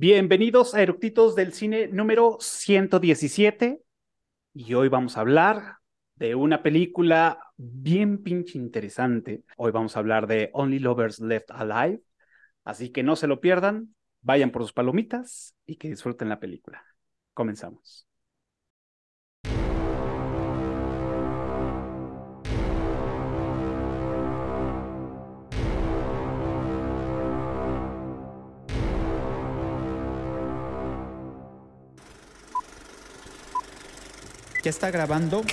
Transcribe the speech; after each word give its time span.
Bienvenidos 0.00 0.76
a 0.76 0.82
Eructitos 0.82 1.34
del 1.34 1.52
Cine 1.52 1.88
número 1.88 2.36
117 2.38 3.82
y 4.54 4.74
hoy 4.74 4.88
vamos 4.88 5.16
a 5.16 5.22
hablar 5.22 5.78
de 6.14 6.36
una 6.36 6.62
película 6.62 7.40
bien 7.56 8.22
pinche 8.22 8.58
interesante. 8.58 9.42
Hoy 9.56 9.72
vamos 9.72 9.96
a 9.96 9.98
hablar 9.98 10.28
de 10.28 10.50
Only 10.52 10.78
Lovers 10.78 11.18
Left 11.18 11.50
Alive, 11.50 12.00
así 12.62 12.90
que 12.90 13.02
no 13.02 13.16
se 13.16 13.26
lo 13.26 13.40
pierdan, 13.40 13.92
vayan 14.20 14.52
por 14.52 14.62
sus 14.62 14.72
palomitas 14.72 15.56
y 15.66 15.74
que 15.74 15.88
disfruten 15.88 16.28
la 16.28 16.38
película. 16.38 16.84
Comenzamos. 17.34 18.07
¿Ya 34.68 34.70
está 34.70 34.90
grabando? 34.90 35.44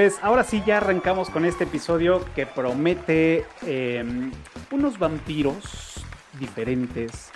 Pues 0.00 0.18
ahora 0.22 0.44
sí 0.44 0.62
ya 0.66 0.78
arrancamos 0.78 1.28
con 1.28 1.44
este 1.44 1.64
episodio 1.64 2.24
que 2.34 2.46
promete 2.46 3.44
em, 3.66 4.32
unos 4.70 4.98
vampiros 4.98 6.02
diferentes, 6.38 7.30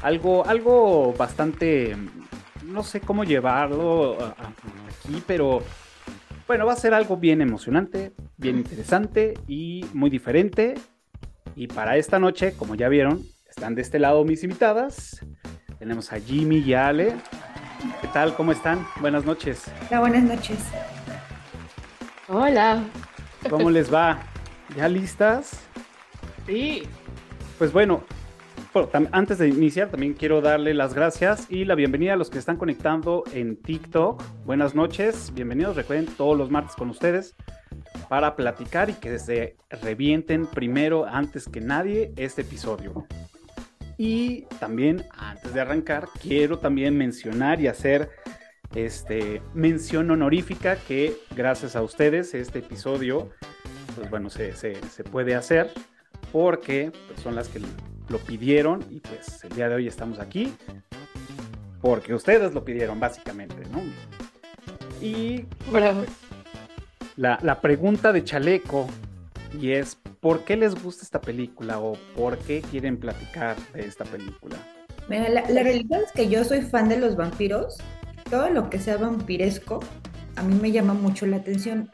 algo, 0.00 0.46
algo 0.46 1.12
bastante, 1.14 1.96
no 2.66 2.84
sé 2.84 3.00
cómo 3.00 3.24
llevarlo 3.24 4.32
aquí, 4.38 5.24
pero 5.26 5.64
bueno, 6.46 6.66
va 6.66 6.74
a 6.74 6.76
ser 6.76 6.94
algo 6.94 7.16
bien 7.16 7.40
emocionante, 7.40 8.12
bien 8.36 8.58
interesante 8.58 9.34
y 9.48 9.84
muy 9.92 10.08
diferente. 10.08 10.74
Y 11.56 11.66
para 11.66 11.96
esta 11.96 12.20
noche, 12.20 12.54
como 12.56 12.76
ya 12.76 12.88
vieron, 12.88 13.24
están 13.50 13.74
de 13.74 13.82
este 13.82 13.98
lado 13.98 14.24
mis 14.24 14.44
invitadas. 14.44 15.20
Tenemos 15.80 16.12
a 16.12 16.20
Jimmy 16.20 16.58
y 16.58 16.74
Ale. 16.74 17.16
¿Qué 18.00 18.06
tal? 18.12 18.36
¿Cómo 18.36 18.52
están? 18.52 18.86
Buenas 19.00 19.24
noches. 19.24 19.64
Hola, 19.90 19.98
buenas 19.98 20.22
noches. 20.22 20.60
Hola. 22.26 22.82
¿Cómo 23.50 23.70
les 23.70 23.92
va? 23.92 24.22
¿Ya 24.74 24.88
listas? 24.88 25.60
Sí. 26.46 26.84
Pues 27.58 27.70
bueno, 27.70 28.02
antes 29.12 29.36
de 29.36 29.48
iniciar 29.48 29.90
también 29.90 30.14
quiero 30.14 30.40
darle 30.40 30.72
las 30.72 30.94
gracias 30.94 31.46
y 31.50 31.66
la 31.66 31.74
bienvenida 31.74 32.14
a 32.14 32.16
los 32.16 32.30
que 32.30 32.38
están 32.38 32.56
conectando 32.56 33.24
en 33.34 33.56
TikTok. 33.56 34.22
Buenas 34.46 34.74
noches, 34.74 35.34
bienvenidos. 35.34 35.76
Recuerden 35.76 36.06
todos 36.06 36.38
los 36.38 36.50
martes 36.50 36.74
con 36.74 36.88
ustedes 36.88 37.36
para 38.08 38.36
platicar 38.36 38.88
y 38.88 38.94
que 38.94 39.18
se 39.18 39.56
revienten 39.82 40.46
primero, 40.46 41.04
antes 41.04 41.46
que 41.46 41.60
nadie, 41.60 42.14
este 42.16 42.40
episodio. 42.40 43.06
Y 43.98 44.46
también, 44.58 45.04
antes 45.18 45.52
de 45.52 45.60
arrancar, 45.60 46.08
quiero 46.22 46.58
también 46.58 46.96
mencionar 46.96 47.60
y 47.60 47.68
hacer 47.68 48.08
este, 48.74 49.40
mención 49.54 50.10
honorífica 50.10 50.76
que 50.76 51.16
gracias 51.34 51.76
a 51.76 51.82
ustedes 51.82 52.34
este 52.34 52.58
episodio, 52.60 53.30
pues 53.96 54.10
bueno, 54.10 54.30
se, 54.30 54.52
puede 55.10 55.34
hacer 55.34 55.70
porque 56.32 56.92
pues, 57.06 57.20
son 57.20 57.34
las 57.34 57.48
que 57.48 57.60
lo 58.08 58.18
pidieron 58.18 58.84
y 58.90 59.00
pues 59.00 59.44
el 59.44 59.50
día 59.50 59.68
de 59.68 59.76
hoy 59.76 59.86
estamos 59.86 60.18
aquí 60.18 60.52
porque 61.80 62.14
ustedes 62.14 62.54
lo 62.54 62.64
pidieron 62.64 62.98
básicamente, 62.98 63.56
¿no? 63.70 63.80
Y 65.00 65.46
pues, 65.70 65.94
la, 67.16 67.38
la 67.42 67.60
pregunta 67.60 68.12
de 68.12 68.24
Chaleco 68.24 68.88
y 69.60 69.72
es, 69.72 69.96
¿por 70.20 70.44
qué 70.44 70.56
les 70.56 70.74
gusta 70.82 71.04
esta 71.04 71.20
película 71.20 71.78
o 71.78 71.92
por 72.16 72.38
qué 72.38 72.62
quieren 72.62 72.96
platicar 72.96 73.56
de 73.72 73.86
esta 73.86 74.04
película? 74.04 74.56
la, 75.08 75.28
la, 75.28 75.62
realidad 75.62 76.00
es 76.02 76.10
que 76.12 76.28
yo 76.28 76.44
soy 76.44 76.62
fan 76.62 76.88
de 76.88 76.96
los 76.96 77.14
vampiros 77.14 77.76
todo 78.34 78.50
lo 78.50 78.68
que 78.68 78.80
sea 78.80 78.96
vampiresco 78.96 79.78
a 80.34 80.42
mí 80.42 80.58
me 80.60 80.72
llama 80.72 80.92
mucho 80.92 81.24
la 81.24 81.36
atención. 81.36 81.88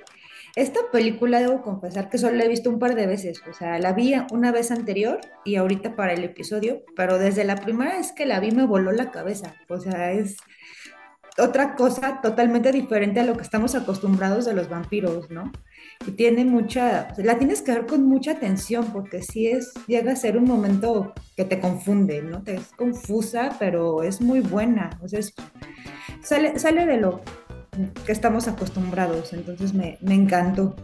Esta 0.56 0.80
película 0.90 1.38
debo 1.38 1.60
confesar 1.60 2.08
que 2.08 2.16
solo 2.16 2.34
la 2.34 2.44
he 2.44 2.48
visto 2.48 2.70
un 2.70 2.78
par 2.78 2.94
de 2.94 3.06
veces, 3.06 3.42
o 3.46 3.52
sea, 3.52 3.78
la 3.78 3.92
vi 3.92 4.14
una 4.32 4.50
vez 4.50 4.70
anterior 4.70 5.20
y 5.44 5.56
ahorita 5.56 5.96
para 5.96 6.14
el 6.14 6.24
episodio, 6.24 6.82
pero 6.96 7.18
desde 7.18 7.44
la 7.44 7.56
primera 7.56 7.98
vez 7.98 8.12
que 8.12 8.24
la 8.24 8.40
vi 8.40 8.52
me 8.52 8.64
voló 8.64 8.90
la 8.90 9.10
cabeza, 9.10 9.54
o 9.68 9.78
sea, 9.78 10.12
es 10.12 10.38
otra 11.36 11.74
cosa 11.74 12.20
totalmente 12.22 12.72
diferente 12.72 13.20
a 13.20 13.24
lo 13.24 13.36
que 13.36 13.42
estamos 13.42 13.74
acostumbrados 13.74 14.46
de 14.46 14.54
los 14.54 14.70
vampiros, 14.70 15.30
¿no? 15.30 15.52
Y 16.06 16.12
tiene 16.12 16.46
mucha, 16.46 17.08
la 17.18 17.36
tienes 17.36 17.60
que 17.60 17.72
ver 17.72 17.86
con 17.86 18.06
mucha 18.06 18.32
atención 18.32 18.86
porque 18.94 19.22
sí 19.22 19.46
es, 19.46 19.74
llega 19.86 20.12
a 20.12 20.16
ser 20.16 20.38
un 20.38 20.44
momento 20.44 21.12
que 21.36 21.44
te 21.44 21.60
confunde, 21.60 22.22
¿no? 22.22 22.42
Te 22.42 22.54
es 22.54 22.68
confusa, 22.68 23.56
pero 23.58 24.02
es 24.02 24.22
muy 24.22 24.40
buena, 24.40 24.98
o 25.02 25.08
sea, 25.08 25.20
es 25.20 25.34
sale, 26.22 26.58
sale 26.58 26.86
de 26.86 26.98
lo 26.98 27.20
que 28.04 28.12
estamos 28.12 28.48
acostumbrados, 28.48 29.32
entonces 29.32 29.72
me, 29.74 29.98
me 30.00 30.14
encantó. 30.14 30.76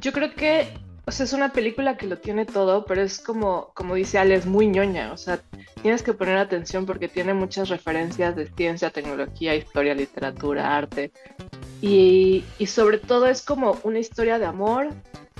Yo 0.00 0.12
creo 0.12 0.34
que, 0.34 0.68
o 1.06 1.10
sea, 1.10 1.24
es 1.24 1.32
una 1.32 1.52
película 1.52 1.96
que 1.96 2.06
lo 2.06 2.18
tiene 2.18 2.44
todo, 2.44 2.84
pero 2.84 3.02
es 3.02 3.18
como, 3.18 3.72
como 3.74 3.94
dice 3.94 4.18
Ale, 4.18 4.34
es 4.34 4.46
muy 4.46 4.68
ñoña, 4.68 5.12
o 5.12 5.16
sea, 5.16 5.40
tienes 5.82 6.02
que 6.02 6.12
poner 6.12 6.36
atención 6.36 6.86
porque 6.86 7.08
tiene 7.08 7.34
muchas 7.34 7.68
referencias 7.68 8.36
de 8.36 8.46
ciencia, 8.48 8.90
tecnología, 8.90 9.54
historia, 9.54 9.94
literatura, 9.94 10.76
arte, 10.76 11.12
y, 11.80 12.44
y 12.58 12.66
sobre 12.66 12.98
todo 12.98 13.26
es 13.26 13.42
como 13.42 13.78
una 13.82 13.98
historia 13.98 14.38
de 14.38 14.46
amor, 14.46 14.88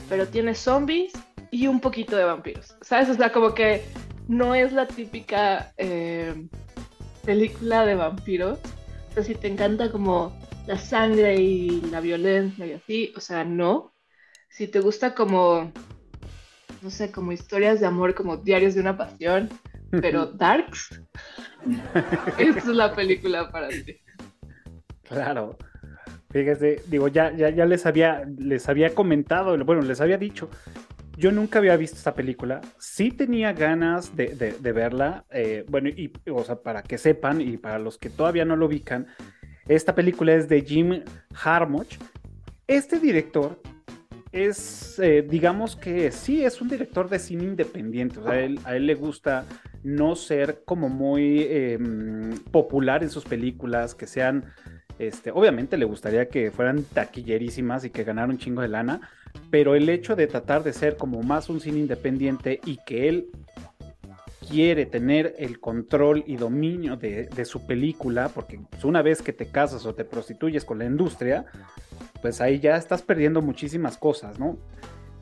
pero 0.09 0.27
tiene 0.27 0.55
zombies 0.55 1.13
y 1.51 1.67
un 1.67 1.81
poquito 1.81 2.17
de 2.17 2.25
vampiros, 2.25 2.75
¿sabes? 2.81 3.09
O 3.09 3.15
sea, 3.15 3.33
como 3.33 3.55
que 3.55 3.83
no 4.29 4.55
es 4.55 4.73
la 4.73 4.87
típica 4.87 5.73
eh, 5.77 6.47
película 7.25 7.85
de 7.85 7.95
vampiros, 7.95 8.59
si 9.23 9.35
te 9.35 9.49
encanta 9.49 9.91
como 9.91 10.39
la 10.67 10.79
sangre 10.79 11.37
y 11.37 11.81
la 11.91 12.01
violencia 12.01 12.67
y 12.67 12.73
así, 12.73 13.13
o 13.17 13.21
sea, 13.21 13.45
no. 13.45 13.93
Si 14.49 14.69
te 14.69 14.81
gusta 14.81 15.15
como, 15.15 15.71
no 16.83 16.91
sé, 16.91 17.13
como 17.13 17.33
historias 17.33 17.81
de 17.81 17.87
amor, 17.87 18.15
como 18.15 18.37
diarios 18.37 18.75
de 18.75 18.81
una 18.81 18.97
pasión, 18.97 19.49
pero 19.91 20.27
darks, 20.27 21.03
esta 22.39 22.59
es 22.59 22.67
la 22.67 22.95
película 22.95 23.51
para 23.51 23.69
ti. 23.69 24.01
Claro. 25.03 25.57
Fíjese, 26.31 26.83
digo, 26.89 27.09
ya, 27.09 27.33
ya, 27.33 27.51
ya 27.51 27.65
les 27.65 27.87
había, 27.87 28.25
les 28.39 28.69
había 28.69 28.95
comentado, 28.95 29.57
bueno, 29.65 29.83
les 29.83 30.01
había 30.01 30.19
dicho, 30.19 30.51
yo 31.17 31.33
nunca 31.33 31.59
había 31.59 31.77
visto 31.77 31.97
esta 31.97 32.15
película. 32.15 32.61
Sí 32.79 33.11
tenía 33.11 33.53
ganas 33.53 34.15
de, 34.17 34.55
verla. 34.61 35.25
Eh, 35.31 35.65
bueno, 35.69 35.89
y, 35.89 36.09
para 36.63 36.83
que 36.83 36.99
sepan 36.99 37.41
y 37.41 37.57
para 37.57 37.79
los 37.79 37.99
que 37.99 38.11
todavía 38.11 38.45
no 38.45 38.57
lo 38.57 38.67
ubican, 38.67 39.07
esta 39.67 39.95
película 39.95 40.35
es 40.35 40.49
de 40.49 40.63
Jim 40.63 41.03
Harmoch. 41.43 41.89
Este 42.67 42.99
director 42.99 43.61
es, 44.33 44.99
eh, 44.99 45.27
digamos 45.29 45.77
que 45.77 46.11
sí, 46.11 46.45
es 46.45 46.61
un 46.61 46.69
director 46.69 47.09
de 47.09 47.19
cine 47.19 47.45
independiente. 47.45 48.21
A 48.65 48.77
él 48.77 48.87
le 48.87 48.95
gusta 48.95 49.47
no 49.87 50.17
ser 50.17 50.63
como 50.65 50.89
muy 50.89 51.47
em, 51.49 52.37
popular 52.51 53.05
en 53.05 53.11
sus 53.11 53.25
películas, 53.25 53.95
que 53.95 54.09
sean, 54.09 54.45
este, 54.99 55.31
obviamente 55.31 55.77
le 55.77 55.85
gustaría 55.85 56.29
que 56.29 56.51
fueran 56.51 56.83
taquillerísimas 56.83 57.85
y 57.85 57.91
que 57.91 58.03
ganaran 58.03 58.31
un 58.31 58.39
chingo 58.39 58.63
de 58.63 58.69
lana, 58.69 59.01
pero 59.51 59.75
el 59.75 59.89
hecho 59.89 60.17
de 60.17 60.27
tratar 60.27 60.63
de 60.63 60.73
ser 60.73 60.97
como 60.97 61.23
más 61.23 61.49
un 61.49 61.61
cine 61.61 61.79
independiente 61.79 62.61
y 62.65 62.79
que 62.85 63.09
él 63.09 63.31
quiere 64.49 64.87
tener 64.87 65.35
el 65.39 65.61
control 65.61 66.23
y 66.27 66.37
dominio 66.37 66.97
de, 66.97 67.45
su 67.45 67.67
película, 67.67 68.29
porque 68.29 68.61
pues, 68.71 68.85
una 68.85 69.03
vez 69.03 69.23
que 69.23 69.33
te 69.33 69.47
casas 69.47 69.85
o 69.87 69.95
te 69.95 70.05
prostituyes 70.05 70.65
con 70.65 70.79
la 70.79 70.85
industria, 70.85 71.47
pues 72.23 72.41
ahí 72.41 72.61
ya 72.61 72.77
estás 72.77 73.03
perdiendo 73.03 73.43
muchísimas 73.43 73.97
cosas, 73.97 74.39
¿no? 74.39 74.57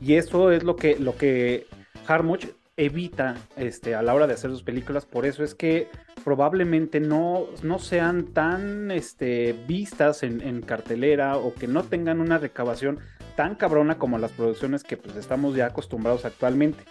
Y 0.01 0.15
eso 0.15 0.51
es 0.51 0.63
lo 0.63 0.75
que, 0.75 0.97
lo 0.99 1.15
que 1.15 1.65
Harmuch 2.07 2.47
evita 2.77 3.35
este, 3.55 3.95
a 3.95 4.01
la 4.01 4.13
hora 4.13 4.27
de 4.27 4.33
hacer 4.33 4.51
sus 4.51 4.63
películas, 4.63 5.05
por 5.05 5.25
eso 5.25 5.43
es 5.43 5.55
que 5.55 5.87
probablemente 6.23 6.99
no, 6.99 7.45
no 7.63 7.79
sean 7.79 8.33
tan 8.33 8.91
este, 8.91 9.53
vistas 9.67 10.23
en, 10.23 10.41
en 10.41 10.61
cartelera 10.61 11.37
o 11.37 11.53
que 11.53 11.67
no 11.67 11.83
tengan 11.83 12.19
una 12.19 12.37
recabación 12.37 12.99
tan 13.35 13.55
cabrona 13.55 13.97
como 13.97 14.17
las 14.17 14.31
producciones 14.31 14.83
que 14.83 14.97
pues 14.97 15.15
estamos 15.15 15.55
ya 15.55 15.67
acostumbrados 15.67 16.25
actualmente. 16.25 16.83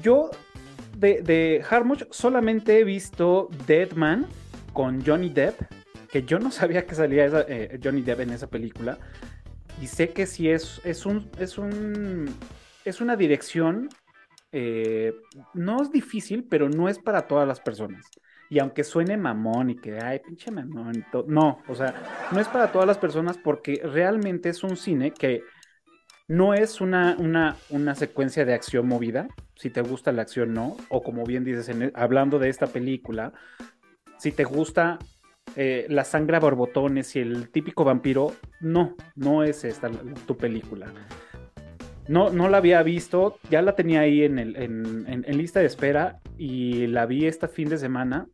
Yo 0.00 0.30
de, 0.96 1.22
de 1.22 1.64
solamente 2.10 2.78
he 2.78 2.84
visto 2.84 3.48
Dead 3.66 3.92
Man 3.92 4.26
con 4.72 5.04
Johnny 5.04 5.30
Depp, 5.30 5.60
que 6.10 6.22
yo 6.22 6.38
no 6.38 6.50
sabía 6.50 6.86
que 6.86 6.94
salía 6.94 7.26
eh, 7.48 7.78
Johnny 7.82 8.02
Depp 8.02 8.20
en 8.20 8.30
esa 8.30 8.48
película. 8.48 8.98
Y 9.80 9.88
sé 9.88 10.10
que 10.10 10.26
sí 10.26 10.48
es, 10.48 10.80
es 10.84 11.04
un, 11.04 11.28
es 11.38 11.58
un, 11.58 12.32
es 12.84 13.00
una 13.00 13.16
dirección, 13.16 13.88
eh, 14.52 15.12
no 15.52 15.82
es 15.82 15.90
difícil, 15.90 16.44
pero 16.48 16.68
no 16.68 16.88
es 16.88 16.98
para 16.98 17.26
todas 17.26 17.48
las 17.48 17.60
personas. 17.60 18.06
Y 18.54 18.60
aunque 18.60 18.84
suene 18.84 19.16
mamón 19.16 19.70
y 19.70 19.74
que, 19.74 19.98
ay, 20.00 20.20
pinche 20.20 20.52
mamón, 20.52 21.04
no, 21.26 21.58
o 21.66 21.74
sea, 21.74 21.92
no 22.30 22.38
es 22.38 22.46
para 22.46 22.70
todas 22.70 22.86
las 22.86 22.98
personas 22.98 23.36
porque 23.36 23.80
realmente 23.82 24.48
es 24.48 24.62
un 24.62 24.76
cine 24.76 25.10
que 25.10 25.42
no 26.28 26.54
es 26.54 26.80
una, 26.80 27.16
una, 27.18 27.56
una 27.70 27.96
secuencia 27.96 28.44
de 28.44 28.54
acción 28.54 28.86
movida, 28.86 29.26
si 29.56 29.70
te 29.70 29.80
gusta 29.80 30.12
la 30.12 30.22
acción 30.22 30.54
no, 30.54 30.76
o 30.88 31.02
como 31.02 31.24
bien 31.24 31.42
dices, 31.42 31.68
e, 31.68 31.90
hablando 31.96 32.38
de 32.38 32.48
esta 32.48 32.68
película, 32.68 33.32
si 34.18 34.30
te 34.30 34.44
gusta 34.44 35.00
eh, 35.56 35.86
la 35.88 36.04
sangre 36.04 36.36
a 36.36 36.40
borbotones 36.40 37.16
y 37.16 37.18
el 37.18 37.48
típico 37.50 37.82
vampiro, 37.82 38.34
no, 38.60 38.94
no 39.16 39.42
es 39.42 39.64
esta 39.64 39.90
tu 40.28 40.36
película. 40.36 40.92
No, 42.06 42.30
no 42.30 42.48
la 42.48 42.58
había 42.58 42.84
visto, 42.84 43.40
ya 43.50 43.62
la 43.62 43.74
tenía 43.74 44.02
ahí 44.02 44.22
en, 44.22 44.38
el, 44.38 44.54
en, 44.54 45.38
lista 45.38 45.58
de 45.58 45.66
espera 45.66 46.20
y 46.38 46.86
la 46.86 47.06
vi 47.06 47.26
este 47.26 47.48
fin 47.48 47.68
de 47.68 47.78
semana 47.78 48.28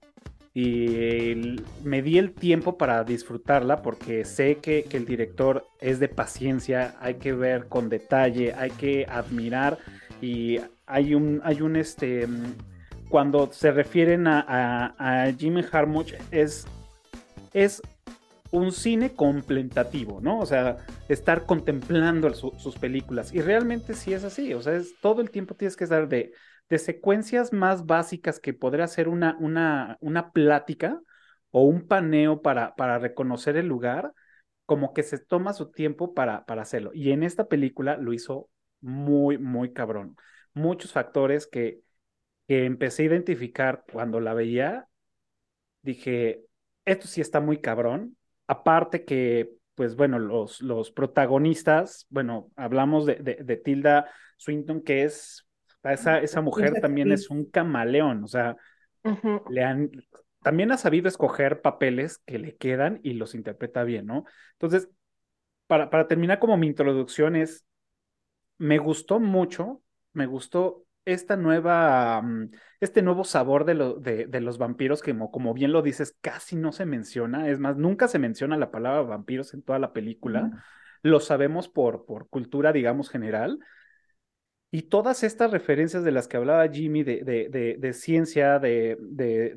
y 0.53 1.57
me 1.85 2.03
di 2.03 2.19
el 2.19 2.33
tiempo 2.33 2.77
para 2.77 3.05
disfrutarla 3.05 3.83
porque 3.83 4.25
sé 4.25 4.57
que, 4.57 4.85
que, 4.85 4.97
el 4.97 5.07
director 5.07 5.65
es 5.81 6.01
de 6.01 6.09
paciencia, 6.09 6.97
hay 7.01 7.15
que 7.15 7.33
ver 7.33 7.69
con 7.69 7.89
detalle, 7.89 8.53
hay 8.55 8.71
que 8.71 9.07
admirar 9.09 9.79
y 10.21 10.59
hay 10.87 11.15
un, 11.15 11.41
hay 11.45 11.63
un 11.63 11.77
este, 11.77 12.27
cuando 13.09 13.53
se 13.53 13.71
refieren 13.71 14.27
a, 14.27 14.41
a, 14.41 15.27
a 15.27 15.33
Jimmy 15.33 15.65
Harmuch 15.71 16.15
es, 16.33 16.67
es 17.53 17.81
un 18.51 18.73
cine 18.73 19.15
contemplativo, 19.15 20.21
¿no? 20.21 20.41
O 20.41 20.47
sea, 20.47 20.79
estar 21.09 21.47
contemplando 21.47 22.33
sus 22.35 22.77
películas. 22.77 23.33
Y 23.33 23.41
realmente 23.41 23.95
sí 23.95 24.13
es 24.13 24.25
así, 24.25 24.53
o 24.55 24.63
sea, 24.63 24.75
es, 24.75 24.95
todo 25.01 25.23
el 25.23 25.31
tiempo 25.31 25.55
tienes 25.55 25.77
que 25.77 25.85
estar 25.85 26.09
de, 26.09 26.33
de 26.71 26.79
secuencias 26.79 27.53
más 27.53 27.87
básicas 27.87 28.41
que 28.41 28.55
podría 28.55 28.87
ser 28.87 29.09
una, 29.09 29.37
una, 29.41 29.99
una 30.01 30.33
plática 30.33 31.01
o 31.51 31.65
un 31.65 31.87
paneo 31.87 32.43
para, 32.43 32.75
para 32.77 32.99
reconocer 32.99 33.57
el 33.57 33.67
lugar, 33.67 34.13
como 34.67 34.95
que 34.95 35.03
se 35.03 35.19
toma 35.19 35.53
su 35.53 35.71
tiempo 35.71 36.15
para, 36.15 36.47
para 36.47 36.63
hacerlo. 36.63 36.93
Y 36.95 37.11
en 37.13 37.23
esta 37.25 37.49
película 37.49 37.97
lo 37.97 38.13
hizo 38.13 38.49
muy, 38.81 39.37
muy 39.39 39.73
cabrón. 39.73 40.17
Muchos 40.55 40.93
factores 40.93 41.47
que, 41.47 41.81
que 42.49 42.65
empecé 42.67 43.03
a 43.03 43.07
identificar 43.07 43.85
cuando 43.93 44.21
la 44.21 44.35
veía, 44.35 44.89
dije, 45.83 46.45
esto 46.85 47.09
sí 47.09 47.21
está 47.21 47.41
muy 47.41 47.61
cabrón, 47.61 48.17
Aparte 48.51 49.05
que, 49.05 49.53
pues 49.77 49.95
bueno, 49.95 50.19
los, 50.19 50.61
los 50.61 50.91
protagonistas, 50.91 52.09
bueno, 52.11 52.51
hablamos 52.57 53.07
de, 53.07 53.15
de, 53.15 53.57
Tilda 53.57 54.11
Swinton, 54.39 54.83
que 54.83 55.05
es, 55.05 55.47
esa, 55.85 56.19
esa 56.19 56.41
mujer 56.41 56.75
también 56.81 57.13
es 57.13 57.31
un 57.31 57.45
camaleón, 57.47 58.25
o 58.25 58.29
sea, 58.29 58.57
le 59.49 59.65
han, 59.65 59.91
también 60.43 60.73
ha 60.73 60.77
sabido 60.77 61.09
escoger 61.09 61.63
papeles 61.63 62.19
que 62.27 62.39
le 62.39 62.57
quedan 62.57 63.01
y 63.03 63.15
los 63.15 63.35
interpreta 63.35 63.85
bien, 63.85 64.07
¿no? 64.07 64.25
Entonces, 64.53 64.91
para, 65.67 65.91
para 65.91 66.07
terminar 66.09 66.39
como 66.39 66.57
mi 66.57 66.67
introducción 66.67 67.37
es, 67.37 67.65
me 68.59 68.79
gustó 68.79 69.21
mucho, 69.21 69.83
me 70.13 70.27
gustó 70.27 70.85
esta 71.05 71.37
nueva, 71.37 72.21
mm, 72.23 72.51
este 72.81 73.03
nuevo 73.03 73.25
sabor 73.25 73.65
de, 73.65 73.75
lo, 73.75 73.95
de, 73.95 74.27
de 74.27 74.41
los 74.41 74.59
vampiros, 74.59 75.03
que 75.03 75.17
como, 75.31 75.55
bien 75.55 75.73
lo 75.73 75.83
dices, 75.83 76.17
casi 76.21 76.57
no 76.57 76.73
se 76.73 76.87
menciona, 76.87 77.49
es 77.49 77.59
más, 77.59 77.77
nunca 77.77 78.09
se 78.09 78.19
menciona 78.19 78.57
la 78.57 78.71
palabra 78.71 79.03
vampiros 79.03 79.55
en 79.55 79.63
toda 79.63 79.79
la 79.79 79.93
película, 79.93 80.51
lo 81.03 81.21
sabemos 81.21 81.69
por, 81.69 82.05
por 82.05 82.29
cultura, 82.29 82.73
digamos, 82.73 83.09
general. 83.09 83.59
Y 84.73 84.83
todas 84.83 85.25
estas 85.25 85.51
referencias 85.51 86.05
de 86.05 86.13
las 86.13 86.29
que 86.29 86.37
hablaba 86.37 86.69
Jimmy, 86.69 87.03
de, 87.03 87.25
de, 87.25 87.77
de 87.77 87.93
ciencia, 87.93 88.61
de, 88.61 88.97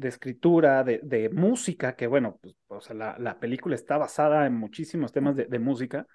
escritura, 0.02 0.84
de, 0.84 1.30
música, 1.32 1.96
que 1.96 2.08
bueno, 2.08 2.40
pues, 2.42 2.56
o 2.68 2.82
sea, 2.82 2.96
la, 2.96 3.18
la, 3.20 3.40
película 3.40 3.76
está 3.76 3.98
basada 3.98 4.48
en 4.48 4.56
muchísimos 4.56 5.12
temas 5.12 5.36
de, 5.36 5.60
música, 5.60 6.08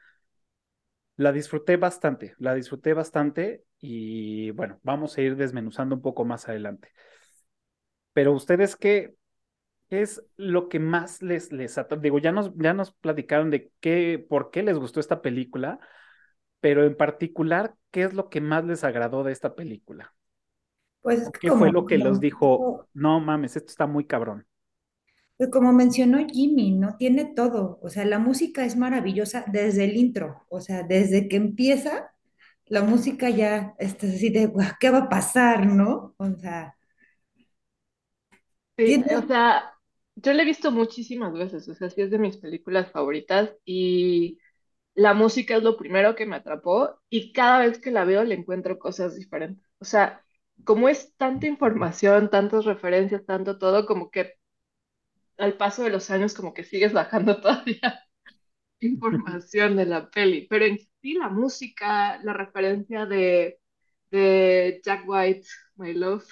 la 1.16 1.32
disfruté 1.32 1.76
bastante, 1.76 2.34
la 2.38 2.54
disfruté 2.54 2.92
bastante 2.92 3.64
y 3.78 4.50
bueno, 4.52 4.80
vamos 4.82 5.16
a 5.16 5.22
ir 5.22 5.36
desmenuzando 5.36 5.94
un 5.94 6.02
poco 6.02 6.24
más 6.24 6.48
adelante. 6.48 6.90
Pero 8.12 8.32
ustedes, 8.32 8.74
¿qué, 8.74 9.14
es 9.90 10.22
lo 10.36 10.68
que 10.68 10.80
más 10.80 11.22
les, 11.22 11.52
les 11.52 11.80
Digo, 12.00 12.18
ya 12.18 12.32
nos, 12.32 12.52
ya 12.56 12.74
nos 12.74 12.92
platicaron 12.92 13.50
de 13.50 13.72
qué, 13.80 14.24
por 14.28 14.50
qué 14.50 14.62
les 14.64 14.76
gustó 14.78 15.00
esta 15.00 15.22
película, 15.22 15.78
pero 16.60 16.84
en 16.84 16.96
particular, 16.96 17.74
¿qué 17.90 18.04
es 18.04 18.14
lo 18.14 18.28
que 18.28 18.40
más 18.40 18.64
les 18.64 18.84
agradó 18.84 19.24
de 19.24 19.32
esta 19.32 19.54
película? 19.54 20.14
Pues, 21.00 21.30
¿Qué 21.40 21.50
fue 21.50 21.72
lo 21.72 21.86
que 21.86 21.98
los 21.98 22.20
dijo, 22.20 22.86
no 22.92 23.20
mames, 23.20 23.56
esto 23.56 23.70
está 23.70 23.86
muy 23.86 24.04
cabrón? 24.04 24.46
Pues 25.38 25.50
como 25.50 25.72
mencionó 25.72 26.18
Jimmy, 26.26 26.72
¿no? 26.72 26.96
Tiene 26.96 27.24
todo. 27.24 27.78
O 27.80 27.88
sea, 27.88 28.04
la 28.04 28.18
música 28.18 28.64
es 28.64 28.76
maravillosa 28.76 29.44
desde 29.46 29.84
el 29.84 29.96
intro. 29.96 30.44
O 30.48 30.60
sea, 30.60 30.82
desde 30.82 31.28
que 31.28 31.36
empieza, 31.36 32.12
la 32.66 32.82
música 32.82 33.30
ya 33.30 33.74
está 33.78 34.08
así 34.08 34.30
de, 34.30 34.52
¿qué 34.80 34.90
va 34.90 34.98
a 34.98 35.08
pasar, 35.08 35.64
no? 35.66 36.14
O 36.18 36.34
sea. 36.34 36.76
Sí, 38.76 39.04
o 39.16 39.26
sea, 39.28 39.72
yo 40.16 40.32
la 40.32 40.42
he 40.42 40.44
visto 40.44 40.72
muchísimas 40.72 41.32
veces. 41.32 41.68
O 41.68 41.74
sea, 41.74 41.88
sí 41.88 42.02
es 42.02 42.10
de 42.10 42.18
mis 42.18 42.36
películas 42.36 42.90
favoritas. 42.90 43.54
Y 43.64 44.40
la 44.98 45.14
música 45.14 45.56
es 45.56 45.62
lo 45.62 45.76
primero 45.78 46.14
que 46.16 46.26
me 46.26 46.36
atrapó. 46.36 47.00
Y 47.10 47.32
cada 47.32 47.60
vez 47.60 47.80
que 47.80 47.90
la 47.92 48.04
veo 48.04 48.24
le 48.24 48.34
encuentro 48.36 48.78
cosas 48.78 49.16
diferentes. 49.16 49.64
O 49.80 49.84
sea, 49.86 50.24
como 50.64 50.88
es 50.88 51.14
tanta 51.16 51.46
información, 51.46 52.30
tantas 52.30 52.64
referencias, 52.66 53.24
tanto 53.26 53.58
todo, 53.58 53.86
como 53.86 54.10
que 54.10 54.34
al 55.38 55.56
paso 55.56 55.82
de 55.82 55.90
los 55.90 56.10
años 56.10 56.34
como 56.34 56.54
que 56.54 56.64
sigues 56.64 56.92
bajando 56.92 57.40
todavía 57.40 58.04
información 58.80 59.76
de 59.76 59.86
la 59.86 60.10
peli, 60.10 60.46
pero 60.48 60.64
en 60.66 60.78
sí 61.02 61.14
la 61.14 61.28
música, 61.30 62.20
la 62.24 62.32
referencia 62.34 63.06
de, 63.06 63.60
de 64.10 64.80
Jack 64.84 65.04
White, 65.08 65.46
My 65.76 65.94
Love, 65.94 66.26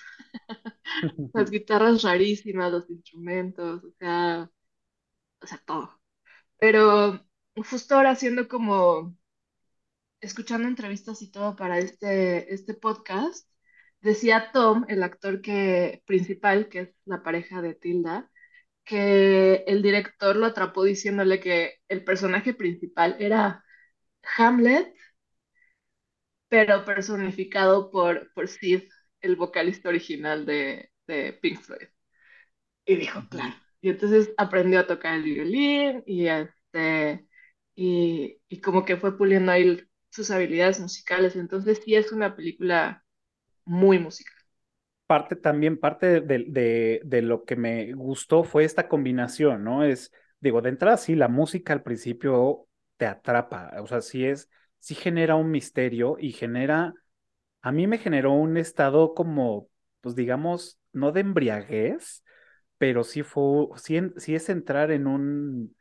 las 1.33 1.51
guitarras 1.51 2.03
rarísimas, 2.03 2.73
los 2.73 2.91
instrumentos, 2.91 3.85
o 3.85 3.91
sea, 3.99 4.51
o 5.43 5.47
sea, 5.47 5.59
todo. 5.67 6.01
Pero 6.59 7.26
justo 7.65 7.95
ahora 7.95 8.11
haciendo 8.11 8.49
como, 8.49 9.17
escuchando 10.21 10.69
entrevistas 10.69 11.23
y 11.23 11.31
todo 11.31 11.57
para 11.57 11.79
este, 11.79 12.53
este 12.55 12.75
podcast, 12.75 13.49
decía 14.01 14.51
Tom, 14.53 14.85
el 14.89 15.03
actor 15.03 15.41
que, 15.43 16.03
principal, 16.07 16.69
que 16.69 16.81
es 16.81 16.91
la 17.05 17.23
pareja 17.23 17.63
de 17.63 17.75
Tilda, 17.75 18.31
que 18.85 19.65
el 19.67 19.83
director 19.83 20.37
lo 20.37 20.47
atrapó 20.47 20.85
diciéndole 20.85 21.41
que 21.41 21.75
el 21.89 22.05
personaje 22.05 22.55
principal 22.55 23.17
era 23.21 23.65
Hamlet, 24.37 24.95
pero 26.49 26.85
personificado 26.85 27.91
por, 27.91 28.33
por 28.35 28.49
Sid, 28.49 28.83
el 29.21 29.37
vocalista 29.37 29.89
original 29.89 30.47
de, 30.47 30.91
de 31.07 31.33
Pink 31.35 31.61
Floyd. 31.61 31.89
Y 32.85 32.97
dijo, 32.97 33.23
claro. 33.29 33.55
Y 33.81 33.91
entonces 33.91 34.33
aprendió 34.37 34.81
a 34.81 34.87
tocar 34.87 35.15
el 35.17 35.23
violín 35.25 36.03
y, 36.07 36.27
este, 36.29 37.27
y, 37.77 38.41
como 38.63 38.85
que 38.85 38.97
fue 38.97 39.17
puliendo 39.17 39.53
ahí 39.53 39.81
sus 40.11 40.31
habilidades 40.31 40.81
musicales. 40.81 41.37
Entonces 41.37 41.81
sí 41.85 41.95
es 41.95 42.11
una 42.13 42.35
película 42.35 43.05
muy 43.65 43.99
musical 43.99 44.37
parte 45.07 45.37
también, 45.37 45.79
parte 45.79 46.21
de, 46.21 47.01
de, 47.05 47.23
lo 47.23 47.45
que 47.45 47.57
me 47.57 47.93
gustó 47.95 48.45
fue 48.45 48.65
esta 48.65 48.89
combinación, 48.89 49.65
¿no? 49.65 49.85
Es, 49.85 50.13
digo, 50.41 50.63
de 50.63 50.71
entrada 50.71 50.97
sí, 50.97 51.15
la 51.15 51.29
música 51.29 51.73
al 51.73 51.83
principio 51.83 52.69
te 52.97 53.07
atrapa, 53.07 53.73
o 53.81 53.87
sea, 53.87 54.01
sí 54.01 54.25
es, 54.25 54.51
sí 54.79 54.95
genera 54.95 55.37
un 55.37 55.51
misterio 55.51 56.17
y 56.19 56.33
genera, 56.33 56.95
a 57.63 57.73
mí 57.73 57.87
me 57.87 57.99
generó 57.99 58.33
un 58.33 58.57
estado 58.57 59.15
como, 59.15 59.69
pues 60.01 60.15
digamos, 60.17 60.79
no 60.93 61.13
de 61.13 61.21
embriaguez, 61.21 62.25
pero 62.79 63.05
sí 63.05 63.23
fue, 63.23 63.69
sí, 63.77 64.01
sí 64.17 64.35
es 64.35 64.49
entrar 64.49 64.91
en 64.91 65.07
un, 65.07 65.76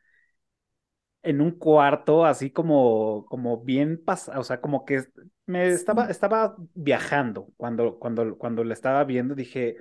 en 1.26 1.40
un 1.40 1.52
cuarto 1.52 2.24
así 2.24 2.50
como, 2.50 3.26
como 3.26 3.58
bien 3.62 4.02
pasado, 4.04 4.40
o 4.40 4.44
sea, 4.44 4.60
como 4.60 4.84
que 4.84 5.04
me 5.46 5.68
estaba, 5.68 6.08
estaba 6.10 6.56
viajando 6.74 7.48
cuando, 7.56 7.98
cuando, 7.98 8.36
cuando 8.38 8.64
la 8.64 8.74
estaba 8.74 9.04
viendo, 9.04 9.34
dije, 9.34 9.76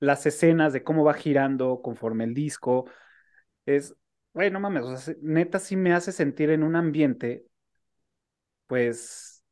las 0.00 0.26
escenas 0.26 0.72
de 0.72 0.84
cómo 0.84 1.04
va 1.04 1.14
girando 1.14 1.82
conforme 1.82 2.24
el 2.24 2.34
disco, 2.34 2.86
es, 3.66 3.94
bueno, 4.34 4.60
mames, 4.60 4.84
o 4.84 4.96
sea, 4.96 5.14
neta 5.22 5.58
sí 5.60 5.76
me 5.76 5.92
hace 5.94 6.12
sentir 6.12 6.50
en 6.50 6.62
un 6.64 6.76
ambiente, 6.76 7.46
pues, 8.66 9.44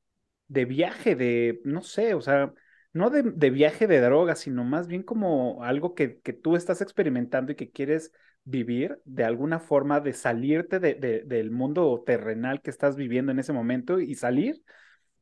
de 0.49 0.65
viaje, 0.65 1.17
de, 1.17 1.61
no 1.65 1.83
sé, 1.83 2.15
o 2.15 2.21
sea, 2.23 2.55
no 2.93 3.11
de, 3.11 3.23
de 3.25 3.51
viaje 3.51 3.87
de 3.87 4.01
droga, 4.01 4.37
sino 4.37 4.65
más 4.65 4.89
bien 4.89 5.03
como 5.03 5.65
algo 5.65 5.95
que, 5.95 6.21
que 6.21 6.33
tú 6.33 6.57
estás 6.57 6.81
experimentando 6.83 7.53
y 7.53 7.57
que 7.57 7.71
quieres 7.73 8.13
vivir 8.45 9.01
de 9.05 9.25
alguna 9.25 9.61
forma, 9.61 10.01
de 10.01 10.13
salirte 10.13 10.81
de, 10.81 10.95
de- 10.95 11.23
del 11.25 11.51
mundo 11.51 12.03
terrenal 12.07 12.61
que 12.63 12.71
estás 12.71 12.97
viviendo 12.97 13.33
en 13.33 13.39
ese 13.39 13.53
momento 13.53 14.01
y 14.01 14.15
salir 14.15 14.63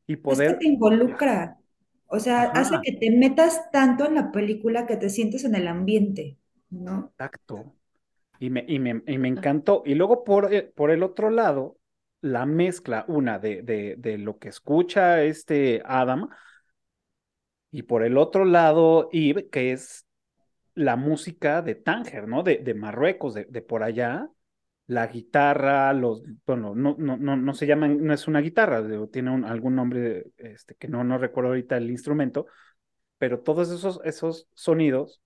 y 0.07 0.17
Es 0.27 0.41
que 0.41 0.53
poder, 0.53 0.55
te 0.55 0.67
involucra, 0.67 1.57
o 2.07 2.19
sea, 2.19 2.43
hace 2.43 2.81
que 2.81 2.91
te 2.91 3.09
metas 3.11 3.71
tanto 3.71 4.05
en 4.05 4.15
la 4.15 4.31
película 4.33 4.85
que 4.85 4.97
te 4.97 5.09
sientes 5.09 5.45
en 5.45 5.55
el 5.55 5.67
ambiente, 5.69 6.37
¿no? 6.69 7.13
tacto. 7.15 7.75
Y 8.39 8.49
me, 8.49 8.65
y 8.67 8.79
me, 8.79 9.03
y 9.07 9.17
me 9.17 9.29
encantó. 9.29 9.83
Y 9.85 9.95
luego 9.95 10.23
por, 10.23 10.53
eh, 10.53 10.63
por 10.75 10.91
el 10.91 11.03
otro 11.03 11.29
lado, 11.31 11.77
la 12.21 12.45
mezcla, 12.45 13.05
una 13.07 13.39
de, 13.39 13.61
de, 13.63 13.95
de 13.97 14.17
lo 14.17 14.39
que 14.39 14.49
escucha 14.49 15.23
este 15.23 15.81
Adam, 15.85 16.29
y 17.71 17.83
por 17.83 18.03
el 18.03 18.17
otro 18.17 18.45
lado, 18.45 19.09
Eve, 19.11 19.49
que 19.49 19.71
es 19.71 20.02
la 20.75 20.95
música 20.95 21.61
de 21.61 21.75
Tánger, 21.75 22.27
¿no? 22.27 22.43
De, 22.43 22.57
de 22.57 22.73
Marruecos, 22.73 23.33
de, 23.33 23.45
de 23.45 23.61
por 23.61 23.83
allá. 23.83 24.29
La 24.85 25.07
guitarra, 25.07 25.93
los, 25.93 26.23
bueno, 26.45 26.75
no, 26.75 26.95
no, 26.99 27.15
no, 27.15 27.37
no 27.37 27.53
se 27.53 27.65
llaman, 27.65 28.03
no 28.03 28.13
es 28.13 28.27
una 28.27 28.41
guitarra, 28.41 28.83
tiene 29.09 29.47
algún 29.47 29.75
nombre, 29.75 30.25
este, 30.35 30.75
que 30.75 30.89
no, 30.89 31.05
no 31.05 31.17
recuerdo 31.17 31.51
ahorita 31.51 31.77
el 31.77 31.89
instrumento, 31.89 32.47
pero 33.17 33.39
todos 33.39 33.71
esos, 33.71 34.01
esos 34.03 34.49
sonidos 34.53 35.21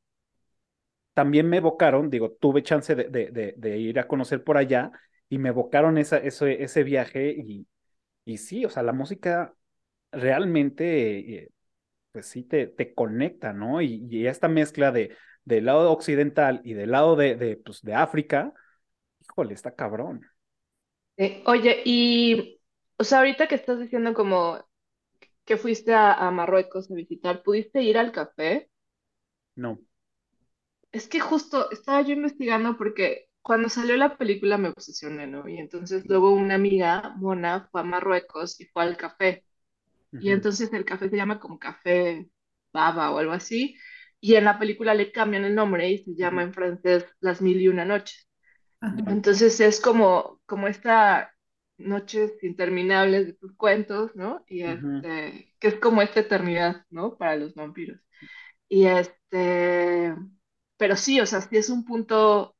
también 1.13 1.49
me 1.49 1.57
evocaron, 1.57 2.09
digo, 2.09 2.31
tuve 2.39 2.61
chance 2.61 2.93
de, 2.95 3.53
de, 3.57 3.77
ir 3.79 3.99
a 3.99 4.07
conocer 4.07 4.43
por 4.43 4.57
allá 4.57 4.91
y 5.29 5.39
me 5.39 5.49
evocaron 5.49 5.97
esa, 5.97 6.17
ese, 6.17 6.63
ese 6.63 6.83
viaje 6.83 7.31
y, 7.31 7.67
y 8.25 8.37
sí, 8.37 8.65
o 8.65 8.69
sea, 8.69 8.83
la 8.83 8.93
música 8.93 9.55
realmente, 10.11 11.43
eh, 11.43 11.49
pues 12.11 12.27
sí, 12.27 12.43
te, 12.43 12.67
te 12.67 12.93
conecta, 12.93 13.53
¿no? 13.53 13.81
Y 13.81 14.27
esta 14.27 14.47
mezcla 14.47 14.91
de, 14.91 15.15
del 15.47 15.65
lado 15.65 15.91
occidental 15.91 16.61
y 16.63 16.73
del 16.73 16.91
lado 16.91 17.15
de, 17.15 17.35
de, 17.35 17.57
pues, 17.57 17.81
de 17.81 17.95
África, 17.95 18.53
híjole, 19.21 19.53
está 19.55 19.75
cabrón. 19.75 20.21
Eh, 21.17 21.43
oye, 21.47 21.81
y, 21.85 22.59
o 22.97 23.03
sea, 23.03 23.19
ahorita 23.19 23.47
que 23.47 23.55
estás 23.55 23.79
diciendo 23.79 24.13
como 24.13 24.59
que 25.45 25.57
fuiste 25.57 25.93
a, 25.93 26.13
a 26.13 26.31
Marruecos 26.31 26.91
a 26.91 26.95
visitar, 26.95 27.43
¿pudiste 27.43 27.81
ir 27.83 27.97
al 27.97 28.11
café? 28.13 28.69
No. 29.55 29.79
Es 30.91 31.07
que 31.07 31.19
justo 31.19 31.69
estaba 31.71 32.01
yo 32.01 32.13
investigando 32.13 32.77
porque 32.77 33.27
cuando 33.41 33.69
salió 33.69 33.95
la 33.97 34.17
película 34.17 34.57
me 34.57 34.69
obsesioné, 34.69 35.27
¿no? 35.27 35.47
Y 35.47 35.57
entonces 35.59 36.05
luego 36.07 36.31
una 36.31 36.55
amiga, 36.55 37.13
Mona, 37.17 37.67
fue 37.71 37.81
a 37.81 37.83
Marruecos 37.83 38.59
y 38.59 38.65
fue 38.67 38.83
al 38.83 38.97
café. 38.97 39.45
Y 40.19 40.31
entonces 40.31 40.73
el 40.73 40.85
café 40.85 41.09
se 41.09 41.17
llama 41.17 41.39
como 41.39 41.59
Café 41.59 42.29
Baba 42.73 43.11
o 43.11 43.19
algo 43.19 43.33
así. 43.33 43.75
Y 44.19 44.35
en 44.35 44.45
la 44.45 44.57
película 44.59 44.93
le 44.93 45.11
cambian 45.11 45.45
el 45.45 45.55
nombre 45.55 45.89
y 45.89 45.99
se 45.99 46.15
llama 46.15 46.43
en 46.43 46.53
francés 46.53 47.05
Las 47.19 47.41
Mil 47.41 47.61
y 47.61 47.67
Una 47.67 47.85
Noches. 47.85 48.27
Ajá. 48.79 48.95
Entonces 49.07 49.59
es 49.59 49.79
como, 49.79 50.41
como 50.45 50.67
esta 50.67 51.31
noches 51.77 52.43
interminables 52.43 53.27
de 53.27 53.33
tus 53.33 53.55
cuentos, 53.55 54.15
¿no? 54.15 54.43
Y 54.47 54.63
este, 54.63 55.53
que 55.59 55.67
es 55.67 55.75
como 55.75 56.01
esta 56.01 56.21
eternidad, 56.21 56.85
¿no? 56.89 57.17
Para 57.17 57.35
los 57.35 57.53
vampiros. 57.53 57.99
Y 58.67 58.85
este, 58.85 60.15
pero 60.77 60.95
sí, 60.95 61.21
o 61.21 61.25
sea, 61.25 61.41
sí 61.41 61.57
es 61.57 61.69
un 61.69 61.85
punto, 61.85 62.55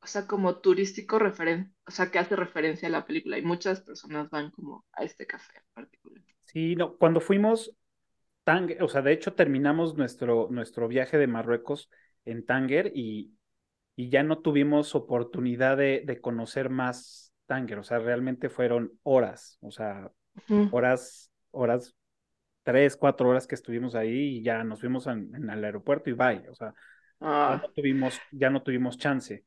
o 0.00 0.06
sea, 0.06 0.26
como 0.26 0.58
turístico 0.60 1.18
referen, 1.18 1.74
o 1.86 1.90
sea, 1.90 2.10
que 2.10 2.18
hace 2.18 2.34
referencia 2.34 2.88
a 2.88 2.90
la 2.90 3.06
película 3.06 3.38
y 3.38 3.42
muchas 3.42 3.82
personas 3.82 4.30
van 4.30 4.50
como 4.50 4.84
a 4.92 5.04
este 5.04 5.26
café 5.26 5.58
en 5.58 5.64
particular. 5.74 6.24
Sí, 6.44 6.74
no, 6.74 6.96
cuando 6.96 7.20
fuimos 7.20 7.74
Tánger, 8.44 8.82
o 8.82 8.88
sea, 8.88 9.02
de 9.02 9.12
hecho 9.12 9.34
terminamos 9.34 9.96
nuestro, 9.96 10.48
nuestro 10.50 10.88
viaje 10.88 11.18
de 11.18 11.26
Marruecos 11.26 11.90
en 12.24 12.44
Tánger 12.44 12.92
y, 12.94 13.36
y 13.96 14.10
ya 14.10 14.22
no 14.24 14.40
tuvimos 14.40 14.94
oportunidad 14.94 15.76
de, 15.78 16.02
de 16.06 16.20
conocer 16.20 16.70
más 16.70 17.32
Tánger, 17.46 17.78
o 17.80 17.84
sea, 17.84 17.98
realmente 18.00 18.50
fueron 18.50 18.92
horas, 19.04 19.58
o 19.62 19.70
sea, 19.70 20.10
horas, 20.70 21.32
horas, 21.52 21.94
tres, 22.64 22.96
cuatro 22.96 23.28
horas 23.30 23.46
que 23.46 23.54
estuvimos 23.56 23.94
ahí 23.96 24.38
y 24.38 24.42
ya 24.44 24.64
nos 24.64 24.80
fuimos 24.80 25.06
en, 25.08 25.34
en 25.34 25.50
el 25.50 25.64
aeropuerto 25.64 26.10
y 26.10 26.14
bye, 26.14 26.48
o 26.50 26.54
sea, 26.54 26.74
ya 27.46 27.56
no 27.56 27.60
Ah, 27.60 27.72
tuvimos, 27.74 28.24
ya 28.30 28.50
no 28.50 28.62
tuvimos 28.62 28.98
chance, 28.98 29.44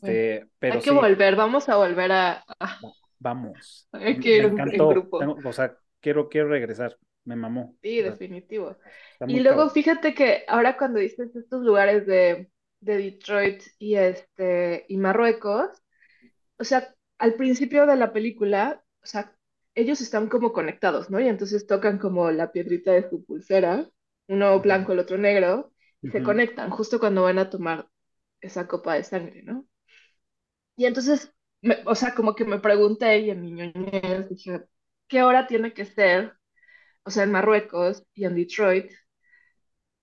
bueno, 0.00 0.20
este, 0.20 0.48
pero 0.60 0.78
hay 0.78 0.82
que 0.82 0.90
sí, 0.90 1.00
volver, 1.00 1.36
vamos 1.36 1.68
a 1.68 1.76
volver 1.76 2.12
a, 2.12 2.44
a- 2.58 2.80
va- 2.82 2.94
vamos, 3.18 3.88
hay 3.92 4.18
que 4.18 4.36
me 4.36 4.48
ir 4.48 4.64
en 4.70 4.86
grupo. 4.88 5.16
tengo- 5.16 5.40
o 5.44 5.52
sea, 5.52 5.76
quiero, 6.00 6.28
quiero 6.28 6.48
regresar, 6.48 6.98
me 7.24 7.36
mamó, 7.36 7.76
Sí, 7.82 8.00
definitivo. 8.02 8.76
Y 9.26 9.40
luego 9.40 9.68
cabrón. 9.68 9.70
fíjate 9.70 10.14
que 10.14 10.44
ahora 10.48 10.76
cuando 10.76 11.00
dices 11.00 11.34
estos 11.36 11.62
lugares 11.62 12.06
de, 12.06 12.50
de 12.80 12.96
Detroit 12.96 13.62
y 13.78 13.96
este 13.96 14.86
y 14.88 14.96
Marruecos, 14.96 15.70
o 16.58 16.64
sea, 16.64 16.94
al 17.18 17.34
principio 17.36 17.86
de 17.86 17.96
la 17.96 18.12
película, 18.12 18.84
o 19.02 19.06
sea, 19.06 19.36
ellos 19.74 20.00
están 20.00 20.28
como 20.28 20.52
conectados, 20.52 21.10
¿no? 21.10 21.20
Y 21.20 21.28
entonces 21.28 21.66
tocan 21.66 21.98
como 21.98 22.30
la 22.32 22.52
piedrita 22.52 22.92
de 22.92 23.08
su 23.10 23.24
pulsera, 23.24 23.88
uno 24.28 24.60
blanco, 24.60 24.92
el 24.92 25.00
otro 25.00 25.18
negro, 25.18 25.72
y 26.02 26.08
se 26.08 26.22
ujú, 26.22 26.24
conectan 26.24 26.70
justo 26.70 27.00
cuando 27.00 27.22
van 27.24 27.38
a 27.38 27.50
tomar 27.50 27.88
esa 28.40 28.68
copa 28.68 28.94
de 28.94 29.04
sangre, 29.04 29.42
¿no? 29.42 29.66
Y 30.76 30.86
entonces, 30.86 31.32
me- 31.62 31.82
o 31.86 31.94
sea, 31.94 32.14
como 32.14 32.34
que 32.34 32.44
me 32.44 32.58
pregunté 32.58 33.18
y 33.20 33.30
en 33.30 33.40
mi 33.42 33.52
ñoñez 33.52 34.28
dije, 34.28 34.64
¿qué 35.08 35.22
hora 35.22 35.46
tiene 35.46 35.72
que 35.74 35.84
ser? 35.84 36.34
O 37.04 37.10
sea, 37.10 37.24
en 37.24 37.32
Marruecos 37.32 38.04
y 38.14 38.24
en 38.24 38.34
Detroit 38.36 38.90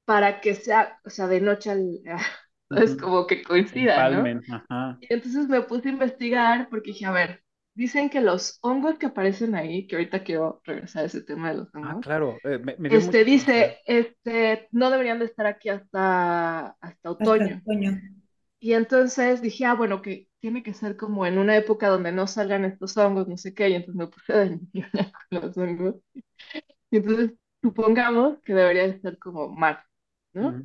para 0.05 0.41
que 0.41 0.55
sea, 0.55 0.99
o 1.05 1.09
sea, 1.09 1.27
de 1.27 1.41
noche 1.41 1.69
al... 1.71 2.01
Es 2.73 2.95
como 2.95 3.27
que 3.27 3.43
coincida, 3.43 4.05
¿no? 4.05 4.33
Ajá. 4.49 5.01
Y 5.01 5.13
entonces 5.13 5.47
me 5.49 5.61
puse 5.63 5.89
a 5.89 5.93
investigar 5.93 6.69
porque 6.69 6.91
dije, 6.91 7.05
a 7.05 7.11
ver, 7.11 7.43
dicen 7.75 8.09
que 8.09 8.21
los 8.21 8.59
hongos 8.61 8.97
que 8.99 9.07
aparecen 9.07 9.55
ahí, 9.55 9.87
que 9.87 9.95
ahorita 9.97 10.23
quiero 10.23 10.61
regresar 10.65 11.03
a 11.03 11.07
ese 11.07 11.23
tema 11.23 11.51
de 11.51 11.57
los 11.59 11.75
Ah, 11.81 11.95
hongos, 11.95 12.01
claro, 12.01 12.37
eh, 12.43 12.59
me, 12.59 12.75
me 12.77 12.89
este 12.89 13.23
curiosidad. 13.23 13.25
dice, 13.25 13.79
este, 13.85 14.67
no 14.71 14.91
deberían 14.91 15.19
de 15.19 15.25
estar 15.25 15.45
aquí 15.47 15.69
hasta, 15.69 16.69
hasta 16.81 17.09
Hasta 17.19 17.35
otoño. 17.35 17.61
Y 18.59 18.73
entonces 18.73 19.41
dije, 19.41 19.65
ah, 19.65 19.73
bueno, 19.75 20.01
que 20.01 20.29
tiene 20.39 20.63
que 20.63 20.73
ser 20.73 20.95
como 20.97 21.25
en 21.25 21.37
una 21.39 21.57
época 21.57 21.87
donde 21.89 22.11
no 22.11 22.27
salgan 22.27 22.65
estos 22.65 22.95
hongos, 22.97 23.27
no 23.27 23.37
sé 23.37 23.53
qué, 23.55 23.69
y 23.69 23.73
entonces 23.75 23.95
me 23.95 24.07
puse 24.07 24.33
de 24.33 24.49
ñoña 24.73 25.11
con 25.29 25.41
los 25.41 25.57
hongos. 25.57 25.95
Y 26.91 26.97
entonces 26.97 27.33
supongamos 27.63 28.39
que 28.43 28.53
debería 28.53 28.83
de 28.87 28.99
ser 29.01 29.17
como 29.19 29.49
marzo, 29.49 29.87
¿no? 30.33 30.61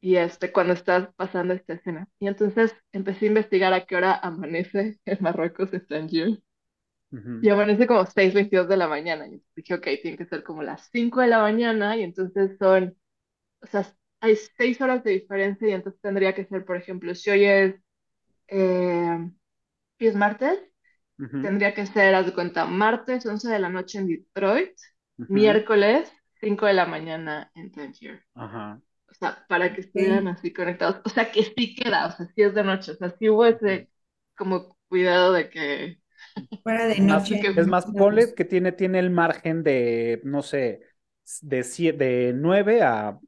Y 0.00 0.16
este, 0.16 0.52
cuando 0.52 0.74
estás 0.74 1.10
pasando 1.16 1.54
esta 1.54 1.74
escena. 1.74 2.08
Y 2.20 2.28
entonces 2.28 2.74
empecé 2.92 3.26
a 3.26 3.28
investigar 3.30 3.72
a 3.74 3.86
qué 3.86 3.96
hora 3.96 4.14
amanece 4.22 5.00
en 5.06 5.18
Marruecos, 5.22 5.72
en 5.74 5.86
Tangier. 5.86 6.40
Y 7.40 7.48
amanece 7.50 7.86
como 7.86 8.04
seis 8.06 8.34
veintidós 8.34 8.68
de 8.68 8.76
la 8.76 8.88
mañana. 8.88 9.26
Y 9.28 9.42
dije, 9.56 9.74
ok, 9.74 9.86
tiene 10.02 10.16
que 10.18 10.26
ser 10.26 10.42
como 10.44 10.62
las 10.62 10.88
5 10.92 11.20
de 11.20 11.28
la 11.28 11.40
mañana. 11.40 11.96
Y 11.96 12.02
entonces 12.02 12.56
son, 12.58 12.96
o 13.62 13.66
sea, 13.68 13.86
hay 14.20 14.36
6 14.36 14.80
horas 14.82 15.04
de 15.04 15.12
diferencia. 15.12 15.68
Y 15.68 15.72
entonces 15.72 16.00
tendría 16.02 16.34
que 16.34 16.46
ser, 16.46 16.64
por 16.66 16.76
ejemplo, 16.78 17.14
si 17.14 17.30
hoy 17.30 17.44
es, 17.46 17.76
eh, 18.48 19.18
hoy 20.00 20.06
es 20.08 20.16
martes, 20.16 20.58
tendría 21.40 21.74
que 21.74 21.86
ser, 21.86 22.14
haz 22.14 22.26
de 22.26 22.34
cuenta, 22.34 22.66
martes 22.66 23.26
11 23.26 23.48
de 23.50 23.58
la 23.60 23.68
noche 23.70 23.98
en 23.98 24.08
Detroit, 24.08 24.72
miércoles 25.28 26.12
5 26.40 26.66
de 26.66 26.74
la 26.74 26.86
mañana 26.86 27.50
en 27.54 27.72
Tangier. 27.72 28.24
Ajá. 28.34 28.80
O 29.10 29.14
sea, 29.14 29.46
para 29.48 29.74
que 29.74 29.82
estuvieran 29.82 30.28
así 30.28 30.52
conectados. 30.52 31.02
O 31.04 31.10
sea, 31.10 31.32
que 31.32 31.44
sí 31.44 31.74
queda, 31.76 32.08
o 32.08 32.12
sea, 32.12 32.26
sí 32.34 32.42
es 32.42 32.54
de 32.54 32.64
noche. 32.64 32.92
O 32.92 32.96
sea, 32.96 33.10
sí 33.18 33.28
hubo 33.30 33.46
ese 33.46 33.90
como 34.36 34.76
cuidado 34.88 35.32
de 35.34 35.50
que, 35.50 36.00
Fuera 36.62 36.86
de 36.86 37.00
Es 37.00 37.06
más, 37.06 37.28
noche. 37.28 37.40
que, 37.40 37.48
es 37.54 37.66
más, 37.68 37.86
ponle 37.96 38.34
que 38.34 38.44
tiene, 38.44 38.72
tiene 38.72 38.98
el 38.98 39.10
margen 39.10 39.62
de, 39.62 40.20
no 40.24 40.42
sé, 40.42 40.80
de, 41.40 41.60
sie- 41.64 41.92
de 41.96 42.32
9 42.34 42.82
a, 42.82 43.18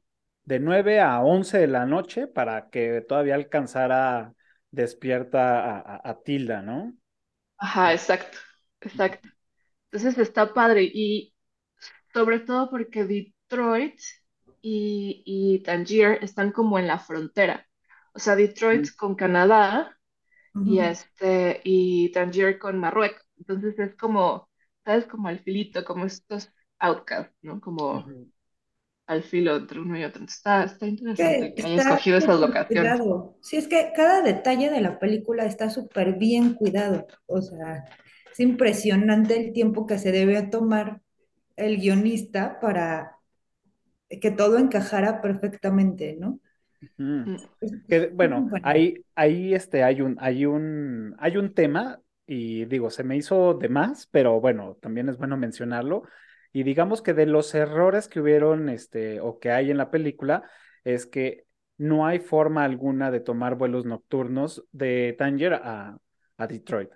de 0.43 0.59
9 0.59 0.99
a 1.01 1.21
11 1.23 1.57
de 1.57 1.67
la 1.67 1.85
noche 1.85 2.27
para 2.27 2.69
que 2.69 3.01
todavía 3.01 3.35
alcanzara 3.35 4.33
despierta 4.71 5.59
a, 5.79 5.79
a, 5.97 6.09
a 6.11 6.21
Tilda, 6.23 6.61
¿no? 6.61 6.93
ajá, 7.57 7.93
exacto, 7.93 8.37
exacto. 8.81 9.27
Entonces 9.91 10.17
está 10.19 10.53
padre 10.53 10.83
y 10.93 11.32
sobre 12.13 12.39
todo 12.39 12.69
porque 12.69 13.05
Detroit 13.05 13.99
y, 14.61 15.23
y 15.25 15.63
Tangier 15.63 16.23
están 16.23 16.51
como 16.51 16.79
en 16.79 16.87
la 16.87 16.99
frontera. 16.99 17.67
O 18.13 18.19
sea, 18.19 18.35
Detroit 18.35 18.87
Ujú, 18.87 18.89
con 18.97 19.15
Canadá 19.15 19.97
y 20.63 20.79
este, 20.79 21.61
y 21.63 22.11
Tangier 22.13 22.59
con 22.59 22.79
Marruecos. 22.79 23.23
Entonces 23.39 23.77
es 23.79 23.95
como, 23.97 24.49
¿sabes? 24.85 25.05
Como 25.07 25.27
al 25.29 25.39
filito, 25.41 25.85
como 25.85 26.05
estos 26.05 26.51
outcasts, 26.79 27.35
¿no? 27.43 27.61
Como 27.61 28.15
al 29.07 29.23
filo 29.23 29.55
entre 29.57 29.79
uno 29.81 29.97
y 29.97 30.03
otro. 30.03 30.19
Entonces, 30.21 30.37
está, 30.39 30.63
está 30.65 30.87
Que 31.15 31.27
interesante 31.27 31.53
que 31.55 31.61
está 31.61 31.75
escogido 31.77 32.17
esas 32.17 32.39
locaciones. 32.39 33.03
cuidado. 33.07 33.37
Sí, 33.41 33.57
es 33.57 33.67
que 33.67 33.91
cada 33.95 34.21
detalle 34.23 34.69
de 34.71 34.81
la 34.81 34.97
película 34.99 35.45
está 35.45 35.69
súper 35.69 36.17
bien 36.17 36.55
cuidado. 36.55 37.05
O 37.27 37.41
sea, 37.41 37.85
es 38.31 38.39
impresionante 38.39 39.37
el 39.39 39.53
tiempo 39.53 39.85
que 39.85 39.99
se 39.99 40.11
debe 40.11 40.41
tomar 40.43 41.01
el 41.55 41.77
guionista 41.77 42.59
para 42.59 43.17
que 44.09 44.31
todo 44.31 44.57
encajara 44.57 45.21
perfectamente, 45.21 46.17
¿no? 46.19 46.39
Mm. 46.97 47.35
Que, 47.87 48.07
bueno, 48.07 48.49
ahí, 48.63 49.05
ahí 49.15 49.53
este, 49.53 49.83
hay, 49.83 50.01
un, 50.01 50.17
hay, 50.19 50.45
un, 50.45 51.15
hay 51.19 51.37
un 51.37 51.53
tema 51.53 52.01
y 52.25 52.65
digo, 52.65 52.89
se 52.89 53.03
me 53.03 53.15
hizo 53.17 53.53
de 53.53 53.69
más, 53.69 54.07
pero 54.07 54.39
bueno, 54.39 54.77
también 54.81 55.09
es 55.09 55.17
bueno 55.17 55.37
mencionarlo. 55.37 56.03
Y 56.51 56.63
digamos 56.63 57.01
que 57.01 57.13
de 57.13 57.25
los 57.25 57.53
errores 57.55 58.07
que 58.07 58.19
hubieron 58.19 58.69
este, 58.69 59.19
o 59.21 59.39
que 59.39 59.51
hay 59.51 59.71
en 59.71 59.77
la 59.77 59.91
película 59.91 60.43
es 60.83 61.05
que 61.05 61.45
no 61.77 62.05
hay 62.05 62.19
forma 62.19 62.63
alguna 62.63 63.11
de 63.11 63.19
tomar 63.19 63.55
vuelos 63.55 63.85
nocturnos 63.85 64.63
de 64.71 65.15
Tanger 65.17 65.55
a, 65.55 65.97
a 66.37 66.47
Detroit. 66.47 66.91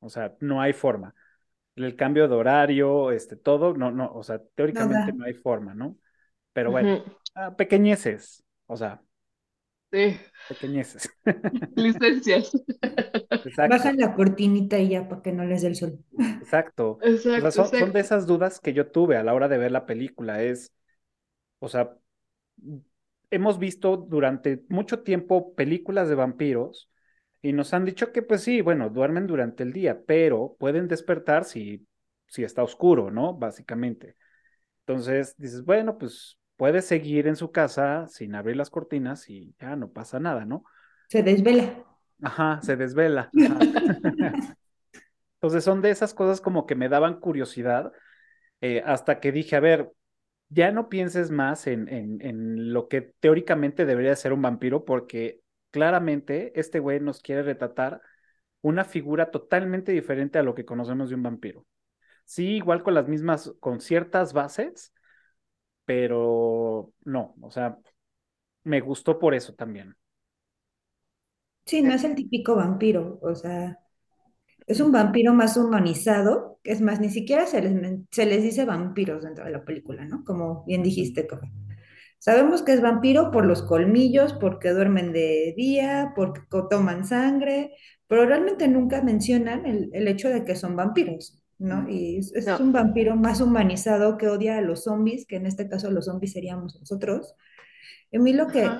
O 0.00 0.10
sea, 0.10 0.34
no 0.40 0.60
hay 0.60 0.72
forma. 0.72 1.14
El 1.74 1.96
cambio 1.96 2.28
de 2.28 2.34
horario, 2.34 3.10
este, 3.12 3.36
todo, 3.36 3.74
no, 3.74 3.90
no, 3.90 4.12
o 4.12 4.22
sea, 4.22 4.40
teóricamente 4.54 5.12
no 5.12 5.24
hay 5.24 5.34
forma, 5.34 5.74
¿no? 5.74 5.96
Pero 6.52 6.70
bueno, 6.70 7.02
ah, 7.34 7.56
pequeñeces, 7.56 8.44
o 8.66 8.76
sea. 8.76 9.02
Sí. 9.90 10.16
Pequeñeces. 10.48 11.10
Licencias. 11.76 12.52
Bajan 13.56 13.96
la 13.98 14.14
cortinita 14.14 14.78
y 14.78 14.90
ya 14.90 15.08
para 15.08 15.22
que 15.22 15.32
no 15.32 15.44
les 15.44 15.62
dé 15.62 15.68
el 15.68 15.76
sol. 15.76 15.98
Exacto. 16.40 16.98
Exacto, 17.02 17.50
son, 17.50 17.68
son, 17.68 17.92
de 17.92 18.00
esas 18.00 18.26
dudas 18.26 18.60
que 18.60 18.72
yo 18.72 18.90
tuve 18.90 19.16
a 19.16 19.22
la 19.22 19.34
hora 19.34 19.48
de 19.48 19.58
ver 19.58 19.72
la 19.72 19.86
película. 19.86 20.42
Es, 20.42 20.72
o 21.58 21.68
sea, 21.68 21.94
hemos 23.30 23.58
visto 23.58 23.96
durante 23.96 24.62
mucho 24.68 25.02
tiempo 25.02 25.54
películas 25.54 26.08
de 26.08 26.14
vampiros 26.14 26.90
y 27.42 27.52
nos 27.52 27.74
han 27.74 27.84
dicho 27.84 28.12
que 28.12 28.22
pues 28.22 28.42
sí, 28.42 28.60
bueno, 28.60 28.88
duermen 28.88 29.26
durante 29.26 29.64
el 29.64 29.72
día, 29.72 30.00
pero 30.06 30.56
pueden 30.58 30.86
despertar 30.86 31.44
si, 31.44 31.86
si 32.26 32.44
está 32.44 32.62
oscuro, 32.62 33.10
¿no? 33.10 33.34
Básicamente. 33.34 34.16
Entonces 34.86 35.34
dices, 35.36 35.64
bueno, 35.64 35.98
pues 35.98 36.38
puede 36.56 36.80
seguir 36.80 37.26
en 37.26 37.34
su 37.34 37.50
casa 37.50 38.06
sin 38.08 38.36
abrir 38.36 38.56
las 38.56 38.70
cortinas 38.70 39.28
y 39.28 39.54
ya 39.60 39.74
no 39.74 39.90
pasa 39.90 40.20
nada, 40.20 40.44
¿no? 40.44 40.64
Se 41.08 41.22
desvela. 41.22 41.84
Ajá, 42.22 42.60
se 42.62 42.76
desvela. 42.76 43.28
Entonces 45.42 45.64
son 45.64 45.82
de 45.82 45.90
esas 45.90 46.14
cosas 46.14 46.40
como 46.40 46.66
que 46.66 46.76
me 46.76 46.88
daban 46.88 47.18
curiosidad 47.18 47.92
eh, 48.60 48.80
hasta 48.86 49.18
que 49.18 49.32
dije, 49.32 49.56
a 49.56 49.60
ver, 49.60 49.90
ya 50.48 50.70
no 50.70 50.88
pienses 50.88 51.32
más 51.32 51.66
en, 51.66 51.88
en, 51.88 52.18
en, 52.20 52.72
lo 52.72 52.86
que 52.86 53.00
teóricamente 53.18 53.84
debería 53.84 54.14
ser 54.14 54.32
un 54.32 54.42
vampiro, 54.42 54.84
porque 54.84 55.41
claramente 55.72 56.58
este 56.60 56.80
güey 56.80 57.00
nos 57.00 57.22
quiere 57.22 57.44
retratar 57.44 58.02
una 58.62 58.84
figura 58.84 59.32
totalmente 59.32 59.92
diferente 59.92 60.38
a 60.40 60.44
lo 60.44 60.54
que 60.56 60.66
conocemos 60.66 61.10
de 61.10 61.16
un 61.16 61.24
vampiro. 61.24 61.66
Sí, 62.24 62.56
igual 62.56 62.82
con 62.84 62.94
las 62.94 63.08
mismas, 63.08 63.54
con 63.60 63.80
ciertas 63.80 64.32
bases, 64.34 64.92
pero 65.84 66.92
no, 67.04 67.34
o 67.42 67.50
sea, 67.50 67.78
me 68.64 68.80
gustó 68.80 69.18
por 69.18 69.34
eso 69.34 69.54
también. 69.54 69.96
Sí, 71.66 71.82
no 71.82 71.94
es 71.94 72.04
el 72.04 72.14
típico 72.14 72.56
vampiro, 72.56 73.18
o 73.22 73.34
sea, 73.34 73.78
es 74.66 74.80
un 74.80 74.92
vampiro 74.92 75.34
más 75.34 75.56
humanizado, 75.56 76.60
es 76.64 76.80
más, 76.82 77.00
ni 77.00 77.10
siquiera 77.10 77.46
se 77.46 77.62
les, 77.62 78.00
se 78.10 78.26
les 78.26 78.42
dice 78.42 78.64
vampiros 78.66 79.24
dentro 79.24 79.44
de 79.44 79.52
la 79.52 79.64
película, 79.64 80.04
¿no? 80.06 80.24
Como 80.24 80.64
bien 80.66 80.82
dijiste, 80.82 81.26
Sabemos 82.22 82.62
que 82.62 82.72
es 82.72 82.80
vampiro 82.80 83.32
por 83.32 83.44
los 83.44 83.64
colmillos, 83.64 84.32
porque 84.34 84.70
duermen 84.70 85.12
de 85.12 85.54
día, 85.56 86.12
porque 86.14 86.42
toman 86.70 87.04
sangre, 87.04 87.72
pero 88.06 88.24
realmente 88.26 88.68
nunca 88.68 89.02
mencionan 89.02 89.66
el, 89.66 90.06
hecho 90.06 90.28
de 90.28 90.44
que 90.44 90.54
son 90.54 90.76
vampiros, 90.76 91.42
¿no? 91.58 91.84
Y 91.90 92.18
es, 92.18 92.46
un 92.60 92.70
vampiro 92.70 93.16
más 93.16 93.40
humanizado 93.40 94.18
que 94.18 94.28
odia 94.28 94.58
a 94.58 94.60
los 94.60 94.84
zombies, 94.84 95.26
que 95.26 95.34
en 95.34 95.46
este 95.46 95.68
caso 95.68 95.90
los 95.90 96.04
zombies 96.04 96.34
seríamos 96.34 96.78
nosotros. 96.78 97.34
a 98.14 98.18
mí 98.20 98.32
lo 98.32 98.46
que, 98.46 98.70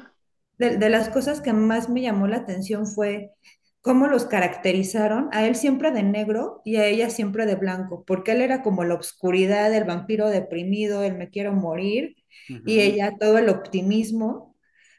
de, 0.59 0.77
de 0.77 0.89
las 0.89 1.09
cosas 1.09 1.41
que 1.41 1.53
más 1.53 1.89
me 1.89 2.03
llamó 2.03 2.29
la 2.29 2.37
atención 2.37 2.87
fue 2.87 3.33
cómo 3.81 4.07
los 4.07 4.25
caracterizaron, 4.25 5.31
a 5.33 5.45
él 5.45 5.57
siempre 5.57 5.91
de 5.91 6.05
negro 6.05 6.63
y 6.65 6.77
a 6.77 6.87
ella 6.87 7.11
siempre 7.11 7.45
de 7.47 7.57
blanco, 7.57 8.05
porque 8.07 8.31
él 8.31 8.41
era 8.41 8.63
como 8.63 8.85
la 8.85 8.95
oscuridad, 8.95 9.75
el 9.75 9.83
vampiro 9.83 10.29
deprimido, 10.29 11.03
el 11.03 11.19
me 11.19 11.29
quiero 11.29 11.53
morir, 11.53 12.22
y 12.49 12.81
ella 12.81 13.13
todo 13.19 13.39
el 13.39 13.49
optimismo. 13.49 14.57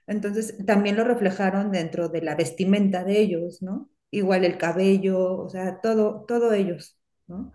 Entonces 0.07 0.57
también 0.65 0.97
lo 0.97 1.03
reflejaron 1.03 1.71
dentro 1.71 2.09
de 2.09 2.21
la 2.21 2.35
vestimenta 2.35 3.03
de 3.03 3.19
ellos, 3.19 3.61
¿no? 3.61 3.89
Igual 4.11 4.45
el 4.45 4.57
cabello, 4.57 5.37
o 5.37 5.49
sea, 5.49 5.79
todo, 5.81 6.25
todo 6.27 6.53
ellos, 6.53 6.99
¿no? 7.27 7.51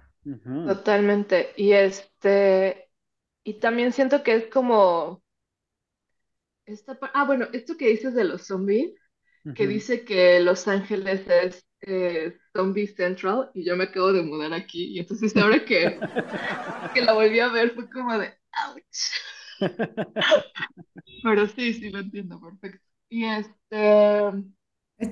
Totalmente. 0.66 1.50
Y 1.56 1.72
este, 1.72 2.90
y 3.44 3.54
también 3.60 3.92
siento 3.92 4.22
que 4.22 4.34
es 4.34 4.46
como, 4.46 5.22
esta, 6.66 6.98
ah, 7.14 7.24
bueno, 7.24 7.46
esto 7.52 7.76
que 7.76 7.88
dices 7.88 8.14
de 8.14 8.24
los 8.24 8.46
zombies, 8.46 8.92
que 9.54 9.66
dice 9.66 10.04
que 10.04 10.40
Los 10.40 10.68
Ángeles 10.68 11.26
es 11.28 11.66
eh, 11.80 12.36
Zombie 12.54 12.86
Central 12.86 13.50
y 13.54 13.64
yo 13.64 13.76
me 13.76 13.84
acabo 13.84 14.12
de 14.12 14.22
mudar 14.22 14.52
aquí 14.52 14.92
y 14.94 14.98
entonces 14.98 15.34
ahora 15.36 15.64
que, 15.64 15.98
que 16.94 17.00
la 17.00 17.14
volví 17.14 17.40
a 17.40 17.48
ver 17.48 17.70
fue 17.74 17.88
como 17.88 18.18
de 18.18 18.34
ouch. 18.66 19.12
Pero 21.22 21.46
sí, 21.48 21.74
sí 21.74 21.90
lo 21.90 22.00
entiendo, 22.00 22.40
perfecto. 22.40 22.86
Y 23.08 23.24
este... 23.24 24.32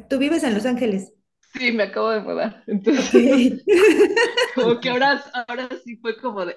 Tú 0.09 0.19
vives 0.19 0.43
en 0.43 0.55
Los 0.55 0.67
Ángeles. 0.67 1.13
Sí, 1.55 1.73
me 1.73 1.85
acabo 1.85 2.11
de 2.11 2.21
mudar. 2.21 2.63
Entonces, 2.67 3.65
como 4.55 4.81
que 4.81 4.91
ahora, 4.91 5.25
ahora 5.49 5.69
sí 5.85 5.97
fue 5.97 6.17
como 6.19 6.45
de... 6.45 6.57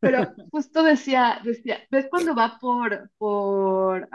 Pero 0.00 0.32
justo 0.50 0.82
decía, 0.82 1.40
decía, 1.44 1.80
¿ves 1.90 2.06
cuando 2.10 2.34
va 2.34 2.58
por, 2.60 3.10
por, 3.18 4.08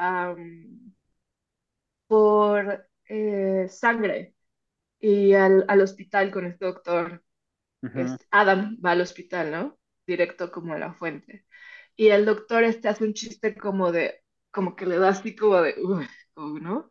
por 2.07 2.87
eh, 3.07 3.67
sangre 3.69 4.35
y 4.99 5.33
al, 5.33 5.65
al, 5.67 5.81
hospital 5.81 6.31
con 6.31 6.45
este 6.45 6.65
doctor. 6.65 7.23
Adam 8.31 8.77
va 8.83 8.91
al 8.91 9.01
hospital, 9.01 9.51
¿no? 9.51 9.79
Directo 10.05 10.51
como 10.51 10.73
a 10.73 10.79
la 10.79 10.93
fuente. 10.93 11.45
Y 11.99 12.11
el 12.11 12.23
doctor 12.23 12.63
este 12.63 12.87
hace 12.87 13.03
un 13.03 13.13
chiste 13.13 13.57
como 13.57 13.91
de, 13.91 14.23
como 14.51 14.73
que 14.77 14.85
le 14.85 14.97
da 14.97 15.09
así 15.09 15.35
como 15.35 15.61
de, 15.61 15.75
¿no? 16.37 16.89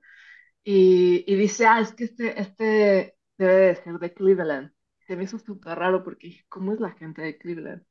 Y, 0.62 1.24
y, 1.26 1.34
dice, 1.34 1.64
ah, 1.64 1.80
es 1.80 1.94
que 1.94 2.04
este, 2.04 2.38
este 2.38 3.16
debe 3.38 3.56
de 3.68 3.74
ser 3.76 3.94
de 3.94 4.12
Cleveland. 4.12 4.70
Se 5.06 5.16
me 5.16 5.24
hizo 5.24 5.38
súper 5.38 5.78
raro 5.78 6.04
porque, 6.04 6.44
¿cómo 6.50 6.74
es 6.74 6.80
la 6.80 6.90
gente 6.90 7.22
de 7.22 7.38
Cleveland? 7.38 7.86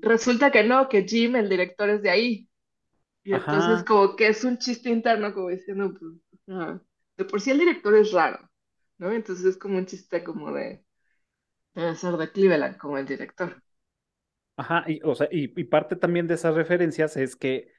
Resulta 0.00 0.50
que 0.50 0.64
no, 0.64 0.88
que 0.88 1.06
Jim, 1.06 1.36
el 1.36 1.50
director, 1.50 1.90
es 1.90 2.00
de 2.00 2.08
ahí. 2.08 2.48
Y 3.22 3.34
entonces 3.34 3.84
como 3.84 4.16
que 4.16 4.28
es 4.28 4.42
un 4.42 4.56
chiste 4.56 4.88
interno, 4.88 5.34
como 5.34 5.50
diciendo, 5.50 5.92
pues, 5.92 6.80
de 7.18 7.24
por 7.26 7.42
sí 7.42 7.50
el 7.50 7.58
director 7.58 7.94
es 7.96 8.12
raro, 8.12 8.48
¿no? 8.96 9.12
Entonces 9.12 9.44
es 9.44 9.58
como 9.58 9.76
un 9.76 9.84
chiste 9.84 10.24
como 10.24 10.50
de, 10.54 10.86
debe 11.74 11.94
ser 11.96 12.16
de 12.16 12.32
Cleveland 12.32 12.78
como 12.78 12.96
el 12.96 13.04
director. 13.04 13.62
Ajá, 14.60 14.84
y, 14.86 15.00
o 15.04 15.14
sea, 15.14 15.26
y, 15.30 15.48
parte 15.64 15.96
también 15.96 16.26
de 16.26 16.34
esas 16.34 16.54
referencias 16.54 17.16
es 17.16 17.34
que, 17.34 17.72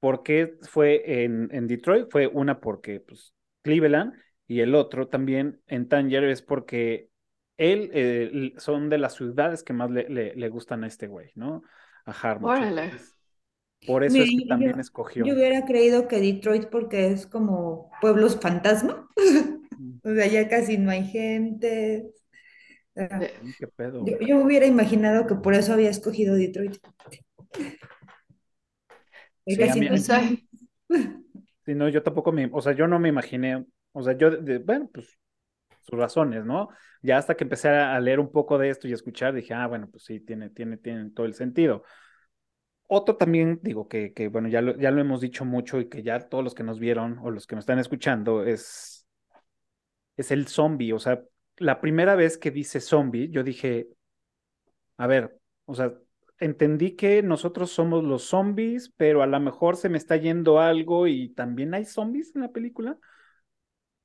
¿por 0.00 0.24
qué 0.24 0.58
fue 0.62 1.22
en, 1.22 1.48
en 1.52 1.68
Detroit? 1.68 2.08
Fue 2.10 2.26
una 2.26 2.60
porque, 2.60 2.98
pues, 2.98 3.34
Cleveland, 3.62 4.12
y 4.48 4.62
el 4.62 4.74
otro 4.74 5.06
también 5.06 5.62
en 5.68 5.88
Tanger 5.88 6.24
es 6.24 6.42
porque 6.42 7.08
él 7.56 7.88
eh, 7.94 8.52
son 8.56 8.90
de 8.90 8.98
las 8.98 9.14
ciudades 9.14 9.62
que 9.62 9.74
más 9.74 9.92
le, 9.92 10.34
le, 10.34 10.48
gustan 10.48 10.82
a 10.82 10.88
este 10.88 11.06
güey, 11.06 11.30
¿no? 11.36 11.62
A 12.04 12.10
Harmon. 12.10 12.50
Por 13.86 14.02
eso 14.02 14.16
es 14.18 14.30
que 14.30 14.46
también 14.48 14.80
escogió. 14.80 15.24
Yo 15.24 15.34
hubiera 15.34 15.64
creído 15.64 16.08
que 16.08 16.20
Detroit 16.20 16.64
porque 16.64 17.12
es 17.12 17.28
como 17.28 17.92
pueblos 18.00 18.38
fantasma. 18.40 19.08
O 20.04 20.14
sea, 20.14 20.26
ya 20.26 20.48
casi 20.48 20.78
no 20.78 20.90
hay 20.90 21.04
gente. 21.04 22.12
¿Qué 22.94 23.68
pedo? 23.74 24.04
Yo, 24.20 24.38
hubiera 24.38 24.66
imaginado 24.66 25.26
que 25.26 25.34
por 25.34 25.54
eso 25.54 25.72
había 25.72 25.90
escogido 25.90 26.34
Detroit. 26.34 26.76
Sí, 29.46 29.56
casi 29.56 29.80
no 29.80 29.96
sí, 31.64 31.74
no, 31.74 31.88
yo 31.88 32.02
tampoco 32.02 32.32
me, 32.32 32.50
o 32.52 32.60
sea, 32.60 32.72
yo 32.72 32.86
no 32.86 32.98
me 32.98 33.08
imaginé, 33.08 33.64
o 33.92 34.02
sea, 34.02 34.16
yo, 34.16 34.30
bueno, 34.64 34.90
pues 34.92 35.18
sus 35.80 35.98
razones, 35.98 36.44
¿no? 36.44 36.68
Ya 37.02 37.18
hasta 37.18 37.34
que 37.34 37.44
empecé 37.44 37.68
a 37.68 37.98
leer 37.98 38.20
un 38.20 38.30
poco 38.30 38.58
de 38.58 38.68
esto 38.70 38.86
y 38.86 38.92
escuchar, 38.92 39.34
dije, 39.34 39.54
ah, 39.54 39.66
bueno, 39.66 39.88
pues 39.90 40.04
sí, 40.04 40.20
tiene, 40.20 40.50
tiene, 40.50 40.76
tiene 40.76 41.10
todo 41.10 41.26
el 41.26 41.34
sentido. 41.34 41.82
Otro 42.86 43.16
también, 43.16 43.58
digo 43.62 43.88
que, 43.88 44.12
que 44.12 44.28
bueno, 44.28 44.48
ya 44.48 44.60
lo, 44.60 44.76
ya 44.76 44.90
lo 44.90 45.00
hemos 45.00 45.20
dicho 45.20 45.44
mucho 45.44 45.80
y 45.80 45.88
que 45.88 46.02
ya 46.02 46.28
todos 46.28 46.44
los 46.44 46.54
que 46.54 46.62
nos 46.62 46.78
vieron 46.78 47.18
o 47.22 47.30
los 47.30 47.46
que 47.46 47.56
nos 47.56 47.62
están 47.62 47.78
escuchando 47.78 48.44
es, 48.44 49.06
es 50.16 50.30
el 50.30 50.46
zombie. 50.46 50.92
O 50.92 50.98
sea, 50.98 51.22
la 51.62 51.80
primera 51.80 52.14
vez 52.16 52.38
que 52.38 52.50
dice 52.50 52.80
zombie, 52.80 53.30
yo 53.30 53.42
dije, 53.44 53.88
a 54.96 55.06
ver, 55.06 55.38
o 55.64 55.74
sea, 55.74 55.92
entendí 56.38 56.96
que 56.96 57.22
nosotros 57.22 57.70
somos 57.70 58.04
los 58.04 58.24
zombies, 58.24 58.92
pero 58.96 59.22
a 59.22 59.26
lo 59.26 59.40
mejor 59.40 59.76
se 59.76 59.88
me 59.88 59.98
está 59.98 60.16
yendo 60.16 60.60
algo 60.60 61.06
y 61.06 61.30
también 61.34 61.74
hay 61.74 61.84
zombies 61.84 62.34
en 62.34 62.42
la 62.42 62.52
película. 62.52 62.98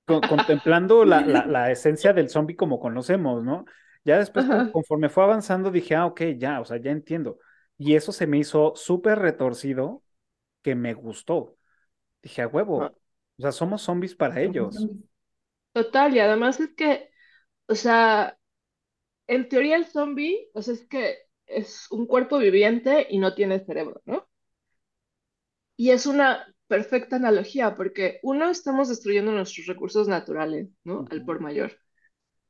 contemplando 0.06 1.06
la, 1.06 1.22
la, 1.22 1.46
la, 1.46 1.72
esencia 1.72 2.13
del 2.13 2.30
zombie 2.30 2.56
como 2.56 2.80
conocemos, 2.80 3.43
¿no? 3.43 3.65
Ya 4.04 4.17
después, 4.20 4.46
conforme 4.72 5.10
fue 5.10 5.24
avanzando, 5.24 5.70
dije, 5.72 5.96
ah, 5.96 6.06
ok, 6.06 6.22
ya, 6.38 6.62
o 6.62 6.65
sea, 6.65 6.78
ya 6.78 6.91
entiendo 6.91 7.39
Y 7.78 7.96
eso 7.96 8.12
se 8.13 8.26
me 8.26 8.38
hizo 8.38 8.74
súper 8.76 9.20
retorcido 9.20 10.04
que 10.62 10.76
me 10.76 10.93
gustó. 10.93 11.58
Dije, 12.22 12.41
a 12.41 12.48
huevo, 12.48 12.84
Ah. 12.84 12.93
o 13.38 13.41
sea, 13.41 13.52
somos 13.52 13.82
zombies 13.82 14.15
para 14.15 14.41
ellos. 14.41 14.88
Total, 15.74 16.15
y 16.15 16.20
además 16.20 16.60
es 16.60 16.74
que, 16.76 17.12
o 17.67 17.75
sea, 17.75 18.38
en 19.27 19.49
teoría 19.49 19.75
el 19.77 19.86
zombie, 19.88 20.49
o 20.53 20.62
sea, 20.62 20.73
es 20.73 20.86
que 20.88 21.17
es 21.45 21.88
un 21.91 22.08
cuerpo 22.08 22.38
viviente 22.39 23.08
y 23.10 23.19
no 23.19 23.36
tiene 23.36 23.60
cerebro, 23.65 24.01
¿no? 24.06 24.27
Y 25.75 25.91
es 25.91 26.06
una 26.06 26.45
perfecta 26.67 27.15
analogía 27.17 27.75
porque 27.75 28.19
uno, 28.23 28.49
estamos 28.49 28.89
destruyendo 28.89 29.32
nuestros 29.32 29.67
recursos 29.67 30.08
naturales, 30.08 30.69
¿no? 30.84 31.06
Al 31.12 31.23
por 31.25 31.39
mayor. 31.39 31.73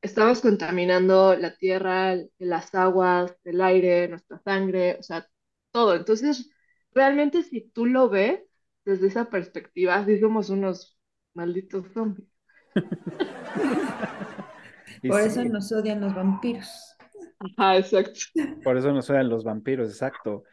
Estamos 0.02 0.40
contaminando 0.40 1.36
la 1.36 1.56
tierra, 1.56 2.16
las 2.38 2.74
aguas, 2.74 3.36
el 3.44 3.60
aire, 3.60 4.08
nuestra 4.08 4.40
sangre, 4.40 4.96
o 4.98 5.02
sea, 5.02 5.28
todo. 5.72 5.96
Entonces, 5.96 6.50
realmente 6.92 7.42
si 7.42 7.62
tú 7.70 7.86
lo 7.86 8.08
ves 8.08 8.42
desde 8.84 9.08
esa 9.08 9.30
perspectiva, 9.30 10.04
sí 10.06 10.20
somos 10.20 10.50
unos 10.50 10.98
malditos 11.34 11.86
zombies. 11.94 12.28
Por 15.06 15.20
sí, 15.20 15.28
eso 15.30 15.44
nos 15.44 15.72
odian 15.72 16.00
los 16.00 16.14
vampiros. 16.14 16.68
Ajá, 17.56 17.76
exacto, 17.78 18.20
por 18.62 18.76
eso 18.76 18.92
nos 18.92 19.06
suenan 19.06 19.28
los 19.28 19.44
vampiros, 19.44 19.88
exacto. 19.88 20.44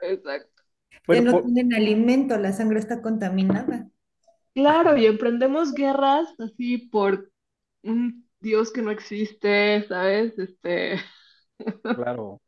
exacto. 0.00 0.62
Que 1.08 1.20
Bueno, 1.20 1.22
no 1.22 1.32
por- 1.32 1.42
tienen 1.42 1.74
alimento, 1.74 2.36
la 2.38 2.52
sangre 2.52 2.78
está 2.78 3.02
contaminada. 3.02 3.88
Claro, 4.54 4.96
y 4.96 5.06
emprendemos 5.06 5.74
guerras 5.74 6.28
así 6.40 6.78
por 6.78 7.30
un 7.82 8.28
Dios 8.40 8.72
que 8.72 8.82
no 8.82 8.90
existe, 8.92 9.86
¿sabes? 9.88 10.38
Este, 10.38 10.96
claro. 11.94 12.40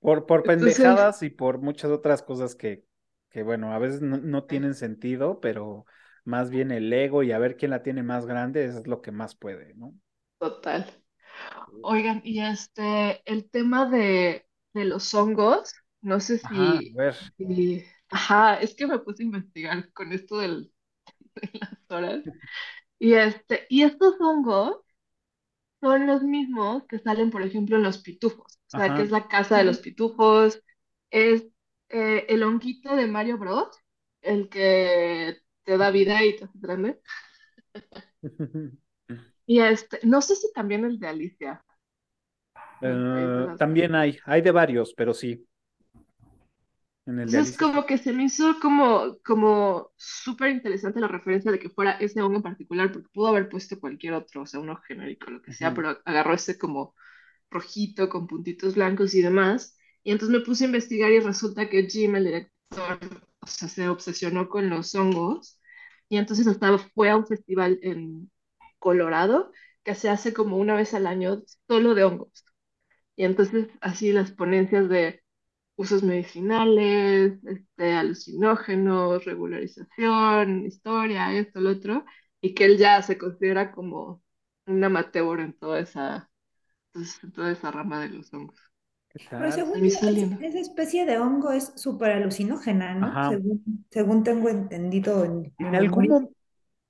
Por, 0.00 0.26
por 0.26 0.42
entonces, 0.42 0.78
pendejadas 0.78 1.22
y 1.22 1.30
por 1.30 1.58
muchas 1.58 1.90
otras 1.90 2.22
cosas 2.22 2.54
que, 2.54 2.84
que 3.30 3.42
bueno, 3.42 3.72
a 3.72 3.78
veces 3.78 4.00
no, 4.00 4.16
no 4.18 4.44
tienen 4.44 4.74
sentido, 4.74 5.40
pero 5.40 5.86
más 6.28 6.50
bien 6.50 6.70
el 6.72 6.92
ego 6.92 7.22
y 7.24 7.32
a 7.32 7.38
ver 7.40 7.56
quién 7.58 7.72
la 7.72 7.82
tiene 7.84 8.02
más 8.04 8.26
grande 8.26 8.66
es 8.66 8.86
lo 8.88 9.02
que 9.02 9.12
más 9.12 9.36
puede, 9.36 9.74
¿no? 9.74 9.94
total. 10.38 10.86
Oigan, 11.82 12.22
y 12.24 12.42
este, 12.42 13.22
el 13.30 13.50
tema 13.50 13.86
de, 13.90 14.46
de 14.74 14.84
los 14.84 15.12
hongos, 15.14 15.74
no 16.02 16.20
sé 16.20 16.38
Ajá, 16.42 16.78
a 16.78 16.82
si, 16.82 16.96
ver. 16.96 17.14
si- 17.38 17.84
ajá, 18.10 18.56
es 18.60 18.74
que 18.74 18.86
me 18.86 18.98
puse 19.00 19.22
a 19.24 19.26
investigar 19.26 19.92
con 19.94 20.12
esto 20.12 20.38
del, 20.38 20.72
de 21.36 21.50
las 21.60 21.78
horas. 21.90 22.24
Y 22.98 23.14
este, 23.14 23.66
y 23.70 23.82
estos 23.84 24.16
hongos 24.20 24.78
son 25.80 26.06
los 26.06 26.22
mismos 26.22 26.84
que 26.88 26.98
salen, 26.98 27.30
por 27.30 27.42
ejemplo, 27.42 27.76
en 27.76 27.82
los 27.84 27.98
pitufos. 27.98 28.58
O 28.68 28.70
sea, 28.74 28.94
que 28.94 29.02
Ajá. 29.02 29.04
es 29.04 29.10
la 29.10 29.28
casa 29.28 29.58
de 29.58 29.64
los 29.64 29.78
pitufos, 29.80 30.62
es 31.10 31.46
eh, 31.90 32.26
el 32.28 32.42
honguito 32.42 32.96
de 32.96 33.06
Mario 33.06 33.38
Bros, 33.38 33.68
el 34.22 34.48
que 34.48 35.38
te 35.68 35.76
da 35.78 35.90
vida 35.90 36.24
y 36.24 36.36
te 36.36 36.44
hace 36.46 36.58
grande. 36.58 37.00
Y 39.46 39.58
este, 39.60 39.98
no 40.04 40.22
sé 40.22 40.36
si 40.36 40.52
también 40.52 40.84
el 40.84 41.00
de 41.00 41.08
Alicia, 41.08 41.64
Eh, 42.80 43.48
las 43.48 43.58
también 43.58 43.94
hay, 43.94 44.18
hay 44.24 44.40
de 44.42 44.50
varios, 44.52 44.94
pero 44.94 45.12
sí, 45.14 45.46
en 47.06 47.18
el 47.20 47.32
Entonces 47.32 47.56
como 47.58 47.84
que 47.86 47.98
se 47.98 48.12
me 48.12 48.24
hizo 48.24 48.58
como, 48.60 49.18
como 49.24 49.92
súper 49.96 50.50
interesante 50.50 51.00
la 51.00 51.08
referencia 51.08 51.50
de 51.52 51.58
que 51.58 51.68
fuera 51.70 51.92
ese 51.92 52.22
hongo 52.22 52.36
en 52.36 52.42
particular, 52.42 52.92
porque 52.92 53.08
pudo 53.12 53.28
haber 53.28 53.48
puesto 53.48 53.78
cualquier 53.80 54.14
otro, 54.14 54.42
o 54.42 54.46
sea, 54.46 54.60
uno 54.60 54.76
genérico, 54.86 55.30
lo 55.30 55.42
que 55.42 55.52
sea, 55.52 55.74
pero 55.74 55.98
agarró 56.04 56.34
ese 56.34 56.58
como 56.58 56.94
rojito 57.50 58.08
con 58.10 58.26
puntitos 58.28 58.76
blancos 58.76 59.14
y 59.14 59.22
demás. 59.22 59.76
Y 60.04 60.12
entonces 60.12 60.38
me 60.38 60.44
puse 60.44 60.64
a 60.64 60.68
investigar 60.68 61.12
y 61.12 61.20
resulta 61.20 61.68
que 61.70 61.88
Jim, 61.88 62.16
el 62.16 62.24
director, 62.26 63.00
o 63.40 63.46
sea, 63.46 63.68
se 63.68 63.88
obsesionó 63.88 64.48
con 64.48 64.70
los 64.70 64.94
hongos 64.94 65.57
y 66.08 66.16
entonces 66.18 66.46
hasta 66.46 66.78
fue 66.78 67.10
a 67.10 67.16
un 67.16 67.26
festival 67.26 67.78
en 67.82 68.30
Colorado 68.78 69.52
que 69.84 69.94
se 69.94 70.08
hace 70.10 70.32
como 70.34 70.56
una 70.58 70.74
vez 70.76 70.94
al 70.94 71.06
año 71.06 71.42
solo 71.68 71.94
de 71.94 72.04
hongos. 72.04 72.44
Y 73.16 73.24
entonces 73.24 73.68
así 73.80 74.12
las 74.12 74.30
ponencias 74.32 74.88
de 74.88 75.22
usos 75.76 76.02
medicinales, 76.02 77.38
este, 77.44 77.92
alucinógenos, 77.94 79.24
regularización, 79.24 80.66
historia, 80.66 81.34
esto, 81.34 81.60
lo 81.60 81.70
otro, 81.72 82.04
y 82.40 82.54
que 82.54 82.64
él 82.66 82.78
ya 82.78 83.02
se 83.02 83.18
considera 83.18 83.72
como 83.72 84.22
un 84.66 84.84
amateur 84.84 85.40
en 85.40 85.54
toda 85.54 85.80
esa, 85.80 86.30
pues, 86.92 87.22
en 87.24 87.32
toda 87.32 87.52
esa 87.52 87.70
rama 87.72 88.00
de 88.02 88.10
los 88.10 88.32
hongos. 88.34 88.58
¿Qué 89.08 89.18
Pero 89.36 89.50
según 89.52 89.84
yo, 89.84 89.84
esa, 89.84 90.58
especie 90.60 91.06
de 91.06 91.18
hongo 91.18 91.52
es 91.52 91.72
súper 91.76 92.12
alucinógena, 92.12 92.94
¿no? 92.94 93.18
Según, 93.22 93.86
según 93.90 94.22
tengo 94.24 94.48
entendido 94.48 95.24
en 95.24 95.52
En 95.58 95.74
algún, 95.74 96.34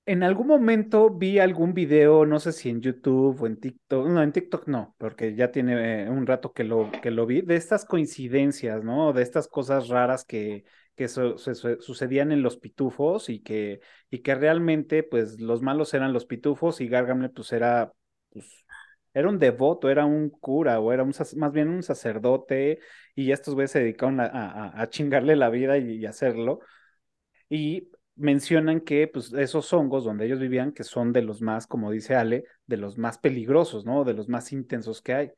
en 0.06 0.22
algún 0.22 0.46
momento 0.48 1.10
vi 1.10 1.38
algún 1.38 1.74
video, 1.74 2.26
no 2.26 2.40
sé 2.40 2.52
si 2.52 2.70
en 2.70 2.80
YouTube 2.80 3.40
o 3.42 3.46
en 3.46 3.58
TikTok, 3.60 4.08
no, 4.08 4.22
en 4.22 4.32
TikTok 4.32 4.68
no, 4.68 4.94
porque 4.98 5.34
ya 5.36 5.52
tiene 5.52 6.04
eh, 6.04 6.10
un 6.10 6.26
rato 6.26 6.52
que 6.52 6.64
lo, 6.64 6.90
que 7.02 7.10
lo 7.10 7.26
vi, 7.26 7.42
de 7.42 7.56
estas 7.56 7.84
coincidencias, 7.84 8.84
¿no? 8.84 9.12
De 9.12 9.22
estas 9.22 9.48
cosas 9.48 9.88
raras 9.88 10.24
que, 10.24 10.64
que 10.96 11.08
su- 11.08 11.38
su- 11.38 11.54
su- 11.54 11.80
sucedían 11.80 12.32
en 12.32 12.42
los 12.42 12.56
pitufos 12.58 13.28
y 13.30 13.40
que, 13.42 13.80
y 14.10 14.20
que 14.20 14.34
realmente, 14.34 15.02
pues, 15.04 15.40
los 15.40 15.62
malos 15.62 15.94
eran 15.94 16.12
los 16.12 16.26
pitufos 16.26 16.80
y 16.80 16.88
Gargamel, 16.88 17.30
pues, 17.32 17.52
era, 17.52 17.92
pues, 18.30 18.64
era 19.18 19.28
un 19.28 19.38
devoto, 19.38 19.90
era 19.90 20.06
un 20.06 20.30
cura 20.30 20.80
o 20.80 20.92
era 20.92 21.02
un, 21.04 21.12
más 21.36 21.52
bien 21.52 21.68
un 21.68 21.82
sacerdote 21.82 22.80
y 23.14 23.32
estos 23.32 23.54
güeyes 23.54 23.70
se 23.72 23.80
dedicaron 23.80 24.20
a, 24.20 24.26
a- 24.82 24.88
chingarle 24.90 25.36
la 25.36 25.50
vida 25.50 25.78
y, 25.78 25.92
y 25.96 26.06
hacerlo. 26.06 26.60
Y 27.48 27.90
mencionan 28.16 28.80
que 28.80 29.08
pues, 29.08 29.32
esos 29.32 29.72
hongos 29.72 30.04
donde 30.04 30.26
ellos 30.26 30.40
vivían, 30.40 30.72
que 30.72 30.84
son 30.84 31.12
de 31.12 31.22
los 31.22 31.42
más, 31.42 31.66
como 31.66 31.90
dice 31.90 32.14
Ale, 32.16 32.44
de 32.66 32.76
los 32.78 32.98
más 32.98 33.18
peligrosos, 33.18 33.84
¿no? 33.86 34.04
De 34.04 34.14
los 34.14 34.28
más 34.28 34.52
intensos 34.52 35.02
que 35.02 35.14
hay. 35.14 35.32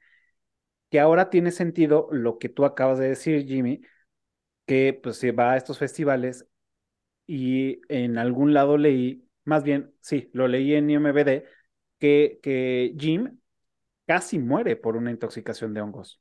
Que 0.90 0.98
ahora 1.00 1.30
tiene 1.30 1.52
sentido 1.52 2.08
lo 2.10 2.38
que 2.38 2.48
tú 2.48 2.64
acabas 2.64 2.98
de 2.98 3.08
decir, 3.10 3.46
Jimmy, 3.46 3.82
que 4.66 4.98
pues 5.02 5.16
se 5.18 5.32
va 5.32 5.52
a 5.52 5.56
estos 5.58 5.78
festivales 5.78 6.46
y 7.26 7.80
en 7.88 8.18
algún 8.18 8.54
lado 8.54 8.78
leí, 8.78 9.28
más 9.44 9.64
bien, 9.64 9.94
sí, 10.00 10.30
lo 10.34 10.48
leí 10.48 10.74
en 10.74 10.90
IMBD, 10.90 11.44
que, 12.00 12.40
que 12.42 12.94
Jim 12.98 13.38
casi 14.10 14.38
muere 14.40 14.74
por 14.76 14.96
una 14.96 15.10
intoxicación 15.12 15.72
de 15.74 15.80
hongos. 15.82 16.20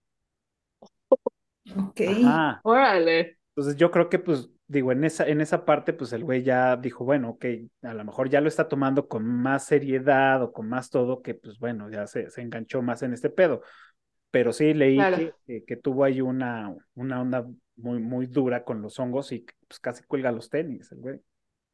Ok. 1.75 2.01
Ajá. 2.05 2.63
Órale. 2.63 3.39
Entonces 3.55 3.77
yo 3.77 3.91
creo 3.91 4.09
que, 4.09 4.19
pues, 4.19 4.49
digo, 4.67 4.91
en 4.91 5.03
esa, 5.03 5.27
en 5.27 5.41
esa 5.41 5.65
parte, 5.65 5.93
pues 5.93 6.13
el 6.13 6.23
güey 6.23 6.43
ya 6.43 6.77
dijo, 6.77 7.03
bueno, 7.05 7.31
ok, 7.31 7.45
a 7.83 7.93
lo 7.93 8.05
mejor 8.05 8.29
ya 8.29 8.41
lo 8.41 8.47
está 8.47 8.67
tomando 8.67 9.07
con 9.07 9.25
más 9.25 9.65
seriedad 9.65 10.41
o 10.43 10.51
con 10.53 10.69
más 10.69 10.89
todo, 10.89 11.21
que 11.21 11.35
pues 11.35 11.59
bueno, 11.59 11.89
ya 11.89 12.07
se, 12.07 12.29
se 12.29 12.41
enganchó 12.41 12.81
más 12.81 13.03
en 13.03 13.13
este 13.13 13.29
pedo. 13.29 13.61
Pero 14.31 14.53
sí 14.53 14.73
leí 14.73 14.95
Claro. 14.95 15.17
que, 15.17 15.33
que, 15.47 15.65
que 15.65 15.75
tuvo 15.77 16.03
ahí 16.05 16.21
una, 16.21 16.75
una 16.95 17.21
onda 17.21 17.47
muy, 17.77 17.99
muy 17.99 18.27
dura 18.27 18.63
con 18.63 18.81
los 18.81 18.99
hongos 18.99 19.31
y 19.31 19.45
pues 19.67 19.79
casi 19.79 20.03
cuelga 20.05 20.31
los 20.31 20.49
tenis, 20.49 20.91
el 20.91 20.99
güey. 20.99 21.21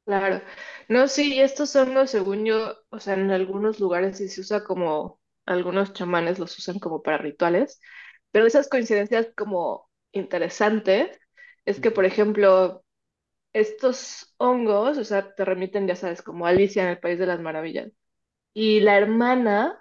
Claro. 0.05 0.41
No, 0.87 1.07
sí, 1.07 1.39
estos 1.41 1.75
hongos, 1.75 2.11
según 2.11 2.45
yo, 2.45 2.75
o 2.89 2.99
sea, 2.99 3.15
en 3.15 3.31
algunos 3.31 3.79
lugares 3.79 4.17
sí 4.17 4.29
se 4.29 4.41
usa 4.41 4.63
como, 4.63 5.19
algunos 5.45 5.93
chamanes 5.93 6.39
los 6.39 6.57
usan 6.59 6.79
como 6.79 7.01
para 7.03 7.17
rituales, 7.17 7.79
pero 8.31 8.45
esas 8.47 8.69
coincidencias 8.69 9.29
como 9.35 9.89
interesantes 10.11 11.19
es 11.65 11.79
que, 11.79 11.91
por 11.91 12.05
ejemplo, 12.05 12.83
estos 13.53 14.33
hongos, 14.37 14.97
o 14.97 15.03
sea, 15.05 15.33
te 15.35 15.45
remiten, 15.45 15.87
ya 15.87 15.95
sabes, 15.95 16.21
como 16.21 16.47
Alicia 16.47 16.83
en 16.83 16.89
el 16.89 16.99
País 16.99 17.19
de 17.19 17.27
las 17.27 17.39
Maravillas, 17.41 17.91
y 18.53 18.81
la 18.81 18.97
hermana 18.97 19.79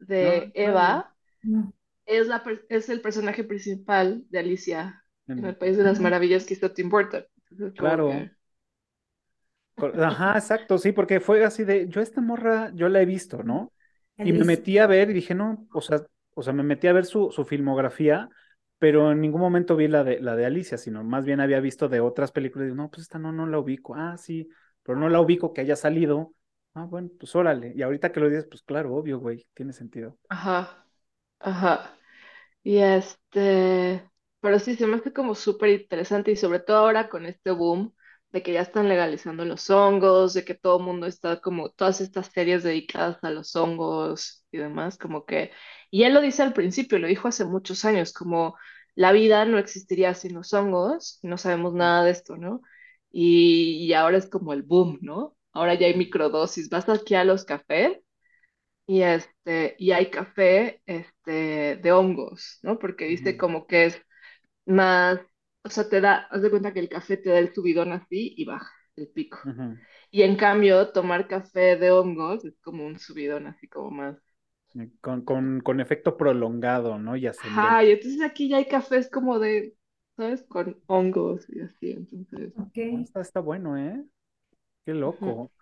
de 0.00 0.50
No, 0.50 0.52
Eva 0.54 1.14
No. 1.42 1.72
es, 2.06 2.26
la, 2.28 2.42
es 2.68 2.88
el 2.88 3.00
personaje 3.00 3.44
principal 3.44 4.24
de 4.30 4.38
Alicia 4.40 5.04
en 5.36 5.46
el 5.46 5.56
País 5.56 5.76
de 5.76 5.84
las. 5.84 6.00
Maravillas 6.00 6.44
que 6.46 6.54
hizo 6.54 6.72
Tim 6.72 6.90
Burton. 6.90 7.24
Entonces, 7.50 7.74
Claro. 7.76 8.08
que... 8.08 8.32
Ajá, 10.02 10.34
exacto, 10.38 10.78
sí, 10.78 10.92
porque 10.92 11.18
fue 11.20 11.44
así 11.44 11.64
de, 11.64 11.88
yo 11.88 12.00
esta 12.00 12.20
morra, 12.20 12.70
yo 12.74 12.88
la 12.88 13.00
he 13.02 13.06
visto, 13.06 13.42
¿no? 13.42 13.72
Y 14.20 14.32
me 14.32 14.44
metí 14.44 14.78
a 14.78 14.86
ver 14.86 15.10
y 15.10 15.12
dije, 15.14 15.34
no, 15.34 15.66
o 15.72 15.80
sea, 15.80 16.06
o 16.34 16.42
sea, 16.42 16.52
me 16.52 16.62
metí 16.62 16.86
a 16.86 16.92
ver 16.92 17.04
su, 17.06 17.30
su 17.32 17.44
filmografía, 17.44 18.28
pero 18.78 19.12
en 19.12 19.20
ningún 19.20 19.40
momento 19.40 19.76
vi 19.76 19.88
la 19.88 20.04
de, 20.04 20.20
la 20.20 20.36
de 20.36 20.46
Alicia, 20.46 20.78
sino 20.78 21.02
más 21.04 21.24
bien 21.24 21.40
había 21.40 21.60
visto 21.60 21.88
de 21.88 22.00
otras 22.00 22.32
películas 22.32 22.64
y 22.66 22.70
digo, 22.70 22.76
no, 22.82 22.90
pues 22.90 23.02
esta 23.02 23.18
no, 23.18 23.32
no 23.32 23.46
la 23.46 23.58
ubico. 23.58 23.94
Ah, 23.96 24.16
sí, 24.16 24.48
pero 24.82 24.98
no 24.98 25.08
la 25.08 25.20
ubico 25.20 25.52
que 25.52 25.60
haya 25.62 25.76
salido. 25.76 26.34
Ah, 26.74 26.84
bueno, 26.84 27.10
pues 27.18 27.34
órale. 27.36 27.72
Y 27.76 27.82
ahorita 27.82 28.12
que 28.12 28.20
lo 28.20 28.28
dices, 28.28 28.46
pues 28.48 28.62
claro, 28.62 28.94
obvio, 28.94 29.18
güey, 29.18 29.46
tiene 29.54 29.72
sentido. 29.72 30.18
Ajá, 30.28 30.86
ajá. 31.40 31.96
Y 32.64 32.78
este, 32.78 34.08
pero 34.40 34.58
sí, 34.60 34.76
se 34.76 34.86
me 34.86 34.96
hace 34.96 35.12
como 35.12 35.34
súper 35.34 35.70
interesante 35.70 36.32
y 36.32 36.36
sobre 36.36 36.60
todo 36.60 36.78
ahora 36.78 37.08
con 37.10 37.26
este 37.26 37.52
boom 37.52 37.94
de 38.32 38.42
que 38.42 38.52
ya 38.52 38.62
están 38.62 38.88
legalizando 38.88 39.44
los 39.44 39.68
hongos, 39.70 40.34
de 40.34 40.44
que 40.44 40.54
todo 40.54 40.78
el 40.78 40.84
mundo 40.84 41.06
está 41.06 41.40
como 41.40 41.70
todas 41.70 42.00
estas 42.00 42.28
series 42.28 42.62
dedicadas 42.62 43.18
a 43.22 43.30
los 43.30 43.54
hongos 43.56 44.44
y 44.50 44.58
demás, 44.58 44.98
como 44.98 45.24
que, 45.26 45.52
y 45.90 46.04
él 46.04 46.14
lo 46.14 46.20
dice 46.20 46.42
al 46.42 46.52
principio, 46.54 46.98
lo 46.98 47.06
dijo 47.08 47.28
hace 47.28 47.44
muchos 47.44 47.84
años, 47.84 48.12
como 48.12 48.56
la 48.94 49.12
vida 49.12 49.44
no 49.44 49.58
existiría 49.58 50.14
sin 50.14 50.34
los 50.34 50.52
hongos, 50.54 51.18
no 51.22 51.38
sabemos 51.38 51.74
nada 51.74 52.04
de 52.04 52.10
esto, 52.12 52.36
¿no? 52.36 52.62
Y, 53.10 53.84
y 53.86 53.92
ahora 53.94 54.18
es 54.18 54.28
como 54.28 54.52
el 54.52 54.62
boom, 54.62 54.98
¿no? 55.02 55.36
Ahora 55.52 55.74
ya 55.74 55.86
hay 55.86 55.94
microdosis, 55.96 56.68
vas 56.70 56.88
aquí 56.88 57.14
a 57.14 57.24
los 57.24 57.44
cafés 57.44 57.98
y, 58.86 59.02
este, 59.02 59.76
y 59.78 59.92
hay 59.92 60.10
café 60.10 60.82
este, 60.86 61.76
de 61.76 61.92
hongos, 61.92 62.58
¿no? 62.62 62.78
Porque 62.78 63.06
dice 63.06 63.36
como 63.36 63.66
que 63.66 63.86
es 63.86 64.02
más, 64.66 65.20
o 65.64 65.70
sea, 65.70 65.88
te 65.88 66.00
da, 66.00 66.26
haz 66.30 66.42
de 66.42 66.50
cuenta 66.50 66.72
que 66.72 66.80
el 66.80 66.88
café 66.88 67.16
te 67.16 67.30
da 67.30 67.38
el 67.38 67.54
subidón 67.54 67.92
así 67.92 68.34
y 68.36 68.44
baja 68.44 68.70
el 68.96 69.08
pico. 69.08 69.38
Ujú. 69.44 69.78
Y 70.10 70.22
en 70.22 70.36
cambio, 70.36 70.92
tomar 70.92 71.28
café 71.28 71.76
de 71.76 71.90
hongos 71.92 72.44
es 72.44 72.58
como 72.62 72.86
un 72.86 72.98
subidón 72.98 73.46
así 73.48 73.68
como 73.68 73.90
más. 73.92 74.18
Con, 75.00 75.22
con, 75.24 75.60
con 75.60 75.80
efecto 75.80 76.16
prolongado, 76.18 76.98
¿no? 76.98 77.16
Y 77.16 77.26
Ajá, 77.36 77.84
ascendente. 77.84 77.84
y 77.84 77.90
entonces 77.90 78.22
aquí 78.22 78.48
ya 78.48 78.56
hay 78.58 78.66
cafés 78.66 79.10
como 79.10 79.38
de, 79.38 79.76
¿sabes? 80.16 80.44
Con 80.44 80.82
hongos 80.86 81.44
y 81.50 81.60
así, 81.60 81.90
entonces. 81.92 82.54
Ok, 82.56 82.78
Ah, 82.90 83.00
Está, 83.02 83.20
está 83.20 83.40
bueno, 83.40 83.76
¿eh? 83.76 84.04
Qué 84.86 84.94
loco. 84.94 85.52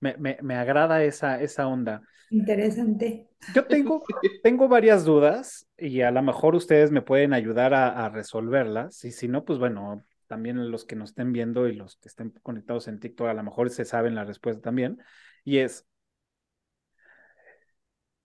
Me, 0.00 0.16
me, 0.18 0.38
me 0.42 0.54
agrada 0.56 1.02
esa, 1.02 1.40
esa 1.40 1.66
onda. 1.66 2.02
interesante. 2.30 3.28
Yo 3.54 3.66
tengo, 3.66 4.02
tengo 4.42 4.68
varias 4.68 5.04
dudas 5.04 5.66
y 5.76 6.00
a 6.00 6.10
lo 6.10 6.22
mejor 6.22 6.54
ustedes 6.54 6.90
me 6.90 7.02
pueden 7.02 7.32
ayudar 7.32 7.74
a, 7.74 8.04
a 8.04 8.08
resolverlas. 8.08 9.04
Y 9.04 9.12
si 9.12 9.28
no, 9.28 9.44
pues 9.44 9.58
bueno, 9.58 10.02
también 10.26 10.70
los 10.70 10.84
que 10.84 10.96
nos 10.96 11.10
estén 11.10 11.32
viendo 11.32 11.68
y 11.68 11.74
los 11.74 11.96
que 11.96 12.08
estén 12.08 12.30
conectados 12.42 12.88
en 12.88 13.00
TikTok, 13.00 13.28
a 13.28 13.34
lo 13.34 13.42
mejor 13.42 13.70
se 13.70 13.84
saben 13.84 14.14
la 14.14 14.24
respuesta 14.24 14.62
también. 14.62 14.98
Y 15.44 15.58
es, 15.58 15.86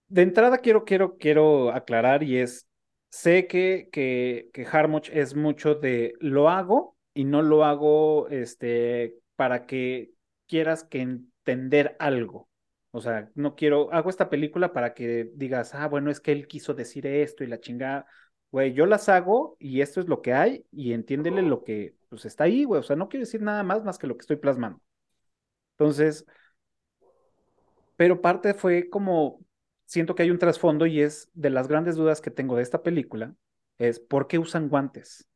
de 0.08 0.22
entrada 0.22 0.58
quiero, 0.58 0.84
quiero, 0.84 1.16
quiero 1.18 1.72
aclarar 1.72 2.22
y 2.22 2.38
es, 2.38 2.68
sé 3.10 3.46
que, 3.46 3.88
que, 3.92 4.50
que 4.52 4.66
Harmoch 4.66 5.08
es 5.12 5.34
mucho 5.34 5.74
de 5.74 6.14
lo 6.20 6.48
hago 6.48 6.96
y 7.14 7.24
no 7.24 7.42
lo 7.42 7.64
hago 7.64 8.28
este, 8.28 9.16
para 9.36 9.66
que 9.66 10.10
quieras 10.46 10.84
que 10.84 11.18
entender 11.44 11.96
algo. 11.98 12.48
O 12.92 13.00
sea, 13.00 13.30
no 13.34 13.54
quiero, 13.54 13.92
hago 13.92 14.10
esta 14.10 14.30
película 14.30 14.72
para 14.72 14.94
que 14.94 15.30
digas, 15.34 15.74
ah, 15.74 15.88
bueno, 15.88 16.10
es 16.10 16.20
que 16.20 16.32
él 16.32 16.48
quiso 16.48 16.74
decir 16.74 17.06
esto 17.06 17.44
y 17.44 17.46
la 17.46 17.60
chingada. 17.60 18.06
Güey, 18.50 18.72
yo 18.72 18.86
las 18.86 19.08
hago 19.08 19.56
y 19.60 19.80
esto 19.80 20.00
es 20.00 20.08
lo 20.08 20.22
que 20.22 20.32
hay 20.34 20.66
y 20.72 20.92
entiéndele 20.92 21.42
lo 21.42 21.62
que 21.62 21.94
pues 22.08 22.24
está 22.24 22.44
ahí, 22.44 22.64
güey. 22.64 22.80
O 22.80 22.82
sea, 22.82 22.96
no 22.96 23.08
quiero 23.08 23.24
decir 23.24 23.42
nada 23.42 23.62
más 23.62 23.84
más 23.84 23.98
que 23.98 24.06
lo 24.08 24.16
que 24.16 24.22
estoy 24.22 24.36
plasmando. 24.36 24.80
Entonces, 25.78 26.26
pero 27.96 28.20
parte 28.20 28.54
fue 28.54 28.88
como, 28.90 29.40
siento 29.84 30.14
que 30.14 30.22
hay 30.22 30.30
un 30.30 30.38
trasfondo 30.38 30.86
y 30.86 31.00
es 31.00 31.30
de 31.34 31.50
las 31.50 31.68
grandes 31.68 31.96
dudas 31.96 32.20
que 32.20 32.30
tengo 32.30 32.56
de 32.56 32.62
esta 32.62 32.82
película, 32.82 33.34
es 33.78 34.00
¿por 34.00 34.26
qué 34.26 34.38
usan 34.38 34.68
guantes? 34.68 35.28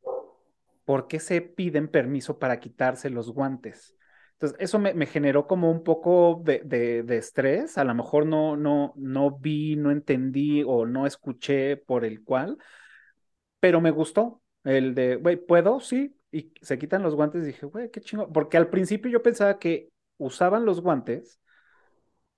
¿Por 0.83 1.07
qué 1.07 1.19
se 1.19 1.41
piden 1.41 1.87
permiso 1.87 2.37
para 2.39 2.59
quitarse 2.59 3.09
los 3.09 3.31
guantes? 3.31 3.95
Entonces, 4.35 4.57
eso 4.59 4.79
me, 4.79 4.93
me 4.93 5.05
generó 5.05 5.47
como 5.47 5.71
un 5.71 5.83
poco 5.83 6.41
de, 6.43 6.61
de, 6.65 7.03
de, 7.03 7.17
estrés, 7.17 7.77
a 7.77 7.85
lo 7.85 7.95
mejor 7.95 8.25
no, 8.25 8.57
no, 8.57 8.93
no 8.97 9.31
vi, 9.39 9.75
no 9.77 9.91
entendí 9.91 10.61
o 10.65 10.85
no 10.85 11.07
escuché 11.07 11.77
por 11.77 12.03
el 12.03 12.23
cual, 12.23 12.57
pero 13.59 13.81
me 13.81 13.91
gustó 13.91 14.41
el 14.63 14.95
de, 14.95 15.15
güey, 15.17 15.37
¿puedo? 15.37 15.79
Sí, 15.79 16.17
y 16.31 16.53
se 16.61 16.77
quitan 16.79 17.03
los 17.03 17.15
guantes 17.15 17.43
y 17.43 17.47
dije, 17.47 17.65
güey, 17.65 17.89
qué 17.91 18.01
chingo, 18.01 18.31
porque 18.31 18.57
al 18.57 18.69
principio 18.69 19.11
yo 19.11 19.21
pensaba 19.23 19.59
que 19.59 19.89
usaban 20.17 20.65
los 20.65 20.81
guantes 20.81 21.39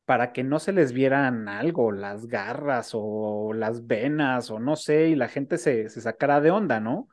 para 0.06 0.32
que 0.34 0.44
no 0.44 0.60
se 0.60 0.72
les 0.72 0.94
vieran 0.94 1.50
algo, 1.50 1.92
las 1.92 2.28
garras 2.28 2.92
o 2.94 3.54
las 3.54 3.88
venas 3.88 4.50
o 4.52 4.60
no 4.60 4.76
sé, 4.76 5.10
y 5.10 5.16
la 5.16 5.28
gente 5.28 5.58
se, 5.58 5.90
se 5.90 6.02
sacara 6.02 6.40
de 6.42 6.52
onda, 6.52 6.80
¿no? 6.80 7.10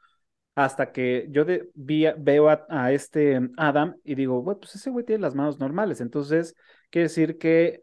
Hasta 0.55 0.93
que 0.93 1.27
yo 1.31 1.45
de, 1.45 1.69
vi, 1.75 2.07
veo 2.17 2.49
a, 2.49 2.65
a, 2.69 2.93
este 2.93 3.41
Adam 3.57 3.97
y 4.05 4.15
digo, 4.15 4.41
güey, 4.41 4.57
pues 4.59 4.77
ese 4.77 4.91
güey 4.91 5.05
tiene 5.05 5.23
las 5.23 5.35
manos 5.35 5.59
normales, 5.59 6.01
entonces 6.01 6.55
quiere 6.91 7.09
decir 7.09 7.39
que 7.39 7.83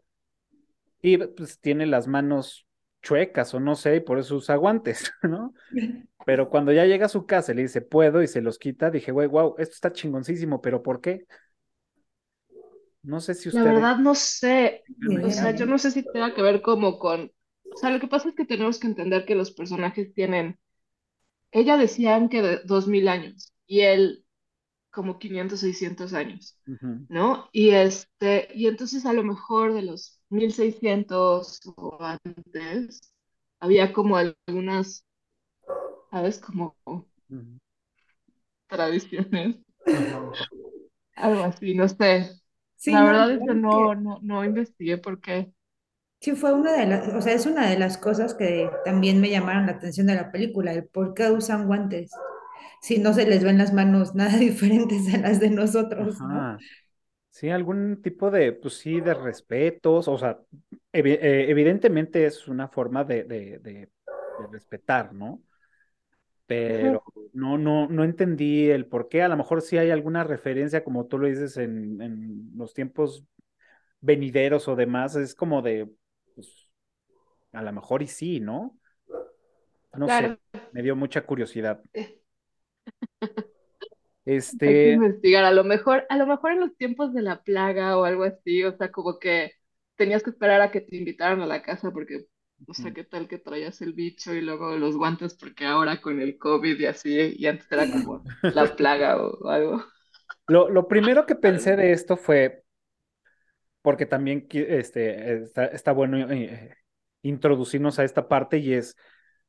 y, 1.02 1.18
pues, 1.18 1.58
tiene 1.60 1.84
las 1.84 2.06
manos 2.06 2.66
chuecas 3.02 3.52
o 3.52 3.60
no 3.60 3.74
sé, 3.74 3.96
y 3.96 4.00
por 4.00 4.18
eso 4.20 4.36
usa 4.36 4.54
guantes, 4.56 5.12
¿no? 5.22 5.52
Pero 6.24 6.48
cuando 6.48 6.72
ya 6.72 6.86
llega 6.86 7.06
a 7.06 7.10
su 7.10 7.26
casa 7.26 7.52
y 7.52 7.56
le 7.56 7.62
dice, 7.62 7.80
puedo, 7.80 8.22
y 8.22 8.28
se 8.28 8.40
los 8.40 8.58
quita, 8.58 8.90
dije, 8.90 9.10
güey, 9.10 9.26
wow, 9.26 9.56
esto 9.58 9.74
está 9.74 9.92
chingoncísimo, 9.92 10.62
pero 10.62 10.80
¿por 10.80 11.00
qué? 11.00 11.26
No 13.02 13.18
sé 13.18 13.34
si 13.34 13.50
La 13.50 13.58
ustedes... 13.58 13.74
verdad 13.74 13.98
no 13.98 14.14
sé, 14.14 14.84
o 15.20 15.30
sea, 15.30 15.50
yo 15.50 15.66
no 15.66 15.78
sé 15.78 15.90
si 15.90 16.04
tenga 16.04 16.32
que 16.32 16.42
ver 16.42 16.62
como 16.62 17.00
con, 17.00 17.32
o 17.74 17.76
sea, 17.76 17.90
lo 17.90 17.98
que 17.98 18.06
pasa 18.06 18.28
es 18.28 18.36
que 18.36 18.44
tenemos 18.44 18.78
que 18.78 18.86
entender 18.86 19.24
que 19.24 19.34
los 19.34 19.50
personajes 19.50 20.14
tienen, 20.14 20.60
ella 21.52 21.76
decían 21.78 22.28
que 22.30 22.42
de 22.42 22.60
2000 22.64 23.08
años 23.08 23.52
y 23.66 23.82
él 23.82 24.26
como 24.90 25.18
500, 25.18 25.60
600 25.60 26.14
años, 26.14 26.58
Uh 26.68 26.72
-huh, 26.80 27.06
¿no? 27.08 27.48
Y 27.52 27.70
este, 27.70 28.48
y 28.54 28.68
entonces 28.68 29.06
a 29.06 29.12
lo 29.14 29.24
mejor 29.24 29.74
de 29.74 29.82
los 29.82 30.20
1600 30.30 31.60
o 31.76 31.98
antes, 32.02 33.02
había 33.60 33.92
como 33.92 34.16
algunas, 34.18 35.04
¿sabes? 36.10 36.38
Como 36.38 36.76
uh 36.86 37.02
-huh, 37.30 37.58
tradiciones, 38.68 39.56
uh 39.92 40.00
-huh. 40.02 40.36
algo 41.16 41.42
así, 41.44 41.74
no 41.74 41.88
sé. 41.88 42.30
Sí, 42.76 42.96
La 42.96 43.04
no, 43.04 43.12
la 43.12 43.20
verdad 43.20 43.32
es 43.32 43.44
que 43.44 43.54
verdad 43.54 43.56
es 43.56 43.64
que 43.68 43.82
no, 43.82 43.94
no, 43.94 44.18
no 44.22 44.44
investigué 44.44 44.98
por 44.98 45.20
qué. 45.20 45.52
Sí 46.22 46.32
fue 46.36 46.52
una 46.54 46.72
de 46.72 46.86
las, 46.86 47.08
o 47.08 47.20
sea, 47.22 47.34
es 47.34 47.46
una 47.46 47.68
de 47.70 47.78
las 47.78 47.98
cosas 47.98 48.34
que 48.34 48.70
también 48.84 49.20
me 49.20 49.30
llamaron 49.30 49.66
la 49.66 49.72
atención 49.72 50.06
de 50.08 50.14
la 50.16 50.32
película, 50.32 50.72
el 50.72 50.86
por 50.86 51.14
qué 51.14 51.30
usan 51.30 51.66
guantes, 51.66 52.12
si 52.82 52.98
no 52.98 53.14
se 53.14 53.26
les 53.26 53.44
ven 53.44 53.58
las 53.58 53.72
manos 53.74 54.14
nada 54.16 54.38
diferentes 54.38 55.12
a 55.14 55.18
las 55.18 55.40
de 55.40 55.50
nosotros. 55.50 56.16
Sí, 57.30 57.48
algún 57.48 58.02
tipo 58.02 58.30
de, 58.30 58.52
pues 58.52 58.74
sí, 58.78 59.00
de 59.00 59.14
respetos, 59.14 60.06
o 60.08 60.18
sea, 60.18 60.38
eh, 60.92 61.46
evidentemente 61.48 62.26
es 62.26 62.46
una 62.46 62.68
forma 62.68 63.04
de, 63.04 63.24
de, 63.24 63.58
de, 63.58 63.90
de 64.36 64.46
respetar, 64.50 65.14
¿no? 65.14 65.42
Pero 66.46 67.02
no, 67.32 67.56
no, 67.58 67.88
no 67.88 68.04
entendí 68.04 68.68
el 68.70 68.86
por 68.86 69.08
qué. 69.08 69.22
A 69.22 69.28
lo 69.28 69.36
mejor 69.36 69.62
sí 69.62 69.78
hay 69.78 69.90
alguna 69.90 70.24
referencia, 70.24 70.84
como 70.84 71.06
tú 71.06 71.18
lo 71.18 71.26
dices, 71.28 71.56
en, 71.56 72.00
en 72.02 72.50
los 72.56 72.74
tiempos 72.74 73.24
venideros 74.00 74.68
o 74.68 74.76
demás, 74.76 75.16
es 75.16 75.34
como 75.34 75.62
de, 75.62 75.90
a 77.52 77.62
lo 77.62 77.72
mejor 77.72 78.02
y 78.02 78.06
sí, 78.08 78.40
¿no? 78.40 78.78
No 79.94 80.08
sé, 80.10 80.38
me 80.70 80.82
dio 80.82 80.96
mucha 80.96 81.24
curiosidad. 81.26 81.82
eh, 81.94 82.22
hay 84.64 84.80
que 84.80 84.88
Este, 84.88 84.92
investigar. 84.92 85.44
A 85.44 85.50
lo 85.52 85.64
mejor, 85.64 86.04
a 86.08 86.16
lo 86.16 86.26
mejor 86.26 86.52
en 86.52 86.60
los 86.60 86.76
tiempos 86.76 87.12
de 87.14 87.22
la 87.22 87.42
plaga 87.42 87.98
o 87.98 88.04
algo 88.04 88.24
así, 88.24 88.62
o 88.64 88.76
sea, 88.76 88.90
como 88.92 89.18
que 89.18 89.52
tenías 89.96 90.22
que 90.22 90.30
esperar 90.30 90.60
a 90.60 90.70
que 90.70 90.80
te 90.80 90.96
invitaran 90.96 91.40
a 91.42 91.46
la 91.46 91.62
casa 91.62 91.90
porque, 91.92 92.26
o 92.66 92.74
sea, 92.74 92.92
qué 92.92 93.04
tal 93.04 93.28
que 93.28 93.38
traías 93.38 93.80
el 93.82 93.92
bicho 93.94 94.32
y 94.34 94.40
luego 94.40 94.76
los 94.76 94.96
guantes 94.96 95.34
porque 95.34 95.66
ahora 95.66 96.00
con 96.00 96.20
el 96.20 96.38
COVID 96.38 96.78
y 96.80 96.86
así, 96.86 97.34
y 97.36 97.46
antes 97.46 97.66
era 97.70 97.90
como 97.90 98.24
la 98.52 98.76
plaga 98.76 99.16
o, 99.22 99.38
o 99.40 99.48
algo. 99.50 99.84
lo, 100.46 100.68
lo 100.68 100.86
primero 100.88 101.26
que 101.26 101.34
pensé 101.34 101.76
de 101.76 101.92
esto 101.92 102.16
fue, 102.16 102.64
porque 103.82 104.06
también 104.06 104.46
este, 104.52 105.42
está, 105.42 105.66
está 105.66 105.92
bueno 105.92 106.30
eh, 106.32 106.76
introducirnos 107.22 107.98
a 107.98 108.04
esta 108.04 108.28
parte 108.28 108.58
y 108.58 108.74
es, 108.74 108.96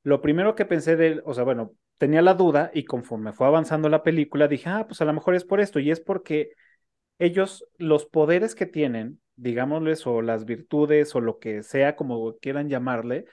lo 0.04 0.22
primero 0.22 0.56
que 0.56 0.66
pensé 0.66 0.96
de, 0.96 1.22
o 1.26 1.34
sea, 1.34 1.44
bueno, 1.44 1.74
tenía 1.98 2.22
la 2.22 2.34
duda 2.34 2.72
y 2.74 2.86
conforme 2.86 3.34
fue 3.34 3.48
avanzando 3.48 3.90
la 3.90 4.04
película 4.04 4.48
dije, 4.48 4.70
ah, 4.70 4.86
pues 4.88 5.02
a 5.02 5.06
lo 5.06 5.14
mejor 5.14 5.36
es 5.36 5.46
por 5.46 5.60
esto 5.62 5.80
y 5.80 5.92
es 5.92 6.00
porque 6.00 6.52
ellos, 7.20 7.66
los 7.78 8.06
poderes 8.06 8.56
que 8.56 8.66
tienen, 8.66 9.22
digámosles, 9.36 10.06
o 10.08 10.22
las 10.22 10.46
virtudes 10.46 11.16
o 11.16 11.22
lo 11.22 11.40
que 11.40 11.64
sea, 11.64 11.96
como 11.96 12.38
quieran 12.38 12.70
llamarle, 12.70 13.26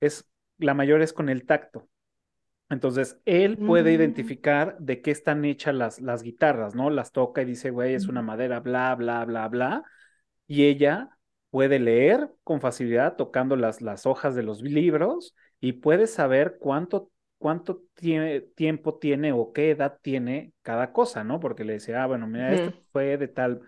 es, 0.00 0.28
la 0.58 0.74
mayor 0.74 1.02
es 1.02 1.12
con 1.12 1.28
el 1.28 1.46
tacto. 1.46 1.88
Entonces, 2.68 3.20
él 3.24 3.58
puede 3.58 3.92
Mm, 3.92 3.94
identificar 3.94 4.76
de 4.80 5.00
qué 5.00 5.12
están 5.12 5.44
hechas 5.44 5.74
las, 5.74 6.00
las 6.00 6.22
guitarras, 6.22 6.74
¿no? 6.74 6.90
Las 6.90 7.12
toca 7.12 7.42
y 7.42 7.44
dice, 7.44 7.70
güey, 7.70 7.94
es 7.94 8.08
una 8.08 8.22
madera, 8.22 8.60
bla, 8.60 8.94
bla, 8.96 9.24
bla, 9.24 9.46
bla 9.48 9.84
y 10.46 10.64
ella 10.64 11.15
puede 11.56 11.78
leer 11.78 12.30
con 12.44 12.60
facilidad 12.60 13.16
tocando 13.16 13.56
las, 13.56 13.80
las 13.80 14.04
hojas 14.06 14.34
de 14.34 14.42
los 14.42 14.60
libros 14.62 15.34
y 15.58 15.72
puede 15.74 16.06
saber 16.06 16.58
cuánto, 16.60 17.10
cuánto 17.38 17.82
tiene, 17.94 18.42
tiempo 18.42 18.98
tiene 18.98 19.32
o 19.32 19.54
qué 19.54 19.70
edad 19.70 19.98
tiene 20.02 20.52
cada 20.62 20.92
cosa, 20.92 21.24
¿no? 21.24 21.40
Porque 21.40 21.64
le 21.64 21.74
decía, 21.74 22.02
ah, 22.02 22.06
bueno, 22.08 22.26
mira, 22.26 22.52
ujú. 22.52 22.52
este 22.52 22.74
fue 22.92 23.16
de 23.16 23.28
tal. 23.28 23.62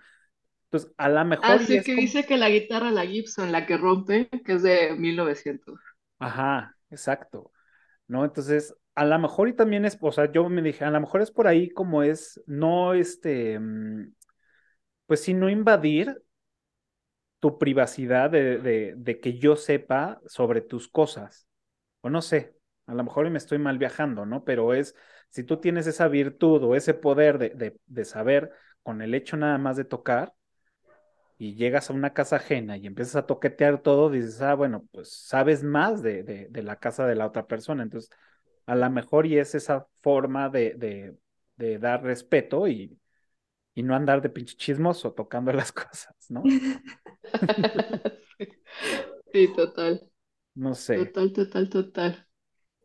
Entonces, 0.67 0.93
a 0.99 1.09
lo 1.09 1.25
mejor 1.25 1.63
y 1.63 1.67
Así 1.67 1.83
que 1.83 1.95
como, 1.95 1.97
dice 1.97 2.25
que 2.27 2.37
la 2.37 2.49
guitarra, 2.49 2.93
la 2.93 3.05
Gibson, 3.05 3.51
la 3.51 3.67
que 3.67 3.77
rompe, 3.77 4.29
que 4.45 4.53
es 4.53 4.63
de 4.63 4.95
1900. 4.95 5.81
ajá, 6.19 6.77
exacto, 6.91 7.53
¿no? 8.09 8.25
Entonces, 8.27 8.75
a 8.97 9.07
lo 9.07 9.19
mejor 9.21 9.49
y 9.49 9.55
también 9.55 9.87
es, 9.87 9.99
o 10.01 10.13
sea, 10.13 10.33
yo 10.33 10.49
me 10.51 10.63
dije, 10.63 10.85
a 10.87 10.91
lo 10.91 11.01
mejor 11.01 11.23
es 11.23 11.31
por 11.31 11.47
ahí 11.49 11.71
como 11.71 12.03
es, 12.03 12.43
no 12.47 12.95
este, 12.95 13.59
mm, 13.61 14.15
pues 15.07 15.23
sí, 15.23 15.35
no 15.35 15.49
invadir 15.51 16.23
tu 17.41 17.59
privacidad 17.59 18.31
de, 18.31 18.59
de, 18.59 18.95
de 18.97 19.21
que 19.21 19.39
yo 19.39 19.57
sepa 19.57 20.21
sobre 20.27 20.61
tus 20.61 20.89
cosas. 20.89 21.47
O 22.01 22.11
no 22.11 22.23
sé. 22.23 22.55
A 22.87 22.95
lo 22.95 23.05
mejor 23.05 23.29
me 23.31 23.39
estoy 23.39 23.59
mal 23.59 23.79
viajando, 23.79 24.25
¿no? 24.27 24.45
Pero 24.45 24.75
es, 24.75 24.95
si 25.29 25.45
tú 25.45 25.59
tienes 25.59 25.87
esa 25.87 26.09
virtud 26.09 26.63
o 26.65 26.75
ese 26.75 26.95
poder 26.95 27.39
de, 27.39 27.77
de, 27.87 28.05
saber 28.05 28.51
con 28.83 29.03
el 29.03 29.15
hecho 29.15 29.37
nada 29.37 29.59
más 29.59 29.77
de 29.77 29.85
tocar, 29.85 30.33
y 31.41 31.55
llegas 31.55 31.89
a 31.89 31.93
una 31.93 32.15
casa 32.15 32.37
ajena 32.37 32.77
y 32.77 32.87
empiezas 32.87 33.15
a 33.17 33.27
toquetear 33.27 33.81
todo, 33.83 34.11
dices, 34.11 34.41
ah, 34.43 34.55
bueno, 34.55 34.89
pues 34.91 35.13
sabes 35.13 35.63
más 35.63 36.03
de, 36.03 36.25
de, 36.25 36.49
de 36.51 36.63
la 36.65 36.77
casa 36.77 37.07
de 37.07 37.15
la 37.15 37.27
otra 37.27 37.47
persona. 37.47 37.85
Entonces, 37.85 38.11
a 38.67 38.75
lo 38.75 38.91
mejor 38.91 39.27
y 39.27 39.39
es 39.39 39.55
esa 39.55 39.87
forma 40.01 40.49
de, 40.49 41.17
de 41.57 41.79
dar 41.79 42.03
respeto 42.03 42.67
y, 42.67 42.99
y, 43.79 43.83
no 43.83 43.95
andar 43.95 44.21
de 44.23 44.31
pinche 44.31 44.57
chismoso 44.57 45.13
tocando 45.13 45.53
las 45.53 45.73
cosas, 45.73 46.15
¿no? 46.29 46.43
sí, 49.33 49.49
total. 49.55 50.11
No 50.55 50.75
sé. 50.75 51.07
Total, 51.07 51.33
total, 51.33 51.69
total. 51.69 52.27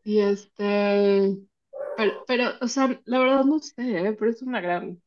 Y 0.04 0.20
este, 0.20 1.36
pero, 1.96 2.24
pero, 2.26 2.50
o 2.60 2.68
sea, 2.68 3.00
la 3.04 3.18
verdad 3.18 3.44
no 3.44 3.58
sé, 3.58 4.08
¿eh? 4.08 4.12
pero 4.12 4.30
es 4.30 4.42
una 4.42 4.60
gran 4.60 5.00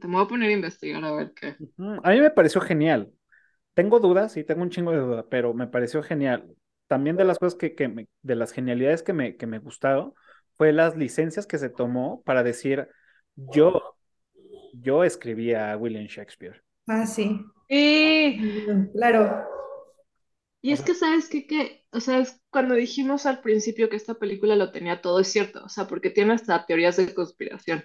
te 0.00 0.08
me 0.08 0.14
voy 0.14 0.24
a 0.24 0.28
poner 0.28 0.50
a 0.50 0.52
investigar 0.52 1.04
a 1.04 1.12
ver 1.12 1.32
qué. 1.32 1.56
A 2.02 2.10
mí 2.10 2.20
me 2.20 2.30
pareció 2.30 2.60
genial. 2.60 3.12
Tengo 3.74 4.00
dudas, 4.00 4.32
sí, 4.32 4.44
tengo 4.44 4.62
un 4.62 4.70
chingo 4.70 4.90
de 4.90 4.98
dudas, 4.98 5.26
pero 5.30 5.54
me 5.54 5.66
pareció 5.66 6.02
genial. 6.02 6.54
También 6.86 7.16
de 7.16 7.24
las 7.24 7.38
cosas 7.38 7.58
que, 7.58 7.74
que 7.74 7.88
me, 7.88 8.08
de 8.22 8.36
las 8.36 8.52
genialidades 8.52 9.02
que 9.02 9.12
me, 9.12 9.36
que 9.36 9.46
me 9.46 9.58
gustaron, 9.58 10.14
fue 10.54 10.72
las 10.72 10.96
licencias 10.96 11.46
que 11.46 11.58
se 11.58 11.68
tomó 11.68 12.22
para 12.22 12.42
decir, 12.42 12.88
yo, 13.34 13.95
yo 14.86 15.02
escribí 15.02 15.52
a 15.52 15.76
William 15.76 16.06
Shakespeare. 16.06 16.62
Ah, 16.86 17.06
sí. 17.06 17.40
Sí. 17.68 18.38
Claro. 18.92 19.44
Y 20.62 20.70
es 20.72 20.82
que, 20.82 20.94
¿sabes 20.94 21.28
qué? 21.28 21.46
Que, 21.46 21.84
o 21.90 21.98
sea, 22.00 22.20
es 22.20 22.40
cuando 22.50 22.74
dijimos 22.76 23.26
al 23.26 23.40
principio 23.40 23.88
que 23.88 23.96
esta 23.96 24.14
película 24.14 24.54
lo 24.54 24.70
tenía 24.70 25.00
todo, 25.02 25.18
es 25.20 25.28
cierto, 25.28 25.64
o 25.64 25.68
sea, 25.68 25.86
porque 25.88 26.10
tiene 26.10 26.34
hasta 26.34 26.64
teorías 26.66 26.96
de 26.96 27.12
conspiración. 27.14 27.84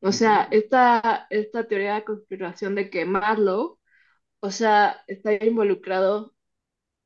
O 0.00 0.12
sea, 0.12 0.48
esta, 0.50 1.26
esta 1.30 1.66
teoría 1.68 1.94
de 1.96 2.04
conspiración 2.04 2.74
de 2.74 2.90
que 2.90 3.04
Marlowe, 3.06 3.78
o 4.40 4.50
sea, 4.50 5.02
está 5.08 5.32
involucrado, 5.44 6.34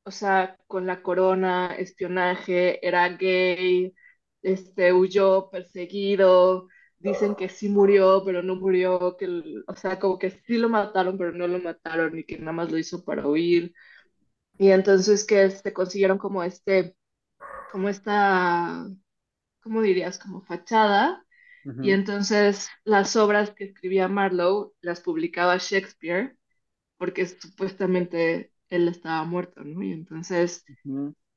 o 0.04 0.10
sea, 0.10 0.56
con 0.66 0.86
la 0.86 1.02
corona, 1.02 1.74
espionaje, 1.78 2.86
era 2.86 3.08
gay, 3.10 3.94
este, 4.42 4.92
huyó 4.92 5.50
perseguido, 5.50 6.68
dicen 7.00 7.34
que 7.34 7.48
sí 7.48 7.68
murió, 7.68 8.22
pero 8.24 8.42
no 8.42 8.56
murió, 8.56 9.16
que, 9.18 9.26
o 9.66 9.76
sea, 9.76 9.98
como 9.98 10.18
que 10.18 10.30
sí 10.30 10.58
lo 10.58 10.68
mataron, 10.68 11.18
pero 11.18 11.32
no 11.32 11.48
lo 11.48 11.58
mataron 11.60 12.18
y 12.18 12.24
que 12.24 12.38
nada 12.38 12.52
más 12.52 12.70
lo 12.70 12.78
hizo 12.78 13.04
para 13.04 13.26
huir. 13.28 13.74
Y 14.58 14.70
entonces 14.70 15.26
que 15.26 15.36
se 15.50 15.56
este, 15.56 15.72
consiguieron 15.72 16.18
como 16.18 16.42
este, 16.44 16.96
como 17.72 17.88
esta, 17.88 18.88
¿cómo 19.62 19.82
dirías? 19.82 20.18
Como 20.18 20.42
fachada 20.42 21.24
y 21.82 21.92
entonces 21.92 22.68
las 22.84 23.16
obras 23.16 23.52
que 23.52 23.64
escribía 23.64 24.08
Marlowe 24.08 24.72
las 24.82 25.00
publicaba 25.00 25.58
Shakespeare 25.58 26.36
porque 26.98 27.26
supuestamente 27.26 28.52
él 28.68 28.88
estaba 28.88 29.24
muerto, 29.24 29.62
¿no? 29.64 29.82
Y 29.82 29.92
entonces 29.92 30.64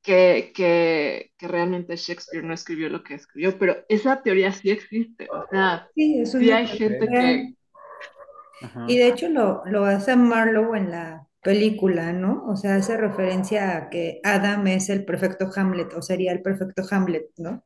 que, 0.04 0.52
que, 0.54 1.32
que, 1.38 1.48
realmente 1.48 1.96
Shakespeare 1.96 2.44
no 2.44 2.52
escribió 2.52 2.90
lo 2.90 3.02
que 3.02 3.14
escribió, 3.14 3.58
pero 3.58 3.78
esa 3.88 4.22
teoría 4.22 4.52
sí 4.52 4.70
existe, 4.70 5.26
o 5.32 5.46
sea, 5.50 5.88
sí, 5.94 6.24
sí 6.26 6.50
hay 6.52 6.66
gente 6.66 7.08
que... 7.08 7.54
Y 8.86 8.98
de 8.98 9.08
hecho 9.08 9.28
lo, 9.28 9.62
lo 9.64 9.84
hace 9.84 10.14
Marlowe 10.14 10.76
en 10.76 10.90
la 10.90 11.26
película, 11.42 12.12
¿no? 12.12 12.44
O 12.46 12.56
sea, 12.56 12.76
hace 12.76 12.96
referencia 12.96 13.76
a 13.76 13.90
que 13.90 14.20
Adam 14.22 14.66
es 14.66 14.90
el 14.90 15.04
perfecto 15.04 15.50
Hamlet, 15.54 15.92
o 15.94 16.02
sería 16.02 16.32
el 16.32 16.42
perfecto 16.42 16.82
Hamlet, 16.90 17.26
¿no? 17.38 17.64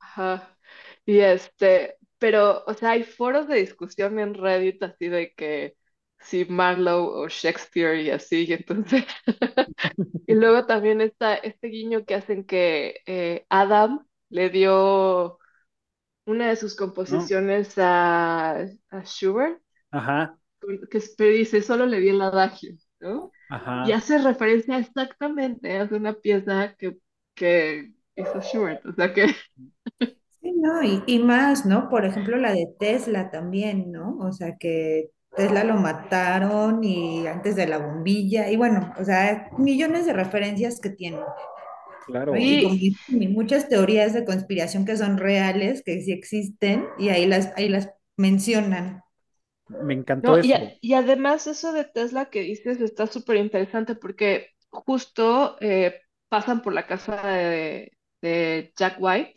Ajá. 0.00 0.56
Y 1.04 1.20
este, 1.20 1.96
pero, 2.18 2.64
o 2.66 2.74
sea, 2.74 2.90
hay 2.90 3.04
foros 3.04 3.46
de 3.46 3.56
discusión 3.56 4.18
en 4.18 4.34
Reddit 4.34 4.82
así 4.82 5.08
de 5.08 5.32
que 5.36 5.74
si 6.26 6.44
Marlowe 6.46 7.24
o 7.24 7.28
Shakespeare 7.28 8.00
y 8.02 8.10
así, 8.10 8.46
y 8.48 8.52
entonces, 8.54 9.04
y 10.26 10.34
luego 10.34 10.66
también 10.66 11.00
está 11.00 11.34
este 11.36 11.68
guiño 11.68 12.04
que 12.04 12.14
hacen 12.14 12.44
que 12.44 13.00
eh, 13.06 13.46
Adam 13.48 14.04
le 14.28 14.50
dio 14.50 15.38
una 16.26 16.48
de 16.48 16.56
sus 16.56 16.74
composiciones 16.74 17.78
a, 17.78 18.66
a 18.90 19.04
Schubert, 19.04 19.60
Ajá. 19.92 20.36
que 20.90 21.24
dice, 21.30 21.62
solo 21.62 21.86
le 21.86 22.00
di 22.00 22.08
el 22.08 22.20
adagio, 22.20 22.74
¿no? 22.98 23.30
Ajá. 23.48 23.84
Y 23.86 23.92
hace 23.92 24.18
referencia 24.18 24.78
exactamente, 24.78 25.78
hace 25.78 25.94
una 25.94 26.14
pieza 26.14 26.74
que, 26.76 26.98
que 27.34 27.92
hizo 28.16 28.40
Schubert, 28.40 28.84
o 28.84 28.92
sea 28.94 29.14
que... 29.14 29.26
no, 30.42 30.82
y, 31.06 31.18
más, 31.20 31.64
¿no? 31.64 31.88
Por 31.88 32.04
ejemplo, 32.04 32.36
la 32.36 32.52
de 32.52 32.66
Tesla 32.80 33.30
también, 33.30 33.92
¿no? 33.92 34.18
O 34.18 34.32
sea, 34.32 34.56
que 34.58 35.10
Tesla 35.36 35.64
lo 35.64 35.74
mataron 35.74 36.82
y 36.82 37.26
antes 37.26 37.56
de 37.56 37.66
la 37.66 37.78
bombilla, 37.78 38.50
y 38.50 38.56
bueno, 38.56 38.94
o 38.98 39.04
sea, 39.04 39.50
millones 39.58 40.06
de 40.06 40.12
referencias 40.12 40.80
que 40.80 40.90
tienen. 40.90 41.20
Claro. 42.06 42.36
Y, 42.36 42.96
muchas 43.08 43.68
teorías 43.68 44.14
de 44.14 44.24
conspiración 44.24 44.84
que 44.84 44.96
son 44.96 45.18
reales, 45.18 45.82
que 45.84 46.00
sí 46.00 46.12
existen, 46.12 46.86
y 46.98 47.08
ahí 47.08 47.26
las, 47.26 47.52
ahí 47.56 47.68
las 47.68 47.90
mencionan. 48.16 49.02
Me 49.68 49.94
encantó 49.94 50.38
eso. 50.38 50.48
Y, 50.80 50.94
además 50.94 51.46
eso 51.46 51.72
de 51.72 51.84
Tesla 51.84 52.30
que 52.30 52.40
dices 52.40 52.80
está 52.80 53.06
súper 53.06 53.36
interesante 53.36 53.96
porque 53.96 54.48
justo 54.70 55.56
eh, 55.60 56.00
pasan 56.28 56.62
por 56.62 56.72
la 56.72 56.86
casa 56.86 57.26
de 57.26 57.92
Jack 58.76 58.96
White 58.98 59.34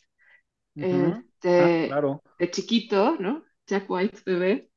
este, 0.76 1.92
ah, 1.92 2.20
de 2.38 2.52
chiquito, 2.52 3.18
¿no? 3.20 3.44
Jack 3.68 3.90
White 3.90 4.20
bebé. 4.26 4.69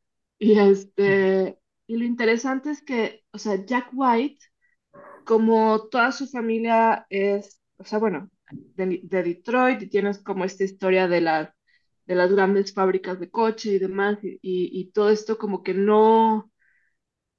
Y 0.43 0.59
este, 0.59 1.57
y 1.87 1.97
lo 1.97 2.05
interesante 2.05 2.71
es 2.71 2.83
que, 2.83 3.25
o 3.31 3.39
sea, 3.39 3.65
Jack 3.65 3.91
White, 3.93 4.45
como 5.25 5.89
toda 5.89 6.13
su 6.13 6.27
familia 6.27 7.07
es, 7.11 7.61
o 7.79 7.85
sea, 7.85 8.01
bueno, 8.01 8.29
de, 8.51 9.01
Detroit 9.05 9.83
y 9.83 9.89
tienes 9.89 10.19
como 10.23 10.45
esta 10.45 10.65
historia 10.65 11.09
de 11.09 11.21
las 11.23 11.51
de 12.07 12.17
las 12.17 12.33
grandes 12.33 12.75
fábricas 12.75 13.21
de 13.21 13.31
coche 13.31 13.73
y 13.75 13.79
demás, 13.79 14.19
y, 14.25 14.39
y, 14.43 14.93
todo 14.93 15.11
esto 15.11 15.39
como 15.39 15.63
que 15.63 15.75
no, 15.75 16.51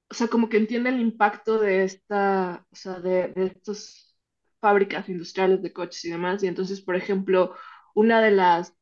o 0.08 0.14
sea, 0.14 0.28
como 0.28 0.48
que 0.48 0.56
entiende 0.58 0.90
el 0.90 1.00
impacto 1.00 1.58
de 1.58 1.84
esta, 1.84 2.66
o 2.70 2.76
sea, 2.76 3.00
de, 3.00 3.28
de 3.28 3.46
estas 3.46 4.16
fábricas 4.60 5.08
industriales 5.08 5.62
de 5.62 5.72
coches 5.72 6.04
y 6.06 6.10
demás, 6.10 6.42
y 6.42 6.46
entonces, 6.48 6.80
por 6.82 6.96
ejemplo, 6.96 7.54
una 7.94 8.22
de 8.22 8.30
las 8.32 8.74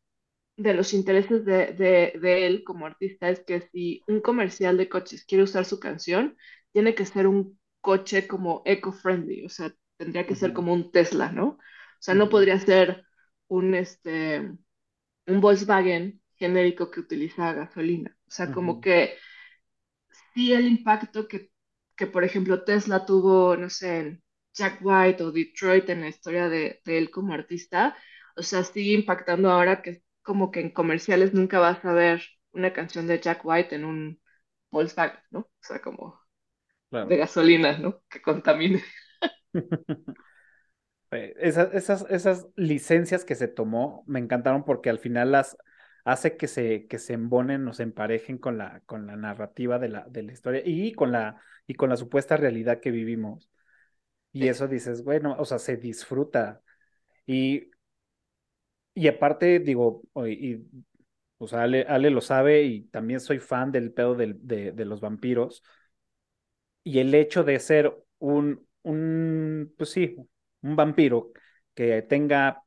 de 0.62 0.74
los 0.74 0.94
intereses 0.94 1.44
de, 1.44 1.72
de, 1.74 2.46
él 2.46 2.64
como 2.64 2.86
artista 2.86 3.28
es 3.30 3.40
que 3.40 3.62
si 3.72 4.02
un 4.06 4.20
comercial 4.20 4.76
de 4.76 4.88
coches 4.88 5.24
quiere 5.24 5.44
usar 5.44 5.64
su 5.64 5.80
canción, 5.80 6.36
tiene 6.72 6.94
que 6.94 7.04
ser 7.06 7.26
un 7.26 7.58
coche 7.80 8.26
como 8.28 8.62
eco-friendly, 8.64 9.44
o 9.44 9.48
sea, 9.48 9.74
tendría 9.96 10.26
que 10.26 10.36
ser 10.36 10.52
como 10.52 10.72
un 10.72 10.92
Tesla, 10.92 11.32
¿no? 11.32 11.46
O 11.48 11.58
sea, 12.00 12.14
no 12.14 12.28
podría 12.28 12.58
ser 12.58 13.04
un, 13.48 13.74
este, 13.74 14.40
un 15.26 15.40
Volkswagen 15.40 16.20
genérico 16.36 16.90
que 16.90 17.00
utiliza 17.00 17.52
gasolina. 17.52 18.16
O 18.26 18.30
sea, 18.30 18.52
como 18.52 18.80
que 18.80 19.16
sí 20.34 20.52
el 20.52 20.66
impacto 20.66 21.28
que, 21.28 21.50
que, 21.96 22.06
por 22.06 22.24
ejemplo, 22.24 22.64
Tesla 22.64 23.04
tuvo, 23.06 23.56
no 23.56 23.70
sé, 23.70 23.98
en 23.98 24.22
Jack 24.54 24.80
White 24.82 25.22
o 25.22 25.32
Detroit 25.32 25.88
en 25.90 26.02
la 26.02 26.08
historia 26.08 26.48
de, 26.48 26.80
de 26.84 26.98
él 26.98 27.10
como 27.10 27.32
artista, 27.34 27.96
o 28.36 28.42
sea, 28.42 28.64
sigue 28.64 28.92
impactando 28.92 29.50
ahora 29.50 29.82
que 29.82 30.02
como 30.22 30.50
que 30.50 30.60
en 30.60 30.70
comerciales 30.70 31.34
nunca 31.34 31.58
vas 31.60 31.84
a 31.84 31.92
ver 31.92 32.22
una 32.52 32.72
canción 32.72 33.06
de 33.06 33.20
Jack 33.20 33.44
White 33.44 33.74
en 33.74 33.84
un 33.84 34.20
Volkswagen, 34.70 35.20
¿no? 35.30 35.40
O 35.40 35.50
sea, 35.60 35.80
como 35.82 36.20
de 37.08 37.16
gasolina, 37.18 37.78
¿no? 37.78 38.02
Que 38.08 38.22
contamine. 38.22 38.82
Eh, 41.10 41.34
esas, 41.40 41.74
esas, 41.74 42.06
esas 42.08 42.46
licencias 42.56 43.24
que 43.24 43.34
se 43.34 43.46
tomó 43.46 44.02
me 44.06 44.18
encantaron 44.18 44.64
porque 44.64 44.88
al 44.90 44.98
final 44.98 45.32
las 45.32 45.58
hace 46.04 46.36
que 46.36 46.48
se, 46.48 46.86
que 46.86 46.98
se 46.98 47.12
embonen 47.12 47.68
o 47.68 47.74
se 47.74 47.82
emparejen 47.82 48.38
con 48.38 48.58
la, 48.58 48.80
con 48.86 49.06
la 49.06 49.16
narrativa 49.16 49.78
de 49.78 49.90
la, 49.90 50.06
de 50.08 50.22
la 50.22 50.32
historia 50.32 50.62
y 50.64 50.92
con 50.94 51.12
la, 51.12 51.40
y 51.66 51.74
con 51.74 51.90
la 51.90 51.96
supuesta 51.96 52.36
realidad 52.36 52.80
que 52.80 52.90
vivimos. 52.90 53.50
Y 54.32 54.48
eso 54.48 54.68
dices, 54.68 55.04
bueno, 55.04 55.36
o 55.38 55.44
sea, 55.44 55.58
se 55.58 55.76
disfruta. 55.76 56.62
Y 57.26 57.71
y 58.94 59.08
aparte, 59.08 59.60
digo, 59.60 60.02
y, 60.26 60.58
o 61.38 61.46
sea, 61.48 61.62
Ale, 61.62 62.10
lo 62.10 62.20
sabe 62.20 62.62
y 62.64 62.82
también 62.84 63.20
soy 63.20 63.38
fan 63.38 63.72
del 63.72 63.92
pedo 63.92 64.14
de, 64.14 64.72
los 64.84 65.00
vampiros. 65.00 65.62
Y 66.84 66.98
el 66.98 67.14
hecho 67.14 67.44
de 67.44 67.58
ser 67.60 67.94
un, 68.18 68.66
un, 68.82 69.72
pues 69.76 69.90
sí, 69.90 70.16
un 70.62 70.76
vampiro 70.76 71.32
que 71.74 72.02
tenga 72.02 72.62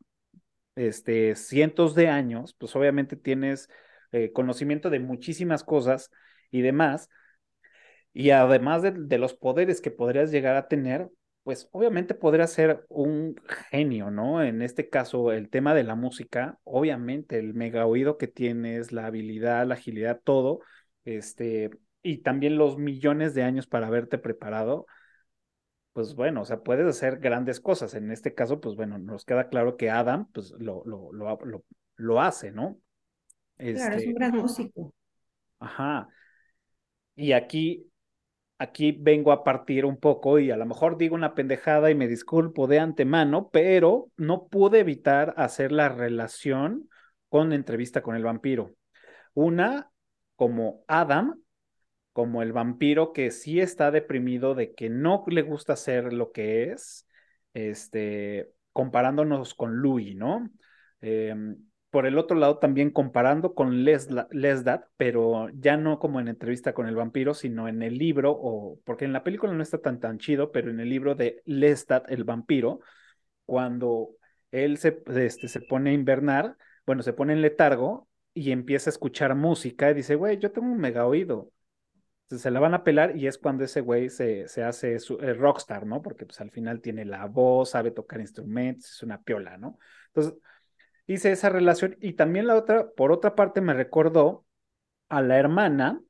este, 0.75 1.35
cientos 1.35 1.95
de 1.95 2.09
años, 2.09 2.55
pues 2.57 2.75
obviamente 2.75 3.15
tienes 3.17 3.69
eh, 4.11 4.31
conocimiento 4.33 4.89
de 4.89 4.99
muchísimas 4.99 5.63
cosas 5.63 6.11
y 6.51 6.61
demás. 6.61 7.09
Y 8.13 8.29
además 8.31 8.81
de, 8.81 8.91
de, 8.91 9.17
los 9.17 9.33
poderes 9.33 9.81
que 9.81 9.91
podrías 9.91 10.31
llegar 10.31 10.55
a 10.55 10.67
tener, 10.67 11.09
pues 11.45 11.69
obviamente 11.71 12.15
podría 12.15 12.47
ser 12.47 12.87
un 12.89 13.35
genio, 13.69 14.09
¿no? 14.09 14.41
En 14.41 14.63
este 14.63 14.89
caso, 14.89 15.31
el 15.31 15.51
tema 15.51 15.75
de 15.75 15.83
la 15.83 15.93
música, 15.93 16.57
obviamente 16.63 17.37
el 17.37 17.53
mega 17.53 17.85
oído 17.85 18.17
que 18.17 18.25
tienes, 18.25 18.91
la 18.91 19.05
habilidad, 19.05 19.67
la 19.67 19.75
agilidad, 19.75 20.19
todo, 20.23 20.61
este, 21.03 21.69
y 22.01 22.23
también 22.23 22.57
los 22.57 22.79
millones 22.79 23.35
de 23.35 23.43
años 23.43 23.67
para 23.67 23.85
haberte 23.85 24.17
preparado, 24.17 24.87
pues 25.93 26.15
bueno, 26.15 26.41
o 26.41 26.45
sea, 26.45 26.63
puedes 26.63 26.87
hacer 26.87 27.19
grandes 27.19 27.59
cosas. 27.59 27.93
En 27.93 28.09
este 28.09 28.33
caso, 28.33 28.59
pues 28.59 28.75
bueno, 28.75 28.97
nos 28.97 29.23
queda 29.23 29.47
claro 29.47 29.77
que 29.77 29.91
Adam, 29.91 30.27
pues 30.31 30.51
lo, 30.57 30.81
lo, 30.83 31.13
lo, 31.13 31.63
lo, 31.95 32.21
hace, 32.21 32.51
¿no? 32.51 32.79
Claro, 33.57 33.71
es 33.75 33.85
un 33.85 33.93
este 33.93 34.13
gran 34.13 34.31
músico. 34.31 34.95
Ajá. 35.59 36.09
Y 37.15 37.33
aquí 37.33 37.85
aquí 38.57 38.91
vengo 38.93 39.31
a 39.31 39.43
partir 39.43 39.85
un 39.85 39.97
poco 39.97 40.39
y 40.39 40.51
a 40.51 40.57
lo 40.57 40.65
mejor 40.65 40.97
digo 40.97 41.15
una 41.15 41.35
pendejada 41.35 41.91
y 41.91 41.95
me 41.95 42.07
disculpo 42.07 42.67
de 42.67 42.79
antemano, 42.79 43.49
pero 43.51 44.11
no 44.17 44.47
pude 44.47 44.79
evitar 44.79 45.33
hacer 45.37 45.71
la 45.71 45.89
relación 45.89 46.89
con 47.29 47.53
entrevista 47.53 48.01
con 48.01 48.15
el 48.15 48.23
vampiro. 48.23 48.75
Una, 49.33 49.91
como 50.35 50.83
Adam, 50.87 51.41
como 52.13 52.41
el 52.41 52.53
vampiro 52.53 53.11
que 53.11 53.31
sí 53.31 53.59
está 53.59 53.91
deprimido 53.91 54.55
de 54.55 54.73
que 54.73 54.89
no 54.89 55.23
le 55.27 55.41
gusta 55.41 55.75
ser 55.75 56.13
lo 56.13 56.31
que 56.31 56.71
es, 56.71 57.07
este, 57.53 58.51
comparándonos 58.71 59.53
con 59.53 59.81
Louis, 59.81 60.15
¿no? 60.15 60.49
Em, 61.01 61.57
por 61.95 62.05
el 62.05 62.17
otro 62.17 62.35
lado 62.35 62.57
también 62.57 62.91
comparando 62.91 63.53
con 63.53 63.85
Les, 63.85 64.09
Lestat, 64.29 64.83
pero 64.97 65.47
ya 65.53 65.77
no 65.77 65.97
como 65.97 66.19
en 66.19 66.27
entrevista 66.27 66.73
con 66.73 66.87
el 66.87 66.95
vampiro, 66.97 67.33
sino 67.33 67.69
en 67.69 67.81
el 67.81 67.97
libro, 67.97 68.33
o 68.37 68.81
porque 68.83 69.05
en 69.05 69.13
la 69.13 69.23
película 69.23 69.53
no 69.53 69.63
está 69.63 69.77
tan 69.77 70.01
tan 70.01 70.17
chido, 70.17 70.51
pero 70.51 70.69
en 70.69 70.81
el 70.81 70.89
libro 70.89 71.15
de 71.15 71.41
Lestat, 71.45 72.11
el 72.11 72.25
vampiro, 72.25 72.81
cuando 73.45 74.09
él 74.51 74.77
se, 74.77 75.01
este, 75.15 75.47
se 75.47 75.61
pone 75.61 75.91
a 75.91 75.93
invernar, 75.93 76.57
bueno, 76.85 77.01
se 77.01 77.13
pone 77.13 77.31
en 77.31 77.41
letargo 77.41 78.09
y 78.33 78.51
empieza 78.51 78.89
a 78.89 78.91
escuchar 78.91 79.33
música 79.33 79.89
y 79.89 79.93
dice, 79.93 80.15
güey, 80.15 80.37
yo 80.37 80.51
tengo 80.51 80.67
un 80.67 80.77
mega 80.77 81.05
oído. 81.05 81.53
Entonces 82.23 82.43
se 82.43 82.51
la 82.51 82.59
van 82.59 82.73
a 82.73 82.83
pelar 82.83 83.15
y 83.15 83.27
es 83.27 83.37
cuando 83.37 83.63
ese 83.63 83.79
güey 83.79 84.09
se, 84.09 84.49
se 84.49 84.63
hace 84.63 84.99
su, 84.99 85.17
rockstar, 85.17 85.85
¿no? 85.85 86.01
Porque 86.01 86.25
pues 86.25 86.41
al 86.41 86.51
final 86.51 86.81
tiene 86.81 87.05
la 87.05 87.25
voz, 87.27 87.69
sabe 87.69 87.91
tocar 87.91 88.19
instrumentos, 88.19 88.91
es 88.91 89.01
una 89.01 89.21
piola, 89.23 89.57
¿no? 89.57 89.79
Entonces, 90.07 90.33
hice 91.07 91.31
esa 91.31 91.49
relación 91.49 91.97
y 92.01 92.13
también 92.13 92.47
la 92.47 92.55
otra, 92.55 92.89
por 92.91 93.11
otra 93.11 93.35
parte, 93.35 93.61
me 93.61 93.73
recordó 93.73 94.45
a 95.09 95.21
la 95.21 95.37
hermana, 95.37 96.01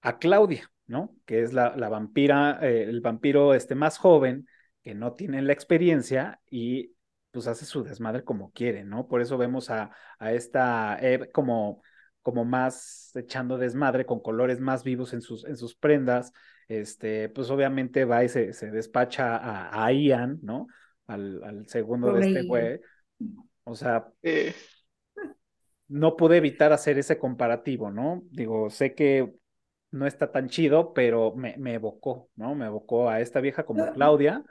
a 0.00 0.18
Claudia, 0.18 0.70
¿no? 0.86 1.14
Que 1.26 1.42
es 1.42 1.52
la, 1.52 1.76
la 1.76 1.88
vampira, 1.88 2.58
eh, 2.62 2.84
el 2.84 3.00
vampiro 3.00 3.54
este 3.54 3.74
más 3.74 3.98
joven, 3.98 4.46
que 4.82 4.94
no 4.94 5.12
tiene 5.14 5.42
la 5.42 5.52
experiencia 5.52 6.40
y 6.50 6.94
pues 7.30 7.46
hace 7.46 7.64
su 7.64 7.82
desmadre 7.82 8.24
como 8.24 8.52
quiere, 8.52 8.84
¿no? 8.84 9.08
Por 9.08 9.22
eso 9.22 9.38
vemos 9.38 9.70
a, 9.70 9.90
a 10.18 10.32
esta 10.32 10.98
Eve 11.00 11.30
como, 11.30 11.82
como 12.20 12.44
más 12.44 13.12
echando 13.14 13.58
desmadre, 13.58 14.04
con 14.04 14.20
colores 14.20 14.60
más 14.60 14.84
vivos 14.84 15.12
en 15.12 15.22
sus, 15.22 15.44
en 15.44 15.56
sus 15.56 15.74
prendas, 15.74 16.32
este, 16.68 17.28
pues 17.28 17.50
obviamente 17.50 18.04
va 18.04 18.24
y 18.24 18.28
se, 18.28 18.52
se 18.52 18.70
despacha 18.70 19.36
a, 19.36 19.84
a 19.86 19.92
Ian, 19.92 20.40
¿no? 20.42 20.66
Al, 21.06 21.42
al 21.42 21.68
segundo 21.68 22.12
de 22.12 22.20
este 22.20 22.42
güey, 22.42 22.80
o 23.64 23.74
sea, 23.74 24.12
no 25.88 26.16
pude 26.16 26.38
evitar 26.38 26.72
hacer 26.72 26.98
ese 26.98 27.18
comparativo, 27.18 27.90
¿no? 27.90 28.22
Digo, 28.30 28.70
sé 28.70 28.94
que 28.94 29.34
no 29.90 30.06
está 30.06 30.32
tan 30.32 30.48
chido, 30.48 30.94
pero 30.94 31.34
me, 31.36 31.56
me 31.58 31.74
evocó, 31.74 32.30
¿no? 32.36 32.54
Me 32.54 32.66
evocó 32.66 33.08
a 33.10 33.20
esta 33.20 33.40
vieja 33.40 33.64
como 33.66 33.90
Claudia 33.90 34.44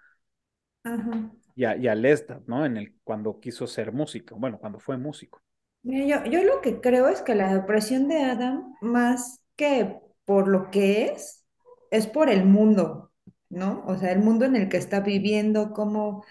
Y, 1.56 1.66
a, 1.66 1.76
y 1.78 1.88
a 1.88 1.96
Lestat, 1.96 2.44
¿no? 2.48 2.66
En 2.66 2.78
el, 2.78 2.96
cuando 3.04 3.40
quiso 3.40 3.68
ser 3.68 3.92
músico, 3.92 4.36
bueno, 4.38 4.60
cuando 4.60 4.80
fue 4.80 4.98
músico. 4.98 5.42
Yo, 5.84 6.24
yo 6.26 6.44
lo 6.44 6.62
que 6.62 6.80
creo 6.80 7.08
es 7.10 7.22
que 7.22 7.34
la 7.36 7.54
depresión 7.54 8.08
de 8.08 8.24
Adam, 8.24 8.76
más 8.82 9.42
que 9.56 10.00
por 10.26 10.48
lo 10.48 10.70
que 10.70 11.06
es, 11.06 11.46
es 11.90 12.06
por 12.08 12.30
el 12.30 12.46
mundo, 12.46 13.12
¿no? 13.50 13.84
O 13.88 13.98
sea, 13.98 14.12
el 14.12 14.20
mundo 14.20 14.46
en 14.46 14.56
el 14.56 14.70
que 14.70 14.78
está 14.78 15.00
viviendo, 15.00 15.74
cómo, 15.74 16.24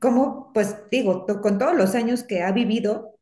como, 0.00 0.52
pues 0.54 0.76
digo, 0.90 1.26
con 1.26 1.58
todos 1.58 1.74
los 1.76 1.94
años 1.94 2.24
que 2.24 2.42
ha 2.42 2.52
vivido, 2.52 3.18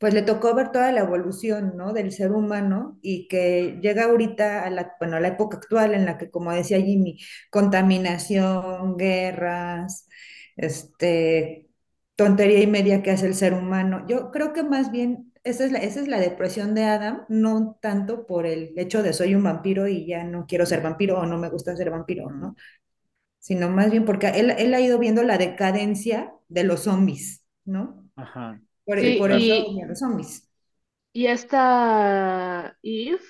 pues 0.00 0.14
le 0.14 0.22
tocó 0.22 0.54
ver 0.54 0.72
toda 0.72 0.92
la 0.92 1.00
evolución, 1.00 1.74
¿no? 1.76 1.92
Del 1.92 2.12
ser 2.12 2.32
humano 2.32 2.98
y 3.02 3.28
que 3.28 3.78
llega 3.82 4.04
ahorita 4.04 4.64
a 4.64 4.70
la, 4.70 4.94
bueno, 4.98 5.16
a 5.16 5.20
la 5.20 5.28
época 5.28 5.56
actual 5.58 5.94
en 5.94 6.04
la 6.06 6.18
que, 6.18 6.30
como 6.30 6.52
decía 6.52 6.80
Jimmy, 6.80 7.18
contaminación, 7.50 8.96
guerras, 8.96 10.08
este, 10.56 11.68
tontería 12.16 12.60
y 12.60 12.66
media 12.66 13.02
que 13.02 13.10
hace 13.12 13.26
el 13.26 13.34
ser 13.34 13.54
humano. 13.54 14.04
Yo 14.08 14.30
creo 14.30 14.52
que 14.52 14.62
más 14.62 14.90
bien 14.90 15.32
esa 15.44 15.64
es 15.64 15.72
la, 15.72 15.78
esa 15.80 16.00
es 16.00 16.08
la 16.08 16.20
depresión 16.20 16.74
de 16.74 16.84
Adam, 16.84 17.24
no 17.28 17.78
tanto 17.80 18.26
por 18.26 18.46
el 18.46 18.72
hecho 18.78 19.02
de 19.02 19.12
soy 19.12 19.34
un 19.34 19.42
vampiro 19.44 19.86
y 19.88 20.06
ya 20.06 20.24
no 20.24 20.46
quiero 20.46 20.66
ser 20.66 20.82
vampiro 20.82 21.18
o 21.20 21.26
no 21.26 21.38
me 21.38 21.50
gusta 21.50 21.76
ser 21.76 21.90
vampiro, 21.90 22.30
¿no? 22.30 22.56
Sino 23.44 23.68
más 23.68 23.90
bien 23.90 24.06
porque 24.06 24.28
él, 24.28 24.50
él 24.56 24.72
ha 24.74 24.80
ido 24.80 24.98
viendo 24.98 25.22
la 25.22 25.36
decadencia 25.38 26.32
de 26.48 26.64
los 26.64 26.84
zombies, 26.84 27.44
¿no? 27.66 28.08
Ajá. 28.16 28.58
Por, 28.86 28.98
por 29.18 29.32
eso 29.32 29.54
los 29.86 29.98
zombies. 29.98 30.48
Y 31.14 31.26
esta 31.28 32.76
Eve, 32.82 33.20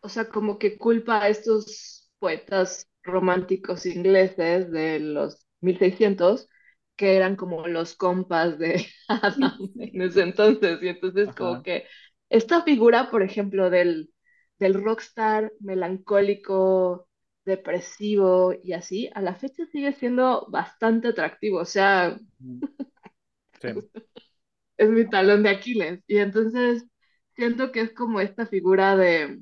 o 0.00 0.08
sea, 0.08 0.28
como 0.28 0.58
que 0.58 0.78
culpa 0.78 1.22
a 1.22 1.28
estos 1.28 2.10
poetas 2.18 2.88
románticos 3.02 3.86
ingleses 3.86 4.70
de 4.70 5.00
los 5.00 5.46
1600, 5.60 6.48
que 6.96 7.16
eran 7.16 7.36
como 7.36 7.66
los 7.66 7.94
compas 7.96 8.58
de 8.58 8.86
Adam 9.08 9.58
en 9.78 10.02
ese 10.02 10.22
entonces. 10.22 10.78
Y 10.82 10.88
entonces 10.88 11.32
como 11.34 11.62
que 11.62 11.86
esta 12.28 12.62
figura, 12.62 13.10
por 13.10 13.22
ejemplo, 13.22 13.70
del, 13.70 14.10
del 14.58 14.74
rockstar 14.82 15.52
melancólico, 15.60 17.08
depresivo 17.44 18.54
y 18.62 18.72
así, 18.74 19.10
a 19.14 19.22
la 19.22 19.34
fecha 19.34 19.64
sigue 19.66 19.92
siendo 19.92 20.46
bastante 20.50 21.08
atractivo. 21.08 21.60
O 21.60 21.64
sea, 21.64 22.18
es 24.78 24.88
mi 24.90 25.08
talón 25.08 25.42
de 25.42 25.50
Aquiles. 25.50 26.02
Y 26.06 26.18
entonces 26.18 26.84
siento 27.36 27.72
que 27.72 27.82
es 27.82 27.92
como 27.94 28.20
esta 28.20 28.46
figura 28.46 28.96
de, 28.96 29.40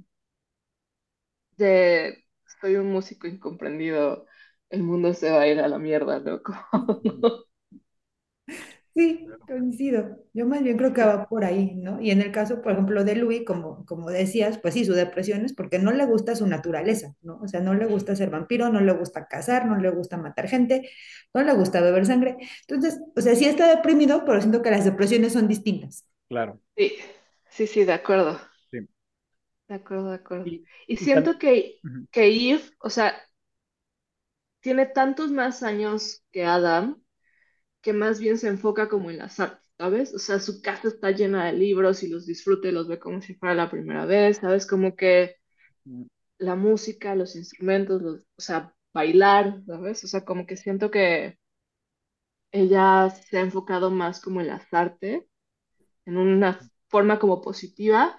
de 1.57 2.25
soy 2.61 2.77
un 2.77 2.91
músico 2.93 3.27
incomprendido, 3.27 4.27
el 4.71 4.83
mundo 4.83 5.15
se 5.15 5.31
va 5.31 5.43
a 5.43 5.49
ir 5.49 5.61
a 5.61 5.69
la 5.69 5.79
mierda, 5.79 6.19
loco. 6.21 6.55
Sí, 8.99 9.29
coincido. 9.47 10.19
Yo 10.35 10.45
más 10.45 10.61
bien 10.61 10.77
creo 10.77 10.93
que 10.93 11.05
va 11.05 11.29
por 11.29 11.45
ahí, 11.45 11.77
¿no? 11.77 12.01
Y 12.01 12.11
en 12.11 12.21
el 12.21 12.33
caso, 12.33 12.61
por 12.61 12.73
ejemplo, 12.73 13.05
de 13.05 13.15
Louis, 13.15 13.45
como, 13.47 13.87
como 13.87 14.11
decías, 14.11 14.59
pues 14.59 14.75
sí, 14.75 14.85
su 14.85 14.93
depresión 14.93 15.45
es 15.45 15.53
porque 15.53 15.79
no 15.79 15.93
le 15.93 16.05
gusta 16.05 16.35
su 16.35 16.49
naturaleza, 16.49 17.15
¿no? 17.23 17.39
O 17.41 17.47
sea, 17.47 17.61
no 17.61 17.75
le 17.75 17.87
gusta 17.87 18.17
ser 18.17 18.29
vampiro, 18.29 18.71
no 18.71 18.81
le 18.81 18.93
gusta 18.93 19.29
cazar, 19.29 19.67
no 19.67 19.77
le 19.77 19.91
gusta 19.91 20.17
matar 20.17 20.49
gente, 20.49 20.91
no 21.33 21.45
le 21.45 21.55
gusta 21.55 21.81
beber 21.81 22.07
sangre. 22.07 22.39
Entonces, 22.67 23.01
o 23.15 23.21
sea, 23.21 23.37
sí 23.37 23.45
está 23.45 23.69
deprimido, 23.69 24.25
pero 24.25 24.41
siento 24.41 24.63
que 24.63 24.73
las 24.73 24.85
depresiones 24.85 25.33
son 25.33 25.47
distintas. 25.47 26.05
Claro. 26.29 26.61
Sí, 26.77 26.95
sí, 27.51 27.69
sí, 27.69 27.85
de 27.85 27.93
acuerdo. 27.93 28.41
Sí. 28.69 28.79
De 29.69 29.75
acuerdo, 29.77 30.11
de 30.11 30.17
acuerdo. 30.17 30.47
Y, 30.89 30.97
siento 30.97 31.39
que, 31.39 31.79
que 32.11 32.27
Eve, 32.27 32.63
o 32.81 32.91
sea, 32.91 33.15
tiene 34.59 34.87
tantos 34.87 35.31
más 35.31 35.63
años 35.63 36.25
que 36.33 36.45
Adam 36.45 37.01
que 37.81 37.93
más 37.93 38.20
bien 38.20 38.39
se 38.39 38.49
enfoca 38.49 38.89
como 38.89 39.11
en 39.11 39.18
las 39.18 39.41
artes, 39.41 39.68
¿sabes? 39.79 40.14
O 40.14 40.18
sea, 40.18 40.41
su 40.41 40.62
casa 40.62 40.89
está 40.89 41.11
llena 41.12 41.47
de 41.47 41.53
libros 41.55 42.03
y 42.03 42.09
los 42.09 42.26
disfruta 42.26 42.68
y 42.68 42.72
los 42.72 42.89
ve 42.89 42.99
como 42.99 43.20
si 43.22 43.35
fuera 43.35 43.55
la 43.55 43.70
primera 43.70 44.07
vez, 44.07 44.39
¿sabes? 44.39 44.66
Como 44.66 44.97
que 44.97 45.37
mm. 45.85 46.05
la 46.39 46.57
música, 46.57 47.14
los 47.14 47.37
instrumentos, 47.37 48.03
los, 48.03 48.22
o 48.37 48.41
sea, 48.41 48.74
bailar, 48.93 49.62
¿sabes? 49.66 50.05
O 50.05 50.09
sea, 50.09 50.24
como 50.24 50.47
que 50.47 50.57
siento 50.57 50.91
que 50.91 51.39
ella 52.53 53.11
se 53.11 53.39
ha 53.39 53.41
enfocado 53.43 53.91
más 53.91 54.20
como 54.20 54.41
en 54.41 54.49
las 54.49 54.72
artes, 54.72 55.24
en 56.07 56.16
una 56.18 56.61
forma 56.89 57.18
como 57.18 57.41
positiva, 57.43 58.18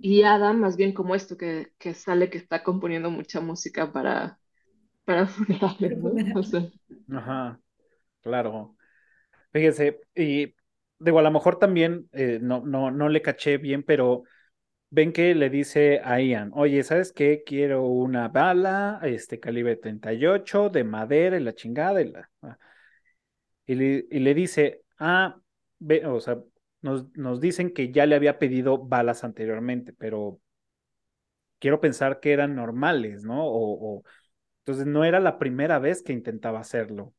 y 0.00 0.22
Adam 0.24 0.60
más 0.60 0.76
bien 0.76 0.92
como 0.94 1.14
esto, 1.14 1.36
que, 1.36 1.72
que 1.78 1.94
sale 1.94 2.30
que 2.30 2.38
está 2.38 2.62
componiendo 2.62 3.10
mucha 3.10 3.40
música 3.40 3.92
para, 3.92 4.40
para 5.04 5.26
funerales, 5.28 5.98
¿no? 5.98 6.20
Ajá, 7.12 7.60
claro. 8.22 8.76
Fíjense, 9.52 10.00
y 10.14 10.54
digo, 10.98 11.18
a 11.18 11.22
lo 11.22 11.30
mejor 11.30 11.58
también 11.58 12.08
eh, 12.12 12.38
no, 12.40 12.60
no, 12.64 12.90
no 12.90 13.08
le 13.08 13.22
caché 13.22 13.58
bien, 13.58 13.82
pero 13.82 14.22
ven 14.90 15.12
que 15.12 15.34
le 15.34 15.50
dice 15.50 16.00
a 16.04 16.20
Ian, 16.20 16.52
oye, 16.54 16.82
¿sabes 16.84 17.12
qué? 17.12 17.42
Quiero 17.46 17.84
una 17.86 18.28
bala, 18.28 19.00
este 19.04 19.40
calibre 19.40 19.76
38, 19.76 20.70
de 20.70 20.84
madera 20.84 21.38
y 21.38 21.40
la 21.44 21.54
chingada. 21.54 22.02
Y, 22.02 22.10
la, 22.12 22.30
ah". 22.42 22.58
y, 23.66 23.74
le, 23.74 24.06
y 24.10 24.18
le, 24.20 24.34
dice, 24.34 24.82
ah, 24.98 25.40
ve, 25.78 26.04
o 26.06 26.20
sea, 26.20 26.38
nos, 26.82 27.06
nos 27.16 27.40
dicen 27.40 27.72
que 27.72 27.92
ya 27.92 28.06
le 28.06 28.16
había 28.16 28.38
pedido 28.38 28.78
balas 28.78 29.24
anteriormente, 29.24 29.92
pero 29.92 30.40
quiero 31.58 31.80
pensar 31.80 32.20
que 32.20 32.32
eran 32.32 32.54
normales, 32.54 33.24
¿no? 33.24 33.44
O, 33.46 33.98
o 33.98 34.04
Entonces 34.60 34.86
no 34.86 35.04
era 35.04 35.20
la 35.20 35.38
primera 35.38 35.78
vez 35.78 36.02
que 36.02 36.12
intentaba 36.12 36.60
hacerlo. 36.60 37.14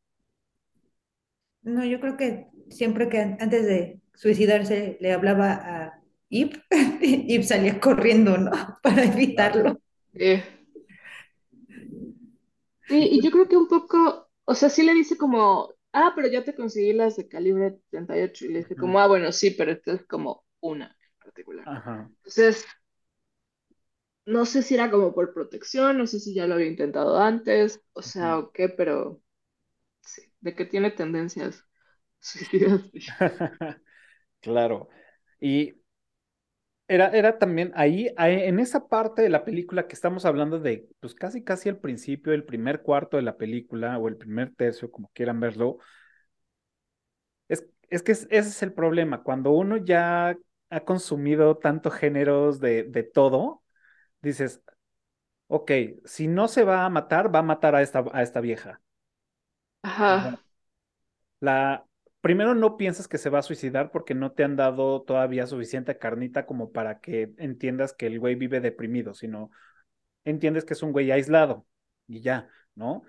No, 1.63 1.85
yo 1.85 1.99
creo 1.99 2.17
que 2.17 2.47
siempre 2.69 3.09
que 3.09 3.19
antes 3.19 3.65
de 3.65 4.01
suicidarse 4.13 4.97
le 4.99 5.13
hablaba 5.13 5.53
a 5.53 6.01
Ip, 6.29 6.55
Ip 7.01 7.43
salía 7.43 7.79
corriendo, 7.79 8.37
¿no? 8.37 8.51
Para 8.83 9.03
evitarlo. 9.03 9.79
Sí. 10.13 10.41
Sí, 12.87 13.07
y 13.11 13.21
yo 13.21 13.31
creo 13.31 13.47
que 13.47 13.57
un 13.57 13.67
poco, 13.67 14.29
o 14.45 14.55
sea, 14.55 14.69
sí 14.69 14.83
le 14.83 14.93
dice 14.93 15.17
como, 15.17 15.73
ah, 15.93 16.13
pero 16.15 16.27
ya 16.27 16.43
te 16.43 16.55
conseguí 16.55 16.93
las 16.93 17.15
de 17.15 17.27
calibre 17.27 17.79
38. 17.89 18.45
Y 18.45 18.49
le 18.49 18.59
dije 18.59 18.75
como, 18.75 18.99
ah, 18.99 19.07
bueno, 19.07 19.31
sí, 19.31 19.51
pero 19.51 19.71
esto 19.71 19.93
es 19.93 20.05
como 20.05 20.43
una 20.59 20.87
en 20.87 21.19
particular. 21.23 21.67
Ajá. 21.67 22.09
Entonces, 22.17 22.65
no 24.25 24.45
sé 24.45 24.61
si 24.61 24.75
era 24.75 24.91
como 24.91 25.13
por 25.13 25.33
protección, 25.33 25.97
no 25.97 26.07
sé 26.07 26.19
si 26.19 26.33
ya 26.33 26.47
lo 26.47 26.55
había 26.55 26.67
intentado 26.67 27.17
antes, 27.17 27.81
o 27.93 28.01
sea, 28.01 28.39
o 28.39 28.51
qué, 28.51 28.69
pero 28.69 29.21
de 30.41 30.55
que 30.55 30.65
tiene 30.65 30.91
tendencias 30.91 31.65
suicidas. 32.19 32.81
Claro. 34.41 34.89
Y 35.41 35.75
era, 36.87 37.07
era 37.09 37.37
también 37.39 37.71
ahí, 37.75 38.09
en 38.17 38.59
esa 38.59 38.87
parte 38.87 39.21
de 39.21 39.29
la 39.29 39.45
película 39.45 39.87
que 39.87 39.93
estamos 39.95 40.25
hablando 40.25 40.59
de, 40.59 40.89
pues 40.99 41.15
casi 41.15 41.43
casi 41.43 41.69
al 41.69 41.77
principio, 41.79 42.33
el 42.33 42.43
primer 42.43 42.81
cuarto 42.81 43.15
de 43.17 43.23
la 43.23 43.37
película 43.37 43.97
o 43.97 44.07
el 44.09 44.17
primer 44.17 44.53
tercio, 44.55 44.91
como 44.91 45.09
quieran 45.13 45.39
verlo, 45.39 45.77
es, 47.47 47.65
es 47.89 48.03
que 48.03 48.11
es- 48.13 48.23
ese 48.31 48.49
es 48.49 48.63
el 48.63 48.73
problema. 48.73 49.23
Cuando 49.23 49.51
uno 49.51 49.77
ya 49.77 50.37
ha 50.69 50.79
consumido 50.85 51.57
tantos 51.57 51.93
géneros 51.95 52.59
de, 52.59 52.83
de 52.83 53.03
todo, 53.03 53.63
dices, 54.21 54.61
ok, 55.47 55.71
si 56.05 56.27
no 56.27 56.49
se 56.49 56.63
va 56.63 56.85
a 56.85 56.89
matar, 56.89 57.33
va 57.35 57.39
a 57.41 57.43
matar 57.43 57.75
a 57.75 57.81
esta, 57.81 58.05
a 58.13 58.23
esta 58.23 58.41
vieja. 58.41 58.81
Ajá, 59.83 60.41
La, 61.39 61.85
primero 62.21 62.53
no 62.55 62.77
piensas 62.77 63.07
que 63.07 63.17
se 63.17 63.29
va 63.29 63.39
a 63.39 63.41
suicidar 63.41 63.91
porque 63.91 64.13
no 64.13 64.31
te 64.31 64.43
han 64.43 64.55
dado 64.55 65.01
todavía 65.01 65.47
suficiente 65.47 65.97
carnita 65.97 66.45
como 66.45 66.71
para 66.71 66.99
que 66.99 67.33
entiendas 67.37 67.93
que 67.93 68.07
el 68.07 68.19
güey 68.19 68.35
vive 68.35 68.59
deprimido, 68.61 69.13
sino 69.13 69.49
entiendes 70.25 70.65
que 70.65 70.73
es 70.73 70.83
un 70.83 70.91
güey 70.93 71.11
aislado 71.11 71.67
y 72.07 72.21
ya, 72.21 72.49
¿no? 72.75 73.03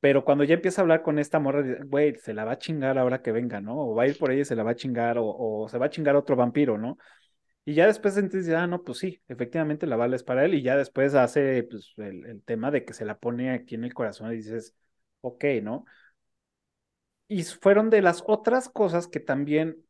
Pero 0.00 0.24
cuando 0.24 0.44
ya 0.44 0.54
empieza 0.54 0.80
a 0.80 0.84
hablar 0.84 1.02
con 1.02 1.18
esta 1.18 1.40
morra, 1.40 1.62
güey, 1.86 2.16
se 2.16 2.34
la 2.34 2.44
va 2.44 2.52
a 2.52 2.58
chingar 2.58 2.98
ahora 2.98 3.22
que 3.22 3.32
venga, 3.32 3.60
¿no? 3.60 3.78
O 3.78 3.94
va 3.96 4.04
a 4.04 4.08
ir 4.08 4.18
por 4.18 4.32
ella 4.32 4.42
y 4.42 4.44
se 4.46 4.56
la 4.56 4.62
va 4.64 4.72
a 4.72 4.76
chingar, 4.76 5.18
o, 5.18 5.26
o 5.26 5.68
se 5.68 5.78
va 5.78 5.86
a 5.86 5.90
chingar 5.90 6.16
otro 6.16 6.36
vampiro, 6.36 6.78
¿no? 6.78 6.98
Y 7.64 7.74
ya 7.74 7.86
después 7.86 8.16
entonces, 8.18 8.54
ah, 8.54 8.66
no, 8.66 8.82
pues 8.84 8.98
sí, 8.98 9.22
efectivamente 9.28 9.86
la 9.86 9.96
bala 9.96 10.16
es 10.16 10.22
para 10.24 10.44
él, 10.44 10.54
y 10.54 10.62
ya 10.62 10.76
después 10.76 11.14
hace 11.14 11.64
pues, 11.64 11.94
el, 11.98 12.26
el 12.26 12.42
tema 12.44 12.70
de 12.70 12.84
que 12.84 12.92
se 12.94 13.04
la 13.06 13.18
pone 13.18 13.50
aquí 13.52 13.74
en 13.76 13.84
el 13.84 13.94
corazón 13.94 14.32
y 14.32 14.36
dices, 14.36 14.74
ok, 15.24 15.44
¿no? 15.62 15.84
Y 17.28 17.42
fueron 17.44 17.90
de 17.90 18.00
las 18.00 18.24
otras 18.26 18.70
cosas 18.70 19.08
que 19.08 19.20
también 19.20 19.84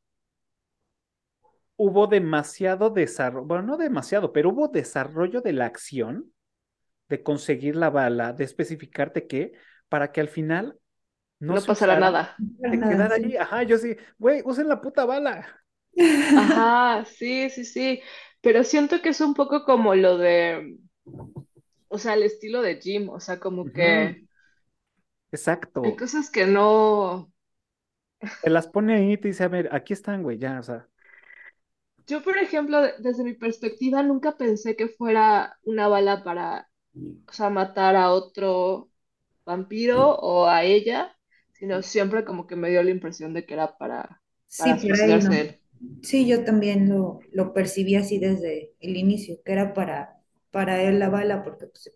hubo 1.76 2.06
demasiado 2.06 2.90
desarrollo, 2.90 3.46
bueno, 3.46 3.62
no 3.64 3.76
demasiado, 3.76 4.32
pero 4.32 4.50
hubo 4.50 4.68
desarrollo 4.68 5.40
de 5.40 5.52
la 5.52 5.66
acción, 5.66 6.32
de 7.08 7.22
conseguir 7.22 7.76
la 7.76 7.90
bala, 7.90 8.32
de 8.32 8.44
especificarte 8.44 9.26
qué, 9.28 9.52
para 9.88 10.12
que 10.12 10.20
al 10.22 10.28
final 10.28 10.78
no 11.40 11.54
no 11.54 11.60
usara, 11.68 11.96
nada. 11.96 12.36
de 12.38 12.78
Nada, 12.78 12.80
quedar 12.84 13.12
sí. 13.12 13.22
ahí, 13.24 13.36
ajá, 13.36 13.62
yo 13.64 13.78
sí, 13.78 13.96
güey, 14.18 14.42
usen 14.44 14.68
la 14.68 14.80
puta 14.80 15.04
bala. 15.04 15.46
Ajá, 16.32 17.04
sí, 17.06 17.50
sí, 17.50 17.64
sí. 17.64 18.02
Pero 18.40 18.64
siento 18.64 19.00
que 19.02 19.10
es 19.10 19.20
un 19.20 19.34
poco 19.34 19.64
como 19.64 19.94
lo 19.94 20.18
de, 20.18 20.76
o 21.88 21.98
sea, 21.98 22.14
el 22.14 22.22
estilo 22.24 22.62
de 22.62 22.80
Jim, 22.80 23.08
o 23.10 23.20
sea, 23.20 23.38
como 23.40 23.72
que 23.72 24.24
hay 25.82 25.94
Exacto. 25.94 25.96
cosas 25.96 26.30
que 26.30 26.46
no. 26.46 27.32
Te 28.42 28.48
las 28.50 28.68
pone 28.68 28.94
ahí 28.94 29.12
y 29.14 29.18
te 29.18 29.26
dice, 29.28 29.42
a 29.44 29.48
ver, 29.48 29.68
aquí 29.74 29.92
están, 29.92 30.22
güey, 30.22 30.38
ya, 30.38 30.60
o 30.60 30.62
sea. 30.62 30.88
Yo, 32.06 32.22
por 32.22 32.36
ejemplo, 32.38 32.80
de- 32.82 32.92
desde 32.98 33.24
mi 33.24 33.32
perspectiva, 33.34 34.02
nunca 34.02 34.36
pensé 34.36 34.76
que 34.76 34.88
fuera 34.88 35.58
una 35.64 35.88
bala 35.88 36.22
para, 36.24 36.68
o 37.28 37.32
sea, 37.32 37.50
matar 37.50 37.96
a 37.96 38.12
otro 38.12 38.90
vampiro 39.46 40.16
o 40.16 40.46
a 40.48 40.64
ella, 40.64 41.16
sino 41.54 41.82
siempre 41.82 42.24
como 42.24 42.46
que 42.46 42.56
me 42.56 42.70
dio 42.70 42.82
la 42.82 42.90
impresión 42.90 43.34
de 43.34 43.46
que 43.46 43.54
era 43.54 43.78
para, 43.78 44.22
Sí, 44.46 44.74
para 44.74 45.04
él. 45.06 45.60
Sí, 46.02 46.26
yo 46.28 46.44
también 46.44 46.88
lo, 46.88 47.20
lo 47.32 47.52
percibí 47.54 47.96
así 47.96 48.18
desde 48.18 48.74
el 48.80 48.96
inicio, 48.96 49.36
que 49.44 49.52
era 49.52 49.74
para, 49.74 50.20
para 50.50 50.82
él 50.82 50.98
la 50.98 51.08
bala, 51.10 51.42
porque 51.44 51.66
pues, 51.66 51.90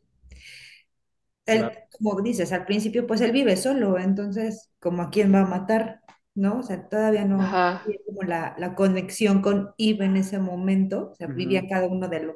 él, 1.49 1.71
Claro. 1.71 1.81
como 1.99 2.21
dices, 2.23 2.53
al 2.53 2.65
principio 2.67 3.07
pues 3.07 3.21
él 3.21 3.33
vive 3.33 3.57
solo, 3.57 3.99
entonces, 3.99 4.71
como 4.81 5.03
a 5.03 5.11
quién 5.11 5.35
va 5.35 5.41
a 5.41 5.47
matar, 5.47 6.03
¿no? 6.35 6.61
O 6.61 6.63
sea, 6.63 6.89
todavía 6.89 7.25
no 7.25 7.65
había 7.85 7.99
como 8.07 8.23
la, 8.23 8.55
la 8.59 8.75
conexión 8.75 9.43
con 9.43 9.75
Eve 9.79 10.05
en 10.07 10.17
ese 10.17 10.39
momento, 10.39 11.11
o 11.13 11.15
sea, 11.17 11.29
vivía 11.29 11.67
cada 11.69 11.87
uno 11.89 12.09
del 12.09 12.33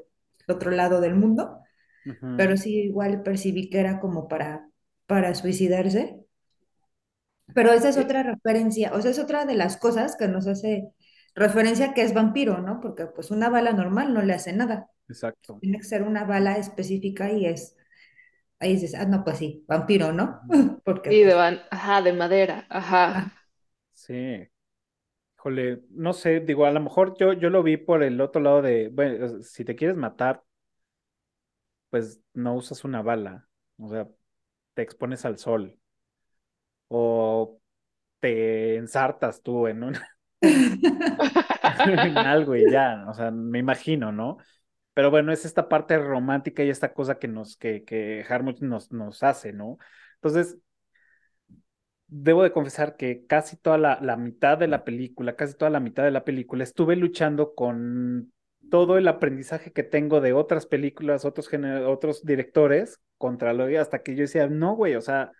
otro 0.48 0.70
lado 0.70 1.00
del 1.00 1.14
mundo, 1.16 1.60
pero 2.36 2.56
sí 2.56 2.82
igual 2.84 3.22
percibí 3.22 3.70
que 3.70 3.80
era 3.80 4.00
como 4.00 4.28
para, 4.28 4.70
para 5.06 5.34
suicidarse. 5.34 6.20
Pero 7.54 7.72
esa 7.72 7.88
es 7.90 7.98
otra 7.98 8.22
referencia, 8.22 8.92
o 8.94 9.00
sea, 9.02 9.10
es 9.10 9.18
otra 9.18 9.44
de 9.44 9.54
las 9.54 9.76
cosas 9.76 10.16
que 10.16 10.28
nos 10.28 10.46
hace 10.46 10.92
referencia 11.34 11.92
que 11.94 12.02
es 12.02 12.14
vampiro, 12.14 12.58
¿no? 12.58 12.80
Porque 12.80 13.06
pues 13.06 13.30
una 13.30 13.48
bala 13.50 13.72
normal 13.72 14.14
no 14.14 14.22
le 14.22 14.32
hace 14.34 14.52
nada. 14.52 14.88
Exacto. 15.08 15.60
Tiene 15.60 15.78
que 15.78 15.84
ser 15.84 16.02
una 16.02 16.24
bala 16.24 16.56
específica 16.58 17.32
y 17.32 17.46
es, 17.46 17.76
ahí 18.62 18.74
dices, 18.74 18.94
ah, 18.94 19.04
no, 19.06 19.24
pues 19.24 19.38
sí, 19.38 19.64
vampiro, 19.68 20.12
¿no? 20.12 20.40
Porque 20.84 21.10
sí, 21.10 21.22
de 21.24 21.34
pues, 21.34 21.36
van, 21.36 21.60
ajá, 21.70 22.02
de 22.02 22.12
madera, 22.12 22.66
ah, 23.14 23.16
ajá. 23.18 23.32
Sí. 23.92 24.48
Híjole, 25.38 25.82
no 25.90 26.12
sé, 26.12 26.40
digo, 26.40 26.66
a 26.66 26.70
lo 26.70 26.80
mejor 26.80 27.16
yo, 27.18 27.32
yo 27.34 27.50
lo 27.50 27.62
vi 27.62 27.76
por 27.76 28.02
el 28.02 28.20
otro 28.20 28.40
lado 28.42 28.62
de, 28.62 28.88
bueno, 28.88 29.42
si 29.42 29.64
te 29.64 29.76
quieres 29.76 29.96
matar, 29.96 30.44
pues 31.90 32.20
no 32.34 32.54
usas 32.54 32.84
una 32.84 33.02
bala, 33.02 33.48
o 33.78 33.88
sea, 33.88 34.08
te 34.74 34.82
expones 34.82 35.24
al 35.24 35.38
sol 35.38 35.78
o 36.88 37.60
te 38.20 38.76
ensartas 38.76 39.42
tú 39.42 39.66
en 39.68 39.82
un, 39.84 39.96
en 41.84 42.26
algo 42.26 42.56
y 42.56 42.68
ya, 42.70 43.04
o 43.08 43.14
sea, 43.14 43.30
me 43.30 43.58
imagino, 43.58 44.12
¿no? 44.12 44.38
Pero 44.94 45.10
bueno, 45.10 45.32
es 45.32 45.44
esta 45.44 45.68
parte 45.68 45.98
romántica 45.98 46.62
y 46.62 46.70
esta 46.70 46.92
cosa 46.92 47.18
que 47.18 47.28
nos, 47.28 47.56
que, 47.56 47.84
que 47.84 48.24
Harmut 48.28 48.60
nos, 48.60 48.92
nos 48.92 49.22
hace, 49.22 49.52
¿no? 49.52 49.78
Entonces, 50.16 50.58
debo 52.06 52.42
de 52.42 52.52
confesar 52.52 52.96
que 52.96 53.24
casi 53.26 53.56
toda 53.56 53.78
la, 53.78 53.98
la 54.02 54.16
mitad 54.16 54.58
de 54.58 54.68
la 54.68 54.84
película, 54.84 55.34
casi 55.36 55.54
toda 55.54 55.70
la 55.70 55.80
mitad 55.80 56.04
de 56.04 56.10
la 56.10 56.24
película, 56.24 56.62
estuve 56.62 56.96
luchando 56.96 57.54
con 57.54 58.32
todo 58.70 58.98
el 58.98 59.08
aprendizaje 59.08 59.72
que 59.72 59.82
tengo 59.82 60.20
de 60.20 60.32
otras 60.32 60.66
películas, 60.66 61.24
otros 61.24 61.48
otros 61.86 62.24
directores, 62.24 63.00
contra 63.18 63.52
lo 63.54 63.64
hasta 63.80 64.02
que 64.02 64.14
yo 64.14 64.22
decía, 64.22 64.46
no, 64.48 64.74
güey, 64.74 64.94
o 64.94 65.00
sea, 65.00 65.32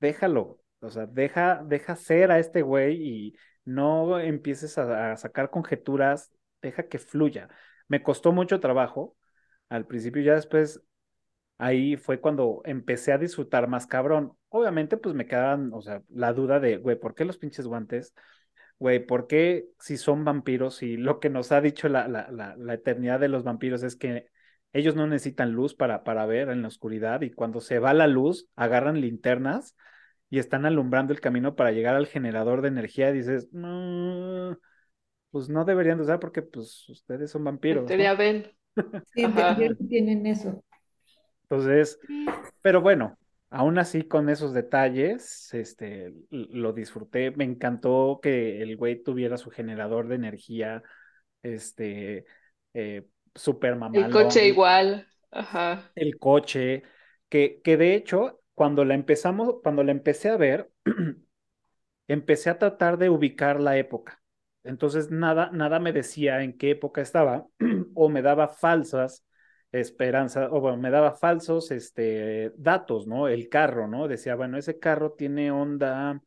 déjalo, 0.00 0.60
o 0.80 0.90
sea, 0.90 1.06
deja, 1.06 1.62
deja 1.66 1.96
ser 1.96 2.30
a 2.30 2.38
este 2.38 2.62
güey 2.62 3.02
y 3.02 3.36
no 3.64 4.18
empieces 4.20 4.78
a 4.78 5.16
sacar 5.16 5.50
conjeturas, 5.50 6.32
deja 6.62 6.84
que 6.88 6.98
fluya. 6.98 7.48
Me 7.90 8.02
costó 8.04 8.32
mucho 8.32 8.60
trabajo 8.60 9.16
al 9.68 9.86
principio, 9.86 10.22
ya 10.22 10.34
después 10.34 10.82
ahí 11.58 11.96
fue 11.96 12.20
cuando 12.20 12.62
empecé 12.64 13.12
a 13.12 13.18
disfrutar 13.18 13.68
más 13.68 13.86
cabrón. 13.86 14.32
Obviamente, 14.48 14.96
pues 14.96 15.14
me 15.14 15.26
quedaban, 15.26 15.72
o 15.74 15.82
sea, 15.82 16.02
la 16.08 16.32
duda 16.32 16.60
de, 16.60 16.78
güey, 16.78 16.98
¿por 16.98 17.16
qué 17.16 17.24
los 17.24 17.38
pinches 17.38 17.66
guantes? 17.66 18.14
Güey, 18.78 19.04
¿por 19.06 19.26
qué 19.26 19.66
si 19.80 19.96
son 19.96 20.24
vampiros 20.24 20.82
y 20.82 20.96
lo 20.96 21.20
que 21.20 21.30
nos 21.30 21.52
ha 21.52 21.60
dicho 21.60 21.88
la, 21.88 22.08
la, 22.08 22.30
la, 22.56 22.74
eternidad 22.74 23.20
de 23.20 23.28
los 23.28 23.44
vampiros 23.44 23.82
es 23.82 23.96
que 23.96 24.28
ellos 24.72 24.94
no 24.96 25.06
necesitan 25.08 25.52
luz 25.52 25.74
para, 25.74 26.04
para 26.04 26.26
ver 26.26 26.48
en 26.50 26.62
la 26.62 26.68
oscuridad 26.68 27.22
y 27.22 27.30
cuando 27.32 27.60
se 27.60 27.80
va 27.80 27.92
la 27.92 28.06
luz, 28.06 28.48
agarran 28.56 29.00
linternas 29.00 29.76
y 30.30 30.38
están 30.38 30.64
alumbrando 30.64 31.12
el 31.12 31.20
camino 31.20 31.56
para 31.56 31.72
llegar 31.72 31.96
al 31.96 32.06
generador 32.06 32.62
de 32.62 32.68
energía 32.68 33.12
dices, 33.12 33.48
no, 33.52 34.58
pues 35.30 35.48
no 35.48 35.64
deberían 35.64 35.98
de 35.98 36.04
usar 36.04 36.20
porque 36.20 36.42
pues 36.42 36.88
ustedes 36.88 37.30
son 37.30 37.44
vampiros, 37.44 37.96
¿no? 37.96 37.96
teoría 37.96 38.14
ven, 38.14 38.50
sí, 39.14 39.26
no 39.26 39.88
tienen 39.88 40.26
eso. 40.26 40.62
Entonces, 41.48 41.98
Sí, 42.06 42.26
Pero 42.62 42.82
bueno, 42.82 43.18
aún 43.50 43.78
así 43.78 44.04
con 44.08 44.28
esos 44.30 44.54
detalles, 44.54 45.52
este, 45.54 46.14
lo 46.30 46.72
disfruté. 46.74 47.30
Me 47.32 47.44
encantó 47.44 48.20
que 48.22 48.62
el 48.62 48.76
güey 48.78 49.02
tuviera 49.02 49.38
su 49.38 49.50
generador 49.50 50.08
de 50.08 50.16
energía, 50.16 50.82
este, 51.42 52.26
eh, 52.74 53.06
súper 53.34 53.76
el 53.92 54.08
coche 54.10 54.46
mamalón, 54.46 54.48
igual, 54.48 55.06
ajá. 55.30 55.94
el 55.94 56.18
coche, 56.18 56.82
que, 57.28 57.60
que 57.62 57.76
de 57.76 57.94
hecho, 57.94 58.40
cuando 58.54 58.84
la 58.84 58.94
empezamos, 58.94 59.56
cuando 59.62 59.82
la 59.84 59.92
empecé 59.92 60.28
a 60.30 60.36
ver, 60.36 60.70
empecé 62.08 62.50
a 62.50 62.58
tratar 62.58 62.98
de 62.98 63.10
ubicar 63.10 63.60
la 63.60 63.78
época. 63.78 64.19
Entonces, 64.62 65.10
nada, 65.10 65.50
nada 65.52 65.78
me 65.80 65.92
decía 65.92 66.42
en 66.42 66.56
qué 66.56 66.72
época 66.72 67.00
estaba 67.00 67.46
o 67.94 68.08
me 68.08 68.22
daba 68.22 68.48
falsas 68.48 69.24
esperanza, 69.72 70.48
o 70.50 70.60
bueno, 70.60 70.78
me 70.78 70.90
daba 70.90 71.12
falsos 71.12 71.70
este, 71.70 72.52
datos, 72.56 73.06
¿no? 73.06 73.28
El 73.28 73.48
carro, 73.48 73.86
¿no? 73.86 74.08
Decía, 74.08 74.34
bueno, 74.34 74.58
ese 74.58 74.78
carro 74.78 75.12
tiene 75.12 75.50
onda, 75.50 76.20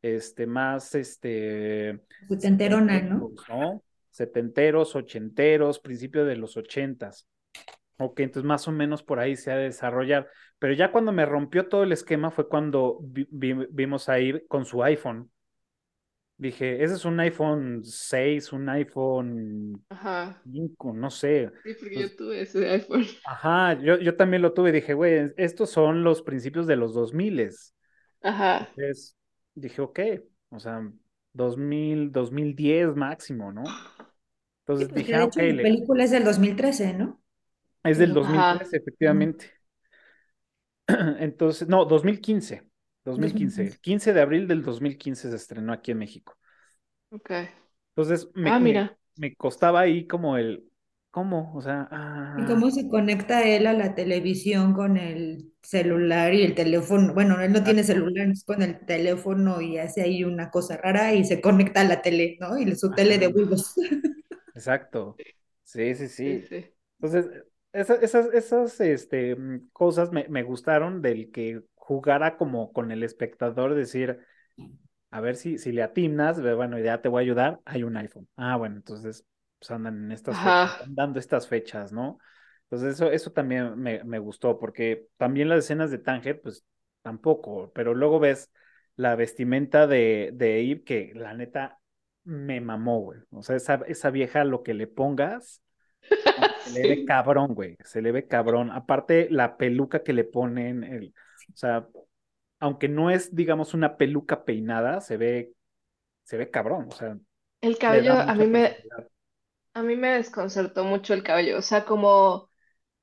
este, 0.00 0.46
más, 0.46 0.94
este... 0.94 2.00
Setenterona, 2.28 3.00
¿no? 3.02 3.30
¿no? 3.48 3.82
Setenteros, 4.10 4.96
ochenteros, 4.96 5.78
principio 5.78 6.24
de 6.24 6.36
los 6.36 6.56
ochentas. 6.56 7.28
Ok, 7.98 8.20
entonces 8.20 8.46
más 8.46 8.66
o 8.68 8.72
menos 8.72 9.02
por 9.02 9.20
ahí 9.20 9.36
se 9.36 9.50
ha 9.50 9.56
de 9.56 9.64
desarrollar. 9.64 10.28
Pero 10.58 10.72
ya 10.72 10.90
cuando 10.90 11.12
me 11.12 11.26
rompió 11.26 11.68
todo 11.68 11.82
el 11.82 11.92
esquema 11.92 12.30
fue 12.30 12.48
cuando 12.48 12.98
vimos 13.02 14.08
ahí 14.08 14.42
con 14.48 14.64
su 14.64 14.82
iPhone. 14.82 15.30
Dije, 16.38 16.84
ese 16.84 16.94
es 16.94 17.04
un 17.06 17.18
iPhone 17.20 17.82
6, 17.82 18.52
un 18.52 18.68
iPhone 18.68 19.82
ajá. 19.88 20.42
5, 20.44 20.92
no 20.92 21.10
sé. 21.10 21.50
Sí, 21.64 21.74
porque 21.80 22.00
yo 22.00 22.16
tuve 22.16 22.40
ese 22.42 22.68
iPhone. 22.68 23.06
Ajá, 23.24 23.80
yo, 23.80 23.98
yo 23.98 24.16
también 24.16 24.42
lo 24.42 24.52
tuve. 24.52 24.70
Dije, 24.70 24.92
güey, 24.92 25.32
estos 25.38 25.70
son 25.70 26.04
los 26.04 26.20
principios 26.20 26.66
de 26.66 26.76
los 26.76 26.92
2000. 26.92 27.50
Ajá. 28.22 28.68
Entonces 28.76 29.16
dije, 29.54 29.80
ok, 29.80 30.00
o 30.50 30.60
sea, 30.60 30.86
2000, 31.32 32.12
2010 32.12 32.94
máximo, 32.94 33.50
¿no? 33.50 33.64
Entonces 34.60 34.92
dije, 34.92 35.16
de 35.16 35.24
hecho, 35.24 35.40
La 35.40 35.62
película 35.62 36.04
es 36.04 36.10
del 36.10 36.24
2013, 36.24 36.92
¿no? 36.94 37.22
Es 37.82 37.98
del 37.98 38.12
2013, 38.12 38.76
efectivamente. 38.76 39.52
Entonces, 41.18 41.66
no, 41.68 41.84
2015. 41.84 42.65
2015. 43.06 43.62
El 43.62 43.80
15 43.80 44.12
de 44.12 44.20
abril 44.20 44.48
del 44.48 44.62
2015 44.62 45.30
se 45.30 45.36
estrenó 45.36 45.72
aquí 45.72 45.92
en 45.92 45.98
México. 45.98 46.36
Ok. 47.10 47.30
Entonces, 47.94 48.28
me, 48.34 48.50
ah, 48.50 48.58
mira. 48.58 48.98
Me, 49.16 49.34
costaba 49.34 49.80
ahí 49.80 50.06
como 50.06 50.36
el, 50.36 50.68
¿cómo? 51.10 51.54
O 51.54 51.62
sea, 51.62 51.88
¿Y 52.36 52.44
cómo 52.44 52.70
se 52.70 52.88
conecta 52.88 53.46
él 53.46 53.66
a 53.66 53.72
la 53.72 53.94
televisión 53.94 54.74
con 54.74 54.96
el 54.98 55.52
celular 55.62 56.34
y 56.34 56.42
el 56.42 56.54
teléfono? 56.54 57.14
Bueno, 57.14 57.40
él 57.40 57.52
no 57.52 57.62
tiene 57.62 57.84
celular, 57.84 58.28
es 58.28 58.44
con 58.44 58.60
el 58.60 58.84
teléfono 58.84 59.60
y 59.62 59.78
hace 59.78 60.02
ahí 60.02 60.24
una 60.24 60.50
cosa 60.50 60.76
rara 60.76 61.14
y 61.14 61.24
se 61.24 61.40
conecta 61.40 61.80
a 61.80 61.84
la 61.84 62.02
tele, 62.02 62.36
¿no? 62.40 62.58
Y 62.58 62.74
su 62.74 62.90
tele 62.90 63.18
de 63.18 63.28
Windows. 63.28 63.74
Exacto. 64.54 65.16
Sí, 65.62 65.94
sí, 65.94 66.08
sí. 66.08 66.44
Entonces, 66.98 67.30
esas, 67.72 68.02
esas, 68.02 68.34
esas 68.34 68.80
este, 68.80 69.36
cosas 69.72 70.10
me, 70.10 70.26
me 70.28 70.42
gustaron 70.42 71.02
del 71.02 71.30
que 71.30 71.62
jugara 71.86 72.36
como 72.36 72.72
con 72.72 72.90
el 72.90 73.04
espectador, 73.04 73.76
decir, 73.76 74.18
a 75.12 75.20
ver 75.20 75.36
si, 75.36 75.56
si 75.56 75.70
le 75.70 75.84
atinas, 75.84 76.42
bueno, 76.42 76.80
ya 76.80 77.00
te 77.00 77.08
voy 77.08 77.20
a 77.20 77.22
ayudar, 77.22 77.60
hay 77.64 77.84
un 77.84 77.96
iPhone. 77.96 78.26
Ah, 78.36 78.56
bueno, 78.56 78.74
entonces 78.74 79.24
pues 79.60 79.70
andan 79.70 80.04
en 80.04 80.10
estas 80.10 80.36
fechas, 80.36 80.84
dando 80.88 81.20
estas 81.20 81.46
fechas, 81.46 81.92
¿no? 81.92 82.18
Entonces 82.64 82.94
eso, 82.94 83.12
eso 83.12 83.30
también 83.30 83.78
me, 83.78 84.02
me, 84.02 84.18
gustó, 84.18 84.58
porque 84.58 85.06
también 85.16 85.48
las 85.48 85.60
escenas 85.60 85.92
de 85.92 85.98
Tanger, 85.98 86.42
pues 86.42 86.64
tampoco, 87.02 87.70
pero 87.72 87.94
luego 87.94 88.18
ves 88.18 88.50
la 88.96 89.14
vestimenta 89.14 89.86
de, 89.86 90.32
de 90.34 90.68
Eve, 90.68 90.82
que 90.82 91.12
la 91.14 91.34
neta 91.34 91.78
me 92.24 92.60
mamó, 92.60 93.00
güey. 93.00 93.20
O 93.30 93.44
sea, 93.44 93.54
esa, 93.54 93.80
esa 93.86 94.10
vieja, 94.10 94.42
lo 94.42 94.64
que 94.64 94.74
le 94.74 94.88
pongas, 94.88 95.62
se 96.64 96.72
le 96.72 96.88
ve 96.88 97.04
cabrón, 97.04 97.54
güey, 97.54 97.76
se 97.84 98.02
le 98.02 98.10
ve 98.10 98.26
cabrón. 98.26 98.72
Aparte, 98.72 99.28
la 99.30 99.56
peluca 99.56 100.02
que 100.02 100.12
le 100.12 100.24
ponen, 100.24 100.82
el, 100.82 101.14
o 101.52 101.56
sea, 101.56 101.86
aunque 102.58 102.88
no 102.88 103.10
es, 103.10 103.34
digamos, 103.34 103.74
una 103.74 103.96
peluca 103.96 104.44
peinada, 104.44 105.00
se 105.00 105.16
ve, 105.16 105.52
se 106.24 106.36
ve 106.36 106.50
cabrón. 106.50 106.88
O 106.90 106.94
sea, 106.94 107.18
el 107.60 107.78
cabello 107.78 108.14
a 108.14 108.34
mí 108.34 108.46
me, 108.46 108.76
a 109.74 109.82
mí 109.82 109.96
me 109.96 110.14
desconcertó 110.14 110.84
mucho 110.84 111.14
el 111.14 111.22
cabello. 111.22 111.58
O 111.58 111.62
sea, 111.62 111.84
como 111.84 112.50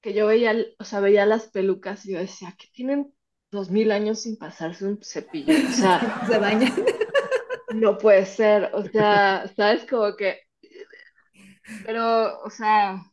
que 0.02 0.14
yo 0.14 0.28
veía, 0.28 0.56
o 0.80 0.84
sea, 0.84 1.00
veía 1.00 1.26
las 1.26 1.48
pelucas 1.48 2.06
y 2.06 2.14
yo 2.14 2.20
decía, 2.20 2.56
que 2.58 2.68
tienen 2.74 3.14
dos 3.52 3.70
mil 3.70 3.91
años 3.91 4.22
sin 4.22 4.38
pasarse 4.38 4.86
un 4.86 5.00
cepillo. 5.02 5.54
O 5.54 5.72
sea, 5.72 6.26
se 6.28 6.39
bañan. 6.39 6.74
No 7.74 7.98
puede 7.98 8.26
ser. 8.26 8.72
O 8.74 8.84
sea, 8.84 9.48
sabes 9.56 9.86
como 9.86 10.16
que. 10.16 10.39
Pero, 11.86 12.39
o 12.41 12.50
sea. 12.50 13.04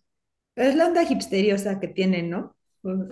Es 0.57 0.75
la 0.75 0.87
onda 0.87 1.03
hipsteriosa 1.03 1.79
que 1.81 1.89
tienen, 1.89 2.31
¿no? 2.31 2.57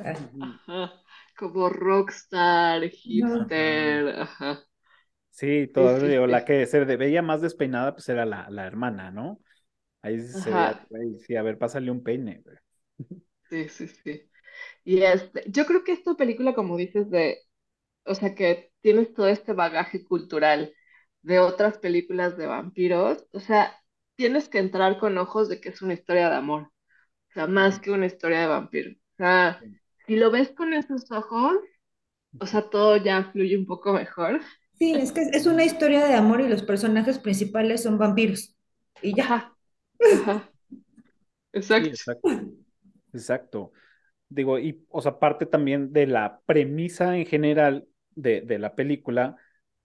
Ajá 0.02 0.92
como 1.38 1.68
rockstar, 1.70 2.88
hipster, 2.90 4.08
ajá. 4.20 4.64
Sí, 5.30 5.68
todo, 5.72 6.00
digo, 6.00 6.26
la 6.26 6.44
que 6.44 6.66
se 6.66 6.84
veía 6.84 7.22
más 7.22 7.40
despeinada, 7.40 7.92
pues 7.94 8.08
era 8.08 8.26
la, 8.26 8.48
la 8.50 8.66
hermana, 8.66 9.10
¿no? 9.12 9.40
Ahí 10.02 10.20
se 10.20 10.52
veía, 10.54 10.74
sí, 11.26 11.36
a 11.36 11.42
ver, 11.42 11.58
pásale 11.58 11.90
un 11.90 12.02
peine. 12.04 12.42
Sí, 13.50 13.68
sí, 13.68 13.88
sí. 13.88 14.30
Y 14.84 15.02
este, 15.02 15.44
yo 15.50 15.66
creo 15.66 15.84
que 15.84 15.92
esta 15.92 16.14
película, 16.16 16.54
como 16.54 16.76
dices, 16.76 17.10
de, 17.10 17.38
o 18.04 18.14
sea, 18.14 18.34
que 18.34 18.72
tienes 18.82 19.14
todo 19.14 19.28
este 19.28 19.52
bagaje 19.54 20.04
cultural 20.04 20.74
de 21.22 21.40
otras 21.40 21.78
películas 21.78 22.36
de 22.38 22.46
vampiros, 22.46 23.26
o 23.32 23.40
sea, 23.40 23.78
tienes 24.16 24.48
que 24.48 24.58
entrar 24.58 24.98
con 24.98 25.18
ojos 25.18 25.48
de 25.48 25.60
que 25.60 25.70
es 25.70 25.82
una 25.82 25.94
historia 25.94 26.30
de 26.30 26.36
amor, 26.36 26.64
o 27.30 27.32
sea, 27.34 27.46
más 27.48 27.80
que 27.80 27.90
una 27.92 28.06
historia 28.06 28.40
de 28.42 28.48
vampiro. 28.48 28.92
O 28.92 29.16
sea, 29.18 29.66
si 30.08 30.16
lo 30.16 30.30
ves 30.30 30.50
con 30.50 30.72
esos 30.72 31.10
ojos, 31.12 31.54
o 32.40 32.46
sea, 32.46 32.62
todo 32.62 32.96
ya 32.96 33.30
fluye 33.30 33.56
un 33.56 33.66
poco 33.66 33.92
mejor. 33.92 34.40
Sí, 34.72 34.94
es 34.94 35.12
que 35.12 35.20
es 35.20 35.46
una 35.46 35.64
historia 35.64 36.06
de 36.06 36.14
amor 36.14 36.40
y 36.40 36.48
los 36.48 36.62
personajes 36.62 37.18
principales 37.18 37.82
son 37.82 37.98
vampiros. 37.98 38.56
Y 39.02 39.14
ya. 39.14 39.54
Ajá. 40.00 40.50
Exacto. 41.52 41.88
exacto. 41.90 42.28
Exacto. 43.12 43.72
Digo, 44.28 44.58
y, 44.58 44.84
o 44.88 45.00
sea, 45.02 45.18
parte 45.18 45.46
también 45.46 45.92
de 45.92 46.06
la 46.06 46.40
premisa 46.46 47.16
en 47.16 47.26
general 47.26 47.86
de, 48.14 48.40
de 48.40 48.58
la 48.58 48.74
película, 48.74 49.36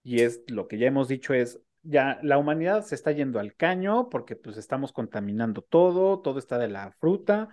y 0.02 0.20
es 0.22 0.42
lo 0.48 0.68
que 0.68 0.78
ya 0.78 0.86
hemos 0.86 1.08
dicho, 1.08 1.34
es 1.34 1.60
ya 1.82 2.18
la 2.22 2.38
humanidad 2.38 2.82
se 2.82 2.94
está 2.94 3.12
yendo 3.12 3.38
al 3.38 3.54
caño 3.54 4.08
porque 4.08 4.36
pues 4.36 4.56
estamos 4.56 4.92
contaminando 4.92 5.62
todo, 5.62 6.20
todo 6.20 6.38
está 6.38 6.58
de 6.58 6.68
la 6.68 6.92
fruta, 6.92 7.48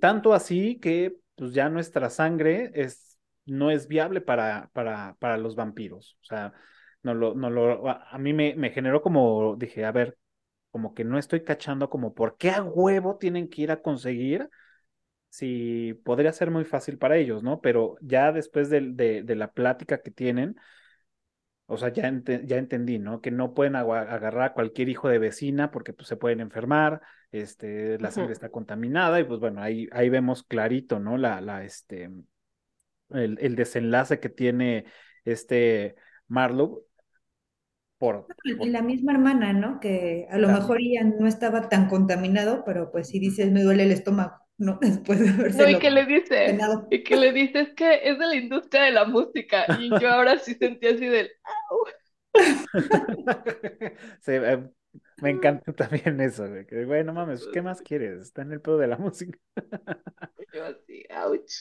tanto 0.00 0.34
así 0.34 0.78
que 0.80 1.16
pues 1.40 1.54
ya 1.54 1.70
nuestra 1.70 2.10
sangre 2.10 2.70
es, 2.74 3.18
no 3.46 3.70
es 3.70 3.88
viable 3.88 4.20
para, 4.20 4.68
para, 4.74 5.16
para 5.20 5.38
los 5.38 5.56
vampiros. 5.56 6.18
O 6.20 6.24
sea, 6.26 6.52
no 7.02 7.14
lo, 7.14 7.34
no 7.34 7.48
lo, 7.48 7.88
a 7.88 8.18
mí 8.18 8.34
me, 8.34 8.54
me 8.56 8.70
generó 8.72 9.00
como, 9.00 9.56
dije, 9.56 9.86
a 9.86 9.90
ver, 9.90 10.18
como 10.70 10.92
que 10.92 11.02
no 11.02 11.16
estoy 11.18 11.42
cachando 11.42 11.88
como 11.88 12.12
por 12.14 12.36
qué 12.36 12.50
a 12.50 12.62
huevo 12.62 13.16
tienen 13.16 13.48
que 13.48 13.62
ir 13.62 13.70
a 13.70 13.80
conseguir 13.80 14.50
si 15.30 15.94
podría 16.04 16.32
ser 16.34 16.50
muy 16.50 16.66
fácil 16.66 16.98
para 16.98 17.16
ellos, 17.16 17.42
¿no? 17.42 17.62
Pero 17.62 17.96
ya 18.02 18.32
después 18.32 18.68
de, 18.68 18.82
de, 19.24 19.36
la 19.36 19.52
plática 19.52 20.02
que 20.02 20.10
tienen, 20.10 20.56
o 21.70 21.76
sea, 21.76 21.92
ya, 21.92 22.12
ya 22.44 22.56
entendí, 22.56 22.98
¿no? 22.98 23.20
Que 23.20 23.30
no 23.30 23.54
pueden 23.54 23.76
agarrar 23.76 24.42
a 24.42 24.52
cualquier 24.54 24.88
hijo 24.88 25.08
de 25.08 25.20
vecina 25.20 25.70
porque 25.70 25.92
pues, 25.92 26.08
se 26.08 26.16
pueden 26.16 26.40
enfermar, 26.40 27.00
este, 27.30 27.96
la 28.00 28.10
sangre 28.10 28.32
está 28.32 28.48
contaminada 28.48 29.20
y 29.20 29.24
pues 29.24 29.38
bueno, 29.38 29.62
ahí, 29.62 29.88
ahí 29.92 30.08
vemos 30.08 30.42
clarito, 30.42 30.98
¿no? 30.98 31.16
La, 31.16 31.40
la, 31.40 31.62
este, 31.62 32.10
el, 33.10 33.38
el 33.40 33.54
desenlace 33.54 34.18
que 34.18 34.28
tiene 34.28 34.86
este 35.24 35.94
Marlowe. 36.26 36.82
Por, 37.98 38.26
Y 38.42 38.68
la 38.70 38.82
misma 38.82 39.12
hermana, 39.12 39.52
¿no? 39.52 39.78
Que 39.78 40.26
a 40.28 40.38
lo 40.38 40.48
mejor 40.48 40.78
ella 40.80 41.04
no 41.04 41.28
estaba 41.28 41.68
tan 41.68 41.88
contaminado, 41.88 42.64
pero 42.64 42.90
pues 42.90 43.08
si 43.08 43.20
dices, 43.20 43.52
me 43.52 43.62
duele 43.62 43.84
el 43.84 43.92
estómago, 43.92 44.38
¿no? 44.60 44.78
Después 44.80 45.18
de 45.18 45.30
haberse. 45.30 45.58
No, 45.58 45.68
y 45.68 45.78
que 45.78 45.90
le 45.90 46.06
dice, 46.06 46.58
y 46.90 47.02
que 47.02 47.16
le 47.16 47.32
dice, 47.32 47.60
es 47.60 47.74
que 47.74 48.08
es 48.08 48.18
de 48.18 48.26
la 48.26 48.36
industria 48.36 48.82
de 48.82 48.92
la 48.92 49.04
música, 49.06 49.66
y 49.80 49.88
yo 49.98 50.10
ahora 50.10 50.38
sí 50.38 50.54
sentí 50.54 50.86
así 50.86 51.06
del, 51.06 51.30
sí, 54.20 54.32
eh, 54.32 54.70
me 55.20 55.30
encanta 55.30 55.72
también 55.72 56.20
eso, 56.20 56.48
güey. 56.48 56.66
Que, 56.66 56.84
güey, 56.84 57.02
no 57.04 57.12
mames, 57.12 57.48
¿qué 57.52 57.62
más 57.62 57.82
quieres? 57.82 58.22
Está 58.22 58.42
en 58.42 58.52
el 58.52 58.60
pedo 58.60 58.78
de 58.78 58.86
la 58.86 58.96
música. 58.98 59.38
Yo 60.52 60.64
así, 60.64 61.04
ouch. 61.26 61.52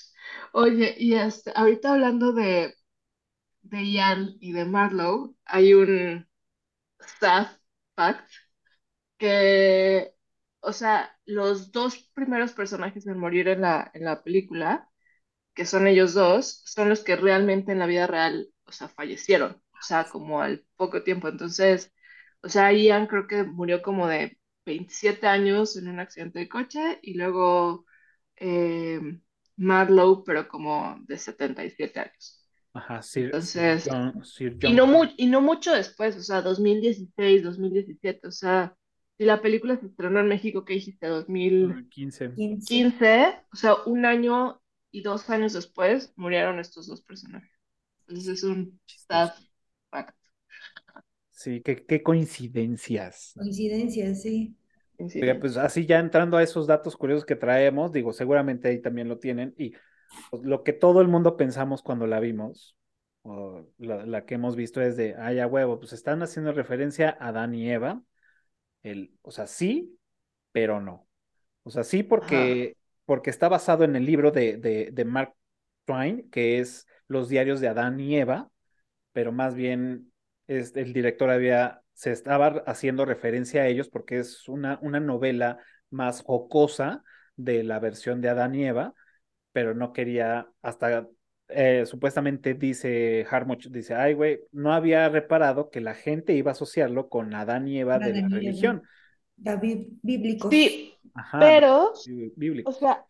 Oye, 0.54 0.96
y 0.98 1.16
este, 1.16 1.52
ahorita 1.56 1.94
hablando 1.94 2.34
de, 2.34 2.76
de 3.62 3.92
Ian 3.92 4.36
y 4.40 4.52
de 4.52 4.66
Marlowe, 4.66 5.36
hay 5.46 5.74
un 5.74 6.28
staff 7.00 7.58
fact 7.96 8.30
que, 9.18 10.14
o 10.62 10.74
sea, 10.74 11.12
los 11.26 11.72
dos 11.72 12.10
primeros 12.14 12.54
personajes 12.54 13.08
en 13.08 13.18
morir 13.20 13.48
en 13.48 13.62
la, 13.62 13.92
en 13.94 14.06
la 14.06 14.24
película, 14.24 14.90
que 15.54 15.66
son 15.66 15.88
ellos 15.88 16.14
dos, 16.14 16.62
son 16.66 16.90
los 16.90 17.04
que 17.04 17.16
realmente 17.16 17.72
en 17.72 17.80
la 17.80 17.88
vida 17.88 18.08
real, 18.08 18.50
o 18.66 18.72
sea, 18.72 18.90
fallecieron, 18.90 19.54
o 19.54 19.82
sea, 19.82 20.06
como 20.06 20.42
al 20.42 20.66
poco 20.76 21.04
tiempo. 21.04 21.28
Entonces, 21.28 21.94
o 22.42 22.50
sea, 22.50 22.72
Ian 22.74 23.08
creo 23.08 23.28
que 23.28 23.44
murió 23.44 23.82
como 23.82 24.08
de 24.08 24.38
27 24.66 25.28
años 25.28 25.76
en 25.78 25.90
un 25.90 26.00
accidente 26.00 26.40
de 26.40 26.50
coche 26.50 27.00
y 27.02 27.16
luego 27.16 27.86
eh, 28.38 29.00
Marlowe, 29.58 30.24
pero 30.26 30.48
como 30.48 30.98
de 31.08 31.18
77 31.18 32.00
años. 32.00 32.46
Ajá, 32.74 33.02
sí. 33.02 33.22
Entonces, 33.22 33.88
y, 34.62 34.74
no 34.74 34.88
y 35.18 35.28
no 35.28 35.42
mucho 35.42 35.74
después, 35.74 36.16
o 36.16 36.22
sea, 36.22 36.42
2016, 36.42 37.44
2017, 37.44 38.28
o 38.28 38.32
sea, 38.32 38.76
la 39.26 39.42
película 39.42 39.78
se 39.78 39.88
estrenó 39.88 40.20
en 40.20 40.28
México, 40.28 40.66
¿qué 40.66 40.74
dijiste? 40.74 41.08
2015. 41.08 42.32
15. 42.36 43.36
O 43.52 43.56
sea, 43.56 43.76
un 43.86 44.06
año 44.06 44.62
y 44.92 45.02
dos 45.02 45.30
años 45.30 45.54
después 45.54 46.14
murieron 46.16 46.60
estos 46.60 46.88
dos 46.88 47.02
personajes. 47.02 47.52
Entonces 48.08 48.38
es 48.38 48.44
un 48.44 48.80
sad 48.86 49.32
fact. 49.90 50.16
Sí, 51.32 51.62
qué, 51.62 51.86
qué 51.86 52.04
coincidencias. 52.04 53.34
Coincidencias, 53.36 54.22
sí. 54.22 54.56
Oiga, 54.98 55.40
pues 55.40 55.56
así 55.56 55.86
ya 55.86 56.00
entrando 56.00 56.36
a 56.36 56.44
esos 56.44 56.68
datos 56.68 56.98
curiosos 56.98 57.26
que 57.26 57.38
traemos, 57.38 57.94
digo, 57.94 58.12
seguramente 58.12 58.68
ahí 58.68 58.82
también 58.82 59.08
lo 59.08 59.18
tienen. 59.20 59.54
Y 59.58 59.74
pues, 60.30 60.44
lo 60.44 60.64
que 60.64 60.74
todo 60.74 61.02
el 61.02 61.08
mundo 61.08 61.38
pensamos 61.38 61.82
cuando 61.82 62.08
la 62.08 62.20
vimos, 62.20 62.76
o 63.22 63.66
la, 63.78 64.06
la 64.06 64.26
que 64.26 64.36
hemos 64.36 64.58
visto 64.58 64.82
es 64.82 64.98
de, 64.98 65.16
ay, 65.18 65.40
a 65.40 65.48
huevo, 65.48 65.80
pues 65.80 65.94
están 65.94 66.22
haciendo 66.22 66.52
referencia 66.52 67.16
a 67.20 67.32
Dan 67.32 67.54
y 67.54 67.72
Eva. 67.72 68.02
El, 68.84 69.14
o 69.22 69.32
sea, 69.32 69.48
sí, 69.48 70.00
pero 70.52 70.82
no. 70.82 71.08
O 71.64 71.70
sea, 71.70 71.84
sí 71.84 72.04
porque, 72.04 72.78
porque 73.06 73.30
está 73.30 73.50
basado 73.50 73.84
en 73.84 73.96
el 73.96 74.06
libro 74.06 74.32
de, 74.32 74.58
de, 74.58 74.90
de 74.92 75.06
Mark 75.06 75.36
Twain, 75.86 76.30
que 76.30 76.60
es 76.60 76.88
Los 77.08 77.30
diarios 77.30 77.60
de 77.60 77.68
Adán 77.68 78.00
y 78.00 78.18
Eva, 78.18 78.50
pero 79.14 79.32
más 79.32 79.56
bien 79.56 80.12
es, 80.48 80.76
el 80.76 80.94
director 80.94 81.30
había, 81.30 81.82
se 81.94 82.12
estaba 82.12 82.64
haciendo 82.68 83.06
referencia 83.06 83.64
a 83.64 83.68
ellos 83.68 83.90
porque 83.90 84.20
es 84.20 84.48
una, 84.48 84.80
una 84.82 85.00
novela 85.00 85.60
más 85.90 86.22
jocosa 86.22 87.04
de 87.36 87.64
la 87.64 87.80
versión 87.80 88.22
de 88.22 88.30
Adán 88.30 88.56
y 88.56 88.66
Eva, 88.66 88.94
pero 89.52 89.74
no 89.76 89.94
quería, 89.94 90.50
hasta 90.62 91.08
eh, 91.50 91.86
supuestamente 91.86 92.54
dice 92.54 93.26
Harmuch, 93.30 93.68
dice, 93.70 93.96
ay, 93.96 94.14
güey, 94.14 94.40
no 94.52 94.74
había 94.74 95.10
reparado 95.10 95.70
que 95.70 95.82
la 95.82 95.94
gente 95.96 96.34
iba 96.34 96.52
a 96.52 96.54
asociarlo 96.54 97.10
con 97.10 97.34
Adán 97.36 97.68
y 97.68 97.80
Eva 97.80 98.00
de 98.00 98.14
la 98.14 98.28
Adán 98.28 98.32
religión. 98.32 98.84
David 99.38 99.88
bíblico. 100.02 100.50
Sí, 100.52 100.96
Ajá, 101.14 101.40
pero, 101.40 101.94
bí- 102.06 102.34
bíblico. 102.36 102.70
o 102.70 102.74
sea, 102.74 103.06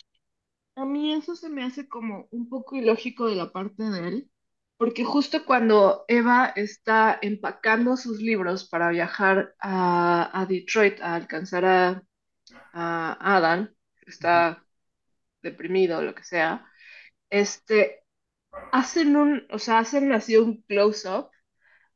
a 0.76 0.86
mí 0.86 1.14
eso 1.14 1.36
se 1.36 1.50
me 1.50 1.64
hace 1.64 1.88
como 1.90 2.28
un 2.32 2.50
poco 2.50 2.76
ilógico 2.78 3.28
de 3.30 3.36
la 3.36 3.52
parte 3.52 3.84
de 3.84 4.08
él, 4.10 4.32
porque 4.78 5.06
justo 5.06 5.46
cuando 5.46 6.06
Eva 6.08 6.54
está 6.56 7.20
empacando 7.22 7.98
sus 7.98 8.22
libros 8.22 8.68
para 8.70 8.90
viajar 8.92 9.56
a, 9.60 10.30
a 10.42 10.46
Detroit 10.48 11.02
a 11.02 11.16
alcanzar 11.16 11.66
a, 11.66 12.04
a 12.74 13.38
Adam, 13.38 13.70
que 14.02 14.12
está 14.12 14.66
deprimido 15.42 16.00
o 16.00 16.02
lo 16.04 16.16
que 16.16 16.24
sea, 16.24 16.66
este, 17.30 17.99
hacen 18.72 19.16
un, 19.16 19.48
o 19.52 19.60
sea, 19.60 19.80
hacen 19.80 20.12
así 20.14 20.38
un 20.38 20.62
close-up 20.64 21.30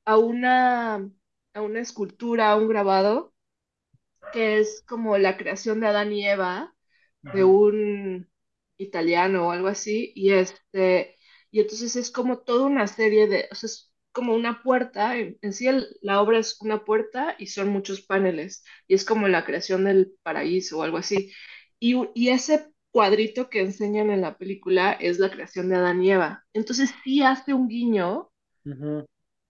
a 0.06 0.18
una, 0.18 0.96
a 1.54 1.62
una 1.62 1.82
escultura, 1.82 2.52
a 2.52 2.58
un 2.58 2.68
grabado, 2.70 3.34
que 4.34 4.60
es 4.60 4.84
como 4.88 5.18
la 5.18 5.38
creación 5.38 5.80
de 5.80 5.88
Adán 5.88 6.12
y 6.14 6.28
Eva, 6.28 6.76
de 7.22 7.44
un 7.44 8.30
italiano 8.78 9.48
o 9.48 9.52
algo 9.52 9.68
así, 9.68 10.12
y 10.16 10.32
este, 10.34 11.18
y 11.52 11.60
entonces 11.62 11.96
es 11.96 12.12
como 12.12 12.40
toda 12.40 12.66
una 12.66 12.88
serie 12.88 13.28
de, 13.28 13.48
o 13.52 13.56
sea, 13.56 13.68
es 13.68 13.94
como 14.12 14.36
una 14.36 14.64
puerta, 14.64 15.18
en, 15.18 15.38
en 15.42 15.54
sí 15.54 15.68
el- 15.68 15.88
la 16.02 16.22
obra 16.22 16.40
es 16.40 16.60
una 16.62 16.84
puerta 16.86 17.36
y 17.40 17.48
son 17.48 17.70
muchos 17.70 18.02
paneles, 18.02 18.64
y 18.88 18.96
es 18.96 19.06
como 19.06 19.28
la 19.28 19.46
creación 19.46 19.86
del 19.86 20.14
paraíso 20.24 20.80
o 20.80 20.84
algo 20.84 20.98
así. 20.98 21.32
Y, 21.80 21.96
y 22.16 22.30
ese 22.30 22.73
cuadrito 22.94 23.50
que 23.52 23.62
enseñan 23.62 24.12
en 24.12 24.22
la 24.22 24.38
película 24.40 24.94
es 24.94 25.20
la 25.20 25.32
creación 25.32 25.70
de 25.70 25.78
Adán 25.78 26.04
y 26.04 26.14
Eva. 26.14 26.46
Entonces 26.54 26.92
sí 27.04 27.24
hace 27.24 27.54
un 27.56 27.68
guiño 27.70 28.32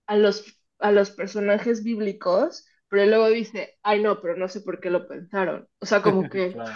a 0.08 0.16
los, 0.18 0.46
a 0.80 0.92
los 0.92 1.12
personajes 1.12 1.84
bíblicos, 1.84 2.66
pero 2.90 3.06
luego 3.06 3.30
dice, 3.30 3.78
ay 3.84 4.02
no, 4.02 4.22
pero 4.22 4.36
no 4.38 4.48
sé 4.48 4.62
por 4.62 4.80
qué 4.80 4.90
lo 4.90 5.08
pensaron. 5.08 5.68
O 5.80 5.86
sea, 5.86 6.02
como 6.02 6.30
que, 6.30 6.64
Claro. 6.64 6.76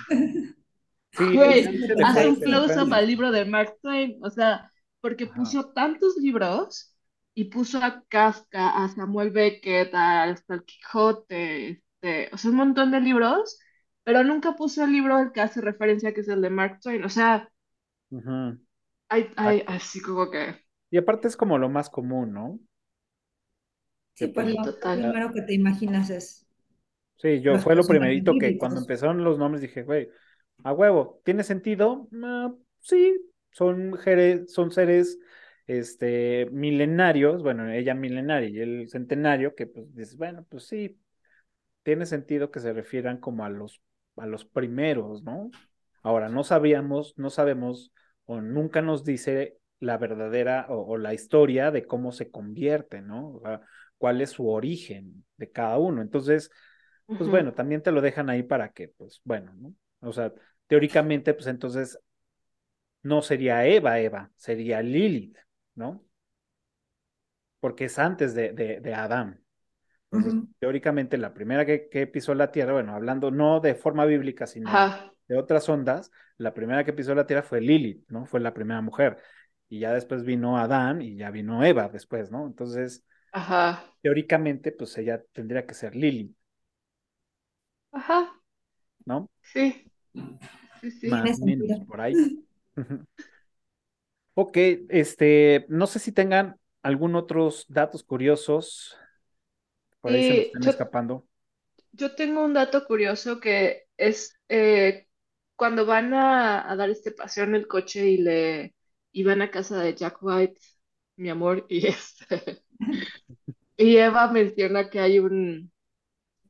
Sí, 1.11 1.32
güey, 1.34 1.68
depende, 1.95 2.30
un 2.30 2.39
se 2.39 2.43
close-up 2.43 2.93
al 2.93 3.07
libro 3.07 3.32
de 3.32 3.45
Mark 3.45 3.78
Twain. 3.82 4.20
O 4.24 4.30
sea, 4.30 4.72
porque 5.01 5.26
Ajá. 5.26 5.28
puso 5.28 5.72
tantos 5.74 6.15
libros 6.18 6.95
y 7.34 7.45
puso 7.45 7.80
a 7.84 8.03
Kafka, 8.07 8.84
a 8.84 8.89
Samuel 8.89 9.32
Beckett, 9.32 9.93
a- 9.93 10.24
hasta 10.26 10.55
el 10.55 10.63
Quijote, 10.65 11.70
este, 12.01 12.30
o 12.34 12.38
sea, 12.38 12.51
un 12.51 12.57
montón 12.57 12.91
de 12.91 12.99
libros, 13.01 13.59
pero 14.08 14.24
nunca 14.24 14.55
puso 14.55 14.84
el 14.86 14.91
libro 14.93 15.16
al 15.18 15.32
que 15.34 15.41
hace 15.41 15.62
referencia, 15.62 16.14
que 16.16 16.22
es 16.22 16.30
el 16.30 16.41
de 16.41 16.49
Mark 16.49 16.80
Twain. 16.82 17.03
O 17.05 17.10
sea, 17.10 17.51
Ujú. 18.12 18.60
hay, 19.10 19.30
hay 19.36 19.64
Exacto. 19.64 19.68
así 19.68 20.01
como 20.01 20.30
que, 20.32 20.55
Y 20.91 20.97
aparte 20.97 21.30
es 21.30 21.38
como 21.38 21.58
lo 21.58 21.70
más 21.70 21.89
común, 21.89 22.34
¿no? 22.34 22.60
Sí, 24.16 24.28
pues 24.28 24.47
lo 24.49 24.62
total. 24.64 24.99
primero 24.99 25.32
que 25.32 25.41
te 25.43 25.53
imaginas 25.53 26.10
es 26.10 26.45
sí, 27.18 27.41
yo 27.41 27.60
fue 27.60 27.76
lo 27.76 27.88
primerito 27.88 28.38
que 28.38 28.58
cuando 28.58 28.80
empezaron 28.80 29.24
los 29.24 29.38
nombres 29.38 29.62
dije, 29.62 29.84
güey, 29.84 30.10
a 30.64 30.74
huevo, 30.74 31.22
¿tiene 31.24 31.43
sentido? 31.43 32.08
Ah, 32.24 32.53
sí, 32.80 33.16
son, 33.51 33.97
son 34.47 34.72
seres 34.72 35.20
este, 35.68 36.47
milenarios, 36.51 37.43
bueno, 37.43 37.70
ella 37.72 37.93
milenaria 37.93 38.49
y 38.49 38.60
el 38.60 38.89
centenario, 38.89 39.55
que 39.55 39.68
pues 39.68 39.93
dices, 39.95 40.18
bueno, 40.18 40.45
pues 40.49 40.68
sí, 40.68 40.99
tiene 41.84 42.05
sentido 42.05 42.51
que 42.51 42.62
se 42.62 42.74
refieran 42.74 43.20
como 43.20 43.45
a 43.45 43.49
los, 43.49 43.82
a 44.18 44.26
los 44.26 44.45
primeros, 44.45 45.24
¿no? 45.24 45.51
Ahora, 46.03 46.30
no 46.30 46.43
sabíamos, 46.43 47.13
no 47.18 47.30
sabemos, 47.30 47.91
o 48.26 48.41
nunca 48.41 48.82
nos 48.82 49.03
dice 49.03 49.57
la 49.80 49.97
verdadera 49.97 50.65
o, 50.70 50.93
o 50.93 50.97
la 50.97 51.13
historia 51.13 51.72
de 51.72 51.86
cómo 51.86 52.11
se 52.11 52.32
convierte, 52.32 53.01
¿no? 53.01 53.36
O 53.36 53.41
sea, 53.41 53.61
cuál 53.97 54.22
es 54.22 54.32
su 54.32 54.49
origen 54.49 55.26
de 55.38 55.51
cada 55.51 55.78
uno. 55.78 56.01
Entonces, 56.01 56.51
pues 57.15 57.30
bueno, 57.30 57.53
también 57.53 57.82
te 57.84 57.91
lo 57.91 58.01
dejan 58.01 58.30
ahí 58.30 58.43
para 58.43 58.72
que, 58.72 58.89
pues 58.89 59.22
bueno, 59.24 59.53
¿no? 59.55 59.74
O 60.01 60.13
sea, 60.13 60.34
teóricamente, 60.68 61.34
pues 61.34 61.47
entonces 61.47 61.99
no 63.03 63.22
sería 63.22 63.65
Eva, 63.65 63.99
Eva, 63.99 64.32
sería 64.36 64.82
Lilith, 64.82 65.38
¿no? 65.76 66.05
Porque 67.59 67.86
es 67.86 67.99
antes 67.99 68.34
de, 68.34 68.51
de, 68.53 68.80
de 68.82 68.93
Adán. 68.95 69.43
Entonces, 70.18 70.41
teóricamente, 70.59 71.18
la 71.18 71.34
primera 71.34 71.65
que, 71.65 71.89
que 71.89 72.07
pisó 72.07 72.34
la 72.36 72.51
tierra, 72.51 72.74
bueno, 72.74 72.93
hablando 72.95 73.32
no 73.32 73.59
de 73.59 73.76
forma 73.76 74.05
bíblica, 74.05 74.47
sino 74.47 74.88
Ajá, 74.89 75.13
de 75.28 75.38
otras 75.38 75.68
ondas, 75.70 76.11
la 76.38 76.53
primera 76.53 76.84
que 76.86 76.93
pisó 76.93 77.15
la 77.15 77.28
tierra 77.28 77.43
fue 77.43 77.61
Lilith, 77.61 78.05
¿no? 78.09 78.26
Fue 78.26 78.39
la 78.39 78.53
primera 78.53 78.82
mujer. 78.82 79.18
Y 79.70 79.80
ya 79.80 79.93
después 79.93 80.24
vino 80.24 80.57
Adán 80.57 81.01
y 81.01 81.18
ya 81.18 81.32
vino 81.32 81.63
Eva 81.63 81.89
después, 81.89 82.32
¿no? 82.32 82.45
Entonces, 82.47 83.05
ajá, 83.32 83.84
teóricamente, 84.01 84.72
pues 84.72 84.97
ella 84.97 85.24
tendría 85.34 85.65
que 85.68 85.74
ser 85.76 85.95
Lilith, 85.95 86.36
ajá, 87.91 88.32
¿no? 89.05 89.30
sí, 89.41 89.91
sí, 90.82 90.91
sí. 90.91 91.09
Más 91.09 91.32
o 91.34 91.38
menos 91.45 91.68
sentido. 91.68 91.86
por 91.88 92.01
ahí. 92.01 92.24
Ok, 94.34 94.57
este, 94.89 95.65
no 95.70 95.88
sé 95.88 95.97
si 95.99 96.11
tengan 96.11 96.59
algún 96.84 97.15
otros 97.15 97.65
datos 97.70 98.03
curiosos, 98.03 98.95
por 100.02 100.16
ahí 100.16 100.24
se 100.24 100.34
me 100.36 100.41
Y 100.43 100.43
están 100.43 100.66
yo, 100.66 100.72
escapando. 100.72 101.28
yo 101.91 102.16
tengo 102.16 102.43
un 102.43 102.54
dato 102.54 102.86
curioso 102.86 103.39
que 103.39 103.86
es 103.98 104.39
eh, 104.50 105.08
cuando 105.56 105.86
van 105.86 106.14
a, 106.14 106.70
a 106.72 106.76
dar 106.76 106.89
este 106.89 107.12
paseo 107.12 107.43
en 107.45 107.56
el 107.56 107.68
coche 107.68 108.08
y 108.10 108.18
le 108.18 108.76
y 109.12 109.24
van 109.24 109.41
a 109.41 109.50
casa 109.52 109.80
de 109.82 109.95
Jack 109.95 110.18
White, 110.22 110.60
mi 111.16 111.30
amor, 111.30 111.66
y 111.70 111.88
este, 111.88 112.64
y 113.78 113.98
Eva 113.98 114.32
menciona 114.32 114.89
que 114.89 115.00
hay 115.00 115.20
un, 115.20 115.72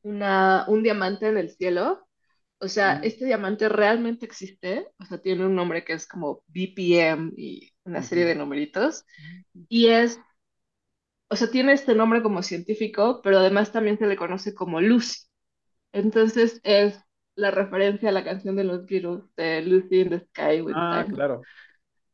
una, 0.04 0.66
un 0.70 0.84
diamante 0.84 1.28
en 1.30 1.38
el 1.38 1.52
cielo. 1.52 2.08
O 2.60 2.68
sea, 2.70 2.94
Mm, 2.94 3.04
este 3.04 3.26
diamante 3.26 3.70
realmente 3.70 4.26
existe, 4.26 4.88
o 5.00 5.06
sea, 5.06 5.20
tiene 5.22 5.46
un 5.46 5.56
nombre 5.56 5.86
que 5.86 5.94
es 5.94 6.08
como 6.08 6.44
BPM 6.48 7.34
y 7.38 7.72
una 7.86 8.04
serie 8.04 8.26
de 8.26 8.36
numeritos, 8.36 9.06
y 9.70 9.88
es 9.90 10.20
o 11.30 11.36
sea, 11.36 11.50
tiene 11.52 11.74
este 11.74 11.96
nombre 11.96 12.24
como 12.24 12.44
científico, 12.44 13.22
pero 13.24 13.40
además 13.40 13.72
también 13.72 13.98
se 14.00 14.08
le 14.08 14.18
conoce 14.18 14.54
como 14.56 14.82
Lucy. 14.82 15.28
Entonces 15.94 16.62
es 16.64 17.00
la 17.36 17.52
referencia 17.52 18.10
a 18.10 18.12
la 18.14 18.24
canción 18.26 18.56
de 18.58 18.64
los 18.66 18.86
Beatles 18.88 19.24
de 19.38 19.62
Lucy 19.64 20.02
in 20.02 20.10
the 20.12 20.20
Sky 20.22 20.62
with 20.62 20.80
Ah, 20.80 21.06
claro. 21.10 21.48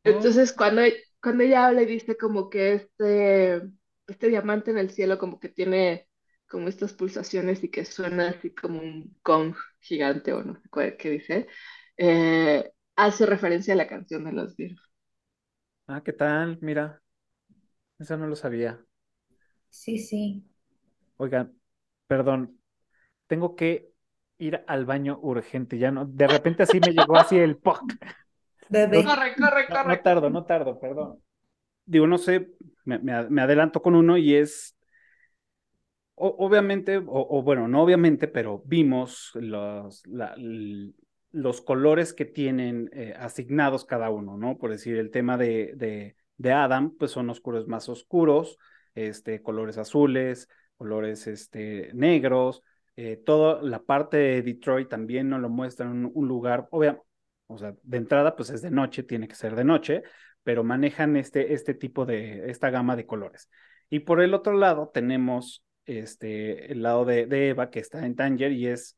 Entonces 0.03 0.53
cuando, 0.53 0.81
cuando 1.21 1.43
ella 1.43 1.67
habla 1.67 1.81
y 1.83 1.85
dice 1.85 2.17
como 2.17 2.49
que 2.49 2.73
este, 2.73 3.61
este 4.07 4.27
diamante 4.29 4.71
en 4.71 4.77
el 4.77 4.89
cielo 4.91 5.17
como 5.17 5.39
que 5.39 5.49
tiene 5.49 6.07
como 6.47 6.67
estas 6.67 6.93
pulsaciones 6.93 7.63
y 7.63 7.69
que 7.71 7.85
suena 7.85 8.29
así 8.29 8.53
como 8.53 8.79
un 8.79 9.17
gong 9.23 9.55
gigante 9.79 10.33
o 10.33 10.43
no 10.43 10.55
sé 10.61 10.69
cuál- 10.69 10.97
qué 10.97 11.09
dice, 11.09 11.47
eh, 11.97 12.71
hace 12.95 13.25
referencia 13.25 13.73
a 13.73 13.77
la 13.77 13.87
canción 13.87 14.25
de 14.25 14.33
los 14.33 14.55
Beatles. 14.55 14.79
ah, 15.87 16.01
¿qué 16.03 16.11
tal? 16.13 16.57
Mira, 16.61 17.01
eso 17.99 18.17
no 18.17 18.27
lo 18.27 18.35
sabía. 18.35 18.85
Sí, 19.73 19.97
sí. 19.97 20.43
Oigan, 21.17 21.51
perdón, 22.05 22.59
tengo 23.25 23.55
que 23.55 23.91
ir 24.37 24.63
al 24.67 24.85
baño 24.85 25.17
urgente, 25.21 25.79
ya 25.79 25.89
no, 25.89 26.05
de 26.05 26.27
repente 26.27 26.61
así 26.61 26.79
me 26.79 26.93
llegó 26.93 27.17
así 27.17 27.37
el 27.37 27.57
POC. 27.57 27.81
No, 28.69 28.79
Bebé. 28.79 29.03
Corre, 29.03 29.35
corre, 29.35 29.67
no, 29.69 29.75
no 29.75 29.83
corre. 29.83 29.97
tardo, 29.97 30.29
no 30.29 30.45
tardo, 30.45 30.79
perdón. 30.79 31.19
Digo, 31.85 32.07
no 32.07 32.17
sé, 32.17 32.53
me, 32.85 32.97
me 32.97 33.41
adelanto 33.41 33.81
con 33.81 33.93
uno 33.93 34.17
y 34.17 34.35
es 34.35 34.75
obviamente, 36.15 37.01
o, 37.05 37.41
bueno, 37.43 37.67
no 37.67 37.83
obviamente, 37.83 38.27
pero 38.27 38.61
vimos 38.65 39.31
los, 39.35 40.03
los 41.31 41.61
colores 41.61 42.13
que 42.13 42.25
tienen 42.25 42.89
eh, 42.93 43.13
asignados 43.17 43.85
cada 43.85 44.09
uno, 44.09 44.37
¿no? 44.37 44.57
Por 44.57 44.71
decir, 44.71 44.97
el 44.97 45.11
tema 45.11 45.37
de, 45.37 45.73
de, 45.75 46.15
de, 46.37 46.51
Adam, 46.51 46.95
pues 46.97 47.11
son 47.11 47.29
oscuros 47.29 47.67
más 47.67 47.89
oscuros, 47.89 48.57
este, 48.95 49.41
colores 49.41 49.77
azules, 49.77 50.49
colores 50.77 51.27
este, 51.27 51.91
negros, 51.93 52.63
eh, 52.95 53.17
toda 53.17 53.61
la 53.61 53.81
parte 53.83 54.17
de 54.17 54.41
Detroit 54.43 54.89
también 54.89 55.29
nos 55.29 55.41
lo 55.41 55.49
muestra 55.49 55.89
un, 55.89 56.27
lugar, 56.27 56.67
obviamente, 56.71 57.03
o 57.47 57.57
sea, 57.57 57.75
de 57.81 57.97
entrada, 57.97 58.35
pues 58.35 58.49
es 58.49 58.61
de 58.61 58.71
noche, 58.71 59.03
tiene 59.03 59.27
que 59.27 59.35
ser 59.35 59.55
de 59.55 59.63
noche, 59.63 60.03
pero 60.43 60.63
manejan 60.63 61.15
este, 61.15 61.53
este 61.53 61.73
tipo 61.73 62.05
de, 62.05 62.49
esta 62.51 62.69
gama 62.69 62.95
de 62.95 63.05
colores. 63.05 63.49
Y 63.89 63.99
por 64.01 64.21
el 64.21 64.33
otro 64.33 64.53
lado 64.53 64.91
tenemos 64.93 65.63
este, 65.85 66.71
el 66.71 66.83
lado 66.83 67.05
de, 67.05 67.27
Eva 67.49 67.69
que 67.69 67.79
está 67.79 68.05
en 68.05 68.15
Tanger 68.15 68.51
y 68.51 68.67
es 68.67 68.97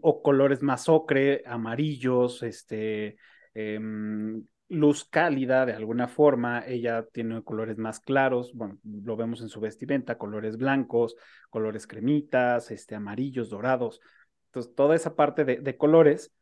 o 0.00 0.22
colores 0.22 0.62
más 0.62 0.88
ocre, 0.88 1.42
amarillos, 1.46 2.42
este, 2.42 3.16
em, 3.54 4.44
luz 4.68 5.04
cálida 5.04 5.66
de 5.66 5.74
alguna 5.74 6.08
forma, 6.08 6.64
ella 6.66 7.06
tiene 7.12 7.42
colores 7.42 7.78
más 7.78 8.00
claros, 8.00 8.52
bueno, 8.54 8.78
lo 8.82 9.16
vemos 9.16 9.40
en 9.42 9.48
su 9.48 9.60
vestimenta, 9.60 10.18
colores 10.18 10.56
blancos, 10.56 11.16
colores 11.50 11.86
cremitas, 11.86 12.70
este, 12.70 12.94
amarillos, 12.94 13.50
dorados, 13.50 14.00
entonces 14.46 14.74
toda 14.74 14.96
esa 14.96 15.14
parte 15.16 15.44
de, 15.44 15.76
colores 15.76 16.32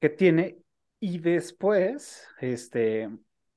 que 0.00 0.08
tiene 0.08 0.58
y 1.00 1.18
después, 1.18 2.26
este, 2.40 3.10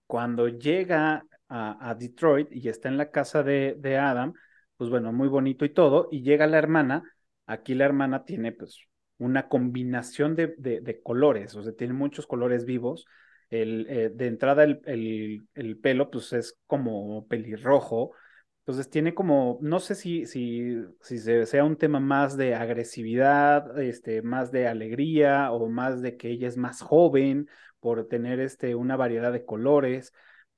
cuando 0.07 0.47
llega 0.47 1.25
a, 1.49 1.95
Detroit 1.95 2.47
y 2.51 2.69
está 2.69 2.89
en 2.89 2.97
la 2.97 3.11
casa 3.11 3.43
de, 3.43 3.75
de 3.77 3.97
Adam, 3.97 4.33
pues 4.77 4.89
bueno, 4.89 5.11
muy 5.13 5.27
bonito 5.27 5.65
y 5.65 5.69
todo, 5.69 6.07
y 6.11 6.21
llega 6.21 6.47
la 6.47 6.57
hermana, 6.57 7.03
aquí 7.45 7.75
la 7.75 7.85
hermana 7.85 8.23
tiene 8.25 8.51
pues 8.51 8.79
una 9.21 9.47
combinación 9.47 10.35
de, 10.35 10.55
de, 10.57 11.01
colores, 11.03 11.55
o 11.55 11.61
sea, 11.61 11.73
tiene 11.73 11.93
muchos 11.93 12.25
colores 12.25 12.65
vivos. 12.65 13.05
El, 13.51 13.85
eh, 13.89 14.09
de 14.09 14.27
entrada 14.27 14.63
el, 14.63 15.45
el, 15.53 15.77
pelo 15.77 16.09
pues 16.09 16.33
es 16.33 16.57
como 16.65 17.27
pelirrojo, 17.27 18.13
entonces 18.61 18.89
tiene 18.89 19.13
como, 19.13 19.59
no 19.61 19.79
sé 19.79 19.93
si, 19.95 20.25
si, 20.25 20.75
si 21.01 21.19
sea 21.19 21.63
un 21.65 21.77
tema 21.77 21.99
más 21.99 22.37
de 22.37 22.55
agresividad, 22.55 23.77
este, 23.79 24.21
más 24.21 24.51
de 24.51 24.67
alegría 24.67 25.51
o 25.51 25.67
más 25.69 26.01
de 26.01 26.17
que 26.17 26.29
ella 26.29 26.47
es 26.47 26.57
más 26.57 26.81
joven 26.81 27.49
por 27.79 28.07
tener 28.07 28.39
este, 28.39 28.73
una 28.75 28.95
variedad 28.95 29.33
de 29.33 29.45
colores 29.45 30.13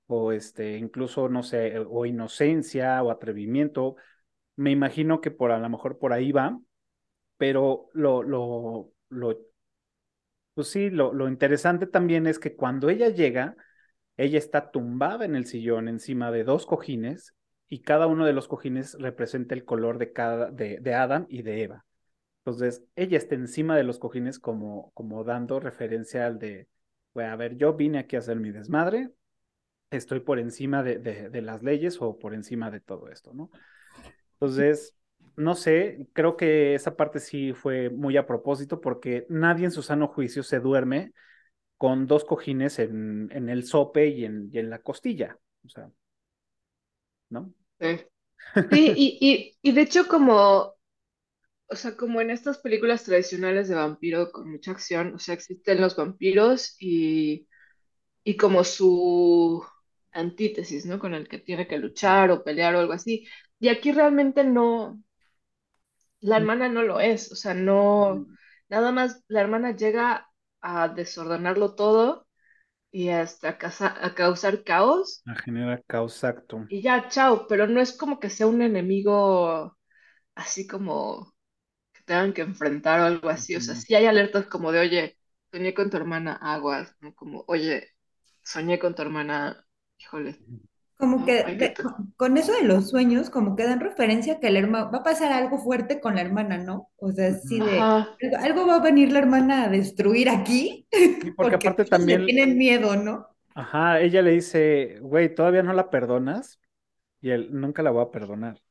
o 0.08 0.32
este, 0.32 0.78
incluso, 0.78 1.30
no 1.30 1.44
sé, 1.44 1.80
o 1.80 2.06
inocencia 2.06 3.02
o 3.04 3.10
atrevimiento. 3.12 3.96
Me 4.56 4.72
imagino 4.72 5.22
que 5.22 5.32
por 5.32 5.52
a 5.52 5.60
lo 5.60 5.70
mejor 5.70 5.98
por 6.00 6.14
ahí 6.14 6.32
va, 6.32 6.60
pero 7.38 7.90
lo, 7.94 8.24
lo, 8.24 8.92
lo, 9.10 9.40
pues 10.54 10.68
sí, 10.70 10.90
lo, 10.90 11.14
lo 11.14 11.28
interesante 11.28 11.88
también 11.88 12.28
es 12.28 12.40
que 12.40 12.56
cuando 12.56 12.90
ella 12.90 13.10
llega, 13.10 13.56
ella 14.18 14.38
está 14.38 14.72
tumbada 14.72 15.26
en 15.26 15.36
el 15.36 15.46
sillón 15.46 15.88
encima 15.88 16.32
de 16.32 16.44
dos 16.44 16.66
cojines 16.66 17.34
y 17.70 17.82
cada 17.82 18.08
uno 18.08 18.26
de 18.26 18.34
los 18.34 18.48
cojines 18.48 18.96
representa 19.00 19.56
el 19.56 19.66
color 19.66 19.98
de 19.98 20.14
cada, 20.14 20.52
de, 20.52 20.80
de 20.80 20.94
Adam 20.94 21.26
y 21.30 21.42
de 21.42 21.64
Eva. 21.64 21.86
Entonces, 22.46 22.84
ella 22.96 23.18
está 23.18 23.36
encima 23.36 23.76
de 23.78 23.84
los 23.84 24.00
cojines 24.00 24.40
como, 24.40 24.92
como 24.94 25.24
dando 25.24 25.60
referencia 25.60 26.28
al 26.28 26.40
de, 26.40 26.68
bueno, 27.14 27.32
a 27.32 27.36
ver, 27.36 27.58
yo 27.58 27.74
vine 27.74 28.00
aquí 28.00 28.16
a 28.16 28.20
hacer 28.20 28.38
mi 28.38 28.52
desmadre, 28.52 29.10
estoy 29.92 30.20
por 30.20 30.40
encima 30.40 30.84
de, 30.84 31.00
de, 31.00 31.30
de 31.30 31.42
las 31.42 31.64
leyes 31.64 32.02
o 32.02 32.20
por 32.20 32.34
encima 32.34 32.72
de 32.72 32.82
todo 32.82 33.10
esto, 33.10 33.34
¿no? 33.34 33.50
Entonces, 34.34 34.96
no 35.36 35.56
sé, 35.56 36.08
creo 36.14 36.38
que 36.38 36.76
esa 36.76 36.96
parte 36.96 37.20
sí 37.20 37.54
fue 37.54 37.90
muy 37.90 38.18
a 38.18 38.28
propósito 38.28 38.82
porque 38.82 39.26
nadie 39.30 39.66
en 39.66 39.72
su 39.72 39.84
sano 39.84 40.08
juicio 40.08 40.44
se 40.44 40.60
duerme 40.60 41.14
con 41.78 42.08
dos 42.08 42.26
cojines 42.26 42.80
en, 42.80 43.30
en 43.34 43.50
el 43.50 43.66
sope 43.66 44.08
y 44.10 44.26
en, 44.26 44.50
y 44.54 44.60
en, 44.60 44.70
la 44.70 44.80
costilla, 44.82 45.38
o 45.66 45.70
sea, 45.70 45.92
¿no? 47.30 47.54
Sí, 47.80 48.00
sí 48.70 48.94
y, 48.98 49.18
y, 49.22 49.70
y 49.70 49.72
de 49.74 49.82
hecho 49.82 50.08
como, 50.08 50.76
o 51.68 51.76
sea, 51.76 51.96
como 51.98 52.22
en 52.22 52.30
estas 52.32 52.60
películas 52.60 53.04
tradicionales 53.04 53.68
de 53.70 53.76
vampiro 53.76 54.32
con 54.32 54.52
mucha 54.52 54.72
acción, 54.72 55.16
o 55.16 55.20
sea, 55.20 55.36
existen 55.36 55.82
los 55.82 55.96
vampiros 55.96 56.76
y, 56.80 57.48
y 58.24 58.38
como 58.38 58.64
su 58.64 59.66
antítesis, 60.12 60.86
¿no? 60.86 61.00
Con 61.00 61.14
el 61.14 61.28
que 61.28 61.40
tiene 61.40 61.68
que 61.68 61.78
luchar 61.80 62.32
o 62.32 62.44
pelear 62.44 62.76
o 62.76 62.80
algo 62.80 62.94
así. 62.94 63.28
Y 63.60 63.70
aquí 63.70 63.92
realmente 63.92 64.44
no, 64.44 65.02
la 66.24 66.38
hermana 66.38 66.70
no 66.70 66.84
lo 66.84 67.00
es, 67.02 67.32
o 67.32 67.36
sea, 67.36 67.54
no, 67.54 68.28
nada 68.70 68.92
más 68.92 69.24
la 69.30 69.42
hermana 69.42 69.76
llega 69.76 70.30
a 70.62 70.90
desordenarlo 70.90 71.76
todo 71.76 72.28
y 72.92 73.10
hasta 73.10 73.50
a, 73.62 74.06
a 74.08 74.16
causar 74.16 74.64
caos. 74.64 75.26
A 75.26 75.36
generar 75.36 75.84
caos, 75.86 76.14
exacto. 76.16 76.66
Y 76.68 76.82
ya, 76.82 77.08
chao, 77.10 77.48
pero 77.48 77.68
no 77.68 77.82
es 77.82 77.94
como 77.96 78.20
que 78.20 78.30
sea 78.30 78.48
un 78.48 78.62
enemigo 78.62 79.78
así 80.36 80.68
como 80.68 81.36
que 81.94 82.04
tengan 82.04 82.34
que 82.34 82.42
enfrentar 82.44 83.02
o 83.02 83.06
algo 83.06 83.30
así, 83.30 83.56
o 83.56 83.62
sea, 83.62 83.76
sí 83.76 83.96
hay 83.96 84.06
alertas 84.08 84.48
como 84.48 84.72
de, 84.72 84.80
oye, 84.82 85.20
soñé 85.52 85.74
con 85.76 85.90
tu 85.92 85.98
hermana, 85.98 86.36
aguas, 86.42 86.96
¿no? 87.02 87.16
Como, 87.16 87.46
oye, 87.48 87.90
soñé 88.44 88.80
con 88.80 88.96
tu 88.96 89.02
hermana, 89.04 89.66
híjole. 90.00 90.42
Como 90.98 91.26
que, 91.26 91.74
con 92.16 92.38
eso 92.38 92.54
de 92.54 92.64
los 92.64 92.90
sueños, 92.90 93.30
como 93.30 93.56
que 93.56 93.64
dan 93.64 93.80
referencia 93.80 94.40
que 94.40 94.48
el 94.48 94.58
hermano 94.58 94.92
va 94.92 95.00
a 95.00 95.04
pasar 95.04 95.34
algo 95.34 95.58
fuerte 95.58 96.00
con 96.00 96.16
la 96.16 96.22
hermana, 96.22 96.58
¿no? 96.58 96.90
O 96.98 97.12
sea, 97.12 97.34
sí 97.34 97.60
de 97.60 97.80
algo 98.40 98.68
va 98.68 98.76
a 98.76 98.82
venir 98.82 99.12
la 99.12 99.20
hermana 99.20 99.64
a 99.64 99.70
destruir 99.70 100.30
aquí. 100.30 100.88
porque, 101.36 101.56
aparte 101.56 101.86
también 101.86 102.26
tienen 102.26 102.58
miedo, 102.58 102.96
¿no? 102.96 103.28
Ajá, 103.56 104.00
ella 104.02 104.22
le 104.22 104.32
dice, 104.32 104.98
güey, 105.02 105.34
todavía 105.34 105.64
no 105.64 105.74
la 105.74 105.90
perdonas 105.90 106.60
y 107.22 107.32
él 107.32 107.50
nunca 107.52 107.84
la 107.84 107.92
va 107.92 108.04
a 108.04 108.12
perdonar. 108.12 108.62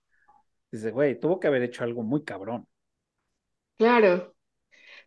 Dice, 0.70 0.90
güey, 0.90 1.18
tuvo 1.20 1.38
que 1.38 1.48
haber 1.48 1.62
hecho 1.62 1.84
algo 1.84 2.02
muy 2.02 2.24
cabrón. 2.24 2.66
Claro. 3.76 4.34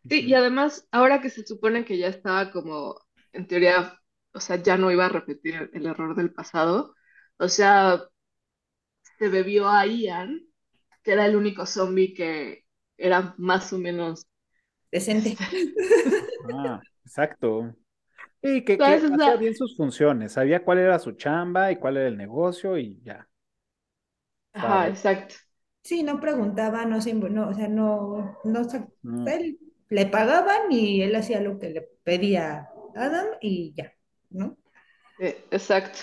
Sí, 0.10 0.22
y 0.22 0.34
además, 0.34 0.88
ahora 0.92 1.22
que 1.22 1.30
se 1.30 1.46
supone 1.46 1.86
que 1.86 1.98
ya 1.98 2.08
estaba 2.08 2.52
como, 2.52 2.96
en 3.34 3.48
teoría, 3.48 4.00
o 4.34 4.40
sea, 4.40 4.58
ya 4.58 4.78
no 4.78 4.92
iba 4.92 5.06
a 5.06 5.10
repetir 5.10 5.70
el 5.74 5.86
error 5.86 6.16
del 6.16 6.32
pasado, 6.34 6.94
o 7.38 7.50
sea, 7.50 8.02
se 9.18 9.30
bebió 9.30 9.68
a 9.68 9.86
Ian, 9.86 10.42
que 11.04 11.14
era 11.14 11.26
el 11.26 11.36
único 11.36 11.66
zombie 11.66 12.14
que 12.14 12.66
era 12.98 13.36
más 13.38 13.72
o 13.74 13.78
menos 13.78 14.28
decente. 14.92 15.36
Ah, 16.54 16.80
exacto. 17.04 17.76
Y 18.40 18.64
que, 18.64 18.78
hacía 18.80 19.36
bien 19.36 19.56
sus 19.56 19.76
funciones, 19.76 20.34
sabía 20.34 20.64
cuál 20.64 20.78
era 20.78 21.00
su 21.00 21.14
chamba 21.14 21.72
y 21.72 21.78
cuál 21.78 21.98
era 21.98 22.08
el 22.08 22.18
negocio 22.18 22.78
y 22.78 23.02
ya. 23.02 23.28
Ajá, 24.54 24.88
exacto. 24.88 25.34
Sí, 25.82 26.04
no 26.04 26.20
preguntaba, 26.20 26.86
no 26.86 27.02
se, 27.02 27.16
no, 27.16 27.50
o 27.50 27.54
sea, 27.56 27.68
no, 27.68 28.38
no, 28.44 29.28
Él, 29.28 29.58
le 29.90 30.06
pagaban 30.06 30.72
y 30.72 31.02
él 31.02 31.16
hacía 31.16 31.42
lo 31.42 31.58
que 31.58 31.70
le 31.70 31.82
pedía 32.04 32.70
Adam 32.96 33.26
y 33.42 33.74
ya, 33.76 33.92
¿no? 34.30 34.58
exacto. 35.20 36.00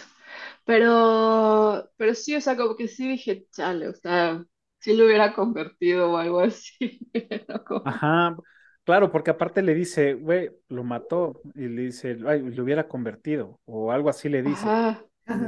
Pero, 0.65 1.91
pero 1.97 2.15
sí, 2.15 2.35
o 2.37 2.41
sea, 2.41 2.57
como 2.57 2.77
que 2.77 2.89
sí 2.89 3.09
dije, 3.09 3.47
chale, 3.51 3.89
o 3.89 3.95
sea, 3.95 4.45
si 4.79 4.95
lo 4.95 5.07
hubiera 5.07 5.35
convertido 5.35 6.13
o 6.13 6.17
algo 6.17 6.41
así. 6.41 7.01
Ajá, 7.85 8.37
claro, 8.85 9.11
porque 9.11 9.31
aparte 9.31 9.63
le 9.63 9.75
dice, 9.75 10.15
güey, 10.15 10.51
lo 10.69 10.85
mató, 10.85 11.41
y 11.55 11.69
le 11.69 11.83
dice, 11.83 12.17
ay, 12.27 12.43
lo 12.43 12.63
hubiera 12.63 12.89
convertido, 12.89 13.61
o 13.65 13.91
algo 13.91 14.09
así 14.09 14.29
le 14.29 14.43
dice. 14.43 14.67
Ajá. 14.67 15.05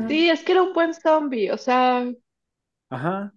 Sí, 0.08 0.30
es 0.30 0.42
que 0.44 0.52
era 0.52 0.62
un 0.62 0.72
buen 0.72 0.94
zombie, 0.94 1.50
o 1.50 1.58
sea. 1.58 2.06
Ajá. 2.90 3.32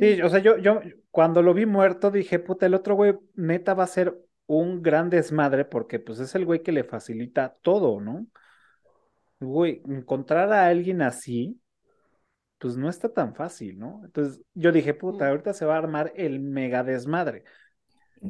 Sí, 0.00 0.20
o 0.22 0.28
sea, 0.28 0.40
yo, 0.40 0.58
yo 0.58 0.80
cuando 1.10 1.42
lo 1.42 1.54
vi 1.54 1.66
muerto 1.66 2.10
dije, 2.10 2.38
puta, 2.38 2.66
el 2.66 2.74
otro 2.74 2.96
güey 2.96 3.16
neta 3.34 3.74
va 3.74 3.84
a 3.84 3.86
ser 3.86 4.18
un 4.46 4.82
gran 4.82 5.08
desmadre 5.08 5.64
porque 5.64 5.98
pues 6.00 6.18
es 6.18 6.34
el 6.34 6.44
güey 6.44 6.62
que 6.62 6.72
le 6.72 6.84
facilita 6.84 7.56
todo, 7.62 8.00
¿no? 8.00 8.26
Güey, 9.46 9.82
encontrar 9.86 10.52
a 10.52 10.66
alguien 10.66 11.02
así, 11.02 11.60
pues 12.58 12.76
no 12.76 12.88
está 12.88 13.08
tan 13.08 13.34
fácil, 13.34 13.78
¿no? 13.78 14.00
Entonces 14.04 14.42
yo 14.54 14.72
dije, 14.72 14.94
puta, 14.94 15.28
ahorita 15.28 15.52
se 15.52 15.66
va 15.66 15.74
a 15.74 15.78
armar 15.78 16.12
el 16.16 16.40
mega 16.40 16.82
desmadre. 16.82 17.44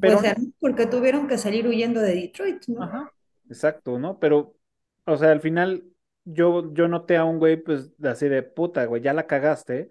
Pero 0.01 0.19
pues 0.19 0.35
porque 0.59 0.87
tuvieron 0.87 1.29
que 1.29 1.39
salir 1.39 1.67
huyendo 1.67 2.01
de 2.01 2.15
Detroit, 2.15 2.67
¿no? 2.67 2.83
Ajá, 2.83 3.13
exacto, 3.49 3.99
¿no? 3.99 4.19
Pero, 4.19 4.57
o 5.05 5.17
sea, 5.17 5.31
al 5.31 5.41
final 5.41 5.85
yo, 6.25 6.73
yo 6.73 6.89
noté 6.89 7.17
a 7.17 7.25
un 7.25 7.39
güey, 7.39 7.57
pues, 7.63 7.93
así 8.03 8.29
de 8.29 8.43
puta, 8.43 8.87
güey, 8.87 9.03
ya 9.03 9.13
la 9.13 9.27
cagaste, 9.27 9.89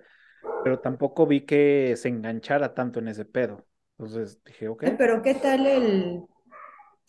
pero 0.63 0.79
tampoco 0.79 1.25
vi 1.25 1.45
que 1.45 1.95
se 1.95 2.09
enganchara 2.09 2.73
tanto 2.73 2.99
en 2.99 3.07
ese 3.07 3.25
pedo. 3.25 3.65
Entonces 3.97 4.43
dije, 4.43 4.67
ok. 4.67 4.85
Pero 4.97 5.21
¿qué 5.21 5.35
tal 5.35 5.65
el 5.67 6.21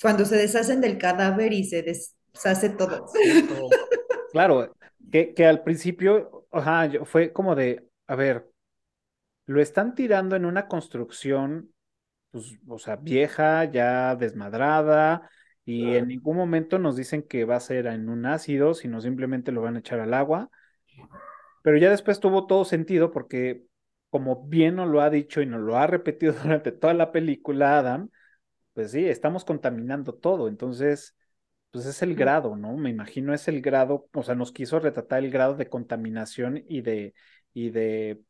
cuando 0.00 0.24
se 0.24 0.36
deshacen 0.36 0.80
del 0.80 0.98
cadáver 0.98 1.52
y 1.52 1.64
se 1.64 1.82
deshace 1.82 2.70
todo? 2.70 3.06
Claro, 4.34 4.76
que, 5.12 5.32
que 5.34 5.46
al 5.46 5.62
principio, 5.62 6.46
ajá, 6.50 6.90
fue 7.04 7.32
como 7.32 7.54
de, 7.54 7.88
a 8.08 8.16
ver, 8.16 8.50
lo 9.46 9.60
están 9.62 9.94
tirando 9.94 10.36
en 10.36 10.44
una 10.46 10.68
construcción, 10.68 11.74
pues, 12.32 12.58
o 12.68 12.78
sea, 12.78 12.96
vieja, 12.96 13.64
ya 13.66 14.16
desmadrada, 14.16 15.30
y 15.64 15.94
en 15.96 16.08
ningún 16.08 16.36
momento 16.36 16.78
nos 16.78 16.96
dicen 16.96 17.22
que 17.22 17.44
va 17.44 17.56
a 17.56 17.60
ser 17.60 17.86
en 17.88 18.08
un 18.10 18.26
ácido, 18.26 18.74
sino 18.74 19.00
simplemente 19.00 19.52
lo 19.52 19.62
van 19.62 19.76
a 19.76 19.80
echar 19.80 20.00
al 20.00 20.14
agua. 20.14 20.50
Pero 21.62 21.78
ya 21.78 21.90
después 21.90 22.20
tuvo 22.20 22.46
todo 22.46 22.64
sentido 22.64 23.10
porque, 23.10 23.64
como 24.10 24.44
bien 24.46 24.76
nos 24.76 24.88
lo 24.88 25.00
ha 25.00 25.10
dicho 25.10 25.40
y 25.40 25.46
nos 25.46 25.60
lo 25.60 25.76
ha 25.76 25.86
repetido 25.86 26.32
durante 26.42 26.72
toda 26.72 26.94
la 26.94 27.12
película, 27.12 27.78
Adam, 27.78 28.10
pues 28.74 28.92
sí, 28.92 29.06
estamos 29.08 29.44
contaminando 29.44 30.14
todo. 30.14 30.48
Entonces, 30.48 31.16
pues 31.74 31.86
es 31.86 32.02
el 32.02 32.14
grado, 32.14 32.54
¿no? 32.54 32.76
Me 32.76 32.90
imagino 32.90 33.34
es 33.34 33.48
el 33.48 33.60
grado, 33.60 34.08
o 34.14 34.22
sea, 34.22 34.36
nos 34.36 34.52
quiso 34.52 34.78
retratar 34.78 35.24
el 35.24 35.30
grado 35.32 35.56
de 35.56 35.68
contaminación 35.68 36.62
y 36.68 36.82
de, 36.82 37.14
y 37.52 37.70
de, 37.70 38.22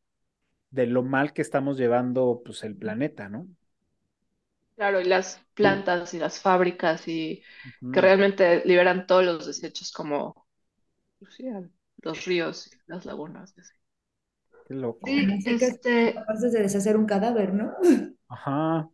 de 0.71 0.87
lo 0.87 1.03
mal 1.03 1.33
que 1.33 1.43
estamos 1.43 1.77
llevando, 1.77 2.41
pues, 2.43 2.63
el 2.63 2.75
planeta, 2.75 3.29
¿no? 3.29 3.47
Claro, 4.75 4.99
y 4.99 5.05
las 5.05 5.41
plantas 5.53 6.13
y 6.15 6.19
las 6.19 6.39
fábricas 6.39 7.07
y 7.07 7.43
que 7.91 8.01
realmente 8.01 8.63
liberan 8.65 9.07
todos 9.07 9.23
los 9.23 9.45
desechos 9.45 9.91
como 9.91 10.47
pues 11.19 11.37
los 12.01 12.25
ríos 12.25 12.67
y 12.67 12.77
las 12.87 13.05
lagunas. 13.05 13.53
Qué 14.67 14.73
loco. 14.73 15.07
Sí, 15.07 15.27
este... 15.61 16.13
capaces 16.15 16.51
de 16.53 16.61
deshacer 16.61 16.97
un 16.97 17.05
cadáver, 17.05 17.53
¿no? 17.53 17.73
Ajá. 18.29 18.89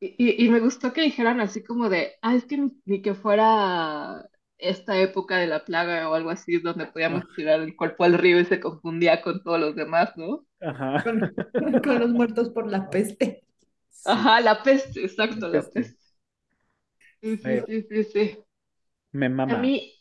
Y, 0.00 0.44
y, 0.44 0.48
me 0.50 0.60
gustó 0.60 0.92
que 0.92 1.02
dijeran 1.02 1.40
así 1.40 1.64
como 1.64 1.88
de, 1.88 2.12
ah, 2.20 2.34
es 2.34 2.44
que 2.44 2.68
ni, 2.84 3.00
que 3.00 3.14
fuera 3.14 4.28
esta 4.58 4.98
época 4.98 5.38
de 5.38 5.46
la 5.46 5.64
plaga 5.64 6.08
o 6.10 6.14
algo 6.14 6.30
así, 6.30 6.58
donde 6.58 6.86
podíamos 6.86 7.24
tirar 7.34 7.60
el 7.60 7.74
cuerpo 7.76 8.04
al 8.04 8.14
río 8.14 8.38
y 8.40 8.44
se 8.44 8.60
confundía 8.60 9.22
con 9.22 9.42
todos 9.42 9.60
los 9.60 9.74
demás, 9.74 10.12
¿no? 10.16 10.46
Ajá. 10.60 11.02
con 11.02 11.20
los 12.00 12.10
muertos 12.10 12.50
por 12.50 12.70
la 12.70 12.90
peste. 12.90 13.44
Ajá, 14.04 14.40
la 14.40 14.62
peste, 14.62 15.04
exacto, 15.04 15.48
la 15.48 15.62
peste. 15.62 15.96
Sí, 17.22 17.38
sí, 17.38 17.82
sí, 17.88 18.04
sí, 18.04 18.38
Me 19.12 19.30
mama. 19.30 19.54
A 19.54 19.58
mí, 19.58 19.94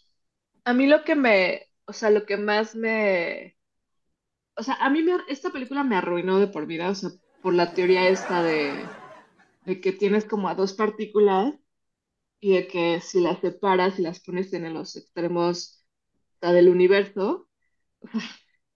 a 0.65 0.73
mí 0.73 0.87
lo 0.87 1.05
que 1.05 1.15
me, 1.15 1.67
o 1.85 1.93
sea, 1.93 2.09
lo 2.09 2.25
que 2.25 2.35
más 2.35 2.75
me, 2.75 3.55
o 4.55 4.63
sea, 4.63 4.75
a 4.75 4.89
mí 4.89 5.01
me, 5.01 5.13
esta 5.29 5.49
película 5.51 5.83
me 5.83 5.95
arruinó 5.95 6.39
de 6.39 6.47
por 6.47 6.67
vida, 6.67 6.89
o 6.89 6.95
sea, 6.95 7.11
por 7.41 7.53
la 7.53 7.73
teoría 7.73 8.09
esta 8.09 8.43
de, 8.43 8.73
de 9.65 9.81
que 9.81 9.91
tienes 9.93 10.25
como 10.25 10.49
a 10.49 10.55
dos 10.55 10.73
partículas 10.73 11.55
y 12.41 12.53
de 12.55 12.67
que 12.67 13.01
si 13.01 13.21
las 13.21 13.39
separas 13.41 13.99
y 13.99 14.03
las 14.03 14.21
pones 14.21 14.53
en 14.53 14.73
los 14.73 14.95
extremos 14.97 15.85
del 16.41 16.69
universo, 16.69 17.49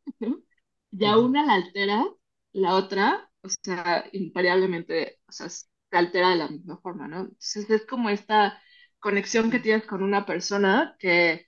ya 0.91 1.17
una 1.17 1.45
la 1.45 1.55
altera, 1.55 2.05
la 2.53 2.75
otra 2.75 3.29
o 3.41 3.49
sea, 3.49 4.05
invariablemente, 4.13 5.19
o 5.27 5.31
sea, 5.31 5.49
se 5.49 5.67
altera 5.91 6.29
de 6.31 6.35
la 6.37 6.49
misma 6.49 6.77
forma, 6.79 7.07
¿no? 7.07 7.21
Entonces 7.21 7.69
es 7.69 7.85
como 7.85 8.09
esta 8.09 8.61
conexión 8.99 9.51
que 9.51 9.59
tienes 9.59 9.85
con 9.85 10.03
una 10.03 10.25
persona 10.25 10.95
que 10.99 11.47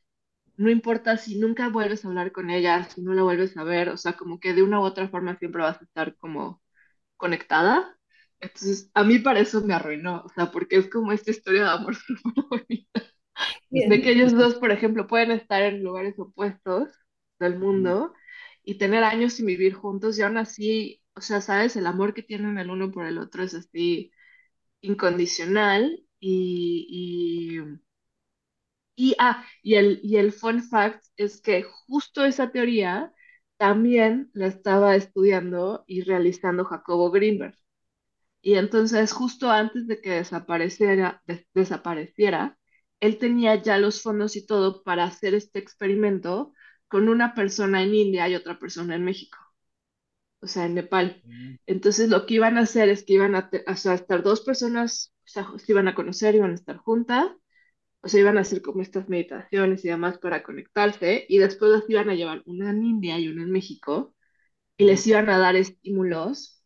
no 0.57 0.69
importa 0.71 1.17
si 1.17 1.39
nunca 1.39 1.69
vuelves 1.69 2.05
a 2.05 2.09
hablar 2.09 2.31
con 2.33 2.49
ella, 2.51 2.85
si 2.89 3.01
no 3.03 3.13
la 3.13 3.23
vuelves 3.23 3.57
a 3.57 3.63
ver, 3.65 3.89
o 3.89 3.97
sea, 3.97 4.13
como 4.17 4.39
que 4.39 4.53
de 4.53 4.63
una 4.63 4.79
u 4.81 4.83
otra 4.83 5.09
forma 5.09 5.37
siempre 5.37 5.63
vas 5.63 5.81
a 5.81 5.85
estar 5.85 6.17
como 6.17 6.61
conectada. 7.17 7.98
Entonces, 8.41 8.89
a 8.93 9.03
mí 9.03 9.19
para 9.19 9.39
eso 9.41 9.61
me 9.61 9.73
arruinó, 9.73 10.23
o 10.25 10.29
sea, 10.29 10.51
porque 10.51 10.77
es 10.77 10.89
como 10.89 11.11
esta 11.11 11.31
historia 11.31 11.63
de 11.63 11.69
amor 11.71 11.95
súper 12.07 12.45
bonita. 12.49 13.01
De 13.71 14.01
que 14.01 14.11
ellos 14.11 14.33
dos, 14.35 14.55
por 14.55 14.71
ejemplo, 14.71 15.07
pueden 15.07 15.31
estar 15.31 15.61
en 15.63 15.83
lugares 15.83 16.19
opuestos 16.19 16.89
del 17.39 17.57
mundo 17.59 18.13
y 18.63 18.77
tener 18.77 19.03
años 19.03 19.33
sin 19.33 19.45
vivir 19.47 19.73
juntos 19.73 20.17
y 20.19 20.21
aún 20.23 20.37
así 20.37 21.01
o 21.15 21.21
sea, 21.21 21.41
sabes, 21.41 21.75
el 21.75 21.87
amor 21.87 22.13
que 22.13 22.23
tienen 22.23 22.57
el 22.59 22.69
uno 22.71 22.91
por 22.91 23.05
el 23.05 23.17
otro 23.17 23.43
es 23.43 23.53
así 23.53 24.11
incondicional 24.81 26.03
y, 26.19 27.59
y, 28.95 29.15
ah, 29.19 29.45
y 29.63 29.75
el, 29.75 29.99
y 30.03 30.17
el 30.17 30.31
fun 30.33 30.61
fact 30.63 31.03
es 31.17 31.41
que 31.41 31.63
justo 31.63 32.25
esa 32.25 32.51
teoría 32.51 33.13
también 33.57 34.29
la 34.33 34.47
estaba 34.47 34.95
estudiando 34.95 35.83
y 35.87 36.01
realizando 36.03 36.65
Jacobo 36.65 37.11
Greenberg. 37.11 37.55
Y 38.41 38.55
entonces, 38.55 39.11
justo 39.11 39.49
antes 39.51 39.87
de 39.87 40.01
que 40.01 40.11
desapareciera, 40.11 41.21
desapareciera, 41.53 42.57
él 42.99 43.17
tenía 43.17 43.55
ya 43.61 43.77
los 43.77 44.01
fondos 44.01 44.35
y 44.35 44.45
todo 44.45 44.83
para 44.83 45.05
hacer 45.05 45.33
este 45.33 45.59
experimento 45.59 46.53
con 46.87 47.09
una 47.09 47.33
persona 47.35 47.83
en 47.83 47.93
India 47.95 48.27
y 48.29 48.35
otra 48.35 48.59
persona 48.59 48.95
en 48.95 49.05
México 49.05 49.37
o 50.41 50.47
sea, 50.47 50.65
en 50.65 50.75
Nepal. 50.75 51.21
Mm. 51.25 51.55
Entonces 51.65 52.09
lo 52.09 52.25
que 52.25 52.35
iban 52.35 52.57
a 52.57 52.61
hacer 52.61 52.89
es 52.89 53.03
que 53.03 53.13
iban 53.13 53.35
a, 53.35 53.49
o 53.67 53.75
sea, 53.75 53.93
estar 53.93 54.23
dos 54.23 54.41
personas, 54.41 55.13
o 55.25 55.27
sea, 55.27 55.47
se 55.57 55.71
iban 55.71 55.87
a 55.87 55.95
conocer, 55.95 56.35
iban 56.35 56.51
a 56.51 56.55
estar 56.55 56.77
juntas, 56.77 57.27
o 58.01 58.07
sea, 58.07 58.21
iban 58.21 58.37
a 58.37 58.41
hacer 58.41 58.61
como 58.61 58.81
estas 58.81 59.09
meditaciones 59.09 59.83
y 59.85 59.89
demás 59.89 60.17
para 60.19 60.43
conectarse, 60.43 61.25
y 61.29 61.39
después 61.39 61.71
las 61.71 61.89
iban 61.89 62.09
a 62.09 62.15
llevar 62.15 62.43
una 62.45 62.71
en 62.71 62.83
India 62.85 63.19
y 63.19 63.27
una 63.29 63.43
en 63.43 63.51
México, 63.51 64.15
y 64.77 64.85
les 64.85 65.05
iban 65.07 65.29
a 65.29 65.37
dar 65.39 65.55
estímulos, 65.55 66.58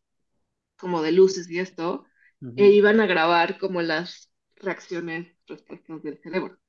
como 0.83 1.03
de 1.03 1.13
luces 1.13 1.49
y 1.51 1.59
esto, 1.59 2.05
e 2.57 2.67
iban 2.71 3.01
a 3.01 3.07
grabar 3.07 3.59
como 3.59 3.81
las 3.83 4.31
reacciones, 4.57 5.35
respuestas 5.47 6.03
del 6.03 6.19
cerebro. 6.23 6.59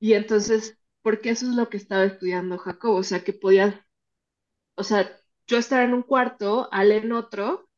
Y 0.00 0.14
entonces, 0.14 0.78
porque 1.02 1.30
eso 1.30 1.46
es 1.48 1.54
lo 1.54 1.68
que 1.68 1.76
estaba 1.76 2.04
estudiando 2.04 2.58
Jacob, 2.58 2.94
o 2.96 3.02
sea, 3.02 3.24
que 3.24 3.32
podías, 3.32 3.74
o 4.76 4.84
sea, 4.84 5.10
yo 5.46 5.58
estar 5.58 5.82
en 5.84 5.94
un 5.94 6.02
cuarto, 6.02 6.68
Ale 6.72 6.98
en 6.98 7.12
otro, 7.12 7.68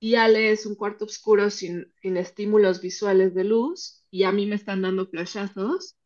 y 0.00 0.16
Ale 0.16 0.52
es 0.52 0.66
un 0.66 0.76
cuarto 0.76 1.06
oscuro 1.06 1.50
sin, 1.50 1.92
sin 2.02 2.16
estímulos 2.18 2.80
visuales 2.82 3.34
de 3.34 3.44
luz, 3.44 4.04
y 4.10 4.24
a 4.24 4.32
mí 4.32 4.46
me 4.46 4.56
están 4.56 4.82
dando 4.82 5.06
flashazos, 5.08 5.96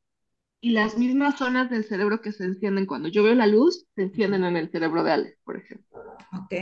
y 0.60 0.70
las 0.70 0.98
mismas 0.98 1.38
zonas 1.38 1.70
del 1.70 1.84
cerebro 1.84 2.20
que 2.20 2.32
se 2.32 2.44
encienden 2.44 2.86
cuando 2.86 3.08
yo 3.08 3.22
veo 3.22 3.34
la 3.34 3.46
luz, 3.46 3.86
se 3.94 4.02
encienden 4.02 4.44
en 4.44 4.56
el 4.56 4.70
cerebro 4.70 5.02
de 5.02 5.12
Ale, 5.12 5.38
por 5.44 5.56
ejemplo. 5.56 6.00
Ok. 6.38 6.54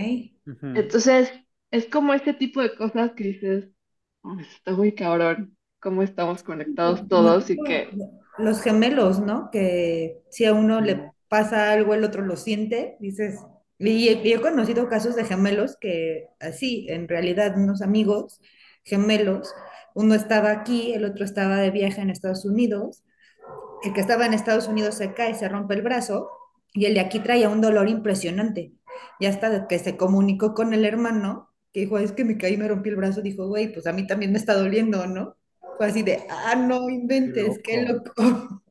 Entonces, 0.77 1.33
es 1.71 1.87
como 1.87 2.15
este 2.15 2.33
tipo 2.33 2.63
de 2.63 2.75
cosas 2.77 3.13
que 3.13 3.25
dices, 3.25 3.69
está 4.51 4.73
muy 4.73 4.95
cabrón, 4.95 5.57
cómo 5.81 6.03
estamos 6.03 6.43
conectados 6.43 7.07
todos 7.09 7.51
y 7.51 7.57
que... 7.57 7.91
Los 8.39 8.63
gemelos, 8.63 9.19
¿no? 9.19 9.51
Que 9.51 10.21
si 10.31 10.45
a 10.45 10.55
uno 10.55 10.81
le 10.81 11.11
pasa 11.27 11.73
algo, 11.73 11.93
el 11.95 12.05
otro 12.05 12.25
lo 12.25 12.37
siente, 12.37 12.97
dices, 13.01 13.41
y 13.81 14.09
he, 14.09 14.41
conocido 14.41 14.89
casos 14.89 15.17
de 15.17 15.25
gemelos 15.25 15.77
que 15.77 16.29
así, 16.39 16.87
en 16.89 17.09
realidad, 17.09 17.57
unos 17.57 17.83
amigos 17.83 18.41
gemelos, 18.85 19.53
uno 19.95 20.15
estaba 20.15 20.53
aquí, 20.53 20.93
el 20.93 21.05
otro 21.05 21.25
estaba 21.25 21.57
de 21.57 21.73
viaje 21.73 22.01
en 22.01 22.11
Estados 22.11 22.45
Unidos, 22.45 23.03
el 23.83 23.93
que 23.93 24.01
estaba 24.01 24.27
en 24.27 24.35
Estados 24.35 24.69
Unidos 24.69 24.97
se 24.97 25.15
cae, 25.15 25.35
se 25.35 25.49
rompe 25.49 25.75
el 25.75 25.83
brazo, 25.83 26.31
y 26.73 26.87
el 26.87 26.95
de 26.95 27.01
aquí 27.01 27.21
traía 27.21 27.49
un 27.49 27.61
dolor 27.61 27.89
impresionante. 27.89 28.73
Y 29.21 29.27
hasta 29.27 29.67
que 29.69 29.79
se 29.79 29.97
comunicó 29.97 30.55
con 30.55 30.75
el 30.75 30.85
hermano, 30.85 31.51
que 31.73 31.81
dijo, 31.81 31.99
es 31.99 32.13
que 32.13 32.25
me 32.25 32.39
caí, 32.39 32.57
me 32.57 32.69
rompí 32.69 32.91
el 32.91 32.97
brazo, 32.97 33.23
dijo, 33.23 33.47
güey, 33.49 33.73
pues 33.73 33.87
a 33.87 33.93
mí 33.93 34.07
también 34.07 34.33
me 34.33 34.39
está 34.39 34.55
doliendo, 34.55 35.07
¿no? 35.07 35.37
Fue 35.77 35.87
así 35.87 36.03
de, 36.03 36.27
ah, 36.31 36.57
no 36.57 36.89
inventes, 36.91 37.59
qué 37.63 37.83
loco. 37.83 38.13
Qué 38.17 38.25
loco. 38.25 38.63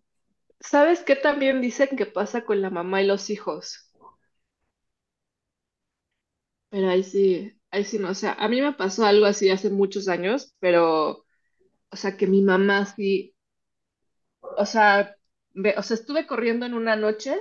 ¿Sabes 0.60 1.04
qué 1.04 1.16
también 1.16 1.62
dicen 1.62 1.98
que 1.98 2.06
pasa 2.06 2.46
con 2.46 2.62
la 2.62 2.70
mamá 2.70 3.02
y 3.02 3.08
los 3.08 3.30
hijos? 3.32 3.92
Pero 6.70 6.90
ahí 6.90 7.04
sí, 7.04 7.60
ahí 7.72 7.84
sí 7.86 8.00
no, 8.00 8.10
o 8.10 8.14
sea, 8.14 8.34
a 8.34 8.48
mí 8.50 8.62
me 8.62 8.74
pasó 8.74 9.06
algo 9.06 9.26
así 9.26 9.50
hace 9.50 9.70
muchos 9.70 10.08
años, 10.08 10.56
pero, 10.60 11.26
o 11.92 11.98
sea, 11.98 12.18
que 12.18 12.28
mi 12.28 12.44
mamá 12.44 12.86
sí, 12.88 13.36
o 14.58 14.66
sea, 14.66 15.16
o 15.78 15.84
sea, 15.84 15.96
estuve 15.96 16.28
corriendo 16.28 16.66
en 16.66 16.74
una 16.74 16.96
noche, 16.96 17.36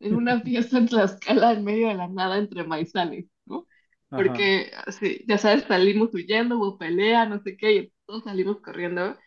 en 0.00 0.14
una 0.14 0.40
fiesta 0.42 0.78
en 0.78 0.88
Tlaxcala, 0.88 1.52
en 1.52 1.64
medio 1.64 1.88
de 1.88 1.94
la 1.94 2.08
nada, 2.08 2.38
entre 2.38 2.64
maizales, 2.64 3.26
¿no? 3.46 3.66
Porque, 4.14 4.70
así, 4.86 5.24
ya 5.28 5.38
sabes, 5.38 5.64
salimos 5.64 6.14
huyendo, 6.14 6.56
hubo 6.58 6.78
pelea, 6.78 7.26
no 7.26 7.40
sé 7.42 7.56
qué, 7.56 7.72
y 7.72 7.92
todos 8.06 8.24
salimos 8.24 8.60
corriendo. 8.60 9.18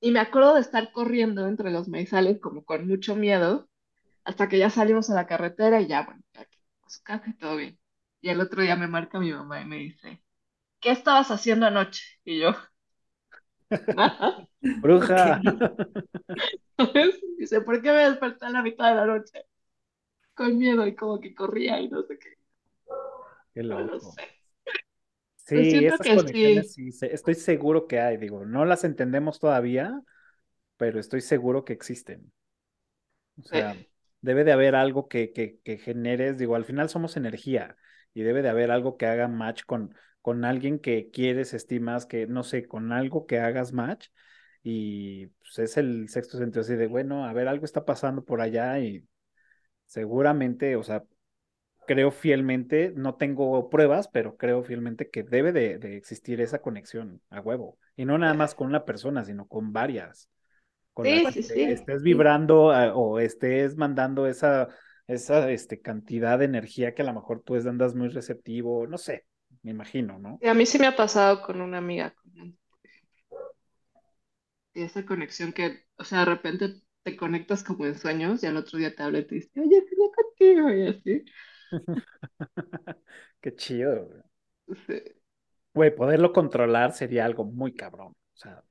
Y 0.00 0.12
me 0.12 0.20
acuerdo 0.20 0.54
de 0.54 0.60
estar 0.62 0.92
corriendo 0.92 1.48
entre 1.48 1.70
los 1.72 1.88
maizales 1.88 2.40
como 2.40 2.64
con 2.64 2.88
mucho 2.88 3.16
miedo, 3.16 3.68
hasta 4.24 4.48
que 4.48 4.58
ya 4.58 4.70
salimos 4.70 5.10
a 5.10 5.14
la 5.14 5.26
carretera 5.28 5.80
y 5.80 5.88
ya, 5.88 6.04
bueno, 6.04 6.22
aquí, 6.34 6.58
pues 6.82 7.00
casi 7.00 7.34
todo 7.36 7.56
bien. 7.56 7.78
Y 8.22 8.30
el 8.30 8.40
otro 8.40 8.62
día 8.62 8.76
me 8.76 8.88
marca 8.88 9.20
mi 9.20 9.32
mamá 9.32 9.60
y 9.62 9.66
me 9.66 9.76
dice, 9.78 10.22
¿qué 10.80 10.90
estabas 10.92 11.30
haciendo 11.30 11.66
anoche? 11.66 12.02
Y 12.24 12.40
yo, 12.40 12.52
Bruja. 14.80 15.40
Dice, 17.38 17.60
¿por 17.60 17.80
qué 17.80 17.92
me 17.92 18.08
desperté 18.08 18.46
a 18.46 18.50
la 18.50 18.62
mitad 18.62 18.90
de 18.90 18.94
la 18.96 19.06
noche? 19.06 19.46
Con 20.34 20.58
miedo 20.58 20.86
y 20.86 20.94
como 20.94 21.20
que 21.20 21.34
corría 21.34 21.80
y 21.80 21.88
no 21.88 22.02
sé 22.02 22.18
qué. 22.18 22.36
Qué 23.54 23.62
loco. 23.62 23.82
No 23.82 24.00
sé. 24.00 24.22
Sí, 25.36 25.84
esas 25.84 25.98
conexiones 25.98 26.74
sí. 26.74 26.90
estoy 27.02 27.34
seguro 27.34 27.88
que 27.88 27.98
hay, 27.98 28.16
digo, 28.18 28.44
no 28.44 28.64
las 28.64 28.84
entendemos 28.84 29.40
todavía, 29.40 30.00
pero 30.76 31.00
estoy 31.00 31.20
seguro 31.20 31.64
que 31.64 31.72
existen. 31.72 32.32
O 33.36 33.42
sea, 33.42 33.74
debe 34.20 34.44
de 34.44 34.52
haber 34.52 34.76
algo 34.76 35.08
que, 35.08 35.32
que, 35.32 35.58
que 35.64 35.78
generes, 35.78 36.38
digo, 36.38 36.54
al 36.54 36.64
final 36.64 36.88
somos 36.88 37.16
energía 37.16 37.76
y 38.14 38.22
debe 38.22 38.42
de 38.42 38.48
haber 38.48 38.70
algo 38.70 38.96
que 38.96 39.06
haga 39.06 39.26
match 39.26 39.64
con, 39.64 39.94
con 40.22 40.44
alguien 40.44 40.78
que 40.78 41.10
quieres, 41.10 41.54
estimas, 41.54 42.06
que 42.06 42.26
no 42.26 42.42
sé, 42.42 42.66
con 42.66 42.92
algo 42.92 43.26
que 43.26 43.38
hagas 43.38 43.72
match 43.72 44.08
y 44.62 45.28
pues, 45.28 45.58
es 45.58 45.76
el 45.76 46.08
sexto 46.08 46.38
sentido 46.38 46.60
así 46.62 46.76
de, 46.76 46.86
bueno, 46.86 47.24
a 47.24 47.32
ver, 47.32 47.48
algo 47.48 47.64
está 47.64 47.84
pasando 47.84 48.24
por 48.24 48.40
allá 48.40 48.78
y 48.78 49.04
seguramente, 49.86 50.76
o 50.76 50.82
sea, 50.82 51.02
creo 51.86 52.10
fielmente, 52.10 52.92
no 52.94 53.16
tengo 53.16 53.68
pruebas, 53.70 54.08
pero 54.08 54.36
creo 54.36 54.62
fielmente 54.62 55.10
que 55.10 55.22
debe 55.22 55.52
de, 55.52 55.74
existir 55.96 56.40
esa 56.40 56.60
conexión 56.60 57.20
a 57.30 57.40
huevo. 57.40 57.78
Y 57.96 58.04
no 58.04 58.18
nada 58.18 58.34
más 58.34 58.54
con 58.54 58.68
una 58.68 58.84
persona, 58.84 59.24
sino 59.24 59.46
con 59.48 59.72
varias. 59.72 60.28
Con 60.92 61.06
sí, 61.06 61.24
las 61.24 61.34
sí, 61.34 61.40
que 61.40 61.48
sí. 61.48 61.62
estés 61.62 62.02
vibrando 62.02 62.66
o 62.94 63.18
estés 63.18 63.76
mandando 63.76 64.26
esa, 64.26 64.68
esa 65.06 65.50
este, 65.50 65.80
cantidad 65.80 66.38
de 66.38 66.44
energía 66.44 66.94
que 66.94 67.02
a 67.02 67.06
lo 67.06 67.14
mejor 67.14 67.42
tú 67.42 67.56
andas 67.56 67.94
muy 67.94 68.08
receptivo, 68.08 68.86
no 68.86 68.98
sé, 68.98 69.24
me 69.62 69.72
imagino, 69.72 70.18
¿no? 70.18 70.38
Y 70.40 70.48
a 70.48 70.54
mí 70.54 70.66
sí 70.66 70.78
me 70.78 70.86
ha 70.86 70.96
pasado 70.96 71.42
con 71.42 71.60
una 71.60 71.78
amiga. 71.78 72.14
Y 74.72 74.82
esa 74.82 75.04
conexión 75.04 75.52
que, 75.52 75.84
o 75.96 76.04
sea, 76.04 76.20
de 76.20 76.24
repente 76.26 76.82
te 77.02 77.16
conectas 77.16 77.64
como 77.64 77.86
en 77.86 77.98
sueños 77.98 78.42
y 78.42 78.46
al 78.46 78.56
otro 78.56 78.78
día 78.78 78.94
te 78.94 79.02
habla 79.02 79.18
y 79.18 79.26
te 79.26 79.34
dice, 79.36 79.60
oye, 79.60 79.78
estoy 79.78 80.10
contigo 80.14 80.70
y 80.72 80.86
así. 80.88 81.24
Qué 83.40 83.54
chido, 83.56 84.06
güey. 84.06 84.76
Sí. 84.86 85.02
Güey, 85.74 85.94
poderlo 85.94 86.32
controlar 86.32 86.92
sería 86.92 87.24
algo 87.24 87.44
muy 87.44 87.74
cabrón. 87.74 88.08
O 88.08 88.36
sea, 88.36 88.62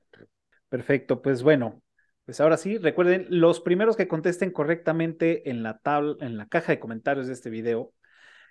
perfecto. 0.68 1.22
Pues 1.22 1.42
bueno, 1.42 1.82
pues 2.24 2.40
ahora 2.40 2.56
sí, 2.56 2.78
recuerden, 2.78 3.26
los 3.28 3.60
primeros 3.60 3.96
que 3.96 4.08
contesten 4.08 4.50
correctamente 4.50 5.50
en 5.50 5.62
la 5.62 5.78
tabla, 5.78 6.16
en 6.20 6.36
la 6.36 6.46
caja 6.46 6.72
de 6.72 6.80
comentarios 6.80 7.26
de 7.26 7.32
este 7.32 7.50
video, 7.50 7.92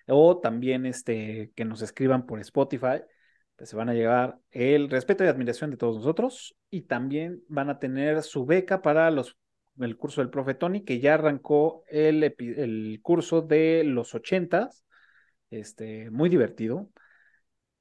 o 0.07 0.39
también 0.39 0.85
este, 0.85 1.51
que 1.55 1.65
nos 1.65 1.81
escriban 1.81 2.25
por 2.25 2.39
Spotify, 2.39 3.01
pues 3.55 3.69
se 3.69 3.75
van 3.75 3.89
a 3.89 3.93
llevar 3.93 4.39
el 4.51 4.89
respeto 4.89 5.23
y 5.23 5.27
admiración 5.27 5.71
de 5.71 5.77
todos 5.77 5.97
nosotros 5.97 6.55
y 6.69 6.83
también 6.83 7.43
van 7.49 7.69
a 7.69 7.79
tener 7.79 8.23
su 8.23 8.45
beca 8.45 8.81
para 8.81 9.11
los, 9.11 9.37
el 9.79 9.97
curso 9.97 10.21
del 10.21 10.29
profe 10.29 10.53
Tony, 10.53 10.83
que 10.83 10.99
ya 10.99 11.15
arrancó 11.15 11.83
el, 11.89 12.23
el 12.39 12.99
curso 13.01 13.41
de 13.41 13.83
los 13.85 14.15
ochentas, 14.15 14.85
este, 15.49 16.09
muy 16.11 16.29
divertido. 16.29 16.89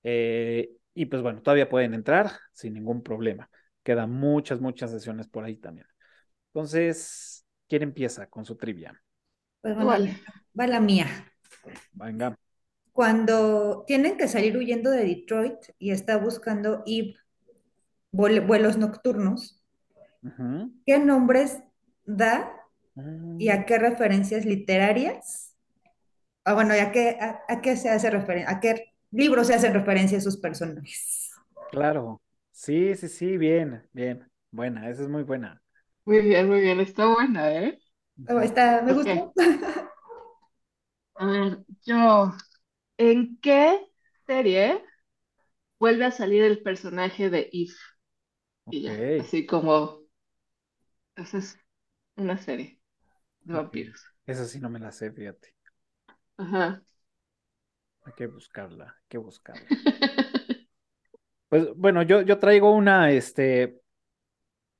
Eh, 0.03 0.71
y 0.95 1.07
pues 1.07 1.23
bueno, 1.23 1.43
todavía 1.43 1.69
pueden 1.69 1.95
entrar 1.95 2.31
sin 2.53 2.75
ningún 2.75 3.03
problema. 3.03 3.49
Quedan 3.83 4.11
muchas, 4.11 4.61
muchas 4.61 4.91
sesiones 4.91 5.29
por 5.29 5.45
ahí 5.45 5.57
también. 5.57 5.87
Entonces, 6.49 7.45
¿quién 7.69 7.83
empieza 7.83 8.27
con 8.29 8.45
su 8.45 8.57
trivia? 8.57 9.01
Pues 9.61 9.75
bueno, 9.75 9.91
Vale. 9.91 10.17
va 10.59 10.67
la 10.67 10.81
mía. 10.81 11.07
Venga. 11.93 12.37
Cuando 12.93 13.85
tienen 13.87 14.19
que 14.19 14.29
salir 14.29 14.55
huyendo 14.59 14.91
de 14.91 15.03
Detroit 15.07 15.57
y 15.79 15.91
está 15.93 16.19
buscando 16.19 16.83
Eve 16.85 17.15
vuelos 18.13 18.77
nocturnos. 18.79 19.63
¿qué 20.87 20.99
nombres 20.99 21.59
da 22.05 22.53
y 23.39 23.49
Mm, 23.49 23.51
a 23.51 23.67
qué 23.67 23.79
referencias 23.79 24.45
literarias? 24.45 25.57
Ah, 26.45 26.55
bueno, 26.55 26.77
¿y 26.77 26.81
a 26.81 26.93
qué, 26.93 27.19
a, 27.21 27.43
a 27.49 27.61
qué 27.63 27.77
se 27.77 27.91
hace 27.91 28.11
referencia? 28.11 28.51
¿A 28.57 28.61
qué 28.61 28.95
libros 29.13 29.49
se 29.49 29.55
hacen 29.55 29.75
referencia 29.75 30.19
a 30.19 30.21
sus 30.23 30.39
personajes? 30.39 31.33
Claro. 31.71 32.21
Sí, 32.51 32.95
sí, 32.97 33.09
sí, 33.09 33.37
bien, 33.39 33.89
bien. 33.93 34.31
Buena, 34.51 34.89
esa 34.91 35.03
es 35.03 35.09
muy 35.09 35.23
buena. 35.23 35.63
Muy 36.05 36.21
bien, 36.23 36.49
muy 36.49 36.61
bien, 36.61 36.81
está 36.81 37.07
buena, 37.07 37.53
¿eh? 37.53 37.79
Oh, 38.29 38.41
está, 38.41 38.83
me 38.83 38.93
Ok. 38.93 39.07
gustó. 39.09 39.33
A 41.19 41.27
ver, 41.27 41.59
yo, 41.85 42.33
¿en 42.99 43.39
qué 43.43 43.81
serie 44.27 44.85
vuelve 45.81 46.05
a 46.07 46.13
salir 46.13 46.43
el 46.45 46.63
personaje 46.63 47.31
de 47.31 47.51
Eve? 47.53 47.75
Y 48.71 48.83
ya, 48.85 48.95
Ok, 48.95 49.19
así 49.19 49.45
como, 49.47 50.01
esa 51.17 51.37
es 51.39 51.59
una 52.17 52.39
serie 52.39 52.81
de 53.45 53.55
vampiros. 53.55 54.03
Esa 54.27 54.45
sí 54.47 54.61
no 54.61 54.71
me 54.71 54.79
la 54.79 54.93
sé, 54.93 55.11
fíjate. 55.11 55.55
Ajá. 56.37 56.83
Hay 58.03 58.13
que 58.15 58.27
buscarla, 58.27 58.87
hay 58.87 59.05
que 59.09 59.19
buscarla. 59.19 59.71
Pues 61.49 61.69
bueno, 61.77 62.03
yo, 62.03 62.21
yo 62.23 62.39
traigo 62.39 62.71
una, 62.75 63.11
este, 63.11 63.81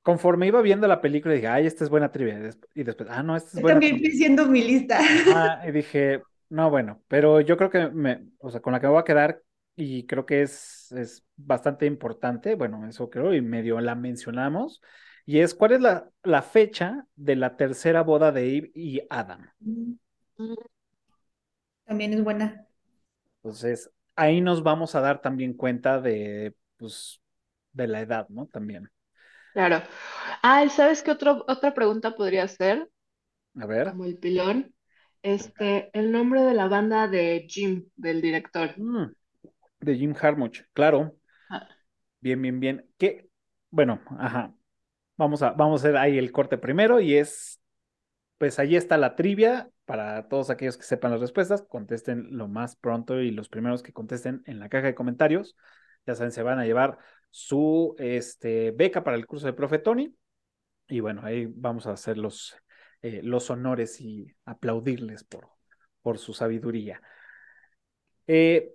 conforme 0.01 0.47
iba 0.47 0.61
viendo 0.61 0.87
la 0.87 1.01
película, 1.01 1.33
dije, 1.35 1.47
ay, 1.47 1.65
esta 1.67 1.83
es 1.83 1.89
buena 1.89 2.11
trivia. 2.11 2.35
Y 2.39 2.41
desp- 2.43 2.67
y 2.75 2.83
después, 2.83 3.09
ah, 3.11 3.23
no, 3.23 3.35
esta 3.35 3.51
es 3.53 3.57
Yo 3.57 3.61
buena 3.61 3.81
también 3.81 3.97
fui 3.99 4.07
haciendo 4.07 4.45
mi 4.47 4.63
lista. 4.63 4.99
Ah, 5.27 5.61
y 5.67 5.71
dije, 5.71 6.23
no, 6.49 6.69
bueno, 6.69 7.03
pero 7.07 7.41
yo 7.41 7.57
creo 7.57 7.69
que 7.69 7.89
me, 7.89 8.27
o 8.39 8.49
sea, 8.51 8.61
con 8.61 8.73
la 8.73 8.79
que 8.79 8.87
me 8.87 8.93
voy 8.93 9.01
a 9.01 9.03
quedar, 9.05 9.41
y 9.75 10.05
creo 10.07 10.25
que 10.25 10.41
es, 10.41 10.91
es 10.91 11.25
bastante 11.35 11.85
importante, 11.85 12.55
bueno, 12.55 12.87
eso 12.87 13.09
creo, 13.09 13.33
y 13.33 13.41
medio 13.41 13.79
la 13.81 13.95
mencionamos, 13.95 14.81
y 15.25 15.39
es, 15.39 15.53
¿cuál 15.53 15.73
es 15.73 15.81
la, 15.81 16.09
la 16.23 16.41
fecha 16.41 17.05
de 17.15 17.35
la 17.35 17.55
tercera 17.55 18.01
boda 18.03 18.31
de 18.31 18.57
Eve 18.57 18.71
y 18.73 19.01
Adam? 19.09 19.47
También 21.85 22.13
es 22.13 22.23
buena. 22.23 22.65
Entonces, 23.43 23.89
ahí 24.15 24.41
nos 24.41 24.63
vamos 24.63 24.95
a 24.95 25.01
dar 25.01 25.21
también 25.21 25.53
cuenta 25.53 25.99
de, 26.01 26.55
pues, 26.77 27.21
de 27.73 27.87
la 27.87 28.01
edad, 28.01 28.27
¿no? 28.29 28.47
También. 28.47 28.89
Claro. 29.53 29.81
Ah, 30.43 30.63
¿y 30.65 30.69
¿sabes 30.69 31.03
qué 31.03 31.11
otro, 31.11 31.45
otra 31.47 31.73
pregunta 31.73 32.15
podría 32.15 32.47
ser? 32.47 32.89
A 33.61 33.65
ver. 33.67 33.87
Como 33.91 34.05
el 34.05 34.17
pilón. 34.17 34.73
Este, 35.21 35.89
el 35.93 36.11
nombre 36.11 36.41
de 36.41 36.53
la 36.53 36.67
banda 36.67 37.07
de 37.07 37.45
Jim, 37.47 37.85
del 37.95 38.21
director. 38.21 38.73
Mm, 38.77 39.11
de 39.81 39.95
Jim 39.95 40.13
Harmuch, 40.19 40.61
claro. 40.73 41.15
Ah, 41.49 41.67
Bien, 42.21 42.41
bien, 42.41 42.59
bien. 42.59 42.89
¿Qué? 42.97 43.29
Bueno, 43.69 44.01
ajá. 44.17 44.53
Vamos 45.17 45.41
a, 45.41 45.51
vamos 45.51 45.81
a 45.81 45.87
hacer 45.87 45.97
ahí 45.97 46.17
el 46.17 46.31
corte 46.31 46.57
primero 46.57 47.01
y 47.01 47.15
es, 47.15 47.59
pues 48.37 48.57
ahí 48.57 48.77
está 48.77 48.97
la 48.97 49.15
trivia 49.15 49.69
para 49.83 50.29
todos 50.29 50.49
aquellos 50.49 50.77
que 50.77 50.83
sepan 50.83 51.11
las 51.11 51.19
respuestas, 51.19 51.63
contesten 51.63 52.37
lo 52.37 52.47
más 52.47 52.77
pronto 52.77 53.19
y 53.19 53.31
los 53.31 53.49
primeros 53.49 53.83
que 53.83 53.91
contesten 53.91 54.43
en 54.45 54.59
la 54.59 54.69
caja 54.69 54.87
de 54.87 54.95
comentarios, 54.95 55.57
ya 56.05 56.15
saben, 56.15 56.31
se 56.31 56.43
van 56.43 56.59
a 56.59 56.65
llevar 56.65 56.97
su 57.31 57.95
este, 57.99 58.71
beca 58.71 59.03
para 59.03 59.17
el 59.17 59.25
curso 59.25 59.47
de 59.47 59.53
Profe 59.53 59.79
Tony 59.79 60.15
y 60.87 61.01
bueno, 61.01 61.21
ahí 61.25 61.47
vamos 61.49 61.85
a 61.85 61.91
hacer 61.91 62.17
los, 62.17 62.55
eh, 63.01 63.21
los 63.23 63.49
honores 63.49 64.01
y 64.01 64.27
aplaudirles 64.45 65.23
por, 65.23 65.49
por 66.01 66.17
su 66.17 66.33
sabiduría. 66.33 67.01
Eh, 68.27 68.73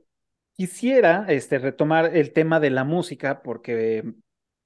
quisiera 0.57 1.27
este, 1.29 1.59
retomar 1.59 2.17
el 2.17 2.33
tema 2.33 2.61
de 2.61 2.71
la 2.71 2.85
música 2.85 3.43
porque 3.43 4.15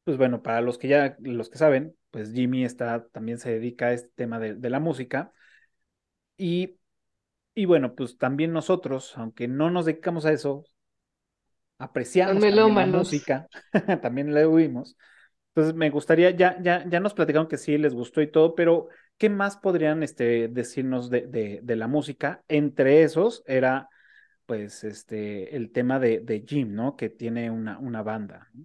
pues 0.05 0.17
bueno, 0.17 0.43
para 0.43 0.63
los 0.63 0.79
que 0.79 0.89
ya, 0.89 1.17
los 1.21 1.51
que 1.51 1.59
saben, 1.59 1.95
pues 2.11 2.33
Jimmy 2.33 2.65
está, 2.65 3.07
también 3.09 3.39
se 3.39 3.51
dedica 3.53 3.89
a 3.89 3.93
este 3.93 4.09
tema 4.15 4.39
de, 4.39 4.55
de 4.55 4.71
la 4.71 4.81
música. 4.81 5.35
Y, 6.39 6.78
y 7.55 7.66
bueno, 7.66 7.95
pues 7.95 8.19
también 8.19 8.53
nosotros, 8.53 9.16
aunque 9.19 9.49
no 9.49 9.70
nos 9.70 9.87
dedicamos 9.87 10.27
a 10.27 10.32
eso, 10.32 10.65
apreciamos 11.78 12.49
también 12.49 12.77
la 12.77 12.87
música, 12.87 13.49
también 14.03 14.35
la 14.35 14.49
oímos. 14.49 14.97
Entonces 15.49 15.74
me 15.74 15.91
gustaría, 15.91 16.31
ya, 16.31 16.61
ya, 16.62 16.89
ya 16.89 17.01
nos 17.01 17.15
platicaron 17.15 17.49
que 17.49 17.59
sí 17.59 17.78
les 17.78 17.95
gustó 17.95 18.23
y 18.23 18.31
todo, 18.31 18.55
pero 18.55 18.89
¿qué 19.19 19.31
más 19.31 19.57
podrían 19.57 20.03
este, 20.03 20.49
decirnos 20.49 21.11
de, 21.11 21.27
de, 21.27 21.61
de 21.62 21.77
la 21.77 21.89
música? 21.89 22.45
Entre 22.49 23.03
esos 23.03 23.43
era 23.47 23.89
pues 24.47 24.85
este 24.85 25.57
el 25.57 25.73
tema 25.73 25.99
de, 26.01 26.20
de 26.20 26.45
Jim, 26.47 26.74
¿no? 26.74 26.97
Que 26.97 27.11
tiene 27.11 27.51
una, 27.51 27.78
una 27.78 28.03
banda. 28.03 28.51
¿no? 28.55 28.65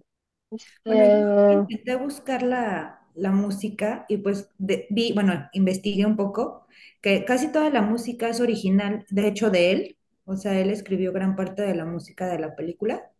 Bueno, 0.84 1.04
Eh, 1.04 1.26
intenté 1.48 1.96
buscar 1.96 2.42
la, 2.42 3.00
la 3.14 3.30
música 3.32 4.04
y 4.08 4.18
pues 4.18 4.50
de- 4.58 4.86
vi, 4.90 5.12
bueno, 5.12 5.48
investigué 5.52 6.06
un 6.06 6.16
poco, 6.16 6.66
que 7.00 7.24
casi 7.24 7.50
toda 7.52 7.70
la 7.70 7.82
música 7.82 8.28
es 8.28 8.40
original, 8.40 9.04
de 9.10 9.28
hecho, 9.28 9.50
de 9.50 9.72
él. 9.72 9.96
O 10.26 10.36
sea, 10.36 10.58
él 10.58 10.70
escribió 10.70 11.12
gran 11.12 11.36
parte 11.36 11.62
de 11.62 11.74
la 11.74 11.84
música 11.84 12.26
de 12.28 12.38
la 12.38 12.54
película, 12.56 13.10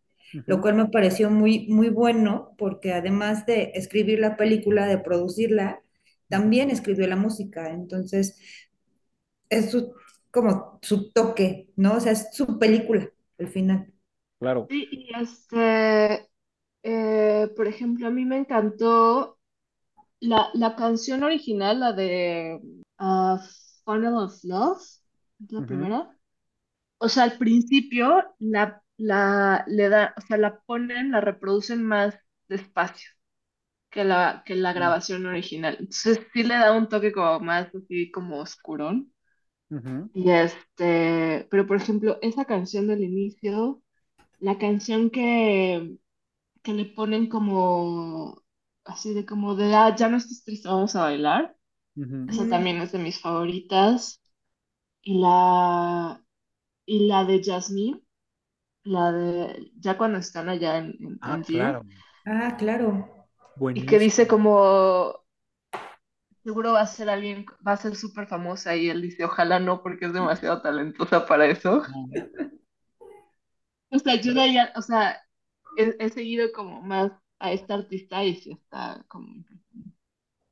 lo 0.47 0.61
cual 0.62 0.77
me 0.77 0.89
pareció 0.89 1.31
muy, 1.31 1.69
muy 1.69 1.90
bueno 1.90 2.55
porque 2.59 2.93
además 2.94 3.47
de 3.47 3.73
escribir 3.74 4.20
la 4.20 4.36
película, 4.36 4.86
de 4.86 4.98
producirla, 4.98 5.82
también 6.28 6.70
escribió 6.70 7.06
la 7.06 7.16
música. 7.16 7.70
Entonces, 7.70 8.38
es 9.48 9.70
su, 9.70 9.94
como 10.30 10.78
su 10.82 11.12
toque, 11.12 11.70
¿no? 11.76 11.94
O 11.96 12.01
sea, 12.01 12.12
es 12.12 12.28
su 12.34 12.59
película, 12.59 13.09
al 13.38 13.48
final. 13.48 13.92
claro. 14.38 14.66
sí, 14.70 14.88
y 14.90 15.14
este, 15.14 16.28
eh, 16.82 17.48
por 17.56 17.66
ejemplo, 17.68 18.06
a 18.09 18.10
mí 18.10 18.24
me 18.24 18.38
encantó 18.38 19.38
la, 20.20 20.48
la 20.55 20.76
canción 20.76 21.22
original, 21.22 21.80
la 21.80 21.92
de 21.92 22.60
ah, 22.98 23.40
Funnel 23.84 24.14
of 24.14 24.42
Love, 24.44 24.82
es 25.40 25.52
la 25.52 25.66
primera. 25.66 26.18
O 26.98 27.09
sea, 27.09 27.24
al 27.24 27.38
principio 27.38 28.24
la, 28.38 28.82
la, 28.96 29.64
le 29.68 29.88
da, 29.88 30.14
o 30.16 30.20
sea, 30.22 30.38
la 30.38 30.60
ponen, 30.60 31.10
la 31.12 31.20
reproducen 31.20 31.82
más 31.84 32.18
despacio 32.48 33.10
que 33.95 34.05
la, 34.05 34.45
que 34.47 34.57
la 34.57 34.75
grabación 34.75 35.27
original. 35.27 35.79
Entonces 35.81 36.21
sí 36.35 36.45
le 36.45 36.57
da 36.57 36.73
un 36.77 36.91
toque 36.91 37.12
como 37.12 37.41
más 37.41 37.75
así 37.75 38.12
como 38.12 38.41
oscurón. 38.41 39.12
Ujú. 39.71 40.11
Y 40.12 40.31
este, 40.31 41.47
pero 41.51 41.66
por 41.66 41.77
ejemplo, 41.77 42.19
esa 42.23 42.45
canción 42.45 42.87
del 42.87 43.03
inicio, 43.03 43.83
la 44.41 44.59
canción 44.59 45.11
que, 45.11 45.99
que 46.62 46.75
le 46.75 46.87
ponen 46.87 47.29
como 47.29 48.43
así 48.85 49.15
de 49.15 49.27
como 49.27 49.57
de 49.57 49.75
ah, 49.77 49.95
ya 49.97 50.09
no 50.09 50.19
estés 50.19 50.45
triste, 50.45 50.69
vamos 50.69 50.97
a 50.97 51.03
bailar. 51.05 51.57
Ujú. 51.97 52.16
Esa 52.29 52.45
Mm, 52.45 52.49
también 52.49 52.79
es 52.83 52.93
de 52.93 52.99
mis 53.01 53.21
favoritas. 53.21 54.23
Y 55.03 55.21
la, 55.21 56.25
y 56.87 57.07
la 57.09 57.25
de 57.25 57.43
Jasmine, 57.45 58.03
la 58.85 59.12
de 59.12 59.73
ya 59.81 59.99
cuando 59.99 60.19
están 60.19 60.49
allá 60.51 60.79
en, 60.79 60.97
en 61.01 61.21
Ah, 61.21 61.43
Tangier, 61.43 61.45
claro. 61.45 61.85
Ah, 62.27 62.57
claro. 62.59 63.14
Y 63.74 63.86
que 63.86 63.98
dice 63.98 64.26
como 64.26 65.24
seguro 66.43 66.72
va 66.74 66.82
a 66.82 66.86
ser 66.86 67.09
alguien, 67.09 67.47
va 67.66 67.72
a 67.72 67.76
ser 67.76 67.97
súper 67.97 68.26
famosa 68.26 68.76
y 68.76 68.90
él 68.90 69.01
dice, 69.01 69.24
ojalá 69.24 69.59
no, 69.60 69.82
porque 69.82 70.06
es 70.06 70.12
demasiado 70.12 70.60
talentosa 70.60 71.26
para 71.26 71.47
eso. 71.47 71.82
O 73.90 73.98
sea, 74.01 74.20
yo 74.20 74.35
de 74.35 74.40
ahí, 74.40 74.56
o 74.74 74.82
sea, 74.82 75.20
he, 75.78 75.94
he 76.01 76.09
seguido 76.09 76.51
como 76.52 76.82
más 76.82 77.12
a 77.39 77.52
esta 77.52 77.74
artista 77.74 78.24
y 78.24 78.35
sí 78.35 78.51
está 78.51 79.05
como... 79.06 79.44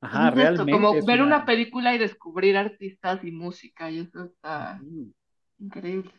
Ajá, 0.00 0.28
esto, 0.28 0.36
realmente 0.36 0.72
como 0.72 0.94
es 0.94 1.04
ver 1.04 1.22
una. 1.22 1.36
una 1.38 1.46
película 1.46 1.94
y 1.94 1.98
descubrir 1.98 2.56
artistas 2.56 3.24
y 3.24 3.32
música, 3.32 3.90
y 3.90 4.00
eso 4.00 4.24
está 4.24 4.80
increíble. 5.58 6.12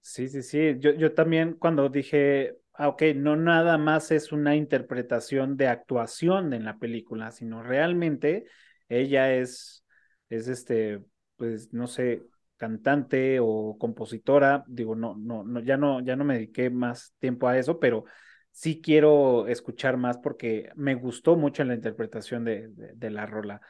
Sí, 0.00 0.28
sí, 0.28 0.42
sí. 0.42 0.76
Yo, 0.78 0.92
yo 0.92 1.12
también 1.14 1.54
cuando 1.54 1.88
dije, 1.88 2.56
ah, 2.78 2.88
ok, 2.88 3.02
no 3.16 3.36
nada 3.36 3.78
más 3.78 4.10
es 4.12 4.32
una 4.32 4.56
interpretación 4.56 5.56
de 5.56 5.68
actuación 5.68 6.52
en 6.54 6.64
la 6.64 6.78
película, 6.78 7.32
sino 7.32 7.62
realmente 7.62 8.46
ella 8.88 9.34
es, 9.34 9.84
es 10.30 10.48
este, 10.48 11.02
pues, 11.36 11.72
no 11.72 11.86
sé, 11.86 12.22
cantante 12.56 13.38
o 13.40 13.76
compositora. 13.78 14.64
Digo, 14.68 14.94
no, 14.96 15.16
no, 15.16 15.44
no, 15.44 15.60
ya 15.60 15.76
no, 15.76 16.00
ya 16.00 16.16
no 16.16 16.24
me 16.24 16.34
dediqué 16.34 16.70
más 16.70 17.14
tiempo 17.18 17.48
a 17.48 17.58
eso, 17.58 17.80
pero 17.80 18.04
sí 18.50 18.80
quiero 18.80 19.46
escuchar 19.48 19.96
más 19.96 20.18
porque 20.18 20.70
me 20.76 20.94
gustó 20.94 21.36
mucho 21.36 21.64
la 21.64 21.74
interpretación 21.74 22.44
de, 22.44 22.68
de, 22.70 23.10
la 23.10 23.26
rola. 23.26 23.60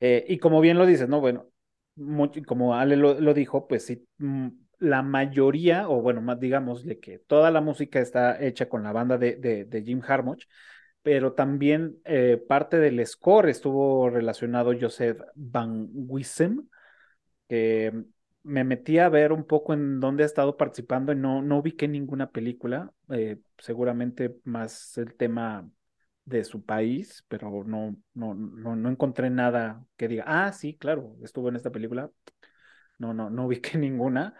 Eh, 0.00 0.24
y 0.28 0.38
como 0.38 0.60
bien 0.60 0.78
lo 0.78 0.86
dices, 0.86 1.08
¿no? 1.08 1.20
Bueno, 1.20 1.48
mucho- 1.96 2.40
como 2.46 2.74
Ale 2.74 2.96
lo, 2.96 3.20
lo 3.20 3.34
dijo, 3.34 3.66
pues 3.68 3.86
sí, 3.86 4.06
mm, 4.18 4.48
la 4.78 5.02
mayoría, 5.02 5.88
o 5.88 6.00
bueno, 6.02 6.20
más 6.20 6.38
digamos, 6.40 6.84
de 6.84 6.98
que 7.00 7.18
toda 7.18 7.50
la 7.50 7.60
música 7.60 8.00
está 8.00 8.42
hecha 8.42 8.68
con 8.68 8.82
la 8.82 8.92
banda 8.92 9.18
de, 9.18 9.36
de, 9.36 9.82
Jim 9.82 10.02
Harmuch, 10.06 10.46
pero 11.02 11.32
también 11.34 11.98
eh, 12.04 12.42
parte 12.48 12.78
del 12.78 13.04
score 13.06 13.48
estuvo 13.50 14.10
relacionado 14.10 14.72
Joseph 14.78 15.20
Van 15.34 15.88
Wissem, 15.92 16.68
que 17.48 17.92
me 18.42 18.64
metí 18.64 18.98
a 18.98 19.08
ver 19.08 19.32
un 19.32 19.44
poco 19.44 19.74
en 19.74 20.00
dónde 20.00 20.22
ha 20.22 20.26
estado 20.26 20.56
participando 20.56 21.12
y 21.12 21.16
no, 21.16 21.42
no 21.42 21.58
ubiqué 21.58 21.88
ninguna 21.88 22.30
película, 22.30 22.92
eh, 23.10 23.38
seguramente 23.58 24.36
más 24.44 24.96
el 24.98 25.14
tema 25.16 25.68
de 26.24 26.44
su 26.44 26.64
país, 26.64 27.24
pero 27.28 27.64
no, 27.64 27.96
no, 28.14 28.34
no, 28.34 28.76
no 28.76 28.90
encontré 28.90 29.30
nada 29.30 29.84
que 29.96 30.08
diga, 30.08 30.24
ah, 30.26 30.52
sí, 30.52 30.76
claro, 30.76 31.16
estuvo 31.22 31.48
en 31.48 31.56
esta 31.56 31.70
película. 31.70 32.10
No, 32.98 33.14
no, 33.14 33.30
no 33.30 33.46
ubiqué 33.46 33.78
ninguna, 33.78 34.34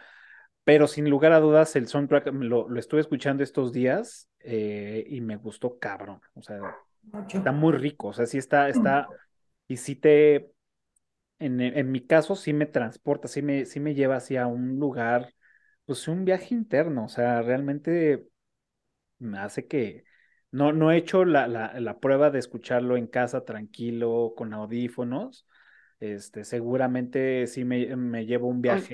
pero 0.67 0.89
sin 0.89 1.11
lugar 1.11 1.33
a 1.33 1.41
dudas 1.41 1.77
el 1.77 1.89
soundtrack 1.89 2.29
lo, 2.35 2.69
lo 2.69 2.81
estuve 2.81 3.03
escuchando 3.03 3.45
estos 3.45 3.73
días 3.73 4.31
eh, 4.41 5.07
y 5.09 5.23
me 5.23 5.39
gustó 5.39 5.81
cabrón, 5.81 6.23
o 6.35 6.43
sea, 6.43 6.77
Mucho. 7.13 7.39
está 7.39 7.53
muy 7.53 7.73
rico, 7.75 8.09
o 8.09 8.15
sea, 8.15 8.27
sí 8.27 8.39
está, 8.39 8.69
está, 8.71 9.09
y 9.69 9.79
sí 9.79 9.97
te, 9.97 10.53
en, 11.39 11.61
en 11.61 11.93
mi 11.93 12.07
caso 12.07 12.37
sí 12.37 12.53
me 12.53 12.67
transporta, 12.67 13.29
sí 13.29 13.43
me, 13.43 13.67
sí 13.67 13.81
me 13.81 13.95
lleva 13.95 14.17
hacia 14.17 14.47
un 14.47 14.79
lugar, 14.79 15.35
pues 15.87 16.09
un 16.09 16.25
viaje 16.25 16.55
interno, 16.55 17.07
o 17.07 17.09
sea, 17.09 17.43
realmente 17.43 18.29
me 19.19 19.39
hace 19.39 19.67
que 19.67 20.05
no, 20.51 20.73
no 20.73 20.91
he 20.93 20.99
hecho 20.99 21.25
la, 21.25 21.49
la, 21.49 21.79
la 21.81 21.99
prueba 22.01 22.31
de 22.31 22.39
escucharlo 22.39 22.97
en 22.97 23.07
casa 23.07 23.45
tranquilo, 23.45 24.35
con 24.37 24.53
audífonos. 24.55 25.47
Este, 26.01 26.45
seguramente 26.45 27.47
sí 27.47 27.65
me, 27.65 27.97
me 27.97 28.27
llevo 28.27 28.49
un 28.49 28.63
Con, 28.65 28.89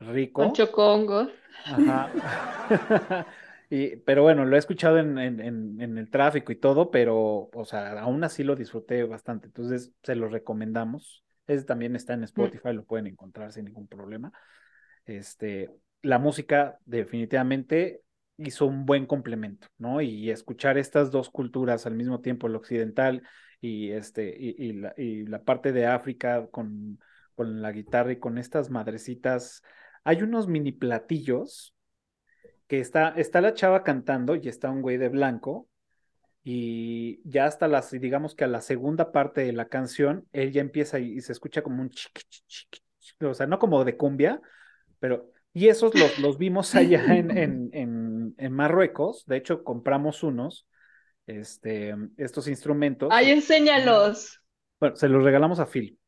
viaje 0.00 0.32
con 0.32 0.52
rico. 0.52 0.52
chocongos. 0.52 1.28
Ajá. 1.70 2.12
Y, 3.72 3.96
pero 3.98 4.22
bueno, 4.24 4.44
lo 4.46 4.56
he 4.56 4.58
escuchado 4.58 4.98
en, 4.98 5.16
en, 5.18 5.40
en, 5.40 5.80
en 5.80 5.96
el 5.98 6.10
tráfico 6.10 6.50
y 6.52 6.56
todo, 6.56 6.90
pero, 6.90 7.50
o 7.54 7.64
sea, 7.64 8.00
aún 8.00 8.24
así 8.24 8.42
lo 8.42 8.56
disfruté 8.56 9.04
bastante. 9.04 9.46
Entonces, 9.46 9.92
se 10.02 10.16
lo 10.16 10.28
recomendamos. 10.28 11.24
Ese 11.46 11.64
también 11.64 11.94
está 11.94 12.14
en 12.14 12.24
Mm, 12.36 12.50
Spotify, 12.50 12.72
lo 12.72 12.84
pueden 12.84 13.06
encontrar 13.06 13.52
sin 13.52 13.66
ningún 13.66 13.86
problema. 13.86 14.32
Este, 15.04 15.70
la 16.02 16.18
música 16.18 16.78
definitivamente 16.84 18.02
hizo 18.36 18.66
un 18.66 18.86
buen 18.86 19.06
complemento, 19.06 19.68
¿no? 19.78 20.00
Y 20.00 20.30
escuchar 20.30 20.78
estas 20.78 21.10
dos 21.10 21.30
culturas 21.30 21.86
al 21.86 21.94
mismo 21.94 22.20
tiempo, 22.20 22.46
el 22.46 22.56
occidental 22.56 23.22
y, 23.60 23.90
este, 23.92 24.34
y, 24.38 24.54
y 24.58 24.72
la, 24.74 24.94
y 24.96 25.26
la 25.26 25.42
parte 25.44 25.72
de 25.72 25.86
África 25.86 26.46
con, 26.50 26.98
con 27.34 27.62
la 27.62 27.72
guitarra 27.72 28.12
y 28.12 28.18
con 28.18 28.38
estas 28.38 28.70
madrecitas. 28.70 29.62
Hay 30.04 30.22
unos 30.22 30.48
mini 30.48 30.72
platillos 30.72 31.74
que 32.66 32.80
está, 32.80 33.10
está 33.16 33.40
la 33.40 33.54
chava 33.54 33.82
cantando 33.84 34.36
y 34.36 34.48
está 34.48 34.70
un 34.70 34.82
güey 34.82 34.96
de 34.96 35.08
blanco 35.08 35.68
y 36.42 37.20
ya 37.28 37.44
hasta 37.46 37.68
las, 37.68 37.90
digamos 37.90 38.34
que 38.34 38.44
a 38.44 38.48
la 38.48 38.60
segunda 38.60 39.12
parte 39.12 39.42
de 39.42 39.52
la 39.52 39.68
canción, 39.68 40.26
él 40.32 40.52
ya 40.52 40.60
empieza 40.62 40.98
y, 40.98 41.12
y 41.12 41.20
se 41.20 41.32
escucha 41.32 41.62
como 41.62 41.82
un 41.82 41.90
chiqui, 41.90 42.22
chiqui, 42.30 42.80
chiqui, 42.98 43.26
o 43.26 43.34
sea, 43.34 43.46
no 43.46 43.58
como 43.58 43.84
de 43.84 43.96
cumbia, 43.96 44.40
pero, 45.00 45.30
y 45.52 45.68
esos 45.68 45.94
los, 45.94 46.18
los 46.18 46.38
vimos 46.38 46.74
allá 46.74 47.04
en, 47.14 47.30
en, 47.36 47.70
en, 47.72 48.34
en 48.38 48.52
Marruecos, 48.52 49.26
de 49.26 49.36
hecho 49.36 49.64
compramos 49.64 50.22
unos, 50.22 50.66
este, 51.26 51.94
estos 52.16 52.48
instrumentos, 52.48 53.08
Ay, 53.12 53.30
enséñalos. 53.32 54.40
bueno, 54.78 54.96
se 54.96 55.08
los 55.08 55.22
regalamos 55.22 55.60
a 55.60 55.66
Phil. 55.66 55.98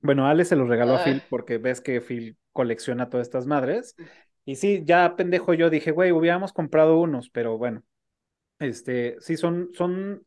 Bueno, 0.00 0.26
Ale 0.26 0.44
se 0.44 0.56
los 0.56 0.68
regaló 0.68 0.96
a 0.96 1.04
Phil 1.04 1.22
porque 1.30 1.58
ves 1.58 1.80
que 1.80 2.00
Phil 2.00 2.36
colecciona 2.56 3.10
todas 3.10 3.28
estas 3.28 3.46
madres. 3.46 3.94
Y 4.44 4.56
sí, 4.56 4.82
ya 4.84 5.14
pendejo 5.16 5.54
yo 5.54 5.70
dije, 5.70 5.92
güey, 5.92 6.12
hubiéramos 6.12 6.52
comprado 6.52 6.98
unos, 6.98 7.30
pero 7.30 7.58
bueno, 7.58 7.84
este, 8.58 9.16
sí, 9.20 9.36
son, 9.36 9.70
son, 9.74 10.26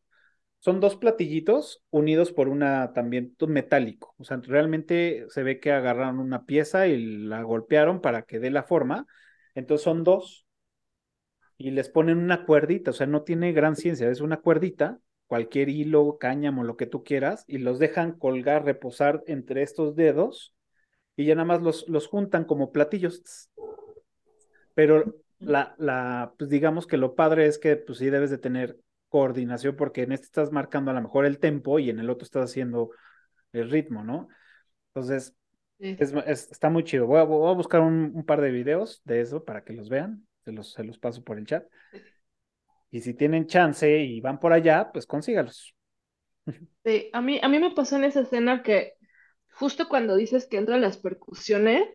son 0.60 0.80
dos 0.80 0.96
platillitos 0.96 1.82
unidos 1.90 2.32
por 2.32 2.48
una 2.48 2.92
también 2.92 3.36
metálico. 3.48 4.14
O 4.18 4.24
sea, 4.24 4.38
realmente 4.42 5.26
se 5.30 5.42
ve 5.42 5.60
que 5.60 5.72
agarraron 5.72 6.20
una 6.20 6.46
pieza 6.46 6.86
y 6.86 6.98
la 7.26 7.42
golpearon 7.42 8.00
para 8.00 8.22
que 8.22 8.38
dé 8.40 8.50
la 8.50 8.62
forma. 8.62 9.06
Entonces 9.54 9.84
son 9.84 10.04
dos 10.04 10.46
y 11.58 11.72
les 11.72 11.90
ponen 11.90 12.18
una 12.18 12.46
cuerdita, 12.46 12.90
o 12.90 12.94
sea, 12.94 13.06
no 13.06 13.22
tiene 13.22 13.52
gran 13.52 13.76
ciencia, 13.76 14.10
es 14.10 14.22
una 14.22 14.38
cuerdita, 14.38 14.98
cualquier 15.26 15.68
hilo, 15.68 16.16
cáñamo, 16.18 16.64
lo 16.64 16.76
que 16.78 16.86
tú 16.86 17.04
quieras, 17.04 17.44
y 17.46 17.58
los 17.58 17.78
dejan 17.78 18.12
colgar, 18.18 18.64
reposar 18.64 19.22
entre 19.26 19.62
estos 19.62 19.94
dedos 19.94 20.54
y 21.16 21.26
ya 21.26 21.34
nada 21.34 21.46
más 21.46 21.62
los, 21.62 21.88
los 21.88 22.08
juntan 22.08 22.44
como 22.44 22.72
platillos. 22.72 23.50
Pero 24.74 25.16
la, 25.38 25.74
la, 25.78 26.34
pues 26.38 26.50
digamos 26.50 26.86
que 26.86 26.96
lo 26.96 27.14
padre 27.14 27.46
es 27.46 27.58
que 27.58 27.76
pues 27.76 27.98
sí 27.98 28.10
debes 28.10 28.30
de 28.30 28.38
tener 28.38 28.78
coordinación 29.08 29.76
porque 29.76 30.02
en 30.02 30.12
este 30.12 30.26
estás 30.26 30.52
marcando 30.52 30.90
a 30.90 30.94
lo 30.94 31.02
mejor 31.02 31.24
el 31.26 31.38
tempo 31.38 31.78
y 31.78 31.90
en 31.90 31.98
el 32.00 32.10
otro 32.10 32.24
estás 32.24 32.50
haciendo 32.50 32.90
el 33.52 33.70
ritmo, 33.70 34.04
¿no? 34.04 34.28
Entonces, 34.88 35.34
sí. 35.78 35.98
es, 35.98 36.12
es- 36.26 36.50
está 36.52 36.70
muy 36.70 36.84
chido. 36.84 37.06
Voy 37.06 37.20
a, 37.20 37.24
voy 37.24 37.50
a 37.50 37.54
buscar 37.56 37.82
un, 37.82 38.12
un 38.14 38.24
par 38.26 38.40
de 38.40 38.50
videos 38.52 39.02
de 39.04 39.20
eso 39.20 39.44
para 39.44 39.64
que 39.64 39.74
los 39.74 39.88
vean. 39.90 40.26
Se 40.44 40.52
los, 40.52 40.72
se 40.72 40.84
los 40.84 40.98
paso 40.98 41.24
por 41.24 41.38
el 41.38 41.46
chat. 41.46 41.64
Y 42.90 43.00
si 43.00 43.14
tienen 43.14 43.46
chance 43.46 43.98
y 43.98 44.20
van 44.20 44.38
por 44.40 44.52
allá, 44.52 44.90
pues 44.92 45.06
consígalos. 45.06 45.74
Sí, 46.84 47.10
a 47.12 47.20
mí, 47.20 47.38
a 47.42 47.48
mí 47.48 47.58
me 47.58 47.70
pasó 47.72 47.96
en 47.96 48.04
esa 48.04 48.20
escena 48.20 48.62
que 48.62 48.94
justo 49.60 49.88
cuando 49.88 50.16
dices 50.16 50.48
que 50.48 50.58
entran 50.58 50.82
las 50.82 50.98
percusiones, 50.98 51.88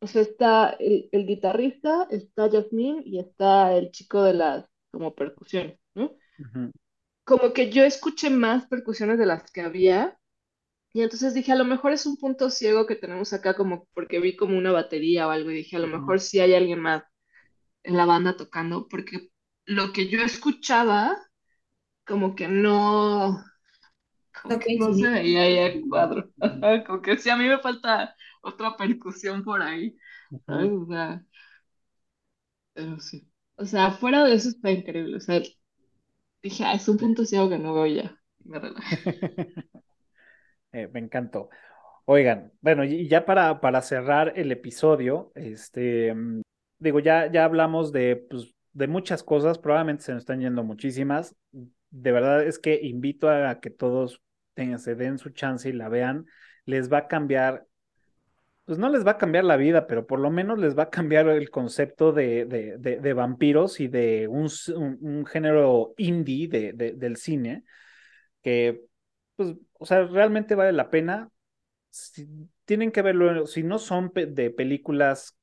o 0.00 0.08
sea, 0.08 0.22
está 0.22 0.70
el, 0.80 1.08
el 1.12 1.26
guitarrista, 1.26 2.08
está 2.10 2.50
Jasmine 2.50 3.02
y 3.06 3.20
está 3.20 3.74
el 3.76 3.92
chico 3.92 4.24
de 4.24 4.34
las 4.34 4.66
como 4.92 5.14
percusiones, 5.14 5.78
¿no? 5.94 6.12
Como 7.24 7.52
que 7.52 7.70
yo 7.70 7.84
escuché 7.84 8.30
más 8.30 8.66
percusiones 8.66 9.18
de 9.18 9.26
las 9.26 9.50
que 9.52 9.60
había 9.62 10.18
y 10.92 11.02
entonces 11.02 11.34
dije, 11.34 11.52
a 11.52 11.56
lo 11.56 11.64
mejor 11.66 11.92
es 11.92 12.06
un 12.06 12.16
punto 12.18 12.50
ciego 12.50 12.86
que 12.86 12.96
tenemos 12.96 13.32
acá 13.34 13.54
como 13.56 13.86
porque 13.94 14.20
vi 14.20 14.36
como 14.36 14.58
una 14.58 14.72
batería 14.72 15.28
o 15.28 15.30
algo 15.32 15.50
y 15.52 15.56
dije, 15.56 15.76
a 15.76 15.80
lo 15.80 15.88
mejor 15.88 16.20
sí 16.20 16.40
hay 16.40 16.54
alguien 16.54 16.80
más 16.80 17.04
en 17.84 17.96
la 17.98 18.06
banda 18.06 18.36
tocando 18.36 18.88
porque 18.88 19.30
lo 19.66 19.92
que 19.92 20.08
yo 20.08 20.22
escuchaba 20.22 21.16
como 22.06 22.34
que 22.36 22.48
no... 22.48 23.44
como 24.42 24.56
No 24.56 24.88
no 24.88 24.94
se 24.94 25.08
veía 25.08 25.42
ahí 25.42 25.58
el 25.58 25.88
cuadro. 25.88 26.30
Como 26.86 27.02
que 27.02 27.16
sí, 27.18 27.30
a 27.30 27.36
mí 27.36 27.46
me 27.46 27.58
falta 27.58 28.14
otra 28.42 28.76
percusión 28.76 29.44
por 29.44 29.62
ahí. 29.62 29.96
O 30.46 30.86
sea, 30.86 31.24
pero 32.72 32.98
sí. 33.00 33.28
O 33.56 33.64
sea, 33.66 33.92
fuera 33.92 34.24
de 34.24 34.34
eso 34.34 34.48
está 34.48 34.70
increíble. 34.70 35.16
O 35.16 35.20
sea, 35.20 35.42
dije, 36.42 36.64
ah, 36.64 36.74
es 36.74 36.88
un 36.88 36.98
punto 36.98 37.24
ciego 37.24 37.48
que 37.48 37.58
no 37.58 37.74
veo 37.74 37.86
ya. 37.86 38.20
Me 38.44 38.58
relajé. 38.58 38.98
Eh, 40.72 40.88
me 40.92 41.00
encantó. 41.00 41.48
Oigan, 42.06 42.52
bueno, 42.60 42.84
y 42.84 43.08
ya 43.08 43.26
para, 43.26 43.60
para 43.60 43.82
cerrar 43.82 44.34
el 44.36 44.52
episodio, 44.52 45.32
este, 45.36 46.14
mm, 46.14 46.42
digo, 46.80 47.00
ya, 47.00 47.30
ya 47.32 47.44
hablamos 47.44 47.92
de, 47.92 48.16
pues, 48.30 48.54
de 48.72 48.88
muchas 48.88 49.22
cosas, 49.24 49.58
probablemente 49.58 50.04
se 50.04 50.12
nos 50.12 50.22
están 50.22 50.40
yendo 50.40 50.64
muchísimas. 50.64 51.36
De 51.90 52.12
verdad 52.12 52.44
es 52.44 52.58
que 52.58 52.80
invito 52.82 53.30
a 53.30 53.60
que 53.60 53.70
todos 53.70 54.22
se 54.78 54.94
den 54.94 55.18
su 55.18 55.30
chance 55.30 55.68
y 55.68 55.72
la 55.72 55.88
vean. 55.88 56.26
Les 56.64 56.92
va 56.92 56.98
a 56.98 57.08
cambiar, 57.08 57.66
pues 58.64 58.78
no 58.78 58.88
les 58.88 59.06
va 59.06 59.12
a 59.12 59.18
cambiar 59.18 59.44
la 59.44 59.56
vida, 59.56 59.86
pero 59.86 60.06
por 60.06 60.18
lo 60.20 60.30
menos 60.30 60.58
les 60.58 60.78
va 60.78 60.84
a 60.84 60.90
cambiar 60.90 61.28
el 61.28 61.50
concepto 61.50 62.12
de, 62.12 62.44
de, 62.44 62.76
de, 62.78 63.12
vampiros 63.12 63.80
y 63.80 63.88
de 63.88 64.28
un, 64.28 64.48
un, 65.00 65.26
género 65.26 65.94
indie 65.96 66.48
de, 66.48 66.72
del 66.72 67.16
cine, 67.16 67.64
que, 68.42 68.82
pues, 69.36 69.54
o 69.78 69.86
sea, 69.86 70.04
realmente 70.04 70.54
vale 70.54 70.72
la 70.72 70.90
pena. 70.90 71.30
Tienen 72.64 72.92
que 72.92 73.02
verlo, 73.02 73.46
si 73.46 73.62
no 73.64 73.78
son 73.78 74.12
de 74.14 74.50
películas 74.50 75.36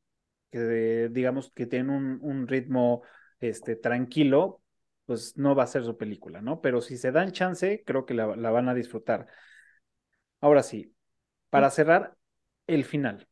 que 0.51 1.09
digamos 1.11 1.51
que 1.53 1.65
tienen 1.65 1.89
un, 1.89 2.19
un 2.21 2.47
ritmo 2.47 3.03
este, 3.39 3.75
tranquilo, 3.75 4.61
pues 5.07 5.37
no 5.37 5.55
va 5.55 5.63
a 5.63 5.67
ser 5.67 5.83
su 5.85 5.97
película, 5.97 6.41
¿no? 6.41 6.61
Pero 6.61 6.81
si 6.81 6.97
se 6.97 7.11
dan 7.11 7.31
chance, 7.31 7.83
creo 7.85 8.05
que 8.05 8.13
la, 8.13 8.27
van 8.27 8.69
a 8.69 8.75
disfrutar. 8.75 9.27
Ahora 10.41 10.63
sí, 10.63 10.93
para 11.49 11.71
cerrar, 11.71 12.15
el 12.67 12.85
final. 12.85 13.27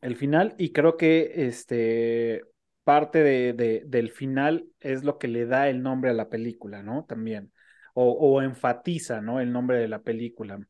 El 0.00 0.14
final, 0.16 0.54
y 0.58 0.72
creo 0.72 0.96
que 0.96 1.46
este, 1.46 2.44
parte 2.84 3.22
de, 3.22 3.54
de, 3.54 3.82
del 3.86 4.10
final 4.12 4.68
es 4.78 5.04
lo 5.04 5.18
que 5.18 5.26
le 5.28 5.46
da 5.46 5.68
el 5.68 5.82
nombre 5.82 6.10
a 6.10 6.14
la 6.14 6.28
película, 6.28 6.82
¿no? 6.82 7.04
También, 7.06 7.52
o, 7.94 8.12
o 8.12 8.42
enfatiza, 8.42 9.20
¿no? 9.22 9.40
El 9.40 9.52
nombre 9.52 9.78
de 9.78 9.88
la 9.88 10.02
película. 10.02 10.60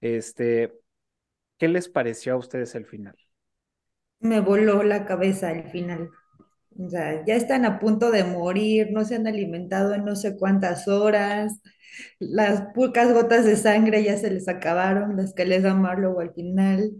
Este, 0.00 0.72
¿qué 1.58 1.68
les 1.68 1.88
pareció 1.90 2.32
a 2.34 2.38
ustedes 2.38 2.74
el 2.74 2.86
final? 2.86 3.16
Me 4.20 4.40
voló 4.40 4.82
la 4.82 5.04
cabeza 5.04 5.50
al 5.50 5.70
final. 5.70 6.10
O 6.78 6.88
sea, 6.88 7.24
ya 7.26 7.34
están 7.34 7.64
a 7.64 7.78
punto 7.78 8.10
de 8.10 8.24
morir, 8.24 8.88
no 8.92 9.04
se 9.04 9.16
han 9.16 9.26
alimentado 9.26 9.94
en 9.94 10.04
no 10.04 10.16
sé 10.16 10.36
cuántas 10.36 10.88
horas, 10.88 11.60
las 12.18 12.62
pocas 12.74 13.12
gotas 13.12 13.44
de 13.44 13.56
sangre 13.56 14.02
ya 14.04 14.16
se 14.16 14.30
les 14.30 14.48
acabaron, 14.48 15.16
las 15.16 15.34
que 15.34 15.44
les 15.44 15.62
da 15.62 15.74
Marlowe 15.74 16.20
al 16.20 16.32
final. 16.34 16.92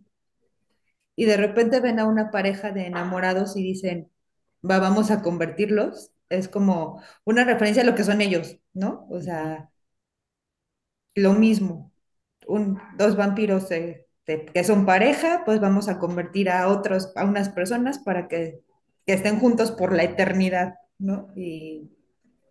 Y 1.16 1.26
de 1.26 1.36
repente 1.36 1.80
ven 1.80 1.98
a 2.00 2.06
una 2.06 2.30
pareja 2.30 2.72
de 2.72 2.86
enamorados 2.86 3.56
y 3.56 3.62
dicen, 3.62 4.10
va, 4.68 4.78
vamos 4.78 5.10
a 5.10 5.22
convertirlos. 5.22 6.12
Es 6.28 6.48
como 6.48 7.02
una 7.24 7.44
referencia 7.44 7.82
a 7.82 7.86
lo 7.86 7.94
que 7.94 8.04
son 8.04 8.20
ellos, 8.20 8.58
¿no? 8.72 9.06
O 9.10 9.20
sea, 9.20 9.70
lo 11.14 11.34
mismo. 11.34 11.92
Un, 12.46 12.80
dos 12.98 13.16
vampiros 13.16 13.70
eh, 13.70 14.06
que 14.26 14.64
son 14.64 14.86
pareja, 14.86 15.42
pues 15.44 15.60
vamos 15.60 15.88
a 15.88 15.98
convertir 15.98 16.50
a 16.50 16.68
otros, 16.68 17.12
a 17.16 17.24
unas 17.24 17.48
personas 17.50 17.98
para 18.00 18.28
que 18.28 18.60
que 19.10 19.16
estén 19.16 19.40
juntos 19.40 19.72
por 19.72 19.92
la 19.92 20.04
eternidad, 20.04 20.74
¿no? 20.98 21.32
Y, 21.34 21.90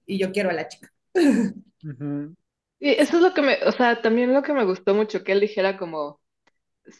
y 0.05 0.19
yo 0.19 0.33
quiero 0.33 0.49
a 0.49 0.53
la 0.53 0.67
chica. 0.67 0.91
Uh 1.15 1.87
-huh. 1.87 2.35
Y 2.81 2.89
eso 2.91 3.15
es 3.15 3.23
lo 3.23 3.33
que 3.33 3.41
me, 3.41 3.63
o 3.65 3.71
sea, 3.71 4.01
también 4.01 4.33
lo 4.33 4.43
que 4.43 4.51
me 4.51 4.65
gustó 4.65 4.93
mucho, 4.93 5.23
que 5.23 5.31
él 5.31 5.39
dijera 5.39 5.77
como, 5.77 6.19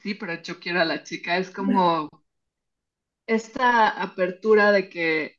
sí, 0.01 0.15
pero 0.15 0.41
yo 0.41 0.61
quiero 0.61 0.79
a 0.79 0.85
la 0.85 1.03
chica, 1.03 1.37
es 1.37 1.51
como 1.51 2.09
esta 3.27 3.89
apertura 4.01 4.71
de 4.71 4.89
que, 4.89 5.35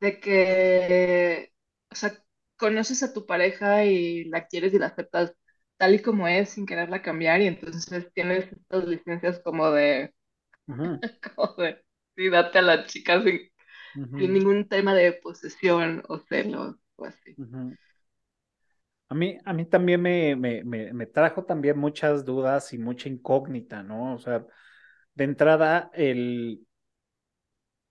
de 0.00 0.20
que, 0.20 1.52
o 1.90 1.94
sea, 1.94 2.12
conoces 2.56 3.04
a 3.04 3.12
tu 3.12 3.26
pareja 3.26 3.84
y 3.84 4.24
la 4.24 4.48
quieres 4.48 4.74
y 4.74 4.78
la 4.80 4.86
aceptas 4.88 5.34
tal 5.76 5.94
y 5.94 6.02
como 6.02 6.28
es, 6.28 6.50
sin 6.50 6.66
quererla 6.66 7.02
cambiar, 7.02 7.40
y 7.42 7.46
entonces 7.46 8.12
tienes 8.12 8.52
estas 8.52 8.86
licencias 8.86 9.40
como 9.44 9.70
de, 9.70 10.12
uh 10.68 10.72
-huh. 10.74 11.34
como 11.36 11.54
de 11.62 11.84
sí, 12.20 12.28
date 12.28 12.58
a 12.58 12.62
la 12.62 12.84
chica 12.84 13.22
sin, 13.22 13.40
uh 13.96 14.00
-huh. 14.00 14.18
sin 14.18 14.32
ningún 14.34 14.68
tema 14.68 14.94
de 14.94 15.14
posesión 15.14 16.02
o 16.08 16.18
celos 16.18 16.76
o 16.96 17.06
así. 17.06 17.34
Uh 17.38 17.44
-huh. 17.44 17.76
A 19.08 19.14
mí, 19.14 19.38
a 19.44 19.52
mí 19.54 19.64
también 19.64 20.02
me, 20.02 20.36
me, 20.36 20.62
me, 20.62 20.92
me, 20.92 21.06
trajo 21.06 21.44
también 21.44 21.78
muchas 21.78 22.24
dudas 22.24 22.72
y 22.72 22.78
mucha 22.78 23.08
incógnita, 23.08 23.82
¿no? 23.82 24.14
O 24.14 24.18
sea, 24.18 24.46
de 25.14 25.24
entrada, 25.24 25.90
el, 25.94 26.64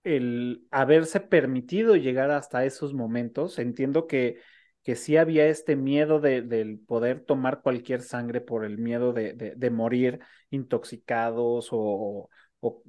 el 0.02 0.66
haberse 0.70 1.20
permitido 1.20 1.96
llegar 1.96 2.30
hasta 2.30 2.64
esos 2.64 2.94
momentos, 2.94 3.58
entiendo 3.58 4.06
que, 4.06 4.40
que 4.82 4.96
sí 4.96 5.18
había 5.18 5.46
este 5.48 5.76
miedo 5.76 6.20
de, 6.20 6.40
del 6.40 6.78
poder 6.78 7.20
tomar 7.26 7.60
cualquier 7.60 8.00
sangre 8.00 8.40
por 8.40 8.64
el 8.64 8.78
miedo 8.78 9.12
de, 9.12 9.34
de, 9.34 9.54
de 9.56 9.70
morir 9.70 10.20
intoxicados 10.48 11.68
o, 11.70 12.30
o 12.60 12.82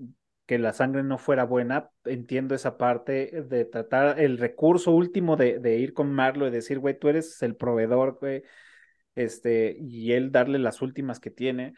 que 0.51 0.59
la 0.59 0.73
sangre 0.73 1.01
no 1.01 1.17
fuera 1.17 1.45
buena, 1.45 1.91
entiendo 2.03 2.55
esa 2.55 2.77
parte 2.77 3.41
de 3.47 3.63
tratar 3.63 4.19
el 4.19 4.37
recurso 4.37 4.91
último 4.91 5.37
de, 5.37 5.77
ir 5.77 5.93
con 5.93 6.11
Marlo 6.11 6.45
y 6.45 6.51
decir, 6.51 6.77
güey, 6.77 6.99
tú 6.99 7.07
eres 7.07 7.41
el 7.41 7.55
proveedor, 7.55 8.17
güey, 8.19 8.43
este, 9.15 9.77
y 9.79 10.11
él 10.11 10.29
darle 10.33 10.59
las 10.59 10.81
últimas 10.81 11.21
que 11.21 11.31
tiene. 11.31 11.73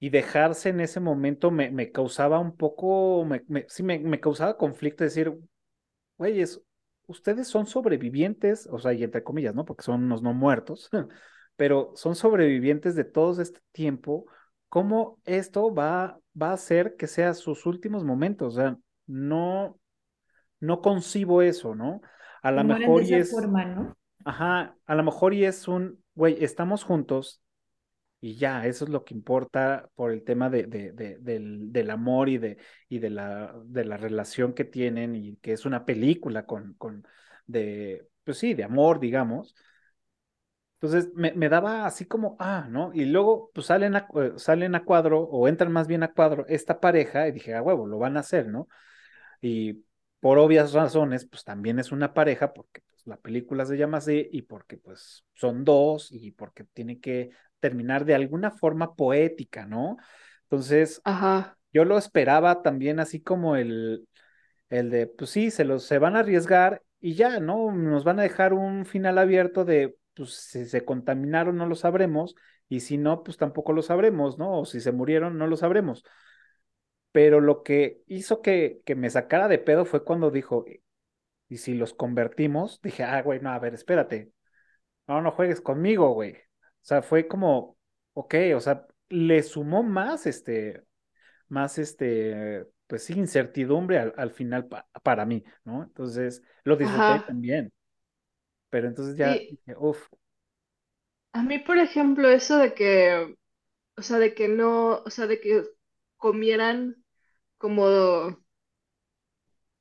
Y 0.00 0.08
dejarse 0.08 0.70
en 0.70 0.80
ese 0.80 0.98
momento 0.98 1.52
me, 1.52 1.92
causaba 1.92 2.40
un 2.40 2.56
poco, 2.56 3.24
me, 3.24 3.44
me, 3.46 3.64
sí, 3.68 3.84
me 3.84 4.18
causaba 4.18 4.56
conflicto 4.56 5.04
decir, 5.04 5.32
güeyes, 6.18 6.60
ustedes 7.06 7.46
son 7.46 7.66
sobrevivientes, 7.66 8.66
o 8.72 8.80
sea, 8.80 8.92
y 8.92 9.04
entre 9.04 9.22
comillas, 9.22 9.54
¿no? 9.54 9.64
Porque 9.64 9.84
son 9.84 10.02
unos 10.02 10.20
no 10.20 10.34
muertos, 10.34 10.90
pero 11.54 11.92
son 11.94 12.16
sobrevivientes 12.16 12.96
de 12.96 13.04
todo 13.04 13.40
este 13.40 13.60
tiempo. 13.70 14.26
¿Cómo 14.70 15.18
esto 15.26 15.74
va 15.74 16.20
va 16.40 16.50
a 16.50 16.54
hacer 16.54 16.96
que 16.96 17.06
sea 17.06 17.34
sus 17.34 17.66
últimos 17.66 18.04
momentos. 18.04 18.54
O 18.54 18.60
sea, 18.60 18.78
no, 19.06 19.78
no 20.60 20.80
concibo 20.80 21.42
eso, 21.42 21.74
¿no? 21.74 22.00
A 22.42 22.50
lo 22.50 22.64
mejor 22.64 23.02
y 23.02 23.14
es. 23.14 23.30
Forma, 23.30 23.64
¿no? 23.64 23.96
Ajá, 24.24 24.76
a 24.86 24.94
lo 24.94 25.02
mejor 25.02 25.32
y 25.34 25.44
es 25.44 25.66
un, 25.66 26.02
güey, 26.14 26.44
estamos 26.44 26.84
juntos 26.84 27.42
y 28.20 28.36
ya, 28.36 28.66
eso 28.66 28.84
es 28.84 28.90
lo 28.90 29.02
que 29.02 29.14
importa 29.14 29.88
por 29.94 30.12
el 30.12 30.24
tema 30.24 30.50
de, 30.50 30.64
de, 30.66 30.92
de, 30.92 31.16
del, 31.18 31.72
del, 31.72 31.88
amor 31.88 32.28
y, 32.28 32.36
de, 32.36 32.58
y 32.90 32.98
de, 32.98 33.08
la, 33.08 33.54
de 33.64 33.86
la 33.86 33.96
relación 33.96 34.52
que 34.52 34.64
tienen 34.64 35.16
y 35.16 35.36
que 35.36 35.52
es 35.52 35.64
una 35.64 35.86
película 35.86 36.44
con, 36.44 36.74
con 36.74 37.06
de, 37.46 38.06
pues 38.24 38.36
sí, 38.36 38.52
de 38.52 38.64
amor, 38.64 39.00
digamos. 39.00 39.54
Entonces 40.82 41.12
me, 41.14 41.32
me, 41.34 41.50
daba 41.50 41.84
así 41.84 42.06
como, 42.06 42.36
ah, 42.38 42.66
¿no? 42.70 42.90
Y 42.94 43.04
luego 43.04 43.50
pues 43.52 43.66
salen 43.66 43.96
a, 43.96 44.08
eh, 44.14 44.32
salen 44.36 44.74
a 44.74 44.82
cuadro 44.82 45.20
o 45.20 45.46
entran 45.46 45.70
más 45.72 45.86
bien 45.86 46.02
a 46.02 46.12
cuadro 46.12 46.46
esta 46.48 46.80
pareja 46.80 47.28
y 47.28 47.32
dije, 47.32 47.54
a 47.54 47.60
huevo, 47.60 47.86
lo 47.86 47.98
van 47.98 48.16
a 48.16 48.20
hacer, 48.20 48.48
¿no? 48.48 48.66
Y 49.42 49.84
por 50.20 50.38
obvias 50.38 50.72
razones, 50.72 51.26
pues 51.26 51.44
también 51.44 51.78
es 51.78 51.92
una 51.92 52.14
pareja 52.14 52.54
porque 52.54 52.80
pues, 52.88 53.06
la 53.06 53.18
película 53.18 53.66
se 53.66 53.76
llama 53.76 53.98
así 53.98 54.26
y 54.32 54.42
porque 54.42 54.78
pues 54.78 55.24
son 55.34 55.64
dos 55.64 56.10
y 56.12 56.30
porque 56.30 56.64
tiene 56.64 56.98
que 56.98 57.30
terminar 57.58 58.06
de 58.06 58.14
alguna 58.14 58.50
forma 58.50 58.94
poética, 58.94 59.66
¿no? 59.66 59.98
Entonces, 60.44 61.02
Ajá. 61.04 61.58
yo 61.74 61.84
lo 61.84 61.98
esperaba 61.98 62.62
también 62.62 63.00
así 63.00 63.20
como 63.20 63.56
el, 63.56 64.08
el 64.70 64.88
de, 64.88 65.06
pues 65.08 65.28
sí, 65.28 65.50
se 65.50 65.64
los 65.64 65.84
se 65.84 65.98
van 65.98 66.16
a 66.16 66.20
arriesgar 66.20 66.82
y 67.00 67.16
ya, 67.16 67.38
¿no? 67.38 67.70
Nos 67.70 68.04
van 68.04 68.18
a 68.18 68.22
dejar 68.22 68.54
un 68.54 68.86
final 68.86 69.18
abierto 69.18 69.66
de, 69.66 69.94
pues 70.20 70.34
si 70.34 70.66
se 70.66 70.84
contaminaron 70.84 71.56
no 71.56 71.64
lo 71.64 71.74
sabremos, 71.74 72.34
y 72.68 72.80
si 72.80 72.98
no, 72.98 73.22
pues 73.22 73.38
tampoco 73.38 73.72
lo 73.72 73.80
sabremos, 73.80 74.38
¿no? 74.38 74.60
O 74.60 74.64
si 74.66 74.80
se 74.80 74.92
murieron 74.92 75.38
no 75.38 75.46
lo 75.46 75.56
sabremos. 75.56 76.04
Pero 77.10 77.40
lo 77.40 77.62
que 77.62 78.02
hizo 78.06 78.42
que, 78.42 78.82
que 78.84 78.94
me 78.94 79.08
sacara 79.08 79.48
de 79.48 79.58
pedo 79.58 79.86
fue 79.86 80.04
cuando 80.04 80.30
dijo, 80.30 80.66
y 81.48 81.56
si 81.56 81.74
los 81.74 81.94
convertimos, 81.94 82.80
dije, 82.82 83.02
ah, 83.02 83.22
güey, 83.22 83.40
no, 83.40 83.50
a 83.50 83.58
ver, 83.58 83.72
espérate, 83.72 84.30
no, 85.08 85.22
no 85.22 85.32
juegues 85.32 85.62
conmigo, 85.62 86.12
güey. 86.12 86.34
O 86.34 86.36
sea, 86.82 87.00
fue 87.02 87.26
como, 87.26 87.78
ok, 88.12 88.34
o 88.54 88.60
sea, 88.60 88.86
le 89.08 89.42
sumó 89.42 89.82
más, 89.82 90.26
este, 90.26 90.84
más, 91.48 91.78
este, 91.78 92.66
pues 92.86 93.04
sí, 93.04 93.14
incertidumbre 93.14 93.98
al, 93.98 94.14
al 94.18 94.30
final 94.30 94.68
pa 94.68 94.86
para 95.02 95.24
mí, 95.24 95.44
¿no? 95.64 95.82
Entonces, 95.84 96.42
lo 96.64 96.76
disfruté 96.76 97.02
Ajá. 97.04 97.26
también. 97.26 97.72
Pero 98.70 98.88
entonces 98.88 99.16
ya, 99.16 99.44
Sí. 99.46 99.60
uff. 99.78 100.06
A 101.32 101.42
mí, 101.42 101.58
por 101.58 101.78
ejemplo, 101.78 102.28
eso 102.30 102.56
de 102.58 102.74
que, 102.74 103.36
o 103.96 104.02
sea, 104.02 104.18
de 104.18 104.34
que 104.34 104.48
no, 104.48 104.96
o 105.04 105.10
sea, 105.10 105.26
de 105.26 105.40
que 105.40 105.64
comieran 106.18 106.96
como, 107.58 107.84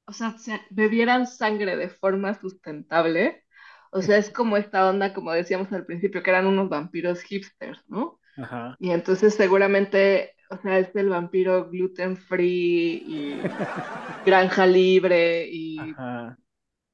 o 0.05 0.13
sea, 0.13 0.37
se- 0.37 0.61
bebieran 0.69 1.27
sangre 1.27 1.75
de 1.77 1.89
forma 1.89 2.33
sustentable. 2.39 3.43
O 3.91 4.01
sea, 4.01 4.17
es 4.17 4.29
como 4.31 4.57
esta 4.57 4.87
onda, 4.89 5.13
como 5.13 5.31
decíamos 5.31 5.71
al 5.73 5.85
principio, 5.85 6.21
que 6.23 6.29
eran 6.29 6.47
unos 6.47 6.69
vampiros 6.69 7.21
hipsters, 7.23 7.79
¿no? 7.87 8.19
Ajá. 8.37 8.79
Y 8.79 8.91
entonces 8.91 9.35
seguramente, 9.35 10.35
o 10.51 10.57
sea, 10.61 10.79
es 10.79 10.95
el 10.95 11.09
vampiro 11.09 11.69
gluten 11.69 12.17
free 12.17 13.03
y 13.05 13.53
granja 14.25 14.65
libre 14.67 15.47
y, 15.51 15.97
Ajá. 15.97 16.37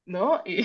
¿no? 0.06 0.42
Y 0.44 0.64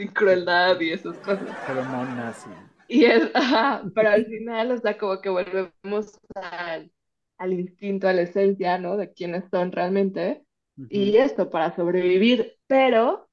sin 0.00 0.12
crueldad 0.12 0.80
y 0.80 0.92
esas 0.92 1.18
cosas. 1.20 1.56
Pero 1.64 1.84
no 1.84 2.04
nazi. 2.04 2.70
Y 2.86 3.04
es, 3.04 3.30
ajá, 3.34 3.90
pero 3.94 4.10
al 4.10 4.26
final, 4.26 4.72
o 4.72 4.78
sea, 4.78 4.98
como 4.98 5.20
que 5.20 5.28
volvemos 5.28 6.18
al, 6.34 6.92
al 7.38 7.52
instinto, 7.52 8.08
a 8.08 8.12
la 8.12 8.22
esencia, 8.22 8.78
¿no? 8.78 8.96
De 8.96 9.12
quiénes 9.12 9.44
son 9.50 9.70
realmente. 9.72 10.44
Y 10.88 11.16
esto 11.16 11.50
para 11.50 11.74
sobrevivir, 11.76 12.56
pero 12.66 13.30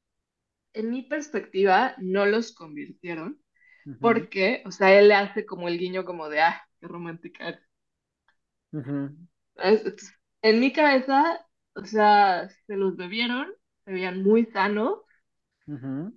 en 0.73 0.91
mi 0.91 1.03
perspectiva 1.03 1.95
no 1.99 2.25
los 2.25 2.53
convirtieron 2.53 3.41
Ujú, 3.87 4.27
porque, 4.27 4.63
o 4.65 4.71
sea, 4.71 4.97
él 4.99 5.09
le 5.09 5.15
hace 5.15 5.45
como 5.45 5.67
el 5.69 5.79
guiño 5.79 6.05
como 6.05 6.29
de, 6.29 6.41
ah, 6.41 6.63
qué 6.79 6.87
romántica. 6.87 7.49
eres". 7.49 7.61
ujú, 8.73 9.17
Es- 9.55 9.85
es- 9.85 10.13
En 10.43 10.59
mi 10.59 10.71
cabeza, 10.71 11.45
o 11.75 11.83
sea, 11.85 12.47
se 12.67 12.75
los 12.77 12.95
bebieron, 12.95 13.47
se 13.85 13.91
veían 13.91 14.23
muy 14.23 14.45
sanos, 14.45 14.99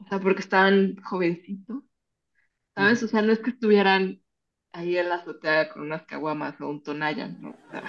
o 0.05 0.09
sea, 0.09 0.21
porque 0.21 0.41
estaban 0.43 0.97
jovencitos, 1.03 1.83
¿sabes? 2.77 3.03
O 3.03 3.09
sea, 3.09 3.23
no 3.23 3.33
es 3.33 3.41
que 3.41 3.51
estuvieran 3.51 4.23
ahí 4.73 4.97
en 4.99 5.09
la 5.11 5.17
azotea 5.17 5.71
con 5.73 5.83
unas 5.85 6.05
caguamas 6.07 6.61
o 6.61 6.69
un 6.71 6.83
Tonayan, 6.83 7.41
¿no? 7.43 7.51
O 7.53 7.71
sea, 7.71 7.85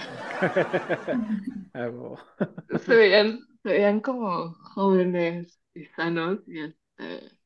se 2.86 2.96
veían, 2.96 3.40
se 3.64 3.70
veían 3.70 4.00
como 4.02 4.54
jóvenes 4.74 5.60
y 5.74 5.86
sanos 5.88 6.40
y 6.48 6.60
este, 6.62 7.38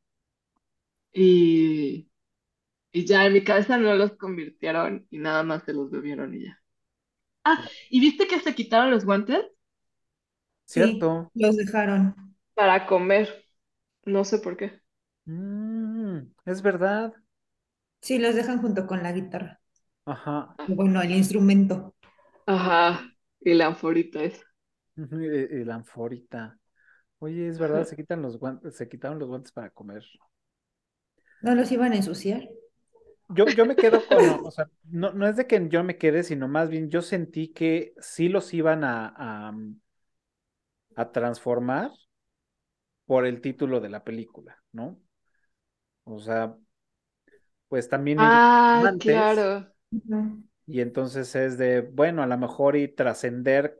y, 1.13 2.09
y 2.93 3.05
ya 3.07 3.25
en 3.27 3.33
mi 3.33 3.43
cabeza 3.43 3.77
no 3.77 3.95
los 3.95 4.13
convirtieron 4.17 5.07
y 5.11 5.19
nada 5.19 5.43
más 5.43 5.63
se 5.65 5.73
los 5.73 5.91
bebieron 5.91 6.35
y 6.35 6.45
ya. 6.45 6.61
Ah, 7.45 7.63
¿y 7.89 7.99
viste 8.01 8.27
que 8.27 8.39
se 8.41 8.55
quitaron 8.55 8.91
los 8.91 9.05
guantes 9.05 9.45
Sí, 10.65 11.09
Cierto. 11.09 11.31
los 11.33 11.57
dejaron. 11.57 12.35
para 12.53 12.85
comer? 12.87 13.44
No 14.05 14.23
sé 14.25 14.39
por 14.39 14.57
qué. 14.57 14.81
Mm, 15.27 16.33
es 16.45 16.61
verdad. 16.63 17.13
Sí, 18.01 18.19
los 18.19 18.35
dejan 18.35 18.61
junto 18.61 18.87
con 18.87 19.03
la 19.03 19.11
guitarra. 19.11 19.59
Ajá. 20.05 20.55
Bueno, 20.67 21.01
el 21.01 21.11
instrumento. 21.11 21.95
Ajá, 22.45 23.01
y 23.41 23.53
la 23.53 23.67
anforita 23.67 24.23
es. 24.23 24.43
Y 24.97 25.63
la 25.63 25.75
anforita. 25.75 26.57
Oye, 27.19 27.47
es 27.49 27.59
verdad, 27.59 27.85
se 27.85 27.95
quitan 27.95 28.21
los 28.21 28.39
guantes, 28.39 28.75
se 28.77 28.89
quitaron 28.89 29.19
los 29.19 29.29
guantes 29.29 29.51
para 29.51 29.69
comer. 29.71 30.03
No 31.39 31.55
los 31.55 31.71
iban 31.71 31.93
a 31.93 31.95
ensuciar. 31.95 32.49
Yo, 33.27 33.49
yo 33.51 33.65
me 33.65 33.77
quedo 33.77 34.05
con, 34.05 34.39
o 34.45 34.51
sea, 34.51 34.69
no, 34.83 35.11
no 35.13 35.27
es 35.27 35.35
de 35.35 35.47
que 35.47 35.67
yo 35.69 35.83
me 35.83 35.97
quede, 35.97 36.23
sino 36.23 36.47
más 36.47 36.69
bien 36.69 36.89
yo 36.89 37.01
sentí 37.01 37.47
que 37.53 37.93
sí 37.99 38.29
los 38.29 38.53
iban 38.53 38.83
a, 38.83 39.13
a, 39.17 39.53
a 40.95 41.05
transformar 41.11 41.91
por 43.05 43.25
el 43.25 43.41
título 43.41 43.79
de 43.81 43.89
la 43.89 44.03
película, 44.03 44.63
¿no? 44.71 44.99
O 46.05 46.19
sea, 46.19 46.57
pues 47.67 47.89
también 47.89 48.21
Ah, 48.67 48.91
claro. 48.99 49.73
Y 50.67 50.81
entonces 50.81 51.35
es 51.35 51.57
de, 51.57 51.81
bueno, 51.81 52.21
a 52.23 52.27
lo 52.27 52.37
mejor 52.37 52.75
y 52.75 52.87
trascender 52.87 53.79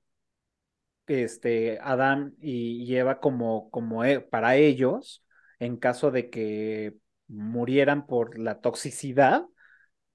este 1.08 1.80
Adán 1.82 2.36
y 2.42 2.84
y 2.84 2.96
Eva 2.98 3.20
como, 3.20 3.70
como 3.72 4.04
e- 4.04 4.22
para 4.22 4.56
ellos, 4.56 5.24
en 5.60 5.78
caso 5.78 6.12
de 6.12 6.30
que 6.30 6.96
murieran 7.28 8.08
por 8.08 8.38
la 8.40 8.62
toxicidad, 8.62 9.46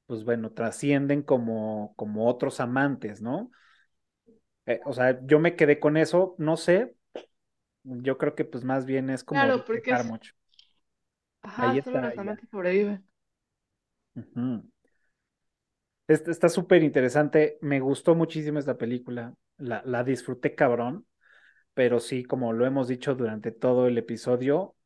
pues 0.06 0.24
bueno, 0.24 0.52
trascienden 0.52 1.22
como, 1.22 1.94
como 1.96 2.28
otros 2.28 2.60
amantes, 2.60 3.22
¿no? 3.22 3.50
Eh, 4.66 4.80
o 4.84 4.92
sea, 4.92 5.18
yo 5.26 5.38
me 5.38 5.56
quedé 5.56 5.80
con 5.80 5.96
eso, 5.96 6.34
no 6.38 6.56
sé, 6.56 6.94
yo 7.84 8.16
creo 8.18 8.34
que 8.34 8.44
pues 8.44 8.64
más 8.64 8.86
bien 8.86 9.10
es 9.10 9.24
como 9.24 9.52
Claro, 9.52 9.64
porque 9.64 9.92
es, 9.92 10.04
mucho. 10.04 10.32
ajá, 11.42 11.76
Ahí 11.76 11.78
solo 11.84 12.00
está 12.08 12.24
los. 12.24 12.38
Este- 16.06 16.30
Está 16.30 16.48
súper 16.48 16.82
interesante, 16.82 17.58
me 17.60 17.80
gustó 17.80 18.14
muchísimo 18.14 18.58
esta 18.58 18.76
película, 18.76 19.34
la, 19.58 19.82
la 19.84 20.02
disfruté 20.04 20.54
cabrón, 20.54 21.06
pero 21.74 22.00
sí, 22.00 22.24
como 22.24 22.52
lo 22.52 22.66
hemos 22.66 22.88
dicho 22.88 23.14
durante 23.14 23.52
todo 23.52 23.86
el 23.88 23.98
episodio, 23.98 24.76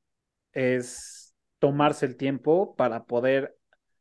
es 0.52 1.34
tomarse 1.60 2.06
el 2.06 2.16
tiempo 2.16 2.76
para 2.76 3.04
poder 3.06 3.56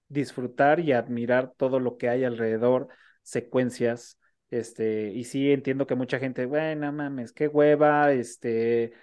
disfrutar 0.10 0.80
y 0.82 0.94
admirar 0.94 1.54
todo 1.58 1.80
lo 1.80 1.98
que 1.98 2.10
hay 2.10 2.24
alrededor, 2.26 2.90
secuencias, 3.24 4.20
este, 4.54 5.10
y 5.10 5.24
sí 5.24 5.52
entiendo 5.52 5.88
que 5.88 5.96
mucha 5.96 6.20
gente, 6.20 6.46
bueno, 6.46 6.92
mames, 6.92 7.34
qué 7.34 7.48
hueva, 7.48 8.12
este, 8.12 8.94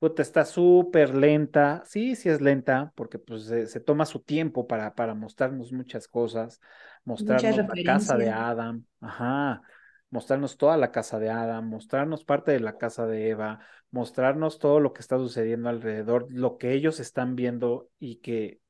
puta, 0.00 0.22
está 0.22 0.44
súper 0.44 1.14
lenta, 1.14 1.82
sí, 1.86 2.16
sí 2.16 2.28
es 2.28 2.40
lenta, 2.40 2.92
porque 2.96 3.18
pues 3.18 3.44
se, 3.44 3.66
se 3.68 3.80
toma 3.80 4.04
su 4.04 4.20
tiempo 4.20 4.66
para, 4.66 4.94
para 4.94 5.14
mostrarnos 5.14 5.72
muchas 5.72 6.08
cosas, 6.08 6.60
Muchas 7.04 7.44
mostrarnos 7.44 7.76
la 7.76 7.84
casa 7.84 8.16
de. 8.16 8.30
Adam, 8.30 8.84
ajá, 9.00 9.62
mostrarnos 10.10 10.56
toda 10.56 10.76
la 10.76 10.90
casa 10.90 11.20
de 11.20 11.30
Adam, 11.30 11.68
mostrarnos 11.68 12.24
parte 12.24 12.50
de 12.50 12.60
la 12.60 12.76
casa 12.76 13.06
de 13.06 13.28
Eva, 13.28 13.60
mostrarnos 13.92 14.58
todo 14.58 14.80
lo 14.80 14.92
que 14.92 15.02
está 15.02 15.18
sucediendo 15.18 15.68
alrededor, 15.68 16.26
lo 16.30 16.58
que 16.58 16.72
ellos 16.72 16.98
están 16.98 17.36
viendo 17.36 17.88
y 18.00 18.16
que 18.16 18.60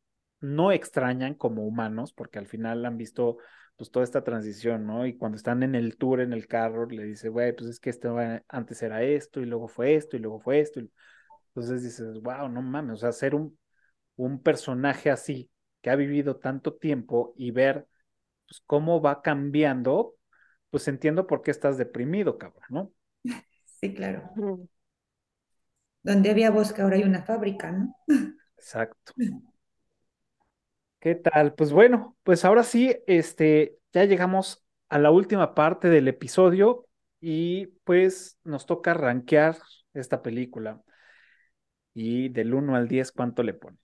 no 0.41 0.71
extrañan 0.71 1.33
como 1.33 1.67
humanos, 1.67 2.13
porque 2.13 2.39
al 2.39 2.47
final 2.47 2.85
han 2.85 2.99
visto 2.99 3.39
pues 3.77 3.91
toda 3.91 4.05
esta 4.05 4.25
transición, 4.25 4.87
¿no? 4.87 5.07
Y 5.07 5.17
cuando 5.17 5.37
están 5.37 5.63
en 5.63 5.75
el 5.75 5.97
tour, 5.99 6.21
en 6.21 6.33
el 6.33 6.47
carro, 6.49 6.87
le 6.87 7.05
dice, 7.05 7.29
güey, 7.29 7.55
pues 7.55 7.69
es 7.71 7.81
que 7.81 7.91
esto 7.91 8.21
eh, 8.21 8.43
antes 8.49 8.83
era 8.83 9.03
esto, 9.03 9.41
y 9.41 9.47
luego 9.47 9.69
fue 9.69 9.95
esto, 9.97 10.17
y 10.17 10.21
luego 10.21 10.41
fue 10.41 10.61
esto. 10.61 10.81
y- 10.81 10.91
Entonces 11.49 11.83
dices, 11.85 12.21
wow, 12.23 12.49
no 12.49 12.63
mames, 12.63 12.95
o 12.95 12.97
sea, 12.99 13.13
ser 13.13 13.35
un, 13.35 13.59
un 14.17 14.43
personaje 14.43 15.11
así, 15.11 15.51
que 15.83 15.91
ha 15.91 15.97
vivido 15.97 16.37
tanto 16.39 16.75
tiempo 16.77 17.35
y 17.37 17.51
ver 17.53 17.89
pues, 18.49 18.63
cómo 18.67 19.01
va 19.03 19.23
cambiando, 19.23 20.17
pues 20.71 20.89
entiendo 20.89 21.27
por 21.29 21.43
qué 21.43 21.51
estás 21.53 21.79
deprimido, 21.79 22.39
cabrón, 22.39 22.65
¿no? 22.71 22.93
Sí, 23.81 23.95
claro. 23.95 24.31
Donde 26.03 26.31
había 26.31 26.51
bosque, 26.51 26.81
ahora 26.81 26.97
hay 26.97 27.03
una 27.05 27.23
fábrica, 27.23 27.71
¿no? 27.71 27.95
Exacto. 28.59 29.15
¿Qué 31.07 31.15
tal? 31.15 31.55
Pues 31.55 31.71
bueno, 31.71 32.17
pues 32.25 32.45
ahora 32.45 32.65
sí, 32.65 32.97
este, 33.07 33.79
ya 33.93 34.03
llegamos 34.07 34.65
a 34.89 34.99
la 34.99 35.13
última 35.13 35.55
parte 35.55 35.89
del 35.89 36.09
episodio 36.09 36.89
y 37.21 37.67
pues 37.85 38.39
nos 38.43 38.67
toca 38.67 38.93
rankear 38.93 39.57
esta 39.95 40.21
película. 40.21 40.83
Y 41.95 42.29
del 42.29 42.55
1 42.55 42.77
al 42.77 42.87
10, 42.87 43.11
¿cuánto 43.11 43.43
le 43.43 43.55
pone? 43.55 43.77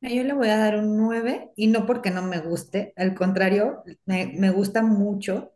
Yo 0.00 0.22
le 0.22 0.34
voy 0.34 0.48
a 0.50 0.58
dar 0.58 0.76
un 0.76 0.96
9 0.96 1.50
y 1.56 1.66
no 1.66 1.84
porque 1.84 2.10
no 2.12 2.22
me 2.22 2.38
guste, 2.38 2.92
al 2.96 3.14
contrario, 3.16 3.82
me, 4.04 4.26
me 4.38 4.50
gusta 4.50 4.82
mucho, 4.82 5.52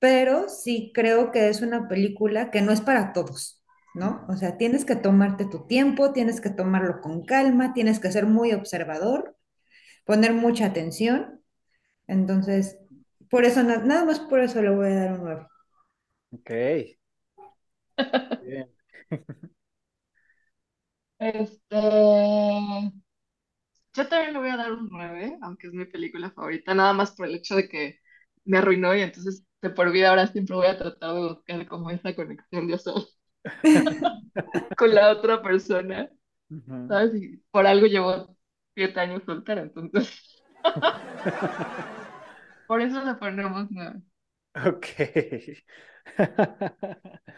pero 0.00 0.48
sí 0.48 0.92
creo 0.94 1.32
que 1.32 1.48
es 1.50 1.62
una 1.62 1.88
película 1.88 2.50
que 2.50 2.62
no 2.62 2.72
es 2.72 2.82
para 2.82 3.12
todos, 3.14 3.63
¿no? 3.94 4.24
O 4.28 4.36
sea, 4.36 4.56
tienes 4.58 4.84
que 4.84 4.96
tomarte 4.96 5.46
tu 5.46 5.66
tiempo, 5.66 6.12
tienes 6.12 6.40
que 6.40 6.50
tomarlo 6.50 7.00
con 7.00 7.24
calma, 7.24 7.72
tienes 7.74 8.00
que 8.00 8.12
ser 8.12 8.26
muy 8.26 8.52
observador, 8.52 9.36
poner 10.06 10.34
mucha 10.34 10.66
atención. 10.66 11.42
Entonces, 12.08 12.78
por 13.30 13.44
eso, 13.46 13.62
na- 13.64 13.78
nada 13.78 14.04
más 14.06 14.20
por 14.20 14.40
eso 14.40 14.62
le 14.62 14.70
voy 14.70 14.88
a 14.92 14.96
dar 14.96 15.12
un 15.14 15.24
9. 15.24 15.46
Ok. 16.32 16.50
Bien. 18.40 18.68
Este, 21.18 21.80
yo 23.94 24.08
también 24.08 24.32
le 24.34 24.38
voy 24.40 24.48
a 24.50 24.56
dar 24.56 24.72
un 24.72 24.88
9, 24.90 25.38
aunque 25.42 25.68
es 25.68 25.72
mi 25.72 25.84
película 25.86 26.30
favorita, 26.32 26.74
nada 26.74 26.92
más 26.92 27.12
por 27.12 27.26
el 27.26 27.34
hecho 27.36 27.54
de 27.56 27.68
que 27.68 28.00
me 28.44 28.58
arruinó 28.58 28.94
y 28.94 29.00
entonces 29.02 29.44
de 29.62 29.70
por 29.70 29.90
vida 29.92 30.10
ahora 30.10 30.26
siempre 30.26 30.54
voy 30.56 30.66
a 30.66 30.78
tratar 30.78 31.14
de 31.14 31.20
buscar 31.28 31.66
como 31.68 31.90
esa 31.90 32.14
conexión 32.14 32.66
de 32.68 32.78
soy 32.78 33.04
con 34.76 34.94
la 34.94 35.10
otra 35.12 35.42
persona. 35.42 36.10
¿sabes? 36.88 37.14
Y 37.16 37.36
por 37.50 37.66
algo 37.66 37.86
llevo 37.86 38.36
siete 38.74 39.00
años 39.00 39.22
soltera, 39.26 39.62
entonces 39.62 40.42
por 42.66 42.80
eso 42.82 43.02
le 43.04 43.14
ponemos 43.14 43.68
9. 43.70 44.02
Ok. 44.54 44.86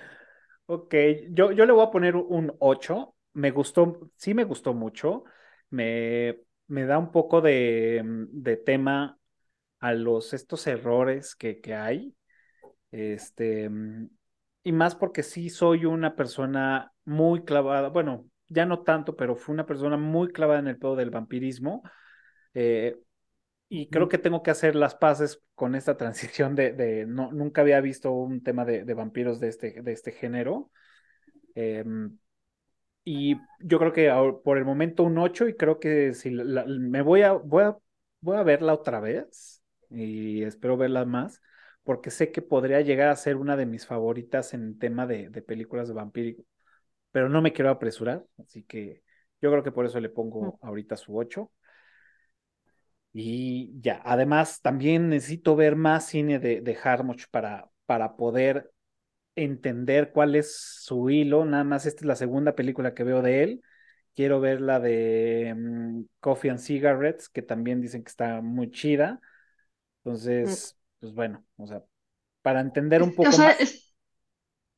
Ok, 0.66 0.94
yo, 1.30 1.52
yo 1.52 1.66
le 1.66 1.72
voy 1.72 1.86
a 1.86 1.90
poner 1.90 2.16
un 2.16 2.54
8. 2.58 3.14
Me 3.34 3.50
gustó, 3.50 4.10
sí 4.16 4.34
me 4.34 4.44
gustó 4.44 4.74
mucho. 4.74 5.24
Me, 5.70 6.40
me 6.66 6.86
da 6.86 6.98
un 6.98 7.12
poco 7.12 7.40
de, 7.40 8.02
de 8.30 8.56
tema 8.56 9.18
a 9.80 9.92
los 9.94 10.32
estos 10.34 10.66
errores 10.66 11.34
que, 11.36 11.60
que 11.60 11.74
hay. 11.74 12.16
Este, 12.92 13.70
y 14.66 14.72
más 14.72 14.96
porque 14.96 15.22
sí 15.22 15.48
soy 15.48 15.84
una 15.84 16.16
persona 16.16 16.92
muy 17.04 17.44
clavada, 17.44 17.88
bueno, 17.88 18.26
ya 18.48 18.66
no 18.66 18.82
tanto, 18.82 19.14
pero 19.14 19.36
fui 19.36 19.52
una 19.52 19.64
persona 19.64 19.96
muy 19.96 20.32
clavada 20.32 20.58
en 20.58 20.66
el 20.66 20.76
pedo 20.76 20.96
del 20.96 21.10
vampirismo. 21.10 21.84
Eh, 22.52 22.98
y 23.68 23.88
creo 23.90 24.08
que 24.08 24.18
tengo 24.18 24.42
que 24.42 24.50
hacer 24.50 24.74
las 24.74 24.96
paces 24.96 25.40
con 25.54 25.76
esta 25.76 25.96
transición 25.96 26.56
de, 26.56 26.72
de 26.72 27.06
no, 27.06 27.30
nunca 27.30 27.60
había 27.60 27.80
visto 27.80 28.10
un 28.10 28.42
tema 28.42 28.64
de, 28.64 28.82
de 28.84 28.94
vampiros 28.94 29.38
de 29.38 29.50
este, 29.50 29.82
de 29.82 29.92
este 29.92 30.10
género. 30.10 30.72
Eh, 31.54 31.84
y 33.04 33.36
yo 33.60 33.78
creo 33.78 33.92
que 33.92 34.10
por 34.42 34.58
el 34.58 34.64
momento 34.64 35.04
un 35.04 35.16
8 35.18 35.46
y 35.46 35.54
creo 35.54 35.78
que 35.78 36.12
si 36.12 36.32
me 36.32 37.02
voy 37.02 37.22
a, 37.22 37.34
voy 37.34 37.62
a, 37.62 37.76
voy 38.20 38.36
a 38.36 38.42
verla 38.42 38.74
otra 38.74 38.98
vez 38.98 39.62
y 39.90 40.42
espero 40.42 40.76
verla 40.76 41.04
más 41.04 41.40
porque 41.86 42.10
sé 42.10 42.32
que 42.32 42.42
podría 42.42 42.82
llegar 42.82 43.08
a 43.10 43.16
ser 43.16 43.36
una 43.38 43.56
de 43.56 43.66
mis 43.66 43.86
favoritas 43.86 44.54
en 44.54 44.78
tema 44.78 45.06
de, 45.06 45.30
de 45.30 45.42
películas 45.42 45.88
de 45.88 45.94
vampírico, 45.94 46.44
pero 47.12 47.28
no 47.30 47.42
me 47.42 47.52
quiero 47.54 47.70
apresurar, 47.70 48.26
así 48.38 48.64
que 48.64 49.02
yo 49.42 49.50
creo 49.52 49.64
que 49.64 49.72
por 49.72 49.86
eso 49.86 50.00
le 50.00 50.10
pongo 50.10 50.58
ahorita 50.62 50.96
su 50.96 51.16
8. 51.18 51.52
Y 53.12 53.80
ya, 53.80 54.02
además 54.04 54.60
también 54.60 55.08
necesito 55.08 55.56
ver 55.56 55.74
más 55.76 56.06
cine 56.06 56.38
de, 56.38 56.60
de 56.60 56.78
Harmuch 56.82 57.26
para, 57.30 57.70
para 57.86 58.16
poder 58.16 58.70
entender 59.36 60.12
cuál 60.12 60.36
es 60.36 60.56
su 60.56 61.10
hilo. 61.10 61.44
Nada 61.44 61.64
más 61.64 61.86
esta 61.86 62.02
es 62.02 62.06
la 62.06 62.16
segunda 62.16 62.54
película 62.56 62.94
que 62.94 63.04
veo 63.04 63.22
de 63.22 63.42
él. 63.44 63.62
Quiero 64.14 64.40
ver 64.40 64.60
la 64.60 64.80
de 64.80 65.54
mm, 65.56 66.02
Coffee 66.20 66.50
and 66.50 66.60
Cigarettes, 66.60 67.28
que 67.28 67.42
también 67.42 67.80
dicen 67.80 68.04
que 68.04 68.10
está 68.10 68.42
muy 68.42 68.70
chida. 68.70 69.20
Entonces, 70.04 70.76
pues 71.00 71.12
bueno, 71.14 71.44
o 71.56 71.66
sea, 71.66 71.82
para 72.42 72.60
entender 72.60 73.02
un 73.02 73.14
poco 73.14 73.28
o 73.28 73.32
sea, 73.32 73.56
más. 73.58 73.92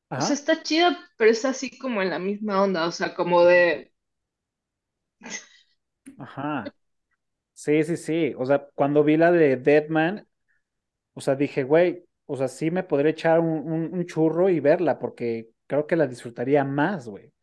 o 0.09 0.21
sea, 0.21 0.33
está 0.33 0.63
chida, 0.63 0.97
pero 1.17 1.31
es 1.31 1.45
así 1.45 1.77
como 1.77 2.01
en 2.01 2.09
la 2.09 2.19
misma 2.19 2.63
onda, 2.63 2.87
o 2.87 2.91
sea, 2.91 3.13
como 3.13 3.43
de... 3.43 3.91
Ajá. 6.17 6.65
Sí, 7.53 7.83
sí, 7.83 7.97
sí. 7.97 8.33
O 8.37 8.45
sea, 8.45 8.67
cuando 8.73 9.03
vi 9.03 9.17
la 9.17 9.31
de 9.31 9.57
Deadman, 9.57 10.25
o 11.13 11.21
sea, 11.21 11.35
dije, 11.35 11.63
güey, 11.63 12.05
o 12.25 12.37
sea, 12.37 12.47
sí 12.47 12.71
me 12.71 12.83
podría 12.83 13.11
echar 13.11 13.39
un, 13.41 14.05
churro 14.05 14.49
y 14.49 14.59
verla, 14.61 14.99
porque 14.99 15.49
creo 15.67 15.85
que 15.87 15.95
la 15.97 16.07
disfrutaría 16.07 16.63
más, 16.63 17.07
güey. 17.09 17.33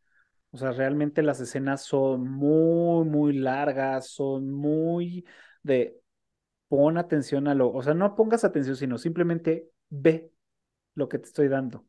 O 0.53 0.57
sea, 0.59 0.73
realmente 0.73 1.23
las 1.23 1.41
escenas 1.41 1.83
son 1.83 2.31
muy, 2.31 3.05
muy 3.07 3.35
largas, 3.35 4.09
son 4.09 4.51
muy 4.51 5.27
de 5.63 6.01
pon 6.69 6.99
atención 6.99 7.49
a 7.49 7.55
lo, 7.55 7.73
o 7.73 7.83
sea, 7.83 7.95
no 7.95 8.15
pongas 8.17 8.45
atención, 8.45 8.77
sino 8.77 8.99
simplemente 8.99 9.71
ve 9.89 10.31
lo 10.95 11.09
que 11.09 11.19
te 11.19 11.27
estoy 11.27 11.49
dando. 11.49 11.87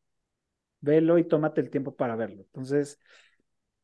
Velo 0.81 1.17
y 1.17 1.23
tómate 1.23 1.61
el 1.61 1.69
tiempo 1.69 1.95
para 1.95 2.15
verlo. 2.15 2.43
Entonces, 2.43 2.99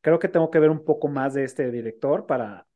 creo 0.00 0.18
que 0.18 0.28
tengo 0.28 0.50
que 0.50 0.60
ver 0.60 0.70
un 0.70 0.84
poco 0.84 1.08
más 1.08 1.34
de 1.34 1.44
este 1.44 1.70
director 1.70 2.26
para, 2.26 2.66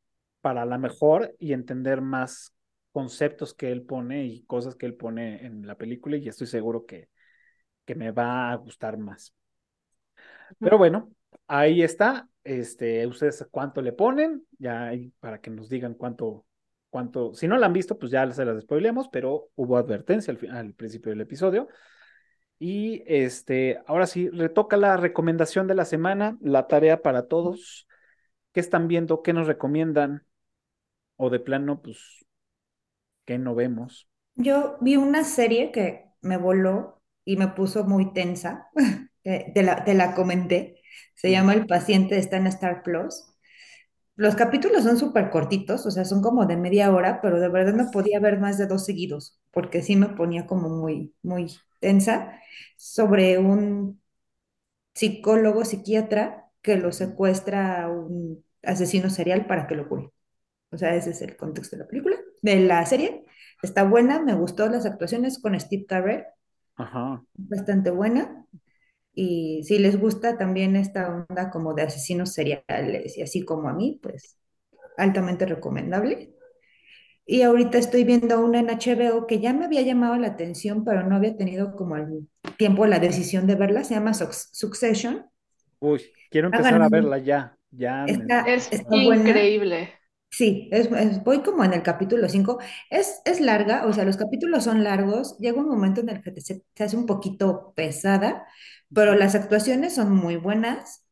para 0.40 0.64
la 0.64 0.78
mejor 0.78 1.34
y 1.38 1.52
entender 1.52 2.00
más 2.00 2.54
conceptos 2.92 3.54
que 3.54 3.70
él 3.70 3.82
pone 3.82 4.24
y 4.24 4.44
cosas 4.44 4.74
que 4.74 4.86
él 4.86 4.94
pone 4.94 5.44
en 5.46 5.66
la 5.66 5.76
película 5.76 6.16
y 6.16 6.28
estoy 6.28 6.46
seguro 6.46 6.86
que, 6.86 7.10
que 7.84 7.94
me 7.94 8.10
va 8.10 8.50
a 8.50 8.56
gustar 8.56 8.98
más. 8.98 9.34
Pero 10.58 10.78
bueno, 10.78 11.12
ahí 11.46 11.82
está. 11.82 12.28
Este, 12.44 13.06
ustedes 13.06 13.46
cuánto 13.50 13.82
le 13.82 13.92
ponen, 13.92 14.46
ya 14.58 14.90
para 15.20 15.40
que 15.40 15.50
nos 15.50 15.68
digan 15.68 15.94
cuánto, 15.94 16.46
cuánto, 16.90 17.34
si 17.34 17.48
no 17.48 17.56
la 17.58 17.66
han 17.66 17.72
visto, 17.72 17.98
pues 17.98 18.12
ya 18.12 18.30
se 18.32 18.44
las 18.44 18.62
spoilemos, 18.62 19.08
pero 19.08 19.50
hubo 19.54 19.76
advertencia 19.76 20.34
al, 20.34 20.50
al 20.56 20.74
principio 20.74 21.10
del 21.10 21.20
episodio. 21.20 21.68
Y 22.58 23.04
este, 23.06 23.80
ahora 23.86 24.06
sí, 24.06 24.28
retoca 24.30 24.76
la 24.76 24.96
recomendación 24.96 25.66
de 25.66 25.74
la 25.74 25.84
semana, 25.84 26.36
la 26.40 26.66
tarea 26.66 27.02
para 27.02 27.28
todos. 27.28 27.86
¿Qué 28.52 28.60
están 28.60 28.88
viendo? 28.88 29.22
¿Qué 29.22 29.32
nos 29.32 29.46
recomiendan? 29.46 30.26
O 31.16 31.30
de 31.30 31.40
plano, 31.40 31.80
pues 31.82 32.26
¿Qué 33.28 33.36
no 33.36 33.54
vemos? 33.54 34.08
Yo 34.36 34.78
vi 34.80 34.96
una 34.96 35.22
serie 35.22 35.70
que 35.70 36.06
me 36.22 36.38
voló 36.38 37.02
y 37.26 37.36
me 37.36 37.48
puso 37.48 37.84
muy 37.84 38.14
tensa, 38.14 38.68
te 39.22 39.62
la, 39.62 39.84
te 39.84 39.92
la 39.92 40.14
comenté, 40.14 40.80
se 41.14 41.30
llama 41.30 41.52
El 41.52 41.66
paciente, 41.66 42.16
está 42.16 42.38
en 42.38 42.46
Star 42.46 42.82
Plus. 42.82 43.26
Los 44.18 44.34
capítulos 44.36 44.84
son 44.84 44.98
súper 44.98 45.30
cortitos, 45.30 45.86
o 45.86 45.92
sea, 45.92 46.04
son 46.04 46.22
como 46.22 46.44
de 46.46 46.56
media 46.56 46.92
hora, 46.92 47.20
pero 47.22 47.40
de 47.40 47.48
verdad 47.48 47.74
no 47.74 47.90
podía 47.92 48.18
ver 48.20 48.40
más 48.40 48.58
de 48.58 48.66
dos 48.66 48.84
seguidos, 48.84 49.40
porque 49.52 49.80
sí 49.82 49.94
me 49.96 50.08
ponía 50.08 50.46
como 50.46 50.68
muy, 50.68 51.14
muy 51.22 51.46
tensa, 51.80 52.40
sobre 52.76 53.38
un 53.38 54.02
psicólogo, 54.94 55.64
psiquiatra, 55.64 56.50
que 56.62 56.76
lo 56.76 56.92
secuestra 56.92 57.84
a 57.84 57.90
un 57.90 58.44
asesino 58.62 59.10
serial 59.10 59.46
para 59.46 59.66
que 59.68 59.76
lo 59.76 59.88
cure. 59.88 60.10
O 60.72 60.78
sea, 60.78 60.94
ese 60.96 61.10
es 61.10 61.22
el 61.22 61.36
contexto 61.36 61.76
de 61.76 61.84
la 61.84 61.88
película 61.88 62.16
de 62.42 62.60
la 62.60 62.86
serie. 62.86 63.24
Está 63.62 63.84
buena, 63.84 64.20
me 64.20 64.34
gustó 64.34 64.68
las 64.68 64.86
actuaciones 64.86 65.40
con 65.40 65.58
Steve 65.60 65.86
Carell. 65.86 66.24
Ajá. 66.76 67.22
Bastante 67.36 67.90
buena. 67.90 68.44
Y 69.20 69.64
si 69.64 69.80
les 69.80 69.98
gusta 69.98 70.38
también 70.38 70.76
esta 70.76 71.12
onda 71.12 71.50
como 71.50 71.74
de 71.74 71.82
asesinos 71.82 72.32
seriales 72.34 73.18
y 73.18 73.22
así 73.22 73.44
como 73.44 73.68
a 73.68 73.72
mí, 73.72 73.98
pues 74.00 74.38
altamente 74.96 75.44
recomendable. 75.44 76.36
Y 77.26 77.42
ahorita 77.42 77.78
estoy 77.78 78.04
viendo 78.04 78.38
una 78.38 78.60
en 78.60 78.68
HBO 78.68 79.26
que 79.26 79.40
ya 79.40 79.52
me 79.52 79.64
había 79.64 79.82
llamado 79.82 80.14
la 80.18 80.28
atención, 80.28 80.84
pero 80.84 81.02
no 81.02 81.16
había 81.16 81.36
tenido 81.36 81.74
como 81.74 81.96
el 81.96 82.28
tiempo, 82.56 82.86
la 82.86 83.00
decisión 83.00 83.48
de 83.48 83.56
verla. 83.56 83.82
Se 83.82 83.94
llama 83.94 84.14
Succession. 84.14 85.26
Uy, 85.80 86.00
quiero 86.30 86.46
empezar 86.46 86.80
a 86.80 86.88
verla 86.88 87.18
ya. 87.18 87.58
ya 87.72 88.04
está, 88.04 88.42
es 88.42 88.70
increíble. 88.88 89.98
Sí, 90.30 90.68
es, 90.72 90.90
voy 91.24 91.40
como 91.40 91.64
en 91.64 91.72
el 91.72 91.82
capítulo 91.82 92.28
5. 92.28 92.58
Es, 92.90 93.20
es 93.24 93.40
larga, 93.40 93.86
o 93.86 93.92
sea, 93.92 94.04
los 94.04 94.16
capítulos 94.16 94.64
son 94.64 94.84
largos. 94.84 95.36
Llega 95.38 95.60
un 95.60 95.68
momento 95.68 96.02
en 96.02 96.10
el 96.10 96.22
que 96.22 96.40
se, 96.40 96.62
hace 96.78 96.96
un 96.96 97.06
poquito 97.06 97.72
pesada, 97.74 98.46
pero 98.92 99.14
las 99.14 99.34
actuaciones 99.34 99.94
son 99.94 100.12
muy 100.12 100.36
buenas. 100.36 101.06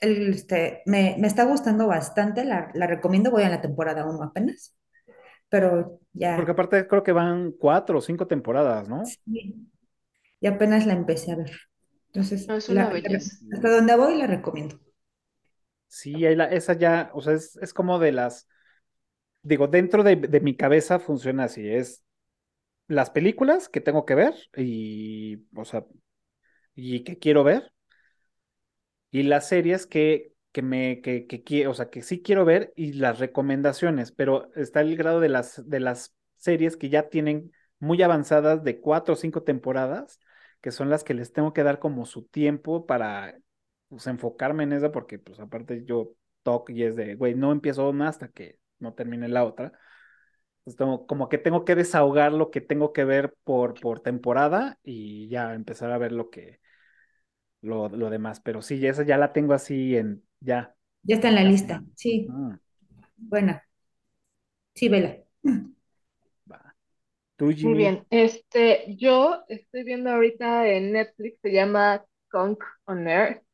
este, 0.00 0.82
me, 0.86 1.16
está 1.26 1.44
gustando 1.44 1.86
bastante, 1.86 2.44
la, 2.44 2.70
recomiendo. 2.74 3.30
Voy 3.30 3.42
a 3.42 3.48
la 3.48 3.60
temporada 3.60 4.06
1 4.06 4.22
apenas, 4.22 4.76
pero 5.48 6.00
ya. 6.12 6.36
Porque 6.36 6.52
aparte 6.52 6.86
creo 6.86 7.02
que 7.02 7.12
van 7.12 7.52
cuatro 7.52 7.98
o 7.98 8.02
cinco 8.02 8.26
temporadas, 8.26 8.88
¿no? 8.88 9.04
Sí, 9.04 9.68
y 10.40 10.46
apenas 10.46 10.86
la 10.86 10.92
empecé 10.92 11.32
a 11.32 11.36
ver. 11.36 11.52
Entonces, 12.08 12.48
es 12.48 12.68
una 12.68 12.90
hasta 12.90 13.70
donde 13.70 13.96
voy 13.96 14.16
la 14.16 14.26
recomiendo. 14.26 14.80
Sí, 15.88 16.24
esa 16.24 16.72
ya, 16.74 17.10
o 17.14 17.20
sea, 17.20 17.34
es, 17.34 17.72
como 17.74 17.98
de 17.98 18.12
las, 18.12 18.48
digo, 19.42 19.68
dentro 19.68 20.02
de, 20.02 20.16
mi 20.40 20.56
cabeza 20.56 20.98
funciona 20.98 21.44
así, 21.44 21.68
es 21.68 22.02
las 22.88 23.10
películas 23.10 23.68
que 23.68 23.80
tengo 23.80 24.04
que 24.04 24.14
ver 24.14 24.34
y, 24.56 25.46
o 25.54 25.64
sea, 25.64 25.84
y 26.76 27.04
que 27.04 27.18
quiero 27.18 27.44
ver, 27.44 27.72
y 29.10 29.22
las 29.22 29.48
series 29.48 29.86
que, 29.86 30.32
que 30.52 30.62
me, 30.62 31.00
que, 31.00 31.26
que, 31.26 31.66
o 31.68 31.74
sea, 31.74 31.90
que 31.90 32.02
sí 32.02 32.22
quiero 32.22 32.44
ver 32.44 32.72
y 32.76 32.94
las 32.94 33.18
recomendaciones, 33.18 34.12
pero 34.12 34.50
está 34.54 34.80
el 34.80 34.96
grado 34.96 35.20
de 35.20 35.28
las, 35.28 35.68
de 35.68 35.80
las 35.80 36.14
series 36.36 36.76
que 36.76 36.88
ya 36.90 37.08
tienen 37.08 37.52
muy 37.78 38.02
avanzadas 38.02 38.62
de 38.64 38.80
cuatro 38.80 39.14
o 39.14 39.16
cinco 39.16 39.42
temporadas, 39.42 40.20
que 40.60 40.70
son 40.70 40.90
las 40.90 41.04
que 41.04 41.14
les 41.14 41.32
tengo 41.32 41.52
que 41.52 41.62
dar 41.62 41.78
como 41.78 42.04
su 42.06 42.24
tiempo 42.26 42.86
para 42.86 43.36
pues, 43.88 44.06
enfocarme 44.06 44.64
en 44.64 44.72
esa 44.72 44.92
porque, 44.92 45.18
pues, 45.18 45.40
aparte 45.40 45.84
yo 45.84 46.12
toco 46.42 46.72
y 46.72 46.82
es 46.84 46.96
de, 46.96 47.14
güey, 47.14 47.34
no 47.34 47.52
empiezo 47.52 47.88
una 47.90 48.08
hasta 48.08 48.28
que 48.28 48.58
no 48.78 48.94
termine 48.94 49.28
la 49.28 49.44
otra. 49.44 49.72
Pues 50.64 50.76
como 51.06 51.28
que 51.28 51.38
tengo 51.38 51.64
que 51.64 51.76
desahogar 51.76 52.32
lo 52.32 52.50
que 52.50 52.60
tengo 52.60 52.92
que 52.92 53.04
ver 53.04 53.34
por, 53.44 53.78
por 53.80 54.00
temporada 54.00 54.78
y 54.82 55.28
ya 55.28 55.54
empezar 55.54 55.92
a 55.92 55.98
ver 55.98 56.10
lo 56.12 56.28
que, 56.30 56.60
lo, 57.66 57.88
lo 57.88 58.10
demás. 58.10 58.40
Pero 58.40 58.62
sí, 58.62 58.84
esa 58.86 59.04
ya 59.04 59.18
la 59.18 59.32
tengo 59.32 59.52
así 59.52 59.96
en, 59.96 60.22
ya. 60.40 60.74
Ya 61.02 61.16
está 61.16 61.28
en 61.28 61.34
la 61.34 61.44
lista, 61.44 61.84
sí. 61.94 62.26
Buena. 63.16 63.62
Sí, 64.74 64.88
vela. 64.88 65.16
Va. 66.50 66.74
¿Tú, 67.36 67.46
Muy 67.46 67.74
bien. 67.74 68.06
Este, 68.10 68.96
yo 68.96 69.44
estoy 69.48 69.84
viendo 69.84 70.10
ahorita 70.10 70.68
en 70.68 70.92
Netflix, 70.92 71.38
se 71.42 71.52
llama 71.52 72.04
Conk 72.30 72.62
on 72.86 73.08
Earth 73.08 73.46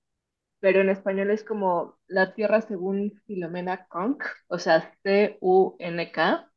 pero 0.62 0.80
en 0.80 0.90
español 0.90 1.32
es 1.32 1.42
como 1.42 1.98
La 2.06 2.34
Tierra 2.34 2.60
según 2.60 3.20
Filomena 3.26 3.84
Conk, 3.88 4.22
o 4.46 4.60
sea, 4.60 4.94
C-U-N-K. 5.02 6.52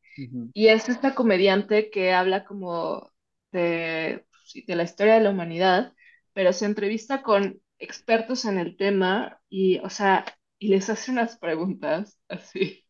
Y 0.53 0.67
es 0.67 0.89
esta 0.89 1.15
comediante 1.15 1.89
que 1.89 2.13
habla 2.13 2.45
como 2.45 3.11
de, 3.51 4.23
de 4.67 4.75
la 4.75 4.83
historia 4.83 5.15
de 5.15 5.21
la 5.21 5.31
humanidad, 5.31 5.91
pero 6.35 6.53
se 6.53 6.65
entrevista 6.67 7.23
con 7.23 7.61
expertos 7.79 8.45
en 8.45 8.59
el 8.59 8.77
tema 8.77 9.41
y, 9.49 9.79
o 9.79 9.89
sea, 9.91 10.25
y 10.59 10.69
les 10.69 10.89
hace 10.91 11.11
unas 11.11 11.37
preguntas 11.39 12.19
así, 12.29 12.85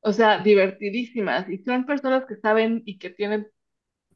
o 0.00 0.12
sea, 0.12 0.40
divertidísimas. 0.42 1.48
Y 1.50 1.58
son 1.64 1.86
personas 1.86 2.26
que 2.26 2.36
saben 2.36 2.82
y 2.86 2.98
que 2.98 3.10
tienen, 3.10 3.48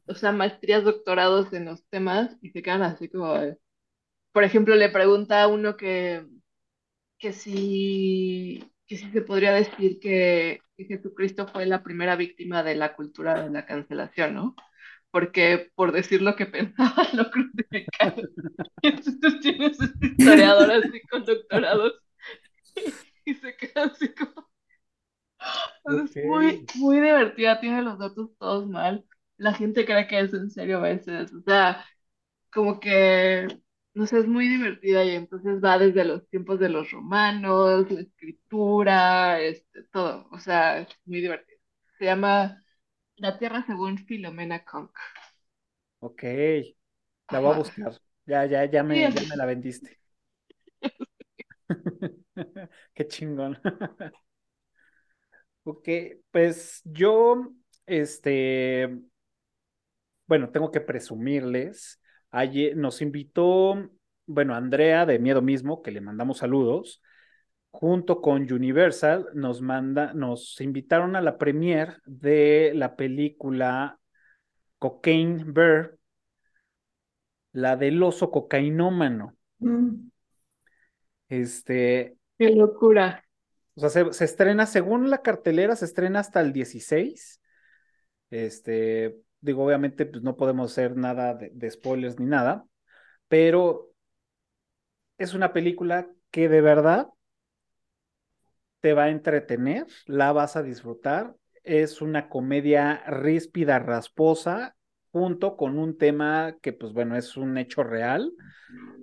o 0.07 0.15
sea, 0.15 0.31
maestrías, 0.33 0.83
doctorados 0.85 1.53
en 1.53 1.65
los 1.65 1.85
temas 1.89 2.37
y 2.41 2.51
se 2.51 2.63
quedan 2.63 2.83
así 2.83 3.09
como, 3.09 3.35
por 4.31 4.43
ejemplo, 4.43 4.75
le 4.75 4.89
pregunta 4.89 5.43
a 5.43 5.47
uno 5.47 5.77
que, 5.77 6.25
que 7.19 7.33
si, 7.33 8.63
que 8.87 8.97
se 8.97 9.21
podría 9.21 9.53
decir 9.53 9.99
que, 9.99 10.61
Jesucristo 10.77 11.47
fue 11.47 11.67
la 11.67 11.83
primera 11.83 12.15
víctima 12.15 12.63
de 12.63 12.73
la 12.75 12.95
cultura 12.95 13.43
de 13.43 13.51
la 13.51 13.67
cancelación, 13.67 14.33
¿no? 14.33 14.55
Porque 15.11 15.71
por 15.75 15.91
decir 15.91 16.21
lo 16.21 16.35
que 16.35 16.45
pensaba 16.45 16.95
lo 17.13 17.29
crucificaron. 17.29 18.29
Entonces 18.81 19.39
tienes 19.41 19.79
este 19.79 20.07
historiador 20.07 20.71
así 20.71 21.01
con 21.11 21.25
doctorados 21.25 21.93
y 23.25 23.33
se 23.35 23.55
queda 23.55 23.85
así 23.85 24.13
como... 24.13 24.49
Es 25.85 26.15
muy, 26.25 26.65
muy 26.75 26.99
divertida, 27.01 27.59
tiene 27.59 27.81
los 27.81 27.97
datos 27.97 28.29
todos 28.37 28.69
mal. 28.69 29.05
La 29.37 29.53
gente 29.53 29.85
cree 29.85 30.07
que 30.07 30.19
es 30.19 30.33
en 30.33 30.51
serio 30.51 30.77
a 30.77 30.81
veces. 30.81 31.33
O 31.33 31.41
sea, 31.41 31.83
como 32.53 32.79
que, 32.79 33.47
no 33.95 34.05
sé, 34.05 34.19
es 34.19 34.27
muy 34.27 34.47
divertida 34.47 35.03
y 35.03 35.11
entonces 35.11 35.59
va 35.63 35.79
desde 35.79 36.05
los 36.05 36.27
tiempos 36.29 36.59
de 36.59 36.69
los 36.69 36.91
romanos, 36.91 37.91
la 37.91 38.01
escritura, 38.01 39.41
este, 39.41 39.83
todo. 39.91 40.27
O 40.31 40.39
sea, 40.39 40.79
es 40.81 40.89
muy 41.05 41.21
divertido. 41.21 41.59
Se 41.97 42.05
llama 42.05 42.63
La 43.21 43.37
Tierra 43.37 43.63
según 43.67 43.99
Filomena 43.99 44.65
Conk. 44.65 44.97
Ok, 45.99 46.23
la 47.29 47.39
voy 47.39 47.53
a 47.53 47.57
buscar. 47.57 48.01
Ya, 48.25 48.45
ya, 48.45 48.65
ya 48.65 48.83
me, 48.83 49.11
ya 49.11 49.21
me 49.29 49.35
la 49.35 49.45
vendiste. 49.45 49.99
Qué 52.93 53.07
chingón. 53.07 53.57
Ok, 55.63 55.87
pues 56.31 56.81
yo, 56.85 57.51
este, 57.85 58.89
bueno, 60.27 60.49
tengo 60.49 60.71
que 60.71 60.81
presumirles. 60.81 62.01
Ayer 62.31 62.75
nos 62.77 63.01
invitó, 63.01 63.89
bueno, 64.25 64.55
Andrea 64.55 65.05
de 65.05 65.19
Miedo 65.19 65.41
Mismo, 65.41 65.81
que 65.81 65.91
le 65.91 66.01
mandamos 66.01 66.39
saludos, 66.39 67.01
junto 67.71 68.21
con 68.21 68.51
Universal, 68.51 69.29
nos 69.33 69.61
manda, 69.61 70.13
nos 70.13 70.59
invitaron 70.61 71.15
a 71.15 71.21
la 71.21 71.37
premiere 71.37 71.95
de 72.05 72.73
la 72.75 72.95
película 72.95 73.97
Cocaine 74.77 75.45
Bear, 75.47 75.97
la 77.53 77.77
del 77.77 78.03
oso 78.03 78.29
cocainómano. 78.29 79.35
Mm. 79.59 80.09
Este, 81.29 82.17
Qué 82.37 82.49
locura. 82.49 83.23
O 83.75 83.87
sea, 83.87 84.11
se, 84.11 84.25
estrena, 84.25 84.65
según 84.65 85.09
la 85.09 85.21
cartelera, 85.21 85.75
se 85.75 85.85
estrena 85.85 86.19
hasta 86.19 86.41
el 86.41 86.51
16. 86.51 87.41
Este, 88.29 89.17
digo, 89.39 89.65
obviamente, 89.65 90.05
pues 90.05 90.23
no 90.23 90.35
podemos 90.35 90.71
hacer 90.71 90.97
nada 90.97 91.35
de, 91.35 91.51
de 91.53 91.71
spoilers 91.71 92.19
ni 92.19 92.25
nada, 92.25 92.65
pero 93.29 93.91
es 95.17 95.33
una 95.33 95.53
película 95.53 96.09
que 96.31 96.49
de 96.49 96.61
verdad 96.61 97.07
te 98.81 98.93
va 98.93 99.03
a 99.03 99.09
entretener, 99.09 99.85
la 100.05 100.31
vas 100.31 100.55
a 100.55 100.63
disfrutar. 100.63 101.35
Es 101.63 102.01
una 102.01 102.27
comedia 102.29 103.03
ríspida, 103.07 103.79
rasposa, 103.79 104.75
junto 105.11 105.55
con 105.55 105.77
un 105.77 105.97
tema 105.97 106.55
que, 106.61 106.73
pues 106.73 106.93
bueno, 106.93 107.15
es 107.15 107.37
un 107.37 107.57
hecho 107.57 107.83
real 107.83 108.31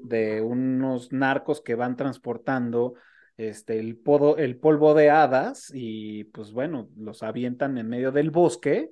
de 0.02 0.40
unos 0.40 1.12
narcos 1.12 1.60
que 1.60 1.74
van 1.74 1.96
transportando 1.96 2.94
este, 3.36 3.78
el, 3.78 4.00
el 4.38 4.56
polvo 4.58 4.94
de 4.94 5.10
hadas 5.10 5.70
y 5.72 6.24
pues 6.24 6.52
bueno, 6.52 6.88
los 6.96 7.22
avientan 7.22 7.78
en 7.78 7.88
medio 7.88 8.10
del 8.10 8.30
bosque 8.30 8.90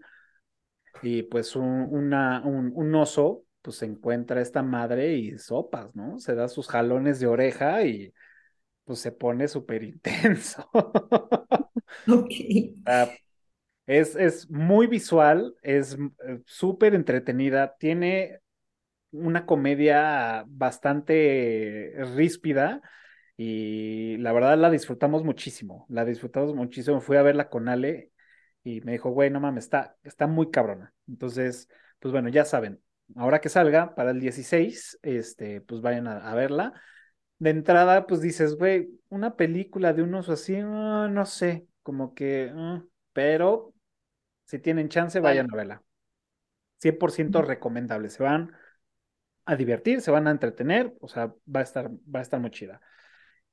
y 1.03 1.25
pues 1.25 1.57
un, 1.57 1.89
una, 1.91 2.43
un, 2.45 2.95
oso 2.95 3.43
pues 3.61 3.83
encuentra 3.83 4.41
esta 4.41 4.63
madre 4.63 5.15
y 5.15 5.37
sopas, 5.39 5.95
¿no? 5.97 6.19
Se 6.19 6.35
da 6.35 6.49
sus 6.49 6.69
jalones 6.69 7.19
de 7.19 7.27
oreja 7.27 7.83
y 7.83 8.13
pues 8.87 9.01
se 9.01 9.13
pone 9.13 9.49
súper 9.49 9.83
intenso. 9.83 10.67
ok. 12.09 12.31
es, 13.87 14.17
es 14.17 14.49
muy 14.49 14.87
visual, 14.87 15.55
es 15.63 15.99
eh, 16.27 16.41
súper 16.47 16.95
entretenida, 16.95 17.77
tiene 17.79 18.41
una 19.11 19.45
comedia 19.45 20.45
bastante 20.49 21.93
ríspida 22.15 22.81
y 23.37 24.17
la 24.19 24.33
verdad 24.33 24.57
la 24.57 24.71
disfrutamos 24.71 25.25
muchísimo, 25.25 25.85
la 25.89 26.05
disfrutamos 26.05 26.55
muchísimo. 26.55 27.01
Fui 27.01 27.17
a 27.19 27.23
verla 27.23 27.51
con 27.51 27.69
Ale 27.69 28.13
y 28.65 28.81
me 28.81 28.93
dijo, 28.93 29.11
güey, 29.11 29.31
no 29.31 29.41
mames, 29.41 29.65
está, 29.65 29.97
está 30.03 30.27
muy 30.27 30.51
cabrona. 30.51 30.95
Entonces, 31.07 31.69
pues 31.99 32.13
bueno, 32.13 32.29
ya 32.29 32.45
saben, 32.45 32.81
ahora 33.15 33.41
que 33.41 33.49
salga 33.49 33.95
para 33.95 34.11
el 34.11 34.21
16, 34.21 34.99
este, 35.03 35.61
pues 35.61 35.81
vayan 35.81 36.09
a, 36.09 36.35
verla. 36.35 36.73
De 37.39 37.51
entrada, 37.51 38.07
pues 38.07 38.21
dices, 38.21 38.57
güey, 38.57 38.89
una 39.09 39.37
película 39.37 39.93
de 39.93 40.03
unos 40.03 40.29
así, 40.29 40.57
ah, 40.57 41.09
no 41.11 41.27
sé, 41.27 41.67
como 41.83 42.15
que, 42.15 42.51
ah", 42.55 42.83
pero 43.13 43.75
si 44.47 44.59
tienen 44.59 44.89
chance, 44.89 45.21
vayan 45.21 45.53
a 45.53 45.57
verla. 45.57 45.83
100% 46.79 47.43
recomendable, 47.43 48.11
se 48.11 48.23
van 48.23 48.53
a 49.45 49.57
divertir, 49.57 50.01
se 50.01 50.11
van 50.11 50.27
a 50.27 50.31
entretener, 50.31 50.95
o 51.01 51.09
sea, 51.09 51.35
va 51.55 51.61
a 51.61 51.63
estar, 51.63 51.91
va 51.91 52.21
a 52.21 52.23
estar 52.23 52.41
muy 52.41 52.51
chida. 52.51 52.81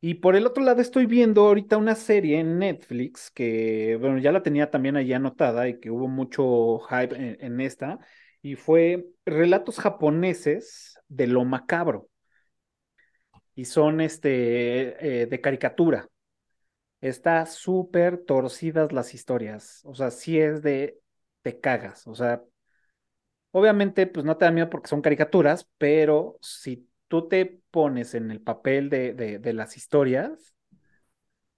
Y 0.01 0.15
por 0.15 0.35
el 0.35 0.45
otro 0.45 0.63
lado 0.63 0.81
estoy 0.81 1.05
viendo 1.05 1.47
ahorita 1.47 1.77
una 1.77 1.95
serie 1.95 2.39
en 2.39 2.59
Netflix 2.59 3.31
que, 3.31 3.97
bueno, 4.01 4.17
ya 4.17 4.33
la 4.33 4.43
tenía 4.43 4.69
también 4.69 4.97
ahí 4.97 5.13
anotada 5.13 5.69
y 5.69 5.79
que 5.79 5.91
hubo 5.91 6.09
mucho 6.09 6.79
hype 6.79 7.37
en, 7.39 7.61
esta, 7.61 7.99
y 8.41 8.55
fue 8.55 9.05
Relatos 9.25 9.79
japoneses 9.79 10.99
de 11.07 11.27
lo 11.27 11.45
macabro. 11.45 12.09
Y 13.55 13.65
son 13.65 14.01
este, 14.01 15.23
eh, 15.23 15.25
de 15.27 15.41
caricatura. 15.41 16.09
Está 17.01 17.45
súper 17.45 18.17
torcidas 18.25 18.93
las 18.93 19.13
historias. 19.13 19.81
O 19.85 19.95
sea, 19.95 20.11
sí 20.11 20.39
es 20.39 20.61
de, 20.63 20.99
te 21.41 21.59
cagas. 21.59 22.07
O 22.07 22.15
sea, 22.15 22.43
obviamente, 23.51 24.07
pues 24.07 24.25
no 24.25 24.37
te 24.37 24.45
da 24.45 24.51
miedo 24.51 24.69
porque 24.69 24.87
son 24.89 25.01
caricaturas, 25.01 25.69
pero 25.77 26.37
si 26.41 26.89
tú 27.07 27.27
te 27.27 27.61
pones 27.71 28.13
en 28.15 28.31
el 28.31 28.41
papel 28.41 28.89
de, 28.89 29.13
de, 29.13 29.53
las 29.53 29.77
historias, 29.77 30.55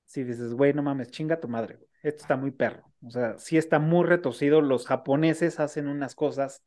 si 0.05 0.23
dices, 0.23 0.53
güey, 0.53 0.73
no 0.73 0.83
mames, 0.83 1.11
chinga 1.11 1.39
tu 1.39 1.47
madre, 1.47 1.79
esto 2.03 2.21
está 2.21 2.35
muy 2.37 2.51
perro. 2.51 2.91
O 3.05 3.09
sea, 3.11 3.37
sí 3.37 3.57
está 3.57 3.79
muy 3.79 4.05
retorcido. 4.05 4.61
Los 4.61 4.87
japoneses 4.87 5.59
hacen 5.59 5.87
unas 5.87 6.15
cosas 6.15 6.63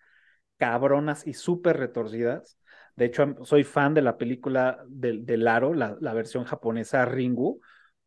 cabronas 0.56 1.26
y 1.26 1.34
súper 1.34 1.78
retorcidas. 1.78 2.58
De 2.98 3.04
hecho, 3.04 3.36
soy 3.44 3.62
fan 3.62 3.94
de 3.94 4.02
la 4.02 4.18
película 4.18 4.84
del 4.88 5.24
de 5.24 5.36
Laro, 5.36 5.72
la, 5.72 5.96
la, 6.00 6.12
versión 6.14 6.42
japonesa 6.42 7.04
Ringu. 7.04 7.60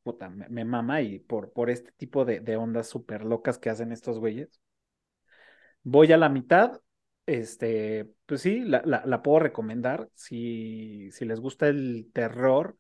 Puta, 0.03 0.29
me, 0.29 0.65
mama 0.65 1.01
y 1.01 1.19
por, 1.19 1.53
por 1.53 1.69
este 1.69 1.93
tipo 1.93 2.25
de, 2.25 2.57
ondas 2.57 2.89
súper 2.89 3.23
locas 3.23 3.57
que 3.57 3.69
hacen 3.69 3.93
estos 3.93 4.19
güeyes. 4.19 4.59
Voy 5.83 6.11
a 6.11 6.17
la 6.17 6.27
mitad, 6.27 6.81
este, 7.25 8.11
pues 8.25 8.41
sí, 8.41 8.65
la, 8.65 8.81
la, 8.83 9.21
puedo 9.21 9.39
recomendar. 9.39 10.09
Si, 10.13 11.09
si 11.11 11.23
les 11.23 11.39
gusta 11.39 11.69
el 11.69 12.09
terror 12.11 12.75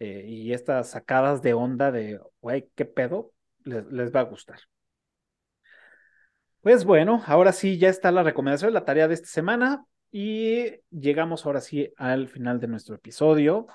eh, 0.00 0.24
y 0.26 0.52
estas 0.52 0.90
sacadas 0.90 1.42
de 1.42 1.54
onda 1.54 1.92
de, 1.92 2.18
güey, 2.40 2.70
¿qué 2.74 2.86
pedo? 2.86 3.34
Les, 3.62 3.86
les 3.86 4.12
va 4.12 4.18
a 4.18 4.24
gustar. 4.24 4.58
Pues 6.60 6.84
bueno, 6.84 7.22
ahora 7.26 7.52
sí 7.52 7.78
ya 7.78 7.88
está 7.88 8.10
la 8.10 8.24
recomendación 8.24 8.70
de 8.70 8.74
la 8.74 8.84
tarea 8.84 9.06
de 9.06 9.14
esta 9.14 9.28
semana 9.28 9.86
y 10.12 10.66
llegamos 10.90 11.46
ahora 11.46 11.60
sí 11.62 11.92
al 11.96 12.28
final 12.28 12.60
de 12.60 12.68
nuestro 12.68 12.94
episodio. 12.94 13.66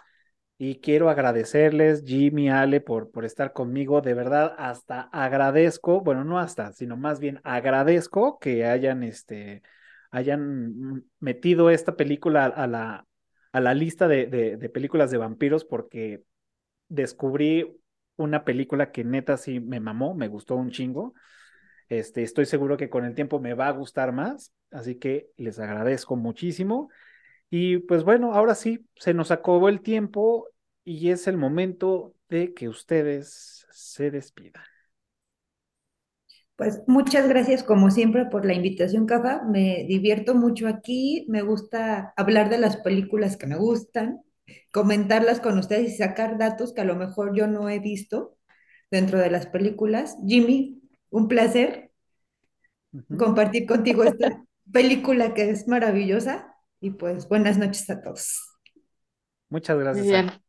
Y 0.59 0.79
quiero 0.81 1.09
agradecerles, 1.09 2.03
Jimmy, 2.05 2.49
Ale, 2.49 2.81
por, 2.81 3.11
por 3.11 3.25
estar 3.25 3.53
conmigo. 3.53 4.01
De 4.01 4.13
verdad, 4.13 4.55
hasta 4.57 5.01
agradezco, 5.11 6.01
bueno, 6.01 6.23
no 6.23 6.39
hasta, 6.39 6.71
sino 6.73 6.97
más 6.97 7.19
bien 7.19 7.41
agradezco 7.43 8.39
que 8.39 8.65
hayan 8.65 9.03
este, 9.03 9.63
hayan 10.11 11.05
metido 11.19 11.69
esta 11.69 11.95
película 11.95 12.45
a 12.45 12.67
la, 12.67 13.05
a 13.51 13.59
la 13.61 13.73
lista 13.73 14.07
de, 14.07 14.27
de, 14.27 14.69
películas 14.69 15.11
de 15.11 15.17
vampiros 15.17 15.65
porque 15.65 16.23
descubrí 16.87 17.79
una 18.15 18.43
película 18.45 18.91
que 18.91 19.03
neta 19.03 19.37
sí 19.37 19.59
me 19.59 19.79
mamó, 19.79 20.15
me 20.15 20.27
gustó 20.27 20.55
un 20.55 20.71
chingo. 20.71 21.13
Este, 21.89 22.23
estoy 22.23 22.45
seguro 22.45 22.77
que 22.77 22.89
con 22.89 23.05
el 23.05 23.15
tiempo 23.15 23.39
me 23.39 23.53
va 23.53 23.67
a 23.67 23.71
gustar 23.71 24.11
más, 24.11 24.53
así 24.71 24.95
que 24.95 25.29
les 25.37 25.59
agradezco 25.59 26.15
muchísimo. 26.15 26.89
Y 27.49 27.77
pues 27.79 28.03
bueno, 28.03 28.33
ahora 28.33 28.55
sí, 28.55 28.85
se 28.95 29.13
nos 29.13 29.31
acabó 29.31 29.69
el 29.69 29.81
tiempo 29.81 30.47
y 30.83 31.11
es 31.11 31.27
el 31.27 31.37
momento 31.37 32.13
de 32.29 32.53
que 32.53 32.67
ustedes 32.67 33.65
se 33.71 34.11
despidan. 34.11 34.63
Pues 36.57 36.81
muchas 36.87 37.29
gracias 37.29 37.63
como 37.63 37.91
siempre 37.91 38.25
por 38.25 38.43
la 38.43 38.55
invitación, 38.55 39.05
Cafa. 39.05 39.43
Me 39.43 39.85
divierto 39.87 40.33
mucho 40.33 40.67
aquí. 40.67 41.25
Me 41.29 41.43
gusta 41.43 42.13
hablar 42.17 42.49
de 42.49 42.57
las 42.57 42.77
películas 42.77 43.37
que 43.37 43.45
me 43.45 43.57
gustan, 43.57 44.21
comentarlas 44.71 45.39
con 45.39 45.59
ustedes 45.59 45.93
y 45.93 45.97
sacar 45.97 46.39
datos 46.39 46.73
que 46.73 46.81
a 46.81 46.85
lo 46.85 46.95
mejor 46.95 47.35
yo 47.37 47.45
no 47.45 47.69
he 47.69 47.79
visto 47.79 48.37
dentro 48.89 49.19
de 49.19 49.29
las 49.29 49.45
películas. 49.45 50.17
Jimmy, 50.25 50.81
un 51.09 51.27
placer 51.27 51.91
compartir 53.17 53.65
contigo 53.65 54.03
esta 54.03 54.43
película 54.71 55.33
que 55.33 55.49
es 55.49 55.67
maravillosa. 55.67 56.53
Y 56.79 56.91
pues 56.91 57.27
buenas 57.27 57.57
noches 57.57 57.89
a 57.89 58.01
todos. 58.01 58.39
Muchas 59.49 59.77
gracias. 59.79 60.39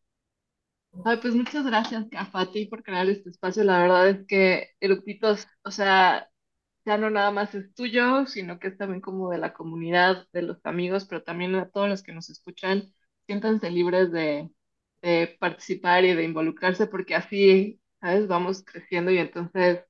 Ay, 1.05 1.19
pues 1.23 1.35
muchas 1.35 1.65
gracias, 1.65 2.07
Cafati, 2.11 2.67
por 2.67 2.83
crear 2.83 3.09
este 3.09 3.31
espacio. 3.31 3.63
La 3.65 3.81
verdad 3.81 4.09
es 4.09 4.27
que 4.27 4.71
Eructitos, 4.81 5.47
o 5.63 5.71
sea, 5.71 6.29
ya 6.85 6.99
no 6.99 7.11
nada 7.11 7.31
más 7.31 7.55
es 7.55 7.75
tuyo, 7.75 8.27
sino 8.27 8.59
que 8.59 8.69
es 8.69 8.79
también 8.79 9.01
como 9.01 9.31
de 9.31 9.39
la 9.39 9.55
comunidad, 9.55 10.27
de 10.33 10.43
los 10.43 10.59
amigos, 10.65 11.07
pero 11.07 11.23
también 11.23 11.55
a 11.57 11.71
todos 11.71 11.89
los 11.89 12.03
que 12.03 12.13
nos 12.13 12.31
escuchan, 12.31 12.93
siéntanse 13.27 13.71
libres 13.71 14.13
de, 14.13 14.51
de 15.03 15.37
participar 15.41 16.05
y 16.05 16.15
de 16.15 16.25
involucrarse, 16.25 16.87
porque 16.87 17.15
así, 17.15 17.81
¿sabes? 18.01 18.29
Vamos 18.29 18.65
creciendo 18.65 19.11
y 19.13 19.19
entonces 19.19 19.81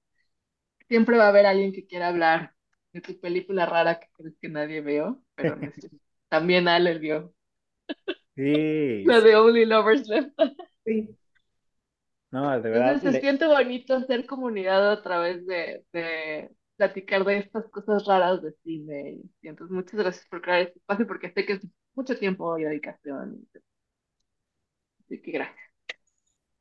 siempre 0.89 1.17
va 1.19 1.27
a 1.27 1.29
haber 1.29 1.47
alguien 1.47 1.73
que 1.73 1.87
quiera 1.87 2.09
hablar 2.09 2.55
de 2.93 3.01
tu 3.01 3.19
película 3.21 3.67
rara 3.67 4.01
que 4.01 4.09
crees 4.15 4.37
que 4.41 4.49
nadie 4.49 4.81
veo, 4.81 5.23
pero 5.35 5.59
también 6.29 6.69
Ale 6.69 6.99
vio. 6.99 7.35
Sí. 8.37 9.13
La 9.13 9.21
de 9.21 9.35
Only 9.37 9.65
Lovers 9.67 10.07
Left. 10.09 10.33
Sí. 10.85 11.17
No, 12.31 12.61
de 12.61 12.71
verdad. 12.71 13.01
Entonces 13.01 13.03
se 13.03 13.13
le- 13.13 13.21
siente 13.21 13.47
bonito 13.47 13.95
hacer 13.95 14.27
comunidad 14.27 14.91
a 14.93 15.03
través 15.03 15.47
de, 15.47 15.85
de 15.93 16.51
platicar 16.77 17.25
de 17.25 17.39
estas 17.39 17.69
cosas 17.71 18.05
raras 18.07 18.43
de 18.43 18.53
cine. 18.63 19.19
Y 19.41 19.49
entonces 19.49 19.75
muchas 19.75 19.95
gracias 19.99 20.27
por 20.29 20.43
crear 20.43 20.61
este 20.63 20.79
espacio 20.79 21.07
porque 21.07 21.33
sé 21.33 21.47
que 21.47 21.55
es 21.55 21.67
mucho 21.95 22.19
tiempo 22.19 22.59
y 22.59 22.65
dedicación. 22.65 23.49
Así 25.05 25.21
que 25.23 25.33
gracias. 25.33 25.69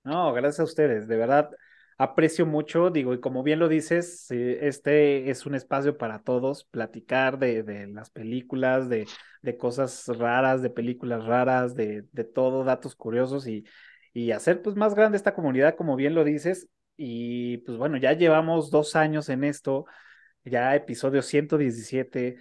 No, 0.04 0.32
gracias 0.34 0.60
a 0.62 0.64
ustedes, 0.64 1.08
de 1.08 1.18
verdad 1.18 1.50
aprecio 1.98 2.46
mucho, 2.46 2.90
digo, 2.92 3.14
y 3.14 3.20
como 3.20 3.44
bien 3.44 3.60
lo 3.60 3.68
dices, 3.70 4.30
eh, 4.32 4.60
este 4.68 5.30
es 5.30 5.46
un 5.46 5.56
espacio 5.56 5.98
para 5.98 6.20
todos, 6.24 6.66
platicar 6.66 7.40
de, 7.40 7.64
de 7.64 7.88
las 7.88 8.10
películas, 8.12 8.90
de, 8.90 9.08
de 9.42 9.58
cosas 9.58 10.08
raras, 10.08 10.62
de 10.62 10.70
películas 10.70 11.26
raras, 11.26 11.76
de, 11.76 12.04
de 12.12 12.24
todo, 12.24 12.64
datos 12.64 12.96
curiosos 12.96 13.48
y, 13.48 13.66
y 14.14 14.32
hacer 14.32 14.62
pues 14.62 14.76
más 14.76 14.96
grande 14.96 15.18
esta 15.18 15.34
comunidad, 15.34 15.76
como 15.76 15.96
bien 15.96 16.14
lo 16.16 16.24
dices, 16.24 16.70
y 16.98 17.58
pues 17.60 17.78
bueno, 17.78 17.98
ya 17.98 18.14
llevamos 18.14 18.72
dos 18.72 18.96
años 18.96 19.30
en 19.30 19.44
esto, 19.44 19.86
ya 20.44 20.76
episodio 20.76 21.22
117 21.22 22.38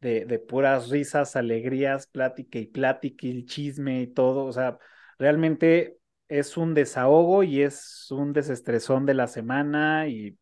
de, 0.00 0.24
de 0.26 0.38
puras 0.38 0.88
risas, 0.90 1.36
alegrías, 1.36 2.06
plática 2.06 2.58
y 2.58 2.66
plática 2.66 3.26
y 3.26 3.44
chisme 3.46 4.02
y 4.02 4.06
todo, 4.08 4.44
o 4.44 4.52
sea, 4.52 4.78
realmente 5.18 5.98
es 6.28 6.56
un 6.56 6.74
desahogo 6.74 7.42
y 7.42 7.62
es 7.62 8.10
un 8.10 8.32
desestresón 8.32 9.06
de 9.06 9.14
la 9.14 9.26
semana 9.26 10.08
y, 10.08 10.38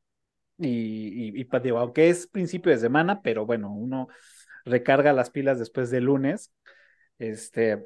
y, 0.58 1.40
y, 1.42 1.48
aunque 1.70 2.10
es 2.10 2.26
principio 2.26 2.72
de 2.72 2.78
semana, 2.78 3.22
pero 3.22 3.46
bueno, 3.46 3.72
uno 3.72 4.08
recarga 4.64 5.12
las 5.12 5.30
pilas 5.30 5.58
después 5.58 5.90
del 5.90 6.04
lunes, 6.04 6.52
este, 7.18 7.82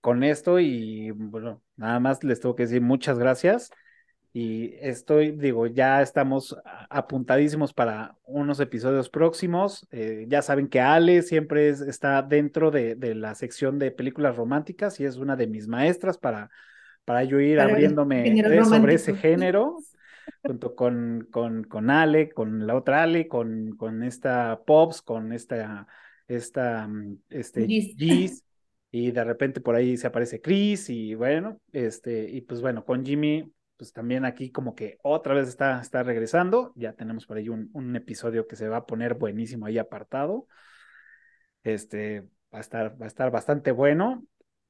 con 0.00 0.24
esto 0.24 0.58
y 0.60 1.10
bueno, 1.12 1.62
nada 1.76 2.00
más 2.00 2.24
les 2.24 2.40
tengo 2.40 2.54
que 2.56 2.64
decir 2.64 2.82
muchas 2.82 3.18
gracias 3.18 3.70
y 4.34 4.74
estoy, 4.80 5.32
digo, 5.32 5.66
ya 5.66 6.02
estamos 6.02 6.56
apuntadísimos 6.90 7.74
para 7.74 8.16
unos 8.24 8.60
episodios 8.60 9.10
próximos. 9.10 9.86
Eh, 9.90 10.24
ya 10.28 10.42
saben 10.42 10.68
que 10.68 10.80
Ale 10.80 11.22
siempre 11.22 11.68
es- 11.68 11.82
está 11.82 12.22
dentro 12.22 12.70
de, 12.70 12.94
de 12.94 13.14
la 13.14 13.34
sección 13.34 13.78
de 13.78 13.90
películas 13.90 14.36
románticas 14.36 15.00
y 15.00 15.04
es 15.04 15.16
una 15.18 15.36
de 15.36 15.46
mis 15.48 15.68
maestras 15.68 16.16
para, 16.18 16.50
para 17.04 17.24
yo 17.24 17.40
ir 17.40 17.58
Para 17.58 17.72
abriéndome 17.72 18.64
sobre 18.64 18.94
ese 18.94 19.14
género, 19.14 19.78
junto 20.42 20.74
con, 20.74 21.28
con, 21.30 21.64
con 21.64 21.90
Ale, 21.90 22.30
con 22.30 22.66
la 22.66 22.74
otra 22.74 23.02
Ale, 23.02 23.28
con, 23.28 23.76
con 23.76 24.02
esta 24.02 24.62
Pops, 24.64 25.02
con 25.02 25.32
esta, 25.32 25.86
esta, 26.28 26.86
mm, 26.86 27.18
este, 27.30 27.66
Gis. 27.66 27.96
Gis, 27.96 28.44
y 28.90 29.10
de 29.10 29.24
repente 29.24 29.60
por 29.60 29.74
ahí 29.74 29.96
se 29.96 30.06
aparece 30.06 30.40
Chris, 30.40 30.90
y 30.90 31.14
bueno, 31.14 31.60
este, 31.72 32.28
y 32.30 32.42
pues 32.42 32.60
bueno, 32.60 32.84
con 32.84 33.04
Jimmy, 33.04 33.52
pues 33.76 33.92
también 33.92 34.24
aquí 34.24 34.50
como 34.50 34.74
que 34.74 34.98
otra 35.02 35.34
vez 35.34 35.48
está, 35.48 35.80
está 35.80 36.02
regresando, 36.02 36.72
ya 36.76 36.92
tenemos 36.92 37.26
por 37.26 37.36
ahí 37.36 37.48
un, 37.48 37.70
un 37.72 37.96
episodio 37.96 38.46
que 38.46 38.56
se 38.56 38.68
va 38.68 38.78
a 38.78 38.86
poner 38.86 39.14
buenísimo 39.14 39.66
ahí 39.66 39.78
apartado, 39.78 40.46
este, 41.64 42.20
va 42.52 42.58
a 42.58 42.60
estar, 42.60 43.00
va 43.00 43.06
a 43.06 43.08
estar 43.08 43.30
bastante 43.30 43.72
bueno, 43.72 44.24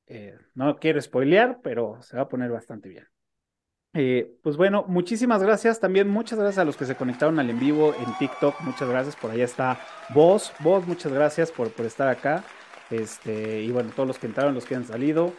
eh, 0.06 0.38
no 0.54 0.76
quiero 0.76 1.00
spoilear, 1.00 1.60
pero 1.62 2.00
se 2.02 2.16
va 2.16 2.22
a 2.22 2.28
poner 2.28 2.50
bastante 2.50 2.88
bien. 2.88 3.06
Eh, 3.94 4.38
pues 4.42 4.56
bueno, 4.56 4.84
muchísimas 4.88 5.42
gracias. 5.42 5.80
También 5.80 6.08
muchas 6.08 6.38
gracias 6.38 6.58
a 6.58 6.64
los 6.64 6.76
que 6.76 6.86
se 6.86 6.96
conectaron 6.96 7.38
al 7.38 7.50
en 7.50 7.60
vivo 7.60 7.94
en 7.94 8.12
TikTok. 8.18 8.60
Muchas 8.62 8.88
gracias. 8.88 9.16
Por 9.16 9.30
allá 9.30 9.44
está 9.44 9.80
vos, 10.14 10.52
vos, 10.60 10.86
muchas 10.86 11.12
gracias 11.12 11.50
por, 11.50 11.70
por 11.70 11.86
estar 11.86 12.08
acá. 12.08 12.44
Este, 12.90 13.60
y 13.62 13.70
bueno, 13.70 13.90
todos 13.94 14.06
los 14.06 14.18
que 14.18 14.26
entraron, 14.26 14.54
los 14.54 14.64
que 14.64 14.74
han 14.74 14.84
salido, 14.84 15.32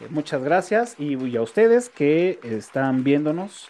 eh, 0.00 0.06
muchas 0.10 0.42
gracias. 0.42 0.96
Y, 0.98 1.16
y 1.16 1.36
a 1.36 1.42
ustedes 1.42 1.88
que 1.88 2.38
están 2.42 3.04
viéndonos, 3.04 3.68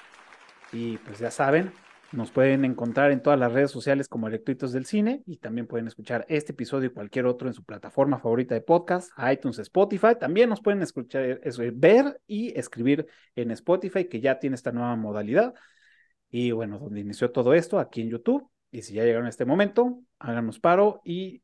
y 0.73 0.99
pues 0.99 1.19
ya 1.19 1.31
saben, 1.31 1.73
nos 2.13 2.33
pueden 2.33 2.65
encontrar 2.65 3.13
en 3.13 3.23
todas 3.23 3.39
las 3.39 3.53
redes 3.53 3.71
sociales 3.71 4.09
como 4.09 4.27
Electritos 4.27 4.73
del 4.73 4.85
Cine 4.85 5.23
y 5.27 5.37
también 5.37 5.67
pueden 5.67 5.87
escuchar 5.87 6.27
este 6.29 6.53
episodio 6.53 6.89
y 6.89 6.93
cualquier 6.93 7.27
otro 7.27 7.47
en 7.47 7.55
su 7.55 7.65
plataforma 7.65 8.19
favorita 8.19 8.55
de 8.55 8.63
podcast, 8.63 9.13
iTunes, 9.31 9.59
Spotify. 9.61 10.17
También 10.19 10.49
nos 10.49 10.61
pueden 10.61 10.83
escuchar, 10.83 11.41
eso, 11.45 11.63
ver 11.73 12.21
y 12.27 12.59
escribir 12.59 13.07
en 13.37 13.53
Spotify, 13.53 14.07
que 14.07 14.21
ya 14.21 14.41
tiene 14.41 14.57
esta 14.57 14.73
nueva 14.73 14.97
modalidad. 14.97 15.55
Y 16.31 16.51
bueno, 16.51 16.79
donde 16.79 17.01
inició 17.01 17.31
todo 17.31 17.55
esto, 17.55 17.79
aquí 17.79 18.01
en 18.01 18.11
YouTube. 18.11 18.49
Y 18.73 18.83
si 18.83 18.95
ya 18.95 19.05
llegaron 19.05 19.27
a 19.27 19.31
este 19.31 19.45
momento, 19.45 20.03
háganos 20.19 20.59
paro 20.59 21.01
y 21.05 21.43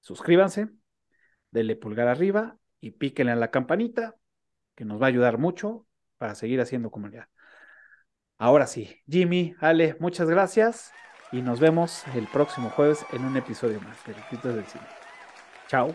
suscríbanse, 0.00 0.68
denle 1.50 1.76
pulgar 1.76 2.08
arriba 2.08 2.56
y 2.80 2.92
píquenle 2.92 3.32
a 3.32 3.36
la 3.36 3.50
campanita, 3.50 4.16
que 4.74 4.84
nos 4.84 5.00
va 5.00 5.06
a 5.06 5.08
ayudar 5.08 5.38
mucho 5.38 5.86
para 6.16 6.34
seguir 6.34 6.60
haciendo 6.60 6.90
comunidad. 6.90 7.28
Ahora 8.42 8.66
sí, 8.66 9.00
Jimmy, 9.08 9.54
Ale, 9.60 9.94
muchas 10.00 10.28
gracias 10.28 10.92
y 11.30 11.42
nos 11.42 11.60
vemos 11.60 12.02
el 12.16 12.26
próximo 12.26 12.70
jueves 12.70 13.06
en 13.12 13.24
un 13.24 13.36
episodio 13.36 13.80
más 13.80 14.04
de 14.04 14.14
Electritos 14.14 14.56
del 14.56 14.66
Cine. 14.66 14.84
Chao. 15.68 15.94